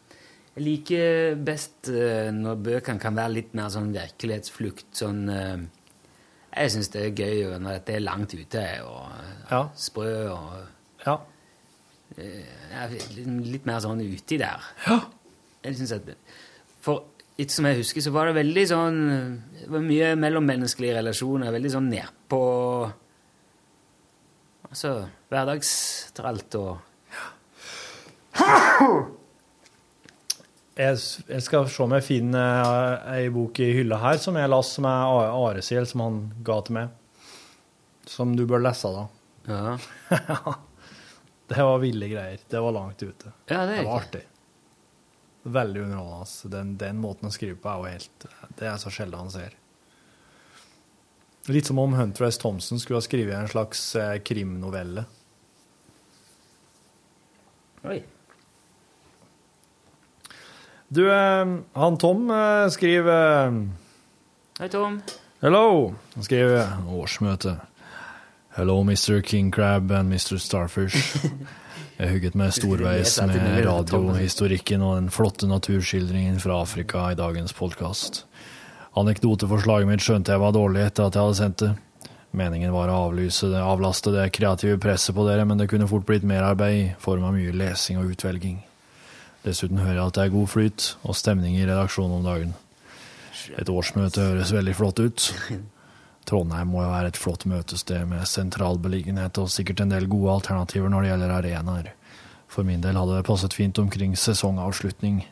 jeg 0.55 0.65
liker 0.65 1.35
best 1.45 1.91
eh, 1.93 2.31
når 2.35 2.63
bøkene 2.71 3.03
kan 3.03 3.19
være 3.19 3.35
litt 3.35 3.53
mer 3.59 3.69
sånn 3.75 3.91
virkelighetsflukt. 3.95 4.87
Sånn 5.03 5.21
eh, 5.35 5.59
Jeg 6.57 6.73
syns 6.73 6.89
det 6.95 7.03
er 7.05 7.13
gøy 7.21 7.59
når 7.61 7.77
dette 7.81 7.95
er 7.99 8.07
langt 8.07 8.33
ute 8.35 8.65
og 8.87 9.11
eh, 9.13 9.35
Ja. 9.53 9.61
sprø 9.77 10.15
og 10.33 11.05
Ja. 11.07 11.19
eh, 12.17 12.97
litt, 13.19 13.67
mer 13.69 13.81
sånn 13.85 14.01
uti 14.03 14.39
der. 14.41 14.65
Ja. 14.87 15.01
Jeg 15.65 15.77
synes 15.77 15.93
at 15.99 16.03
For 16.81 17.05
etter 17.39 17.55
som 17.55 17.69
jeg 17.69 17.79
husker, 17.79 18.03
så 18.03 18.11
var 18.15 18.29
det 18.29 18.39
veldig 18.41 18.65
sånn 18.67 18.97
Det 19.61 19.69
var 19.71 19.85
mye 19.85 20.09
mellommenneskelige 20.19 20.97
relasjoner. 20.99 21.53
Veldig 21.55 21.71
sånn 21.77 21.91
nedpå 21.93 22.41
Altså 24.69 24.91
hverdagstralt 25.31 26.59
og 26.59 26.75
Jeg, 30.79 30.99
jeg 31.27 31.43
skal 31.43 31.67
se 31.73 31.83
om 31.83 31.95
jeg 31.97 32.05
finner 32.07 32.61
eh, 32.63 33.07
ei 33.17 33.31
bok 33.35 33.59
i 33.65 33.73
hylla 33.81 33.99
her 33.99 34.21
som 34.23 34.37
jeg 34.39 34.51
las, 34.53 34.69
som 34.77 34.87
er 34.87 35.33
Aresiel, 35.35 35.89
som 35.91 36.05
han 36.05 36.21
ga 36.47 36.61
til 36.63 36.77
meg. 36.77 36.93
Som 38.07 38.37
du 38.39 38.45
bør 38.47 38.63
lese, 38.63 38.93
da. 38.95 39.09
Ja. 39.49 40.55
Det 41.49 41.65
var 41.65 41.79
ville 41.81 42.11
greier. 42.13 42.39
Det 42.47 42.61
var 42.61 42.77
langt 42.77 43.03
ute. 43.03 43.33
Ja, 43.49 43.65
det 43.65 43.81
er 43.81 43.87
var 43.89 44.03
artig. 44.05 44.21
Veldig 45.43 45.83
underholdende. 45.87 46.51
Den, 46.57 46.75
den 46.81 47.01
måten 47.01 47.29
å 47.29 47.33
skrive 47.33 47.59
på 47.63 47.71
er 47.71 47.79
jo 47.79 47.93
helt 47.95 48.27
Det 48.59 48.69
er 48.69 48.79
så 48.81 48.93
sjelden 48.93 49.21
han 49.23 49.33
ser. 49.33 49.55
Litt 51.49 51.71
som 51.71 51.79
om 51.81 51.95
Hunter 51.97 52.27
S. 52.27 52.39
Thompson 52.39 52.81
skulle 52.81 52.99
ha 52.99 53.07
skrevet 53.07 53.37
en 53.39 53.49
slags 53.49 53.81
eh, 53.97 54.19
krimnovelle. 54.21 55.07
Oi. 57.89 58.03
Du, 60.89 61.07
eh, 61.13 61.55
han 61.73 61.99
Tom 61.99 62.29
eh, 62.31 62.67
skriver 62.75 63.57
Hei, 64.59 64.69
Tom. 64.69 65.01
Hello! 65.41 65.95
Han 66.15 66.27
skriver 66.27 66.77
årsmøte. 66.91 67.57
Hello, 68.59 68.81
Mr. 68.83 69.23
King 69.23 69.53
Crab 69.55 69.93
and 69.93 70.13
Mr. 70.13 70.37
Starfish. 70.37 71.17
Jeg 71.99 72.13
hugget 72.13 72.37
meg 72.39 72.53
storveis 72.55 73.17
med 73.27 73.65
radiohistorikken 73.67 74.83
og 74.87 74.93
den 75.01 75.09
flotte 75.11 75.49
naturskildringen 75.51 76.37
fra 76.39 76.61
Afrika 76.63 77.09
i 77.11 77.17
dagens 77.19 77.51
podkast. 77.59 78.21
Anekdoteforslaget 78.99 79.89
mitt 79.91 80.05
skjønte 80.05 80.31
jeg 80.31 80.39
var 80.39 80.55
dårlig 80.55 80.85
etter 80.85 81.09
at 81.09 81.19
jeg 81.19 81.27
hadde 81.27 81.39
sendt 81.41 81.65
det. 81.65 81.73
Meningen 82.39 82.71
var 82.71 82.93
å 82.93 83.01
avlyse 83.09 83.51
det, 83.51 83.59
avlaste 83.59 84.13
det 84.15 84.29
kreative 84.37 84.79
presset 84.79 85.17
på 85.17 85.25
dere, 85.27 85.43
men 85.49 85.59
det 85.59 85.67
kunne 85.73 85.89
fort 85.91 86.07
blitt 86.07 86.27
merarbeid 86.29 86.77
i 86.77 86.85
form 87.03 87.27
av 87.27 87.35
mye 87.35 87.57
lesing 87.57 87.99
og 87.99 88.13
utvelging. 88.15 88.61
Dessuten 89.43 89.83
hører 89.83 89.99
jeg 89.99 90.05
at 90.05 90.21
det 90.21 90.27
er 90.29 90.37
god 90.37 90.53
flyt 90.55 90.87
og 91.03 91.19
stemning 91.19 91.59
i 91.59 91.67
redaksjonen 91.67 92.21
om 92.21 92.31
dagen. 92.31 92.55
Et 93.59 93.75
årsmøte 93.75 94.23
høres 94.23 94.55
veldig 94.55 94.77
flott 94.79 95.03
ut. 95.03 95.29
Trondheim 96.29 96.73
må 96.73 96.83
jo 96.85 96.91
være 96.93 97.13
et 97.13 97.19
flott 97.21 97.47
møtested 97.49 98.05
med 98.11 98.29
sentral 98.29 98.77
beliggenhet 98.83 99.39
og 99.41 99.49
sikkert 99.53 99.81
en 99.85 99.95
del 99.95 100.09
gode 100.11 100.35
alternativer 100.37 100.93
når 100.93 101.05
det 101.05 101.13
gjelder 101.13 101.37
arenaer. 101.39 101.93
For 102.49 102.65
min 102.69 102.83
del 102.85 102.97
hadde 102.97 103.17
det 103.17 103.27
passet 103.29 103.57
fint 103.57 103.79
omkring 103.81 104.17
sesongavslutning. 104.17 105.23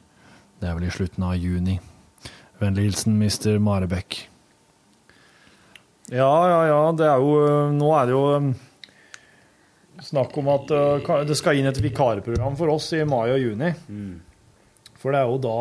Det 0.61 0.69
er 0.69 0.77
vel 0.77 0.89
i 0.89 0.93
slutten 0.93 1.25
av 1.29 1.37
juni. 1.41 1.79
Vennlig 2.61 2.89
hilsen 2.89 3.17
Mr. 3.21 3.59
Marebekk. 3.61 4.23
Ja, 6.13 6.31
ja, 6.49 6.61
ja. 6.71 6.81
Det 6.97 7.09
er 7.09 7.21
jo 7.21 7.33
Nå 7.75 7.91
er 7.99 8.07
det 8.07 8.15
jo 8.15 8.23
um, 8.39 8.53
snakk 10.07 10.37
om 10.39 10.49
at 10.55 10.73
uh, 10.73 11.25
det 11.27 11.37
skal 11.37 11.59
inn 11.59 11.69
et 11.69 11.83
vikarprogram 11.83 12.57
for 12.57 12.73
oss 12.73 12.93
i 12.97 13.03
mai 13.09 13.27
og 13.35 13.43
juni. 13.43 13.73
For 14.97 15.13
det 15.13 15.21
er 15.21 15.29
jo 15.29 15.43
da 15.45 15.59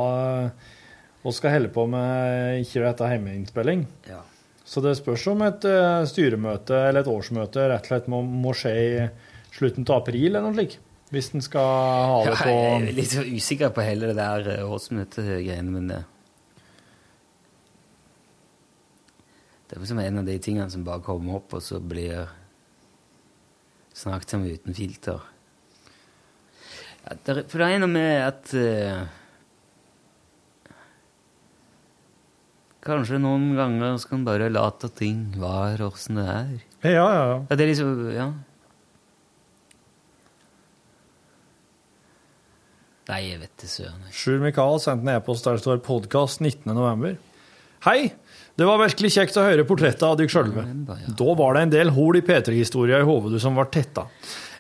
vi 1.26 1.34
skal 1.34 1.56
helle 1.56 1.74
på 1.74 1.88
med 1.90 2.62
ikke 2.62 2.86
dette 2.86 3.10
hjemmeinnspilling. 3.10 3.84
Ja. 4.08 4.22
Så 4.66 4.82
det 4.82 4.96
spørs 4.98 5.28
om 5.30 5.44
et 5.46 5.66
uh, 5.70 6.02
styremøte 6.10 6.74
eller 6.88 7.04
et 7.06 7.12
årsmøte 7.12 7.68
rett 7.70 7.86
og 7.86 7.92
slett 7.92 8.08
må, 8.10 8.24
må 8.26 8.54
skje 8.58 8.72
i 8.82 8.90
slutten 9.56 9.86
av 9.88 10.00
april 10.02 10.32
eller 10.32 10.42
noe 10.48 10.56
slikt. 10.58 10.80
Hvis 11.14 11.30
en 11.38 11.44
skal 11.46 11.68
ha 12.10 12.16
det 12.26 12.32
Ja, 12.34 12.38
på 12.42 12.54
jeg 12.56 12.88
er 12.90 12.96
litt 12.98 13.12
så 13.14 13.22
usikker 13.24 13.70
på 13.76 13.84
hele 13.86 14.10
det 14.10 14.16
der 14.18 14.48
eh, 14.56 14.64
årsmøtegreiene, 14.74 15.70
men 15.76 15.92
det 15.94 16.02
Det 19.66 19.78
er 19.78 19.82
liksom 19.82 20.00
en 20.02 20.20
av 20.22 20.28
de 20.28 20.36
tingene 20.46 20.70
som 20.70 20.84
bare 20.86 21.02
kommer 21.06 21.40
opp, 21.40 21.56
og 21.58 21.64
så 21.66 21.80
blir 21.82 22.28
snakket 23.98 24.36
om 24.38 24.44
uten 24.46 24.76
filter. 24.78 25.24
Ja, 27.06 27.16
det, 27.16 27.34
er- 27.34 27.48
for 27.50 27.62
det 27.64 27.70
er 27.74 27.82
noe 27.82 27.90
med 27.94 28.22
at 28.28 28.54
eh, 28.60 29.02
Kanskje 32.86 33.18
noen 33.18 33.56
ganger 33.58 33.96
skal 33.98 34.20
en 34.20 34.26
bare 34.28 34.50
late 34.54 34.92
ting 34.94 35.32
være 35.42 35.88
åssen 35.88 36.20
det 36.22 36.26
er. 36.30 36.52
Ja, 36.86 36.92
ja, 36.94 37.06
ja. 37.16 37.38
Ja, 37.50 37.56
det 37.56 37.64
er 37.66 37.72
liksom 37.72 38.12
Ja. 38.14 38.28
Nei, 43.06 43.20
jeg 43.30 43.40
vet 43.44 43.54
det 43.62 43.70
søren. 43.70 44.06
Sjur 44.14 44.40
Mikael 44.42 44.80
sendte 44.82 45.06
en 45.06 45.16
e-post 45.20 45.46
der 45.46 45.58
det 45.58 45.62
står 45.62 45.82
'podkast 45.86 46.42
19.11'. 46.42 47.18
Hei! 47.86 48.14
Det 48.58 48.66
var 48.66 48.80
virkelig 48.80 49.12
kjekt 49.14 49.36
å 49.38 49.44
høre 49.46 49.66
portrettet 49.68 50.02
av 50.08 50.16
deg 50.18 50.32
sjølve. 50.32 50.64
Da 51.20 51.34
var 51.38 51.54
det 51.54 51.62
en 51.66 51.74
del 51.74 51.90
hull 51.94 52.16
i 52.18 52.22
P3-historia 52.26 53.02
i 53.04 53.06
hodet 53.06 53.42
som 53.44 53.54
var 53.60 53.66
tetta. 53.66 54.08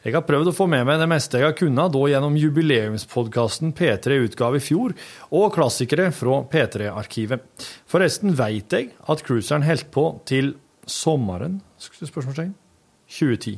Jeg 0.06 0.14
har 0.14 0.22
prøvd 0.22 0.52
å 0.52 0.54
få 0.54 0.68
med 0.70 0.84
meg 0.86 1.00
det 1.02 1.08
meste 1.10 1.40
jeg 1.42 1.48
har 1.48 1.56
kunnet, 1.58 1.90
da 1.90 2.02
gjennom 2.12 2.36
jubileumspodkasten 2.38 3.72
P3 3.74 4.20
utgave 4.28 4.60
i 4.60 4.62
fjor, 4.62 4.92
og 5.34 5.56
klassikere 5.56 6.12
fra 6.14 6.44
P3-arkivet. 6.52 7.48
Forresten 7.90 8.36
veit 8.38 8.76
jeg 8.76 8.92
at 9.10 9.24
cruiseren 9.26 9.66
holdt 9.66 9.90
på 9.96 10.04
til 10.30 10.52
sommeren 10.86 11.56
spørsmålstegn, 11.82 12.52
2010. 13.10 13.56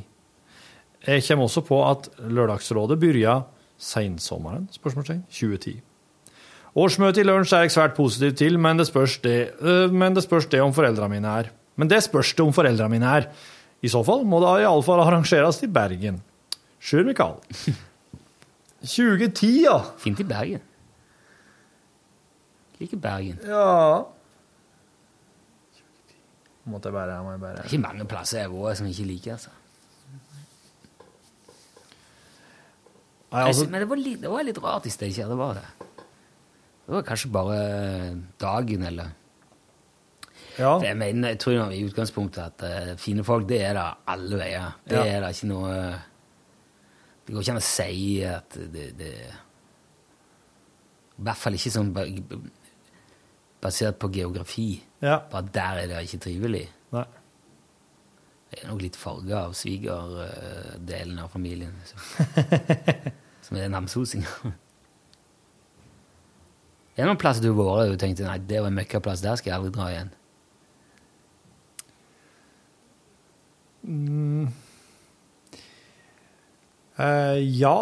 Jeg 1.07 1.25
kommer 1.27 1.49
også 1.49 1.65
på 1.67 1.81
at 1.83 2.07
Lørdagsrådet 2.23 2.95
begynte 3.01 3.41
seinsommeren 3.77 4.69
spørsmålstegn, 4.71 5.25
2010. 5.27 5.75
Årsmøtet 6.79 7.25
i 7.25 7.27
lunsj 7.27 7.57
er 7.57 7.65
jeg 7.65 7.75
svært 7.75 7.99
positiv 7.99 8.37
til, 8.39 8.55
men 8.61 8.79
det 8.79 8.87
spørs 8.87 9.17
det, 9.19 9.51
øh, 9.59 9.91
men 9.91 10.15
det, 10.15 10.23
spørs 10.23 10.47
det 10.47 10.63
om 10.63 10.71
foreldrene 10.71 11.17
mine 11.17 11.35
er. 11.43 11.51
Men 11.75 11.91
det 11.91 12.05
spørs 12.07 12.31
det 12.39 12.47
om 12.47 12.55
foreldrene 12.55 12.95
mine 12.95 13.13
er. 13.19 13.29
I 13.83 13.91
så 13.91 13.99
fall 14.05 14.23
må 14.23 14.39
det 14.45 14.63
iallfall 14.63 15.03
arrangeres 15.03 15.59
i 15.67 15.67
Bergen. 15.67 16.23
Sjur 16.87 17.03
Mikael. 17.07 17.35
2010, 18.87 19.49
ja. 19.65 19.77
Fint 19.99 20.19
i 20.23 20.25
Bergen. 20.27 20.61
Liker 22.77 22.99
Bergen. 23.01 23.39
Ja 23.47 24.03
Måtte 26.67 26.89
jeg 26.91 26.93
bare, 26.97 27.15
må 27.23 27.31
jeg 27.33 27.39
bare 27.41 27.55
Det 27.55 27.63
er 27.63 27.69
ikke 27.71 27.79
mange 27.87 28.05
plasser 28.11 28.41
jeg 28.43 28.49
har 28.51 28.57
vært 28.59 28.77
som 28.77 28.87
jeg 28.89 28.95
ikke 28.97 29.07
liker, 29.09 29.37
altså. 29.37 29.49
Nei, 33.31 33.41
altså- 33.43 33.69
Men 33.69 33.81
det 33.81 33.89
var, 33.89 33.95
litt, 33.97 34.21
det 34.21 34.29
var 34.31 34.43
litt 34.43 34.59
rart 34.63 34.85
i 34.85 34.89
Steinkjer, 34.93 35.27
det 35.31 35.37
var 35.39 35.53
det. 35.57 35.65
Det 36.87 36.93
var 36.95 37.01
kanskje 37.07 37.31
bare 37.31 37.57
dagen, 38.39 38.83
eller 38.83 39.09
Ja. 40.57 40.77
For 40.79 40.85
Jeg 40.85 40.97
mener, 40.97 41.29
jeg 41.29 41.39
tror 41.39 41.71
i 41.71 41.83
utgangspunktet 41.85 42.37
at 42.61 42.63
uh, 42.91 42.95
fine 42.97 43.23
folk, 43.23 43.47
det 43.47 43.61
er 43.61 43.73
det 43.73 43.83
alle 44.07 44.37
veier. 44.39 44.71
Det 44.87 44.95
Ja. 44.97 45.03
er 45.17 45.21
det 45.21 45.35
ikke 45.35 45.47
noe 45.47 45.73
Det 47.27 47.35
går 47.35 47.43
ikke 47.43 47.53
an 47.57 47.59
å 47.59 47.67
si 47.67 48.23
at 48.23 48.55
det, 48.71 48.85
det 48.95 49.11
I 51.17 51.25
hvert 51.27 51.41
fall 51.41 51.57
ikke 51.57 51.73
sånn 51.75 51.91
basert 53.61 53.97
på 53.99 54.09
geografi. 54.15 54.69
Ja. 55.03 55.19
Bare 55.31 55.51
der 55.51 55.81
er 55.83 55.89
det 55.91 56.03
ikke 56.07 56.23
trivelig. 56.23 56.67
Nei. 56.95 57.03
Jeg 58.53 58.63
er 58.63 58.69
nok 58.71 58.85
litt 58.85 58.95
farga 58.95 59.41
av 59.49 59.57
svigerdelen 59.59 61.17
av 61.19 61.33
familien. 61.33 61.73
Liksom. 61.81 61.99
Som 63.49 63.59
er 63.59 63.73
namsosinger. 63.73 64.53
Er 66.95 67.03
det 67.03 67.09
noen 67.11 67.19
plasser 67.21 67.43
du 67.43 67.51
har 67.51 67.59
vært 67.59 67.91
og 67.93 67.99
tenkte 68.01 68.25
nei, 68.25 68.39
det 68.39 68.61
var 68.63 68.71
en 68.71 68.79
møkkaplass, 68.79 69.21
der 69.21 69.35
skal 69.37 69.51
jeg 69.51 69.59
aldri 69.59 69.73
dra 69.75 69.89
igjen? 69.91 70.13
Mm. 73.87 74.47
Eh, 76.97 77.39
ja. 77.59 77.77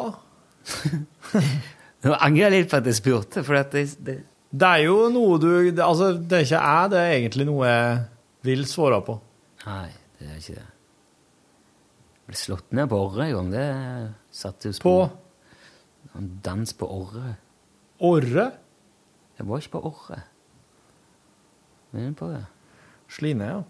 Nå 2.05 2.15
angrer 2.19 2.49
jeg 2.49 2.53
litt 2.55 2.71
på 2.71 2.79
at 2.81 2.89
jeg 2.89 2.97
spurte, 2.99 3.43
for 3.45 3.59
at 3.59 3.73
det, 3.73 3.87
det 4.05 4.15
Det 4.55 4.67
er 4.67 4.85
jo 4.85 5.09
noe 5.11 5.39
du 5.41 5.49
det, 5.71 5.83
Altså, 5.83 6.13
det 6.15 6.37
er 6.37 6.45
ikke 6.45 6.61
jeg, 6.61 6.91
det 6.93 6.99
er 7.01 7.13
egentlig 7.15 7.47
noe 7.49 7.69
jeg 7.69 7.99
vil 8.45 8.65
svare 8.69 9.01
på. 9.05 9.17
Nei, 9.65 9.89
det 10.19 10.29
er 10.29 10.39
ikke 10.39 10.57
det. 10.59 10.67
Jeg 12.25 12.31
ble 12.31 12.39
slått 12.41 12.75
ned 12.77 12.89
på 12.89 12.99
Orre 13.07 13.25
en 13.25 13.33
gang. 13.35 13.49
Det 13.53 13.65
satte 14.33 14.69
jo 14.69 14.77
På 14.81 14.95
En 16.15 16.29
dans 16.45 16.73
på 16.73 16.87
Orre. 16.87 17.35
Orre? 18.05 18.45
Jeg 19.35 19.47
var 19.49 19.61
ikke 19.61 19.73
på 19.75 19.81
Orre. 19.89 20.19
Men 21.95 22.13
på 22.17 22.29
det. 22.31 22.43
Sline, 23.11 23.49
ja. 23.49 23.63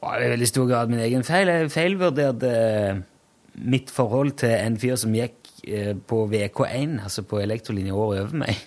Og 0.00 0.12
det 0.16 0.24
er 0.24 0.26
i 0.26 0.32
veldig 0.34 0.48
stor 0.48 0.68
grad 0.68 0.92
min 0.92 1.02
egen 1.04 1.24
feil. 1.26 1.50
Jeg 1.50 1.72
feilvurderte 1.72 2.50
eh, 2.50 3.00
mitt 3.54 3.90
forhold 3.90 4.36
til 4.40 4.52
en 4.54 4.76
fyr 4.80 4.96
som 5.00 5.14
gikk 5.16 5.36
eh, 5.66 5.94
på 5.94 6.22
VK1, 6.30 6.98
altså 7.04 7.24
på 7.26 7.40
elektrolinje 7.42 7.92
året 7.96 8.22
over 8.26 8.36
meg. 8.44 8.66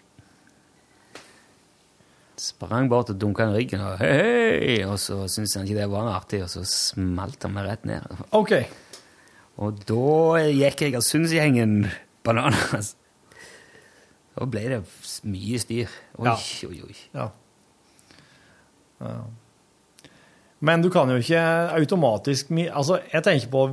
Sprang 2.43 2.89
bort 2.91 3.11
og 3.13 3.19
dunka 3.21 3.45
han 3.45 3.53
i 3.53 3.59
ryggen, 3.61 3.83
og 3.85 3.99
hei, 4.01 4.13
hei! 4.17 4.77
Og 4.89 4.97
så 4.99 5.19
syntes 5.31 5.53
han 5.55 5.67
ikke 5.67 5.77
det 5.83 5.89
var 5.91 6.07
noe 6.07 6.15
artig, 6.17 6.41
og 6.43 6.49
så 6.51 6.63
smalt 6.67 7.45
han 7.45 7.53
meg 7.55 7.67
rett 7.69 7.85
ned. 7.87 8.07
OK. 8.35 8.55
Og 9.61 9.83
da 9.85 10.41
gikk 10.49 10.81
jeg 10.87 10.97
av 10.97 11.05
Sundsgjengen 11.05 11.75
bananas. 12.25 12.95
Da 14.33 14.47
ble 14.49 14.63
det 14.71 14.79
mye 15.29 15.59
styr. 15.61 15.93
Oi, 16.17 16.25
Ja. 16.25 16.33
oi, 16.67 16.79
oi. 16.87 16.95
Ja. 17.13 17.27
Ja. 19.03 19.13
Men 20.63 20.81
du 20.81 20.89
kan 20.89 21.11
jo 21.11 21.19
ikke 21.21 21.43
automatisk. 21.77 22.49
Altså, 22.71 22.97
jeg 23.13 23.23
tenker 23.27 23.51
på 23.53 23.63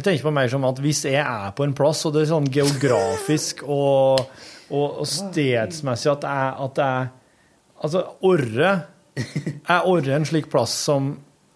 jeg 0.00 0.06
tenker 0.08 0.26
på 0.28 0.34
mer 0.34 0.50
som 0.52 0.64
at 0.68 0.78
hvis 0.82 1.04
jeg 1.06 1.20
er 1.20 1.50
på 1.56 1.64
en 1.66 1.74
plass, 1.76 2.02
og 2.08 2.14
det 2.16 2.24
er 2.24 2.30
sånn 2.32 2.50
geografisk 2.52 3.62
og, 3.68 4.22
og, 4.70 4.86
og 5.02 5.08
stedsmessig 5.08 6.12
at 6.16 6.28
er, 6.28 6.52
at 6.68 6.84
er 6.84 7.08
Altså, 7.80 8.02
Orre 8.28 8.70
Er 9.16 9.86
Orre 9.88 10.12
en 10.18 10.26
slik 10.28 10.50
plass 10.52 10.74
som 10.84 11.14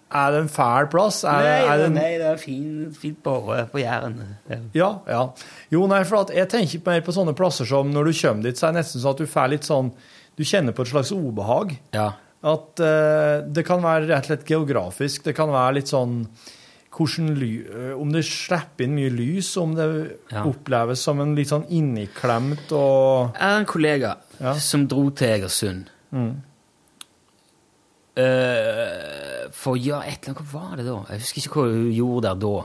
Er 0.09 0.31
det 0.33 0.39
en 0.45 0.49
fæl 0.53 0.87
plass? 0.93 1.19
Er, 1.29 1.45
Nei, 1.45 1.59
er 1.69 1.81
det 1.83 1.89
en, 1.91 1.99
nei, 1.99 2.11
det 2.23 2.31
er 2.31 2.41
fin- 2.41 2.95
fint 2.97 3.19
på 3.25 3.35
Orre, 3.43 3.66
på 3.69 3.81
Jæren. 3.83 4.16
Ja. 4.49 4.59
ja, 4.79 4.89
ja. 5.11 5.21
Jo, 5.75 5.85
nei, 5.91 6.01
for 6.09 6.23
at 6.23 6.33
jeg 6.37 6.49
tenker 6.53 6.81
mer 6.87 7.05
på 7.05 7.12
sånne 7.16 7.35
plasser 7.37 7.69
som 7.69 7.91
når 7.93 8.09
du 8.09 8.15
kommer 8.23 8.47
dit, 8.49 8.57
så 8.61 8.69
er 8.71 8.73
det 8.77 8.81
nesten 8.83 9.03
sånn 9.03 9.16
at 9.16 9.21
du 9.25 9.29
får 9.35 9.53
litt 9.53 9.69
sånn 9.69 9.91
Du 10.39 10.45
kjenner 10.49 10.73
på 10.77 10.85
et 10.87 10.93
slags 10.95 11.12
ubehag. 11.15 11.77
Ja. 11.95 12.09
At 12.45 12.81
uh, 12.85 13.45
det 13.45 13.65
kan 13.69 13.85
være 13.85 14.09
rett 14.09 14.25
og 14.27 14.31
slett 14.33 14.49
geografisk. 14.51 15.25
Det 15.29 15.37
kan 15.37 15.53
være 15.53 15.77
litt 15.81 15.93
sånn 15.93 16.23
Om 17.99 18.12
det 18.15 18.23
slipper 18.29 18.87
inn 18.87 18.95
mye 18.97 19.11
lys, 19.12 19.51
om 19.61 19.75
det 19.75 19.89
Ja. 20.31 20.45
oppleves 20.47 21.03
som 21.03 21.21
en 21.21 21.35
litt 21.35 21.51
sånn 21.51 21.66
inniklemt 21.69 22.71
og 22.73 23.35
Jeg 23.35 23.43
har 23.43 23.59
en 23.59 23.66
kollega 23.66 24.16
som 24.59 24.87
dro 24.87 25.11
til 25.11 25.29
Egersund. 25.29 25.91
Mm. 26.15 26.35
Uh, 28.15 29.51
for 29.51 29.75
gjøre 29.75 30.07
et 30.07 30.23
eller 30.23 30.37
annet 30.39 30.53
Hva 30.53 30.61
var 30.61 30.77
det 30.79 30.85
da? 30.87 31.01
Jeg 31.11 31.23
husker 31.25 31.41
ikke 31.43 31.55
hva 31.59 31.73
hun 31.73 31.89
gjorde 31.97 32.29
der 32.29 32.37
da. 32.45 32.59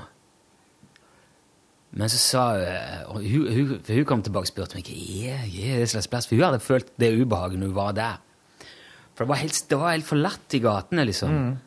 Men 1.97 2.11
så 2.13 2.19
sa 2.21 2.43
hun 2.53 3.15
og 3.15 3.23
hun, 3.25 3.47
hun, 3.55 3.71
hun 3.87 4.05
kom 4.05 4.21
tilbake 4.21 4.45
og 4.45 4.51
spurte 4.51 4.77
meg 4.77 4.91
hva 4.91 5.39
er 5.39 5.79
det 5.81 5.89
slags 5.89 6.09
plass. 6.11 6.27
For 6.29 6.37
hun 6.37 6.45
hadde 6.45 6.61
følt 6.61 6.91
det 7.01 7.15
ubehaget 7.17 7.57
når 7.57 7.71
hun 7.71 7.79
var 7.79 7.95
der. 7.97 8.19
For 9.15 9.25
det 9.25 9.31
var 9.33 9.41
helt, 9.41 9.63
det 9.71 9.79
var 9.81 9.95
helt 9.95 10.07
forlatt 10.07 10.53
i 10.55 10.61
gatene, 10.63 11.03
liksom. 11.09 11.33
Mm. 11.33 11.57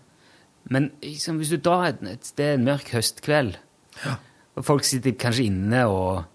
Men 0.72 0.90
liksom, 1.02 1.38
hvis 1.40 1.52
du 1.52 1.58
drar 1.60 1.90
et, 1.90 2.00
et 2.08 2.26
sted 2.26 2.54
en 2.54 2.64
mørk 2.66 2.94
høstkveld, 2.94 3.58
og 4.56 4.64
folk 4.66 4.86
sitter 4.88 5.18
kanskje 5.18 5.50
inne 5.50 5.86
og 5.90 6.28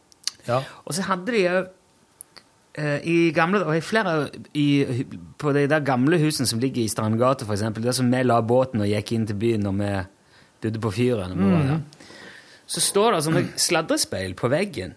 Ja. 0.48 0.62
Og 0.86 0.94
så 0.96 1.04
hadde 1.04 1.34
de 1.34 1.40
jo 1.44 1.58
eh, 2.80 3.02
i 3.04 3.16
gamle 3.36 3.66
og 3.66 3.76
i 3.76 3.82
flere 3.84 4.30
i, 4.56 5.06
På 5.38 5.52
de 5.52 5.66
der 5.68 5.84
gamle 5.84 6.16
husene 6.22 6.48
som 6.48 6.62
ligger 6.64 6.86
i 6.86 6.88
Strandgata, 6.88 7.44
eksempel, 7.52 7.84
der 7.84 7.92
som 7.92 8.08
vi 8.12 8.22
la 8.24 8.40
båten 8.42 8.82
og 8.82 8.88
gikk 8.88 9.12
inn 9.12 9.28
til 9.28 9.36
byen 9.36 9.68
når 9.68 9.76
vi 9.82 9.90
bodde 10.62 10.80
på 10.80 10.94
fyret, 10.96 11.36
mm. 11.36 11.52
var 11.52 11.82
så 12.68 12.84
står 12.84 13.16
det 13.16 13.20
sånne 13.24 13.44
sladrespeil 13.64 14.34
på 14.36 14.50
veggen. 14.52 14.96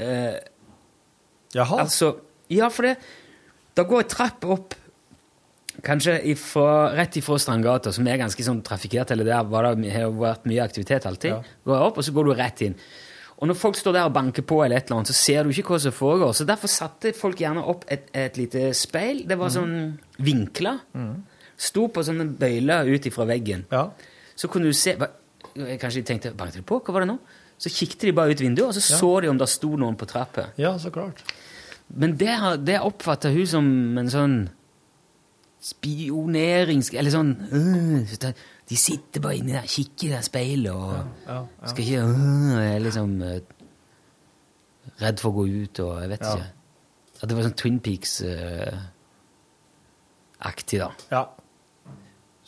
Eh, 0.00 0.36
Jaha. 1.52 1.82
Altså, 1.82 2.14
ja, 2.48 2.70
for 2.72 2.88
det 2.88 2.94
Da 3.76 3.84
går 3.86 4.02
ei 4.02 4.08
trapp 4.10 4.44
opp 4.50 4.74
Kanskje 5.86 6.16
ifra, 6.32 6.90
rett 6.98 7.16
ifra 7.16 7.38
Strandgata, 7.40 7.92
som 7.94 8.06
er 8.10 8.18
ganske 8.20 8.42
sånn 8.44 8.58
trafikkert, 8.66 9.12
eller 9.14 9.24
der 9.24 9.44
var 9.48 9.70
det, 9.78 9.92
har 9.94 10.10
vært 10.12 10.44
mye 10.50 10.64
aktivitet 10.64 11.06
alltid. 11.08 11.46
Går 11.64 11.84
opp, 11.86 11.98
og 11.98 12.04
så 12.04 12.12
går 12.12 12.26
du 12.26 12.32
rett 12.36 12.60
inn. 12.66 12.74
Og 13.40 13.48
når 13.48 13.56
folk 13.56 13.78
står 13.78 13.94
der 13.96 14.04
og 14.10 14.12
banker 14.12 14.44
på, 14.44 14.58
eller 14.64 14.76
et 14.76 14.90
eller 14.90 14.98
annet, 14.98 15.08
så 15.08 15.16
ser 15.16 15.44
du 15.46 15.50
ikke 15.54 15.72
hva 15.72 15.78
som 15.80 15.94
foregår. 15.96 16.34
Så 16.36 16.44
derfor 16.44 16.68
satte 16.68 17.14
folk 17.16 17.38
gjerne 17.40 17.62
opp 17.72 17.86
et, 17.88 18.10
et 18.12 18.36
lite 18.36 18.66
speil. 18.76 19.22
Det 19.30 19.38
var 19.40 19.48
sånn 19.54 19.72
vinkla. 20.20 20.74
Sto 21.56 21.86
på 21.88 22.04
sånne 22.04 22.26
bøyler 22.36 22.90
ut 22.90 23.08
ifra 23.08 23.24
veggen. 23.30 23.64
Så 24.36 24.48
kunne 24.52 24.68
du 24.68 24.76
se 24.76 24.96
Kanskje 25.56 25.98
de 26.02 26.06
tenkte 26.06 26.30
Banket 26.38 26.60
de 26.60 26.62
på? 26.68 26.76
Hva 26.84 26.92
var 26.94 27.02
det 27.06 27.08
nå? 27.14 27.16
Så 27.60 27.72
kikket 27.72 28.04
de 28.06 28.12
bare 28.16 28.32
ut 28.36 28.40
vinduet, 28.44 28.68
og 28.68 28.76
så 28.76 28.80
Ja. 28.92 28.98
så 29.00 29.08
de 29.24 29.28
om 29.32 29.38
det 29.40 29.48
sto 29.48 29.72
noen 29.76 29.96
på 29.96 30.06
trappa. 30.08 30.50
Ja, 30.60 30.76
så 30.78 30.92
klart. 30.92 31.24
Men 31.96 32.16
det, 32.16 32.28
har- 32.38 32.56
det 32.60 32.78
oppfatta 32.80 33.32
hun 33.32 33.46
som 33.46 33.98
en 33.98 34.08
sånn 34.12 34.36
spionerings... 35.60 36.88
Eller 36.96 37.10
sånn 37.12 37.34
øh, 37.52 38.06
De 38.70 38.76
sitter 38.78 39.20
bare 39.20 39.36
inni 39.40 39.52
der, 39.52 39.66
kikker 39.68 40.06
i 40.08 40.10
det 40.14 40.22
speilet 40.24 40.72
og 40.72 40.92
Ja, 41.26 41.44
ja. 41.44 41.66
skal 41.68 41.84
ikke 41.84 42.00
øh, 42.06 42.60
Er 42.64 42.78
liksom 42.84 43.22
øh, 43.22 43.40
redd 45.02 45.18
for 45.20 45.30
å 45.30 45.34
gå 45.40 45.44
ut 45.64 45.80
og 45.84 46.00
jeg 46.02 46.08
vet 46.14 46.24
Ja. 46.24 46.32
ikke. 46.36 46.46
At 47.20 47.28
det 47.28 47.36
var 47.36 47.44
sånn 47.44 47.58
Twin 47.60 47.78
Peaks-aktig, 47.84 50.78
da. 50.80 50.88
Ja. 51.12 51.22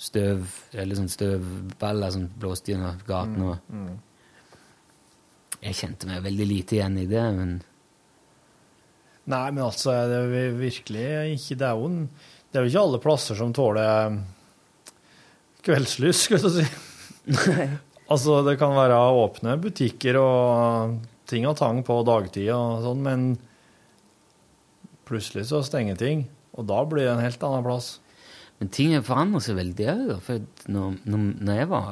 Støv, 0.02 0.40
eller 0.72 0.96
sånn 0.98 1.12
støvballer 1.12 2.10
som 2.14 2.24
blåste 2.40 2.68
gjennom 2.72 2.96
gaten. 3.06 3.42
og 3.50 3.56
Mm. 3.70 3.98
Jeg 5.62 5.74
kjente 5.78 6.06
meg 6.08 6.22
veldig 6.24 6.46
lite 6.48 6.72
igjen 6.78 6.96
i 6.98 7.06
det, 7.06 7.26
men 7.36 7.62
Nei, 9.26 9.50
men 9.52 9.62
altså, 9.64 9.90
det 10.08 10.16
er 10.18 10.26
vi- 10.26 10.58
virkelig 10.66 11.34
ikke 11.38 11.54
Det 11.58 11.66
er 11.68 11.74
jo, 11.78 11.84
en, 11.86 12.08
det 12.52 12.58
er 12.60 12.66
jo 12.66 12.70
ikke 12.72 12.84
alle 12.84 13.00
plasser 13.02 13.38
som 13.38 13.52
tåler 13.56 13.88
eh, 13.88 14.18
kveldslys, 15.64 16.26
skulle 16.26 16.50
jeg 16.50 16.66
si. 16.66 16.66
altså, 18.12 18.42
det 18.46 18.58
kan 18.60 18.74
være 18.76 18.98
åpne 19.22 19.56
butikker 19.62 20.18
og 20.20 20.98
ting 21.30 21.46
og 21.48 21.56
tang 21.56 21.80
på 21.86 21.96
dagtid 22.04 22.50
og 22.52 22.82
sånn, 22.84 23.02
men 23.06 23.26
plutselig 25.08 25.46
så 25.48 25.62
stenger 25.64 25.96
ting, 26.00 26.26
og 26.56 26.66
da 26.68 26.82
blir 26.88 27.06
det 27.08 27.14
en 27.14 27.24
helt 27.24 27.46
annen 27.46 27.64
plass. 27.66 27.94
Men 28.60 28.70
ting 28.70 28.92
forandrer 29.02 29.42
seg 29.42 29.56
veldig 29.58 29.86
òg. 29.90 30.10
For 30.22 30.44
når, 30.70 30.98
når, 31.08 31.54
jeg 31.56 31.68
var 31.72 31.88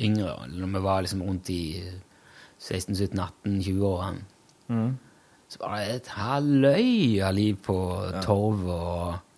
yngre, 0.00 0.36
eller 0.46 0.62
når 0.62 0.70
vi 0.76 0.82
var 0.86 1.02
liksom 1.04 1.24
rundt 1.26 1.50
i 1.52 1.62
16-17-18-20-årene, 2.60 4.28
Mm. 4.70 4.92
så 5.50 5.58
var 5.58 5.80
det 5.80 5.94
et 5.96 6.08
halvøye 6.14 7.30
liv 7.34 7.56
på 7.66 7.74
torv. 8.22 8.60
og 8.70 9.29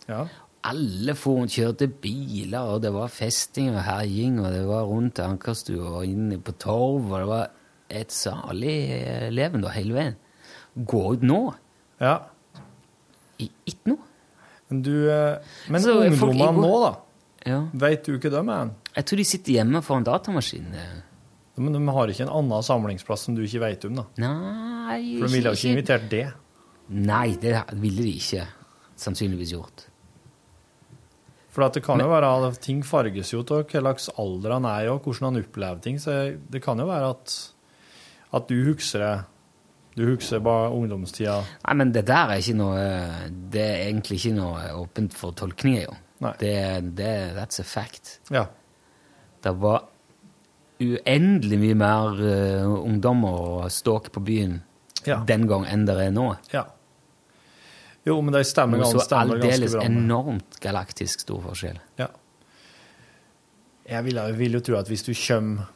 Alle 0.63 1.15
for 1.19 1.49
kjørte 1.51 1.89
biler, 1.91 2.61
og 2.71 2.83
det 2.85 2.93
var 2.95 3.09
festing 3.11 3.73
og 3.75 3.83
herjing, 3.83 4.37
og 4.39 4.53
det 4.55 4.61
var 4.69 4.85
rundt 4.87 5.19
Ankerstua 5.25 5.97
og 5.99 6.05
inn 6.07 6.37
på 6.47 6.55
torv, 6.63 7.09
og 7.11 7.17
det 7.19 7.29
var 7.33 7.49
et 7.91 8.15
salig 8.15 8.77
eh, 8.95 9.27
leven 9.35 9.65
da, 9.65 9.73
hele 9.75 9.97
veien. 9.97 10.15
Gå 10.79 11.03
ut 11.17 11.27
nå 11.27 11.41
Ja. 12.01 12.15
Ikke 13.43 13.91
nå. 13.91 13.97
Men 14.71 14.83
du 14.87 14.93
eh, 15.11 15.43
Men 15.69 15.83
Så 15.83 15.97
ungdommene 15.99 16.63
nå, 16.63 16.75
da? 16.85 16.93
Ja. 17.51 17.59
Veit 17.75 18.07
du 18.07 18.15
ikke 18.15 18.31
dem 18.31 18.49
er? 18.55 18.71
Jeg 18.95 19.09
tror 19.09 19.19
de 19.19 19.27
sitter 19.27 19.57
hjemme 19.59 19.83
foran 19.83 20.07
datamaskin. 20.07 20.71
eh. 20.79 21.01
Men 21.59 21.75
de 21.75 21.83
har 21.93 22.09
ikke 22.09 22.25
en 22.25 22.33
annen 22.39 22.63
samlingsplass 22.65 23.27
som 23.27 23.35
du 23.37 23.43
ikke 23.45 23.61
veit 23.67 23.85
om, 23.85 23.99
da? 23.99 24.07
Nei 24.23 25.19
For 25.19 25.27
de 25.27 25.35
ville 25.35 25.53
ikke 25.59 25.73
invitert 25.75 26.07
det. 26.13 26.27
Nei, 26.93 27.35
det 27.43 27.59
ville 27.83 28.07
de 28.07 28.15
ikke 28.17 28.47
sannsynligvis 29.03 29.53
gjort. 29.57 29.89
For 31.53 31.66
at 31.66 31.74
det 31.77 31.83
kan 31.85 32.01
jo 32.01 32.09
være 32.09 32.31
at 32.49 32.61
ting 32.65 32.81
farges 32.87 33.35
jo 33.35 33.43
av 33.45 33.66
hva 33.69 33.81
slags 33.83 34.09
alder 34.16 34.55
han 34.57 34.65
er 34.70 34.87
i, 34.87 34.89
og 34.89 35.05
hvordan 35.05 35.29
han 35.35 35.43
opplever 35.43 35.83
ting. 35.85 35.99
Så 36.01 36.15
det 36.49 36.62
kan 36.65 36.81
jo 36.81 36.87
være 36.89 37.11
at, 37.12 37.35
at 38.33 38.49
du 38.49 38.57
husker 38.70 39.05
det. 39.05 39.12
Du 39.93 40.07
husker 40.09 40.41
bare 40.41 40.70
ungdomstida. 40.73 41.43
Nei, 41.66 41.74
men 41.77 41.93
det 41.93 42.07
der 42.09 42.31
er 42.33 42.41
ikke 42.41 42.57
noe 42.57 42.79
Det 43.53 43.61
er 43.61 43.83
egentlig 43.91 44.16
ikke 44.23 44.35
noe 44.39 44.70
åpent 44.81 45.12
for 45.12 45.37
tolkninger, 45.37 45.85
jo. 45.85 45.99
Det, 46.41 46.55
det, 46.97 47.11
that's 47.37 47.61
a 47.61 47.65
fact. 47.66 48.15
Ja. 48.33 48.47
Det 49.45 49.53
var 49.61 49.83
uendelig 50.83 51.59
mye 51.61 51.77
mer 51.79 52.20
uh, 52.23 52.73
ungdommer 52.87 53.41
og 53.59 53.73
ståk 53.74 54.09
på 54.15 54.23
byen 54.24 54.61
Ja. 55.05 55.16
den 55.27 55.49
gang 55.51 55.65
enn 55.66 55.85
det 55.85 55.97
er 55.99 56.12
nå. 56.15 56.29
Ja. 56.55 56.62
Jo, 58.07 58.16
men 58.20 58.35
de 58.35 58.43
stemmer, 58.45 58.83
stemmer 58.83 58.99
ganske 58.99 59.19
aldeles 59.20 59.70
Så 59.73 59.79
med. 59.79 59.93
enormt 59.93 60.59
galaktisk 60.62 61.23
stor 61.23 61.43
forskjell. 61.45 61.79
Ja. 62.01 62.09
Jeg 63.93 64.07
vil, 64.07 64.19
jeg 64.19 64.39
vil 64.39 64.59
jo 64.59 64.62
tro 64.65 64.77
at 64.79 64.91
hvis 64.91 65.05
du 65.07 65.12
kommer 65.15 65.70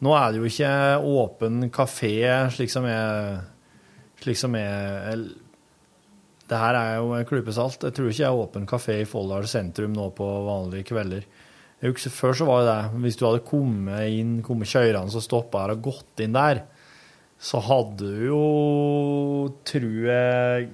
Nå 0.00 0.14
er 0.16 0.32
det 0.32 0.40
jo 0.40 0.48
ikke 0.48 0.72
åpen 1.04 1.66
kafé 1.72 2.14
slik 2.54 2.72
som 2.72 2.86
jeg 2.88 3.40
Slik 4.20 4.38
som 4.40 4.54
jeg 4.56 5.24
Det 6.48 6.58
her 6.60 6.76
er 6.76 6.94
jo 7.00 7.12
en 7.16 7.24
klype. 7.28 7.52
Jeg 7.52 7.92
tror 7.96 8.08
ikke 8.08 8.22
jeg 8.22 8.28
er 8.28 8.40
åpen 8.44 8.66
kafé 8.68 9.00
i 9.02 9.08
Folldal 9.08 9.46
sentrum 9.48 9.92
nå 9.96 10.08
på 10.16 10.26
vanlige 10.48 10.88
kvelder. 10.90 11.24
Jeg 11.80 11.92
husker 11.94 12.10
Før 12.12 12.32
så 12.36 12.48
var 12.48 12.64
det 12.64 12.72
det. 12.72 13.00
Hvis 13.04 13.16
du 13.20 13.26
hadde 13.28 13.44
kommet 13.46 14.08
inn, 14.12 14.32
kommet 14.44 14.68
kjørende 14.68 15.16
og 15.16 15.24
stoppa 15.24 15.62
her 15.64 15.76
og 15.76 15.84
gått 15.84 16.24
inn 16.24 16.34
der, 16.36 16.64
så 17.40 17.60
hadde 17.64 18.08
du 18.08 18.24
jo, 18.26 18.40
tror 19.64 20.10
jeg 20.10 20.66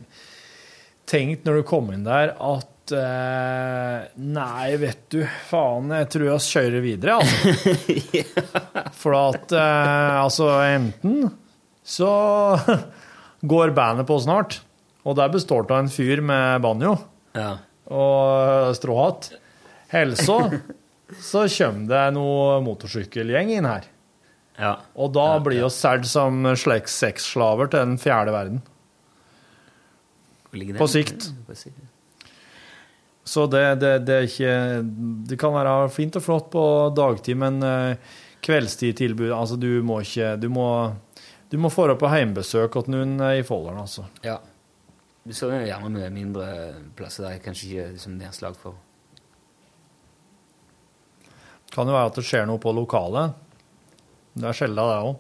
tenkt 1.09 1.47
når 1.47 1.61
du 1.61 1.67
kom 1.69 1.91
inn 1.95 2.05
der 2.07 2.35
at 2.35 2.95
eh, 2.95 4.07
Nei, 4.23 4.77
vet 4.81 5.03
du, 5.15 5.21
faen, 5.49 5.91
jeg 5.95 6.11
tror 6.15 6.29
jeg 6.29 6.47
kjører 6.47 6.85
videre, 6.85 7.19
altså. 7.19 8.35
For 9.01 9.19
at 9.19 9.57
eh, 9.57 10.15
altså, 10.23 10.51
enten 10.67 11.29
så 11.87 12.13
går 13.55 13.75
bandet 13.77 14.09
på 14.09 14.19
snart, 14.23 14.61
og 15.07 15.19
der 15.19 15.31
består 15.35 15.67
det 15.67 15.77
av 15.77 15.85
en 15.85 15.93
fyr 15.93 16.23
med 16.25 16.65
banjo 16.65 16.97
og 17.95 18.73
stråhatt. 18.75 19.31
Eller 19.95 20.19
så 20.19 20.41
så 21.23 21.45
kommer 21.47 21.87
det 21.91 22.05
noe 22.17 22.61
motorsykkelgjeng 22.67 23.53
inn 23.55 23.69
her. 23.69 23.87
Og 24.97 25.13
da 25.15 25.27
blir 25.45 25.63
vi 25.63 25.71
solgt 25.71 26.09
som 26.11 26.47
slags 26.59 26.97
sexslaver 27.03 27.71
til 27.71 27.85
den 27.85 28.01
fjerde 28.01 28.35
verden. 28.35 28.63
Ligger 30.57 30.79
På 30.81 30.89
sikt. 30.91 31.31
På 31.47 31.57
sikt. 31.57 31.79
Så 33.27 33.47
det, 33.51 33.65
det, 33.83 33.93
det 34.07 34.15
er 34.15 34.29
ikke 34.29 34.53
Det 35.27 35.39
kan 35.41 35.55
være 35.57 35.89
fint 35.91 36.15
og 36.19 36.23
flott 36.23 36.47
på 36.53 36.63
dagtid, 36.95 37.35
men 37.41 37.59
uh, 37.59 38.19
kveldstidtilbud 38.47 39.33
Altså, 39.35 39.59
du 39.59 39.83
må 39.83 39.99
ikke 40.05 40.37
Du 40.39 40.47
må, 40.53 40.69
du 41.51 41.59
må 41.59 41.73
få 41.75 41.89
deg 41.91 41.99
på 41.99 42.11
heimbesøk 42.13 42.79
hos 42.79 42.91
noen 42.91 43.17
eh, 43.23 43.41
i 43.41 43.47
Folldalen, 43.47 43.83
altså. 43.83 44.07
Ja. 44.27 44.39
Du 45.27 45.35
så 45.35 45.51
jo 45.51 45.59
gjerne 45.59 45.91
med 45.91 46.15
mindre 46.15 46.47
plasser 46.99 47.27
der 47.27 47.37
jeg 47.37 47.43
kanskje 47.45 47.69
ikke 47.69 47.85
er 47.85 47.97
som 48.03 48.15
nedslag 48.19 48.59
for. 48.59 48.79
Kan 51.75 51.91
jo 51.91 51.95
være 51.95 52.13
at 52.13 52.19
det 52.19 52.27
skjer 52.27 52.47
noe 52.47 52.63
på 52.63 52.75
lokalet. 52.75 53.35
Det 54.37 54.47
er 54.47 54.59
sjelden, 54.59 54.79
det 54.79 54.99
òg. 55.03 55.17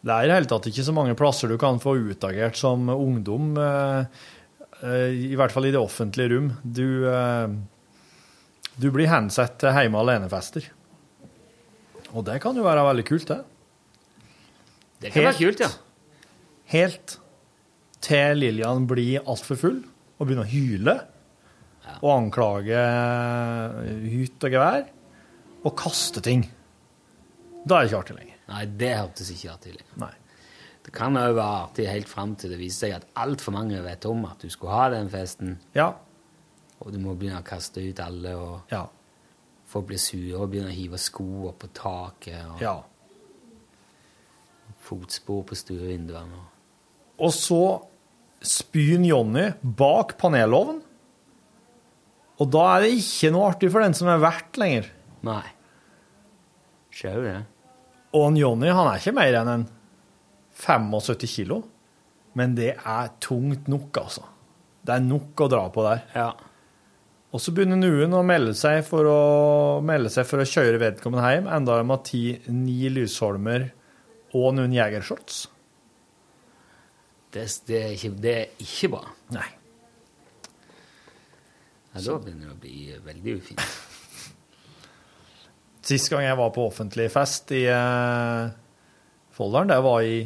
Det 0.00 0.12
er 0.14 0.24
i 0.24 0.28
det 0.30 0.36
hele 0.38 0.48
tatt 0.48 0.66
ikke 0.70 0.84
så 0.86 0.94
mange 0.96 1.16
plasser 1.18 1.50
du 1.50 1.58
kan 1.60 1.80
få 1.80 1.98
utagert 2.00 2.56
som 2.56 2.88
ungdom, 2.88 3.52
eh, 3.60 4.22
eh, 4.80 5.18
i 5.28 5.36
hvert 5.36 5.52
fall 5.52 5.68
i 5.68 5.72
det 5.74 5.80
offentlige 5.80 6.32
rom. 6.32 6.48
Du, 6.64 7.04
eh, 7.10 7.48
du 8.80 8.88
blir 8.90 9.10
hensett 9.12 9.58
til 9.60 9.76
hjemme 9.76 10.00
alene-fester. 10.00 10.70
Og 12.16 12.24
det 12.24 12.40
kan 12.40 12.56
jo 12.56 12.64
være 12.64 12.86
veldig 12.88 13.06
kult, 13.10 13.28
det. 13.28 13.40
Det 15.04 15.12
kan 15.12 15.28
være 15.28 15.36
kult, 15.36 15.60
ja. 15.60 15.70
Helt 16.72 17.18
til 18.00 18.40
Lillian 18.40 18.88
blir 18.88 19.20
altfor 19.28 19.60
full 19.60 19.78
og 20.16 20.26
begynner 20.26 20.48
å 20.48 20.52
hyle 20.54 20.96
og 22.00 22.10
anklage 22.14 22.80
hytt 24.08 24.46
og 24.46 24.54
gevær 24.54 24.88
og 25.66 25.76
kaste 25.76 26.24
ting. 26.24 26.46
Da 27.66 27.76
er 27.76 27.84
det 27.84 27.90
ikke 27.90 28.00
artig 28.00 28.16
lenger. 28.16 28.29
Nei, 28.50 28.64
det 28.80 28.92
hørtes 28.98 29.30
ikke 29.32 29.52
artig 29.54 29.74
ut. 29.78 29.96
Nei. 30.02 30.12
Det 30.84 30.92
kan 30.96 31.14
òg 31.20 31.34
være 31.36 31.64
artig 31.66 31.86
helt 31.90 32.08
fram 32.08 32.32
til 32.40 32.50
det 32.54 32.58
viser 32.58 32.86
seg 32.88 32.94
at 32.96 33.08
altfor 33.20 33.52
mange 33.54 33.78
vet 33.84 34.06
om 34.08 34.24
at 34.26 34.40
du 34.42 34.48
skulle 34.50 34.72
ha 34.74 34.88
den 34.94 35.10
festen. 35.12 35.58
Ja. 35.76 35.90
Og 36.80 36.94
du 36.94 36.98
må 37.02 37.12
begynne 37.14 37.42
å 37.42 37.46
kaste 37.46 37.82
ut 37.84 38.00
alle, 38.00 38.32
og 38.36 38.72
Ja. 38.72 38.86
folk 39.70 39.86
blir 39.86 39.98
sure 40.02 40.40
og 40.40 40.50
begynner 40.50 40.72
å 40.72 40.78
hive 40.78 40.98
sko 40.98 41.48
opp 41.50 41.58
på 41.62 41.68
taket. 41.76 42.40
Og... 42.54 42.62
Ja. 42.64 42.78
Fotspor 44.80 45.44
på 45.46 45.54
stuevinduene. 45.58 46.40
Og 47.20 47.32
så 47.36 47.60
spyr 48.40 49.02
Jonny 49.04 49.50
bak 49.62 50.16
panelovnen. 50.18 50.80
Og 52.40 52.48
da 52.48 52.62
er 52.78 52.86
det 52.86 52.94
ikke 52.96 53.28
noe 53.34 53.50
artig 53.52 53.68
for 53.70 53.84
den 53.84 53.92
som 53.94 54.08
er 54.08 54.22
vert 54.22 54.56
lenger. 54.56 54.86
Nei. 55.28 55.42
Skjer 56.96 57.18
jo 57.18 57.24
det. 57.26 57.40
Og 58.16 58.26
en 58.26 58.38
Jonny 58.40 58.70
han 58.74 58.88
er 58.90 58.98
ikke 58.98 59.14
mer 59.16 59.36
enn 59.40 59.52
en 59.52 59.66
75 60.60 61.30
kilo. 61.30 61.62
Men 62.38 62.54
det 62.54 62.74
er 62.76 63.10
tungt 63.22 63.66
nok, 63.70 63.96
altså. 64.02 64.22
Det 64.86 64.94
er 64.94 65.02
nok 65.04 65.42
å 65.44 65.48
dra 65.50 65.64
på 65.72 65.84
der. 65.86 66.04
Ja. 66.14 66.30
Og 67.30 67.42
så 67.42 67.52
begynner 67.54 67.78
noen 67.78 68.14
å 68.16 68.24
melde 68.26 68.56
seg 68.58 68.82
for 68.86 69.06
å, 69.06 69.20
melde 69.86 70.10
seg 70.10 70.26
for 70.26 70.42
å 70.42 70.48
kjøre 70.48 70.80
vedkommende 70.82 71.30
hjem, 71.30 71.50
enda 71.58 71.78
de 71.78 71.86
har 71.92 72.02
ti, 72.06 72.24
ni 72.50 72.90
lysholmer 72.90 73.68
og 74.38 74.54
noen 74.56 74.74
jegershots. 74.74 75.44
Det, 77.30 77.44
det, 77.68 77.78
er 77.78 77.94
ikke, 77.94 78.12
det 78.18 78.34
er 78.34 78.64
ikke 78.64 78.90
bra. 78.96 79.04
Nei. 79.36 79.46
Ja, 81.90 82.02
da 82.02 82.18
begynner 82.22 82.50
det 82.50 82.54
å 82.54 82.60
bli 82.62 82.98
veldig 83.06 83.38
ufint. 83.38 83.62
Sist 85.86 86.10
gang 86.12 86.26
jeg 86.26 86.36
var 86.36 86.52
på 86.52 86.66
offentlig 86.68 87.08
fest 87.12 87.52
i 87.56 87.64
eh, 87.72 88.50
Folldalen, 89.36 89.72
det 89.72 89.80
var 89.84 90.04
i 90.04 90.18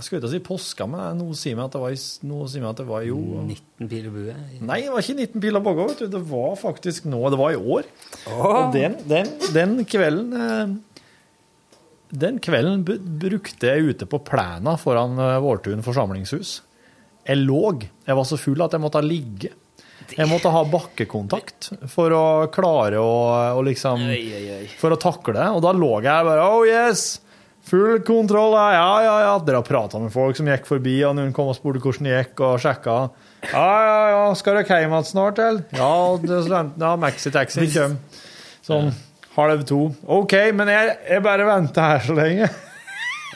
Jeg 0.00 0.06
skulle 0.06 0.20
ikke 0.22 0.32
si 0.32 0.38
påska, 0.40 0.86
men 0.88 1.18
noe 1.20 1.36
sier 1.36 1.58
meg 1.58 1.66
at 1.66 1.74
det 1.74 1.80
var, 1.82 1.92
i, 1.92 1.98
noe 2.24 2.46
sier 2.48 2.62
meg 2.64 2.70
at 2.70 2.78
det 2.80 2.86
var 2.88 3.02
jo 3.04 3.18
19 3.42 3.88
pil 3.90 4.06
og 4.08 4.14
bue? 4.14 4.36
Nei, 4.64 4.78
det 4.86 4.94
var 4.94 5.04
ikke 5.04 5.16
19 5.26 5.42
pil 5.44 5.58
og 5.58 5.66
bogge, 5.66 5.88
vet 5.90 6.00
du. 6.00 6.06
Det 6.14 6.22
var 6.30 6.54
faktisk 6.56 7.08
nå. 7.12 7.20
Det 7.28 7.40
var 7.40 7.52
i 7.52 7.58
år. 7.60 7.90
Og 8.32 8.72
den, 8.72 8.96
den, 9.10 9.28
den 9.52 9.74
kvelden 9.84 10.32
eh, 10.40 10.72
Den 12.24 12.40
kvelden 12.40 12.86
brukte 13.20 13.74
jeg 13.74 13.92
ute 13.92 14.08
på 14.08 14.22
plena 14.24 14.78
foran 14.80 15.20
eh, 15.20 15.36
Vårtun 15.44 15.84
forsamlingshus. 15.84 16.54
Jeg 17.28 17.42
lå. 17.44 17.60
Jeg 18.08 18.16
var 18.16 18.30
så 18.32 18.40
full 18.40 18.64
at 18.64 18.72
jeg 18.72 18.80
måtte 18.86 19.04
ligge. 19.04 19.52
Jeg 20.16 20.28
måtte 20.30 20.50
ha 20.52 20.62
bakkekontakt 20.66 21.70
for 21.92 22.14
å 22.16 22.24
klare 22.52 22.98
å, 23.00 23.10
å 23.56 23.64
liksom 23.66 24.02
For 24.80 24.94
å 24.94 24.98
takle 25.00 25.36
det. 25.36 25.48
Og 25.54 25.60
da 25.64 25.74
lå 25.76 25.98
jeg 26.04 26.26
bare 26.26 26.46
Oh 26.46 26.64
yes! 26.66 27.20
Full 27.70 28.00
kontroll. 28.02 28.56
Ja, 28.56 28.94
ja, 29.04 29.16
ja. 29.26 29.34
Dere 29.44 29.60
har 29.60 29.66
prata 29.66 30.00
med 30.02 30.10
folk 30.14 30.38
som 30.38 30.48
gikk 30.48 30.64
forbi, 30.66 30.96
og 31.06 31.14
noen 31.18 31.34
kom 31.36 31.52
og 31.52 31.58
spurte 31.58 31.82
hvordan 31.84 32.08
det 32.08 32.16
gikk, 32.16 32.40
og 32.46 32.56
sjekka. 32.64 32.96
Ja, 33.52 33.68
ja, 33.84 34.00
ja. 34.14 34.24
Skal 34.38 34.58
dere 34.58 34.80
hjem 34.80 34.96
igjen 34.96 35.06
snart, 35.06 35.38
eller? 35.44 35.62
Ja, 35.76 35.92
det 36.24 36.40
er 36.40 36.72
ja 36.80 36.96
maxitaxi 37.04 37.68
kommer 37.70 38.26
sånn 38.66 38.90
halv 39.36 39.62
to. 39.68 39.84
OK, 40.10 40.34
men 40.56 40.70
jeg, 40.72 40.96
jeg 41.08 41.24
bare 41.24 41.46
venter 41.48 41.94
her 41.94 42.04
så 42.04 42.16
lenge. 42.18 42.50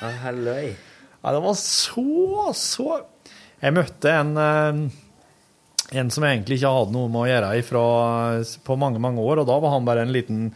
Ja, 0.01 0.11
halløy. 0.25 0.75
Ja, 0.75 1.33
det 1.33 1.41
var 1.41 1.55
så, 1.57 2.05
så 2.59 2.89
Jeg 3.63 3.73
møtte 3.73 4.11
en 4.13 4.35
eh, 4.37 4.81
en 5.95 6.13
som 6.13 6.27
egentlig 6.27 6.59
ikke 6.61 6.73
hadde 6.77 6.95
noe 6.95 7.11
med 7.13 7.25
å 7.25 7.29
gjøre 7.31 7.51
ifra, 7.61 7.83
på 8.67 8.79
mange 8.81 9.03
mange 9.03 9.23
år, 9.23 9.43
og 9.43 9.51
da 9.51 9.59
var 9.63 9.75
han 9.77 9.87
bare 9.87 10.05
en 10.07 10.15
liten, 10.15 10.49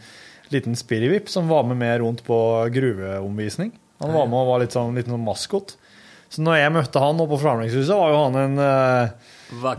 liten 0.53 0.77
spirivipp 0.79 1.31
som 1.31 1.49
var 1.51 1.67
med 1.69 1.79
meg 1.81 1.99
rundt 2.03 2.23
på 2.27 2.39
gruveomvisning. 2.75 3.71
Han 3.99 4.15
var 4.15 4.29
med 4.31 4.39
og 4.39 4.51
var 4.53 4.63
litt 4.63 4.75
sånn, 4.75 4.95
liten 4.95 5.15
sånn 5.15 5.25
maskot. 5.25 5.75
Så 6.29 6.43
når 6.45 6.59
jeg 6.59 6.73
møtte 6.75 7.01
han 7.01 7.19
oppe 7.19 7.33
på 7.33 7.41
Forhandlingshuset, 7.41 7.95
var 7.97 8.11
jo 8.13 8.19
han 8.21 8.37
en 8.37 8.61
eh, 8.61 9.31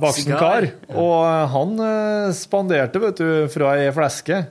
voksen 0.03 0.35
kar. 0.35 0.67
Og 0.91 1.15
eh, 1.23 1.45
han 1.55 1.77
eh, 1.87 2.33
spanderte, 2.37 3.03
vet 3.05 3.23
du, 3.23 3.29
fra 3.55 3.77
ei 3.79 3.93
fleske, 3.95 4.43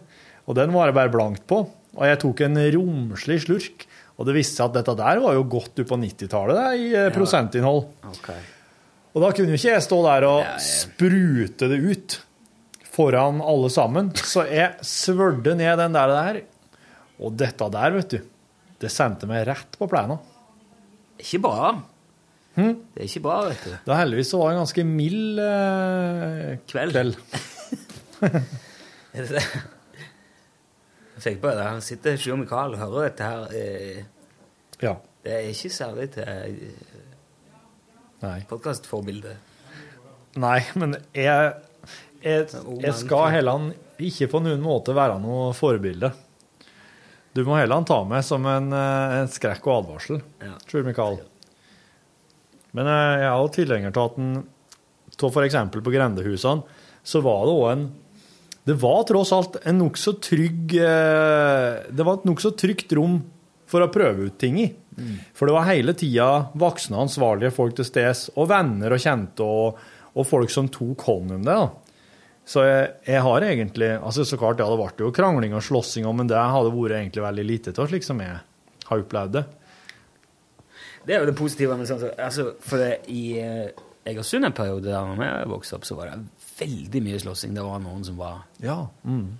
og 0.47 0.57
den 0.57 0.73
var 0.73 0.89
jeg 0.89 0.97
bare 0.97 1.13
blankt 1.13 1.43
på. 1.49 1.65
Og 1.99 2.05
jeg 2.07 2.21
tok 2.21 2.45
en 2.45 2.61
romslig 2.77 3.41
slurk, 3.43 3.83
og 4.19 4.27
det 4.27 4.37
viste 4.39 4.59
seg 4.59 4.69
at 4.69 4.79
dette 4.79 4.95
der 4.99 5.19
var 5.23 5.35
jo 5.35 5.43
godt 5.51 5.83
oppå 5.83 5.91
på 5.93 5.99
90-tallet 6.05 6.57
det, 6.59 6.69
i 6.79 6.87
eh, 6.95 7.11
prosentinnhold. 7.15 7.85
Og 9.15 9.23
da 9.23 9.29
kunne 9.33 9.53
jo 9.53 9.57
ikke 9.57 9.71
jeg 9.73 9.83
stå 9.85 9.99
der 10.05 10.25
og 10.29 10.49
sprute 10.61 11.69
det 11.71 11.79
ut 11.81 12.17
foran 12.93 13.39
alle 13.41 13.69
sammen. 13.73 14.11
Så 14.15 14.43
jeg 14.49 14.75
svølte 14.85 15.55
ned 15.57 15.79
den 15.81 15.95
der, 15.97 16.13
der. 16.13 16.41
Og 17.19 17.33
dette 17.39 17.69
der, 17.73 17.95
vet 17.97 18.13
du, 18.13 18.19
det 18.79 18.91
sendte 18.93 19.27
meg 19.29 19.47
rett 19.49 19.79
på 19.79 19.87
plena. 19.91 20.19
Ikke 21.19 21.41
bra. 21.43 21.71
Hm? 22.55 22.75
Det 22.93 23.01
er 23.03 23.07
ikke 23.09 23.23
bra, 23.25 23.39
vet 23.49 23.65
du. 23.65 23.73
Da 23.87 23.97
heldigvis 23.99 24.29
så 24.31 24.39
var 24.39 24.51
det 24.51 24.55
en 24.57 24.61
ganske 24.63 24.85
mild 24.87 25.41
eh, 25.43 26.53
Kveld. 26.69 26.95
Er 29.09 29.25
det 29.25 29.29
det? 29.39 29.43
Jeg 31.15 31.23
fikk 31.23 31.37
bare 31.43 31.57
det. 31.57 31.65
Han 31.65 31.81
sitter 31.83 32.17
Sjur 32.19 32.37
Mikael 32.39 32.75
og 32.75 32.81
hører 32.83 33.09
dette 33.09 33.25
her. 33.25 33.41
Eh, 33.57 34.03
Ja. 34.79 34.93
Det 35.25 35.33
er 35.35 35.47
ikke 35.51 35.69
særlig 35.75 36.05
til. 36.13 36.23
Podkastforbilde. 38.49 39.35
Nei, 40.39 40.59
men 40.79 40.95
jeg, 41.15 41.53
jeg, 42.23 42.47
jeg 42.83 42.95
skal 42.99 43.31
heller 43.33 43.69
ikke 43.99 44.29
på 44.31 44.41
noen 44.43 44.61
måte 44.63 44.93
være 44.95 45.17
noe 45.23 45.49
forbilde. 45.57 46.11
Du 47.35 47.43
må 47.47 47.57
heller 47.59 47.79
ta 47.87 47.99
meg 48.09 48.23
som 48.25 48.45
en, 48.49 48.71
eh, 48.73 49.15
en 49.21 49.29
skrekk 49.31 49.65
og 49.69 49.83
advarsel, 49.83 50.21
Ja. 50.43 50.55
tror 50.67 50.83
Mikael. 50.87 51.19
Men 52.75 52.87
eh, 52.89 53.19
jeg 53.23 53.29
er 53.29 53.39
jo 53.39 53.51
tilhenger 53.55 53.93
til 53.95 54.05
at 54.09 54.17
en 54.21 54.31
av 55.19 55.43
eksempel 55.45 55.81
på 55.83 55.91
grendehusene, 55.91 56.63
så 57.03 57.21
var 57.25 57.45
det 57.47 57.55
òg 57.55 57.71
en 57.73 57.87
Det 58.69 58.75
var 58.77 59.03
tross 59.07 59.31
alt 59.33 59.55
en 59.65 59.79
nokså 59.79 60.13
trygg 60.21 60.75
eh, 60.77 61.79
Det 61.89 62.05
var 62.05 62.19
et 62.19 62.27
nokså 62.27 62.51
trygt 62.59 62.91
rom 62.95 63.21
for 63.69 63.85
å 63.85 63.91
prøve 63.93 64.29
ut 64.29 64.37
ting 64.41 64.57
i. 64.63 64.69
For 65.37 65.47
det 65.47 65.53
var 65.55 65.67
hele 65.69 65.93
tida 65.95 66.25
voksne, 66.59 66.97
ansvarlige 66.99 67.53
folk 67.55 67.77
til 67.77 67.85
stede, 67.87 68.15
og 68.35 68.49
venner 68.51 68.91
og 68.95 68.99
kjente, 68.99 69.45
og, 69.45 69.77
og 70.17 70.25
folk 70.27 70.51
som 70.51 70.67
tok 70.73 71.05
hånd 71.07 71.37
om 71.37 71.45
det. 71.45 71.55
da. 71.55 71.69
Så 72.49 72.63
jeg, 72.65 72.87
jeg 73.05 73.21
har 73.21 73.45
egentlig 73.45 73.91
altså 73.99 74.25
Så 74.25 74.39
klart, 74.41 74.57
ja, 74.59 74.65
det 74.65 74.79
ble 74.81 75.05
jo 75.05 75.11
krangling 75.13 75.53
og 75.53 75.61
slåssing, 75.63 76.07
men 76.17 76.27
det 76.27 76.39
hadde 76.41 76.73
vært 76.73 76.97
egentlig 76.97 77.23
veldig 77.23 77.45
lite 77.45 77.73
til, 77.77 77.89
slik 77.91 78.07
som 78.07 78.19
jeg 78.25 78.39
har 78.89 79.03
opplevd 79.05 79.37
det. 79.37 79.45
Det 81.05 81.15
er 81.15 81.21
jo 81.23 81.29
det 81.29 81.37
positive 81.39 81.77
Men 81.79 81.87
sånn 81.87 82.01
altså, 82.19 82.49
For 82.59 82.81
det, 82.81 82.89
i 83.13 83.39
eh, 83.39 83.69
Egersund 84.09 84.45
en 84.47 84.55
periode 84.57 84.89
da 84.89 85.03
jeg 85.21 85.47
vokste 85.51 85.77
opp, 85.77 85.85
så 85.87 85.95
var 85.95 86.09
det 86.09 86.49
veldig 86.59 87.01
mye 87.05 87.19
slåssing. 87.21 87.53
Det 87.55 87.63
var 87.63 87.79
noen 87.83 88.03
som 88.07 88.17
var, 88.19 88.41
Ja. 88.63 88.81
Mm. 89.05 89.37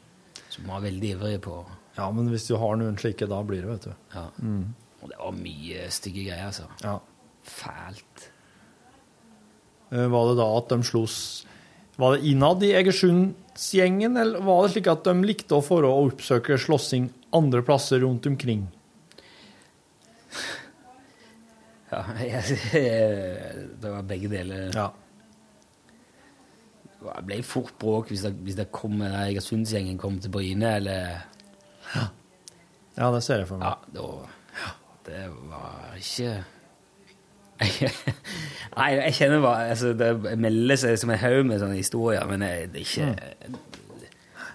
som 0.53 0.69
var 0.69 0.83
veldig 0.85 1.11
ivrige 1.15 1.41
på 1.43 1.57
ja, 1.99 2.07
men 2.15 2.29
hvis 2.31 2.47
du 2.47 2.55
har 2.61 2.77
noen 2.79 2.97
slike, 2.99 3.27
da 3.29 3.41
blir 3.43 3.61
det, 3.65 3.69
vet 3.75 3.89
du. 3.91 3.93
ja. 4.15 4.25
Mm. 4.39 4.63
Og 4.99 5.07
det 5.13 5.15
var 5.21 5.35
mye 5.37 5.85
stygge 5.95 6.25
greier, 6.25 6.47
altså. 6.49 6.65
Ja. 6.83 6.97
Fælt. 7.47 8.25
Eh, 9.93 10.07
Var 10.11 10.27
det 10.27 10.35
da 10.41 10.47
at 10.57 10.73
de 10.73 10.77
sloss 10.85 11.15
Var 11.99 12.15
det 12.17 12.27
innad 12.29 12.61
i 12.67 12.73
Egersundsgjengen, 12.77 14.17
eller 14.19 14.43
var 14.43 14.65
det 14.65 14.73
slik 14.75 14.89
at 14.91 15.07
de 15.07 15.13
likte 15.25 15.55
å 15.55 15.63
få 15.63 15.79
å 15.87 15.93
oppsøke 16.03 16.57
slåssing 16.59 17.07
andre 17.35 17.63
plasser 17.65 18.03
rundt 18.03 18.27
omkring? 18.29 18.67
Ja, 21.89 22.03
jeg, 22.21 22.59
det 23.81 23.89
var 23.89 24.03
begge 24.05 24.29
deler. 24.29 24.67
Ja. 24.75 24.91
Det 26.99 27.23
ble 27.25 27.39
fort 27.47 27.73
bråk 27.81 28.11
hvis 28.11 28.25
det, 28.27 28.33
hvis 28.45 28.57
det 28.59 28.67
kom 28.75 28.99
Egersundsgjengen 29.07 29.97
kom 29.97 30.19
til 30.21 30.29
Bryne, 30.35 30.75
eller 30.81 31.23
Ja, 31.95 33.09
det 33.15 33.21
ser 33.23 33.43
jeg 33.43 33.49
for 33.49 33.61
meg. 33.61 33.67
Ja, 33.69 33.75
da 33.95 34.07
Det 35.09 35.25
var 35.49 35.93
ikke 35.97 36.33
Nei, 38.79 38.89
jeg 38.95 39.15
kjenner 39.17 39.41
bare 39.43 39.69
altså, 39.73 39.89
Det 39.97 40.37
melder 40.39 40.79
seg 40.79 40.99
som 41.01 41.11
en 41.11 41.19
haug 41.19 41.41
med 41.49 41.59
sånne 41.59 41.79
historier, 41.79 42.23
men 42.29 42.43
jeg, 42.45 42.69
det 42.71 42.83
er 42.83 42.85
ikke 42.85 43.07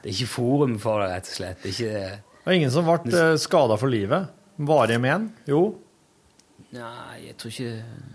Det 0.01 0.09
er 0.09 0.13
ikke 0.15 0.31
forum 0.33 0.79
for 0.81 1.03
det, 1.03 1.11
rett 1.13 1.29
og 1.29 1.37
slett. 1.39 1.61
Det 1.65 1.73
ikke 1.75 2.05
Det 2.05 2.47
var 2.47 2.59
ingen 2.59 2.73
som 2.73 2.89
ble 2.89 3.25
skada 3.41 3.77
for 3.81 3.93
livet? 3.93 4.31
Varige 4.57 5.01
men? 5.03 5.31
Jo. 5.51 5.63
Nei, 6.75 7.27
jeg 7.27 7.37
tror 7.41 7.53
ikke 7.53 7.75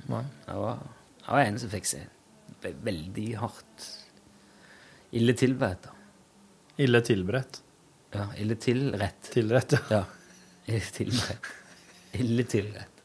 Nei. 0.09 0.23
Det 0.45 0.57
var, 0.63 0.83
det 1.19 1.31
var 1.33 1.45
en 1.45 1.59
som 1.61 1.71
fikk 1.73 1.89
seg 1.89 2.69
veldig 2.83 3.29
hardt 3.39 3.87
ille 5.15 5.33
tilberedt. 5.37 5.87
Ille 6.81 7.01
tilberedt. 7.05 7.61
Ja, 8.13 8.25
ille 8.41 8.55
tilrett. 8.57 9.29
Tilrett, 9.33 9.71
ja. 9.71 9.79
Ja, 9.89 10.03
ille 10.65 10.79
tilrett. 10.95 11.49
Ille 12.17 12.43
tilrett. 12.49 13.03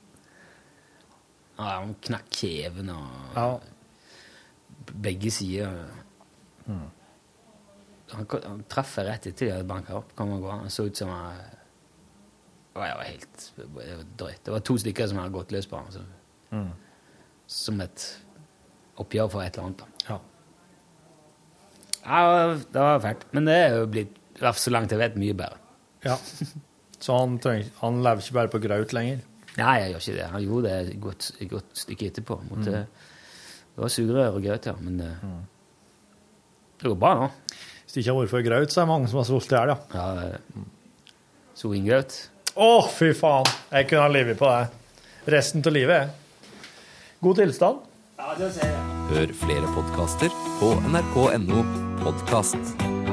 Ja, 1.58 1.66
han 1.78 1.92
knakk 2.02 2.30
kjeven 2.34 2.88
og 2.90 3.34
Ja. 3.36 3.60
begge 5.04 5.30
sider. 5.30 5.84
Mm. 6.66 6.86
Han, 8.14 8.26
han 8.44 8.64
traff 8.68 8.96
jeg 8.98 9.06
rett 9.08 9.26
etter 9.30 9.46
jeg 9.46 9.54
hadde 9.58 9.68
banka 9.68 9.94
opp. 10.00 10.14
Kom 10.16 10.32
og 10.36 10.42
gå. 10.44 10.50
Han 10.50 10.70
så 10.72 10.86
ut 10.88 10.96
som 10.96 11.08
han 11.12 11.36
Jeg 12.74 12.96
var 12.96 13.04
helt 13.06 13.44
drøyt. 14.18 14.40
Det 14.44 14.50
var 14.52 14.60
to 14.66 14.74
stykker 14.82 15.06
som 15.08 15.18
hadde 15.20 15.32
gått 15.36 15.52
løs 15.54 15.66
på 15.70 15.76
ham. 15.78 16.08
Mm. 16.50 16.72
som 17.46 17.80
et 17.84 18.02
oppgjør 18.98 19.28
for 19.30 19.42
et 19.42 19.54
eller 19.56 19.66
annet. 19.68 19.78
da. 19.78 19.86
Ja. 20.08 20.18
Ja, 22.04 22.54
det 22.56 22.80
var 22.80 23.00
fælt. 23.00 23.24
Men 23.32 23.44
det 23.48 23.54
er 23.54 23.74
jo 23.78 23.86
blitt, 23.86 24.16
i 24.34 24.40
hvert 24.42 24.56
fall 24.56 24.62
så 24.64 24.72
langt 24.74 24.92
jeg 24.94 25.00
vet, 25.00 25.18
mye 25.20 25.36
bedre. 25.38 25.60
ja. 26.06 26.18
Så 27.04 27.16
han, 27.18 27.38
trenger, 27.42 27.66
han 27.82 27.98
lever 28.04 28.22
ikke 28.22 28.36
bare 28.38 28.48
på 28.52 28.60
graut 28.64 28.92
lenger. 28.96 29.18
Nei, 29.58 29.74
jeg 29.82 29.90
gjør 29.92 30.04
ikke 30.04 30.14
det. 30.16 30.28
Han 30.32 30.44
gjorde 30.44 30.70
det 30.70 30.76
et 30.94 31.00
godt, 31.02 31.26
et 31.36 31.50
godt 31.50 31.82
stykke 31.84 32.06
etterpå. 32.10 32.38
Måtte, 32.48 32.84
Det 33.74 33.82
var 33.82 33.92
sugerør 33.92 34.38
og 34.38 34.46
grøt, 34.46 34.66
ja. 34.70 34.74
Men 34.80 35.02
mm. 35.02 35.34
det 36.80 36.88
går 36.88 36.96
bra 37.02 37.12
nå. 37.18 37.28
Hvis 37.82 37.92
det 37.92 38.02
ikke 38.02 38.14
har 38.14 38.20
vært 38.22 38.32
for 38.32 38.46
graut, 38.48 38.72
så 38.72 38.80
er 38.80 38.86
det 38.86 38.92
mange 38.94 39.10
som 39.12 39.20
har 39.20 39.28
solgt 39.28 39.52
i 39.52 39.58
her, 39.58 39.74
ja. 39.74 39.76
Ja, 39.92 40.30
eh, 40.30 40.64
Å, 42.54 42.70
Å, 42.70 42.72
fy 42.94 43.12
faen! 43.18 43.52
Jeg 43.74 43.90
kunne 43.90 44.06
ha 44.06 44.14
livet 44.14 44.40
på 44.40 44.48
det. 44.48 44.64
Resten 45.34 45.64
av 45.66 45.74
livet. 45.74 46.10
God 47.20 47.40
tilstand. 47.42 47.84
Ja, 48.18 48.34
det 48.38 48.52
ser 48.56 48.70
jeg. 48.70 48.90
Hør 49.12 49.38
flere 49.44 49.76
podkaster 49.76 50.36
på 50.62 50.74
nrk.no 50.88 51.64
podkast. 52.00 53.03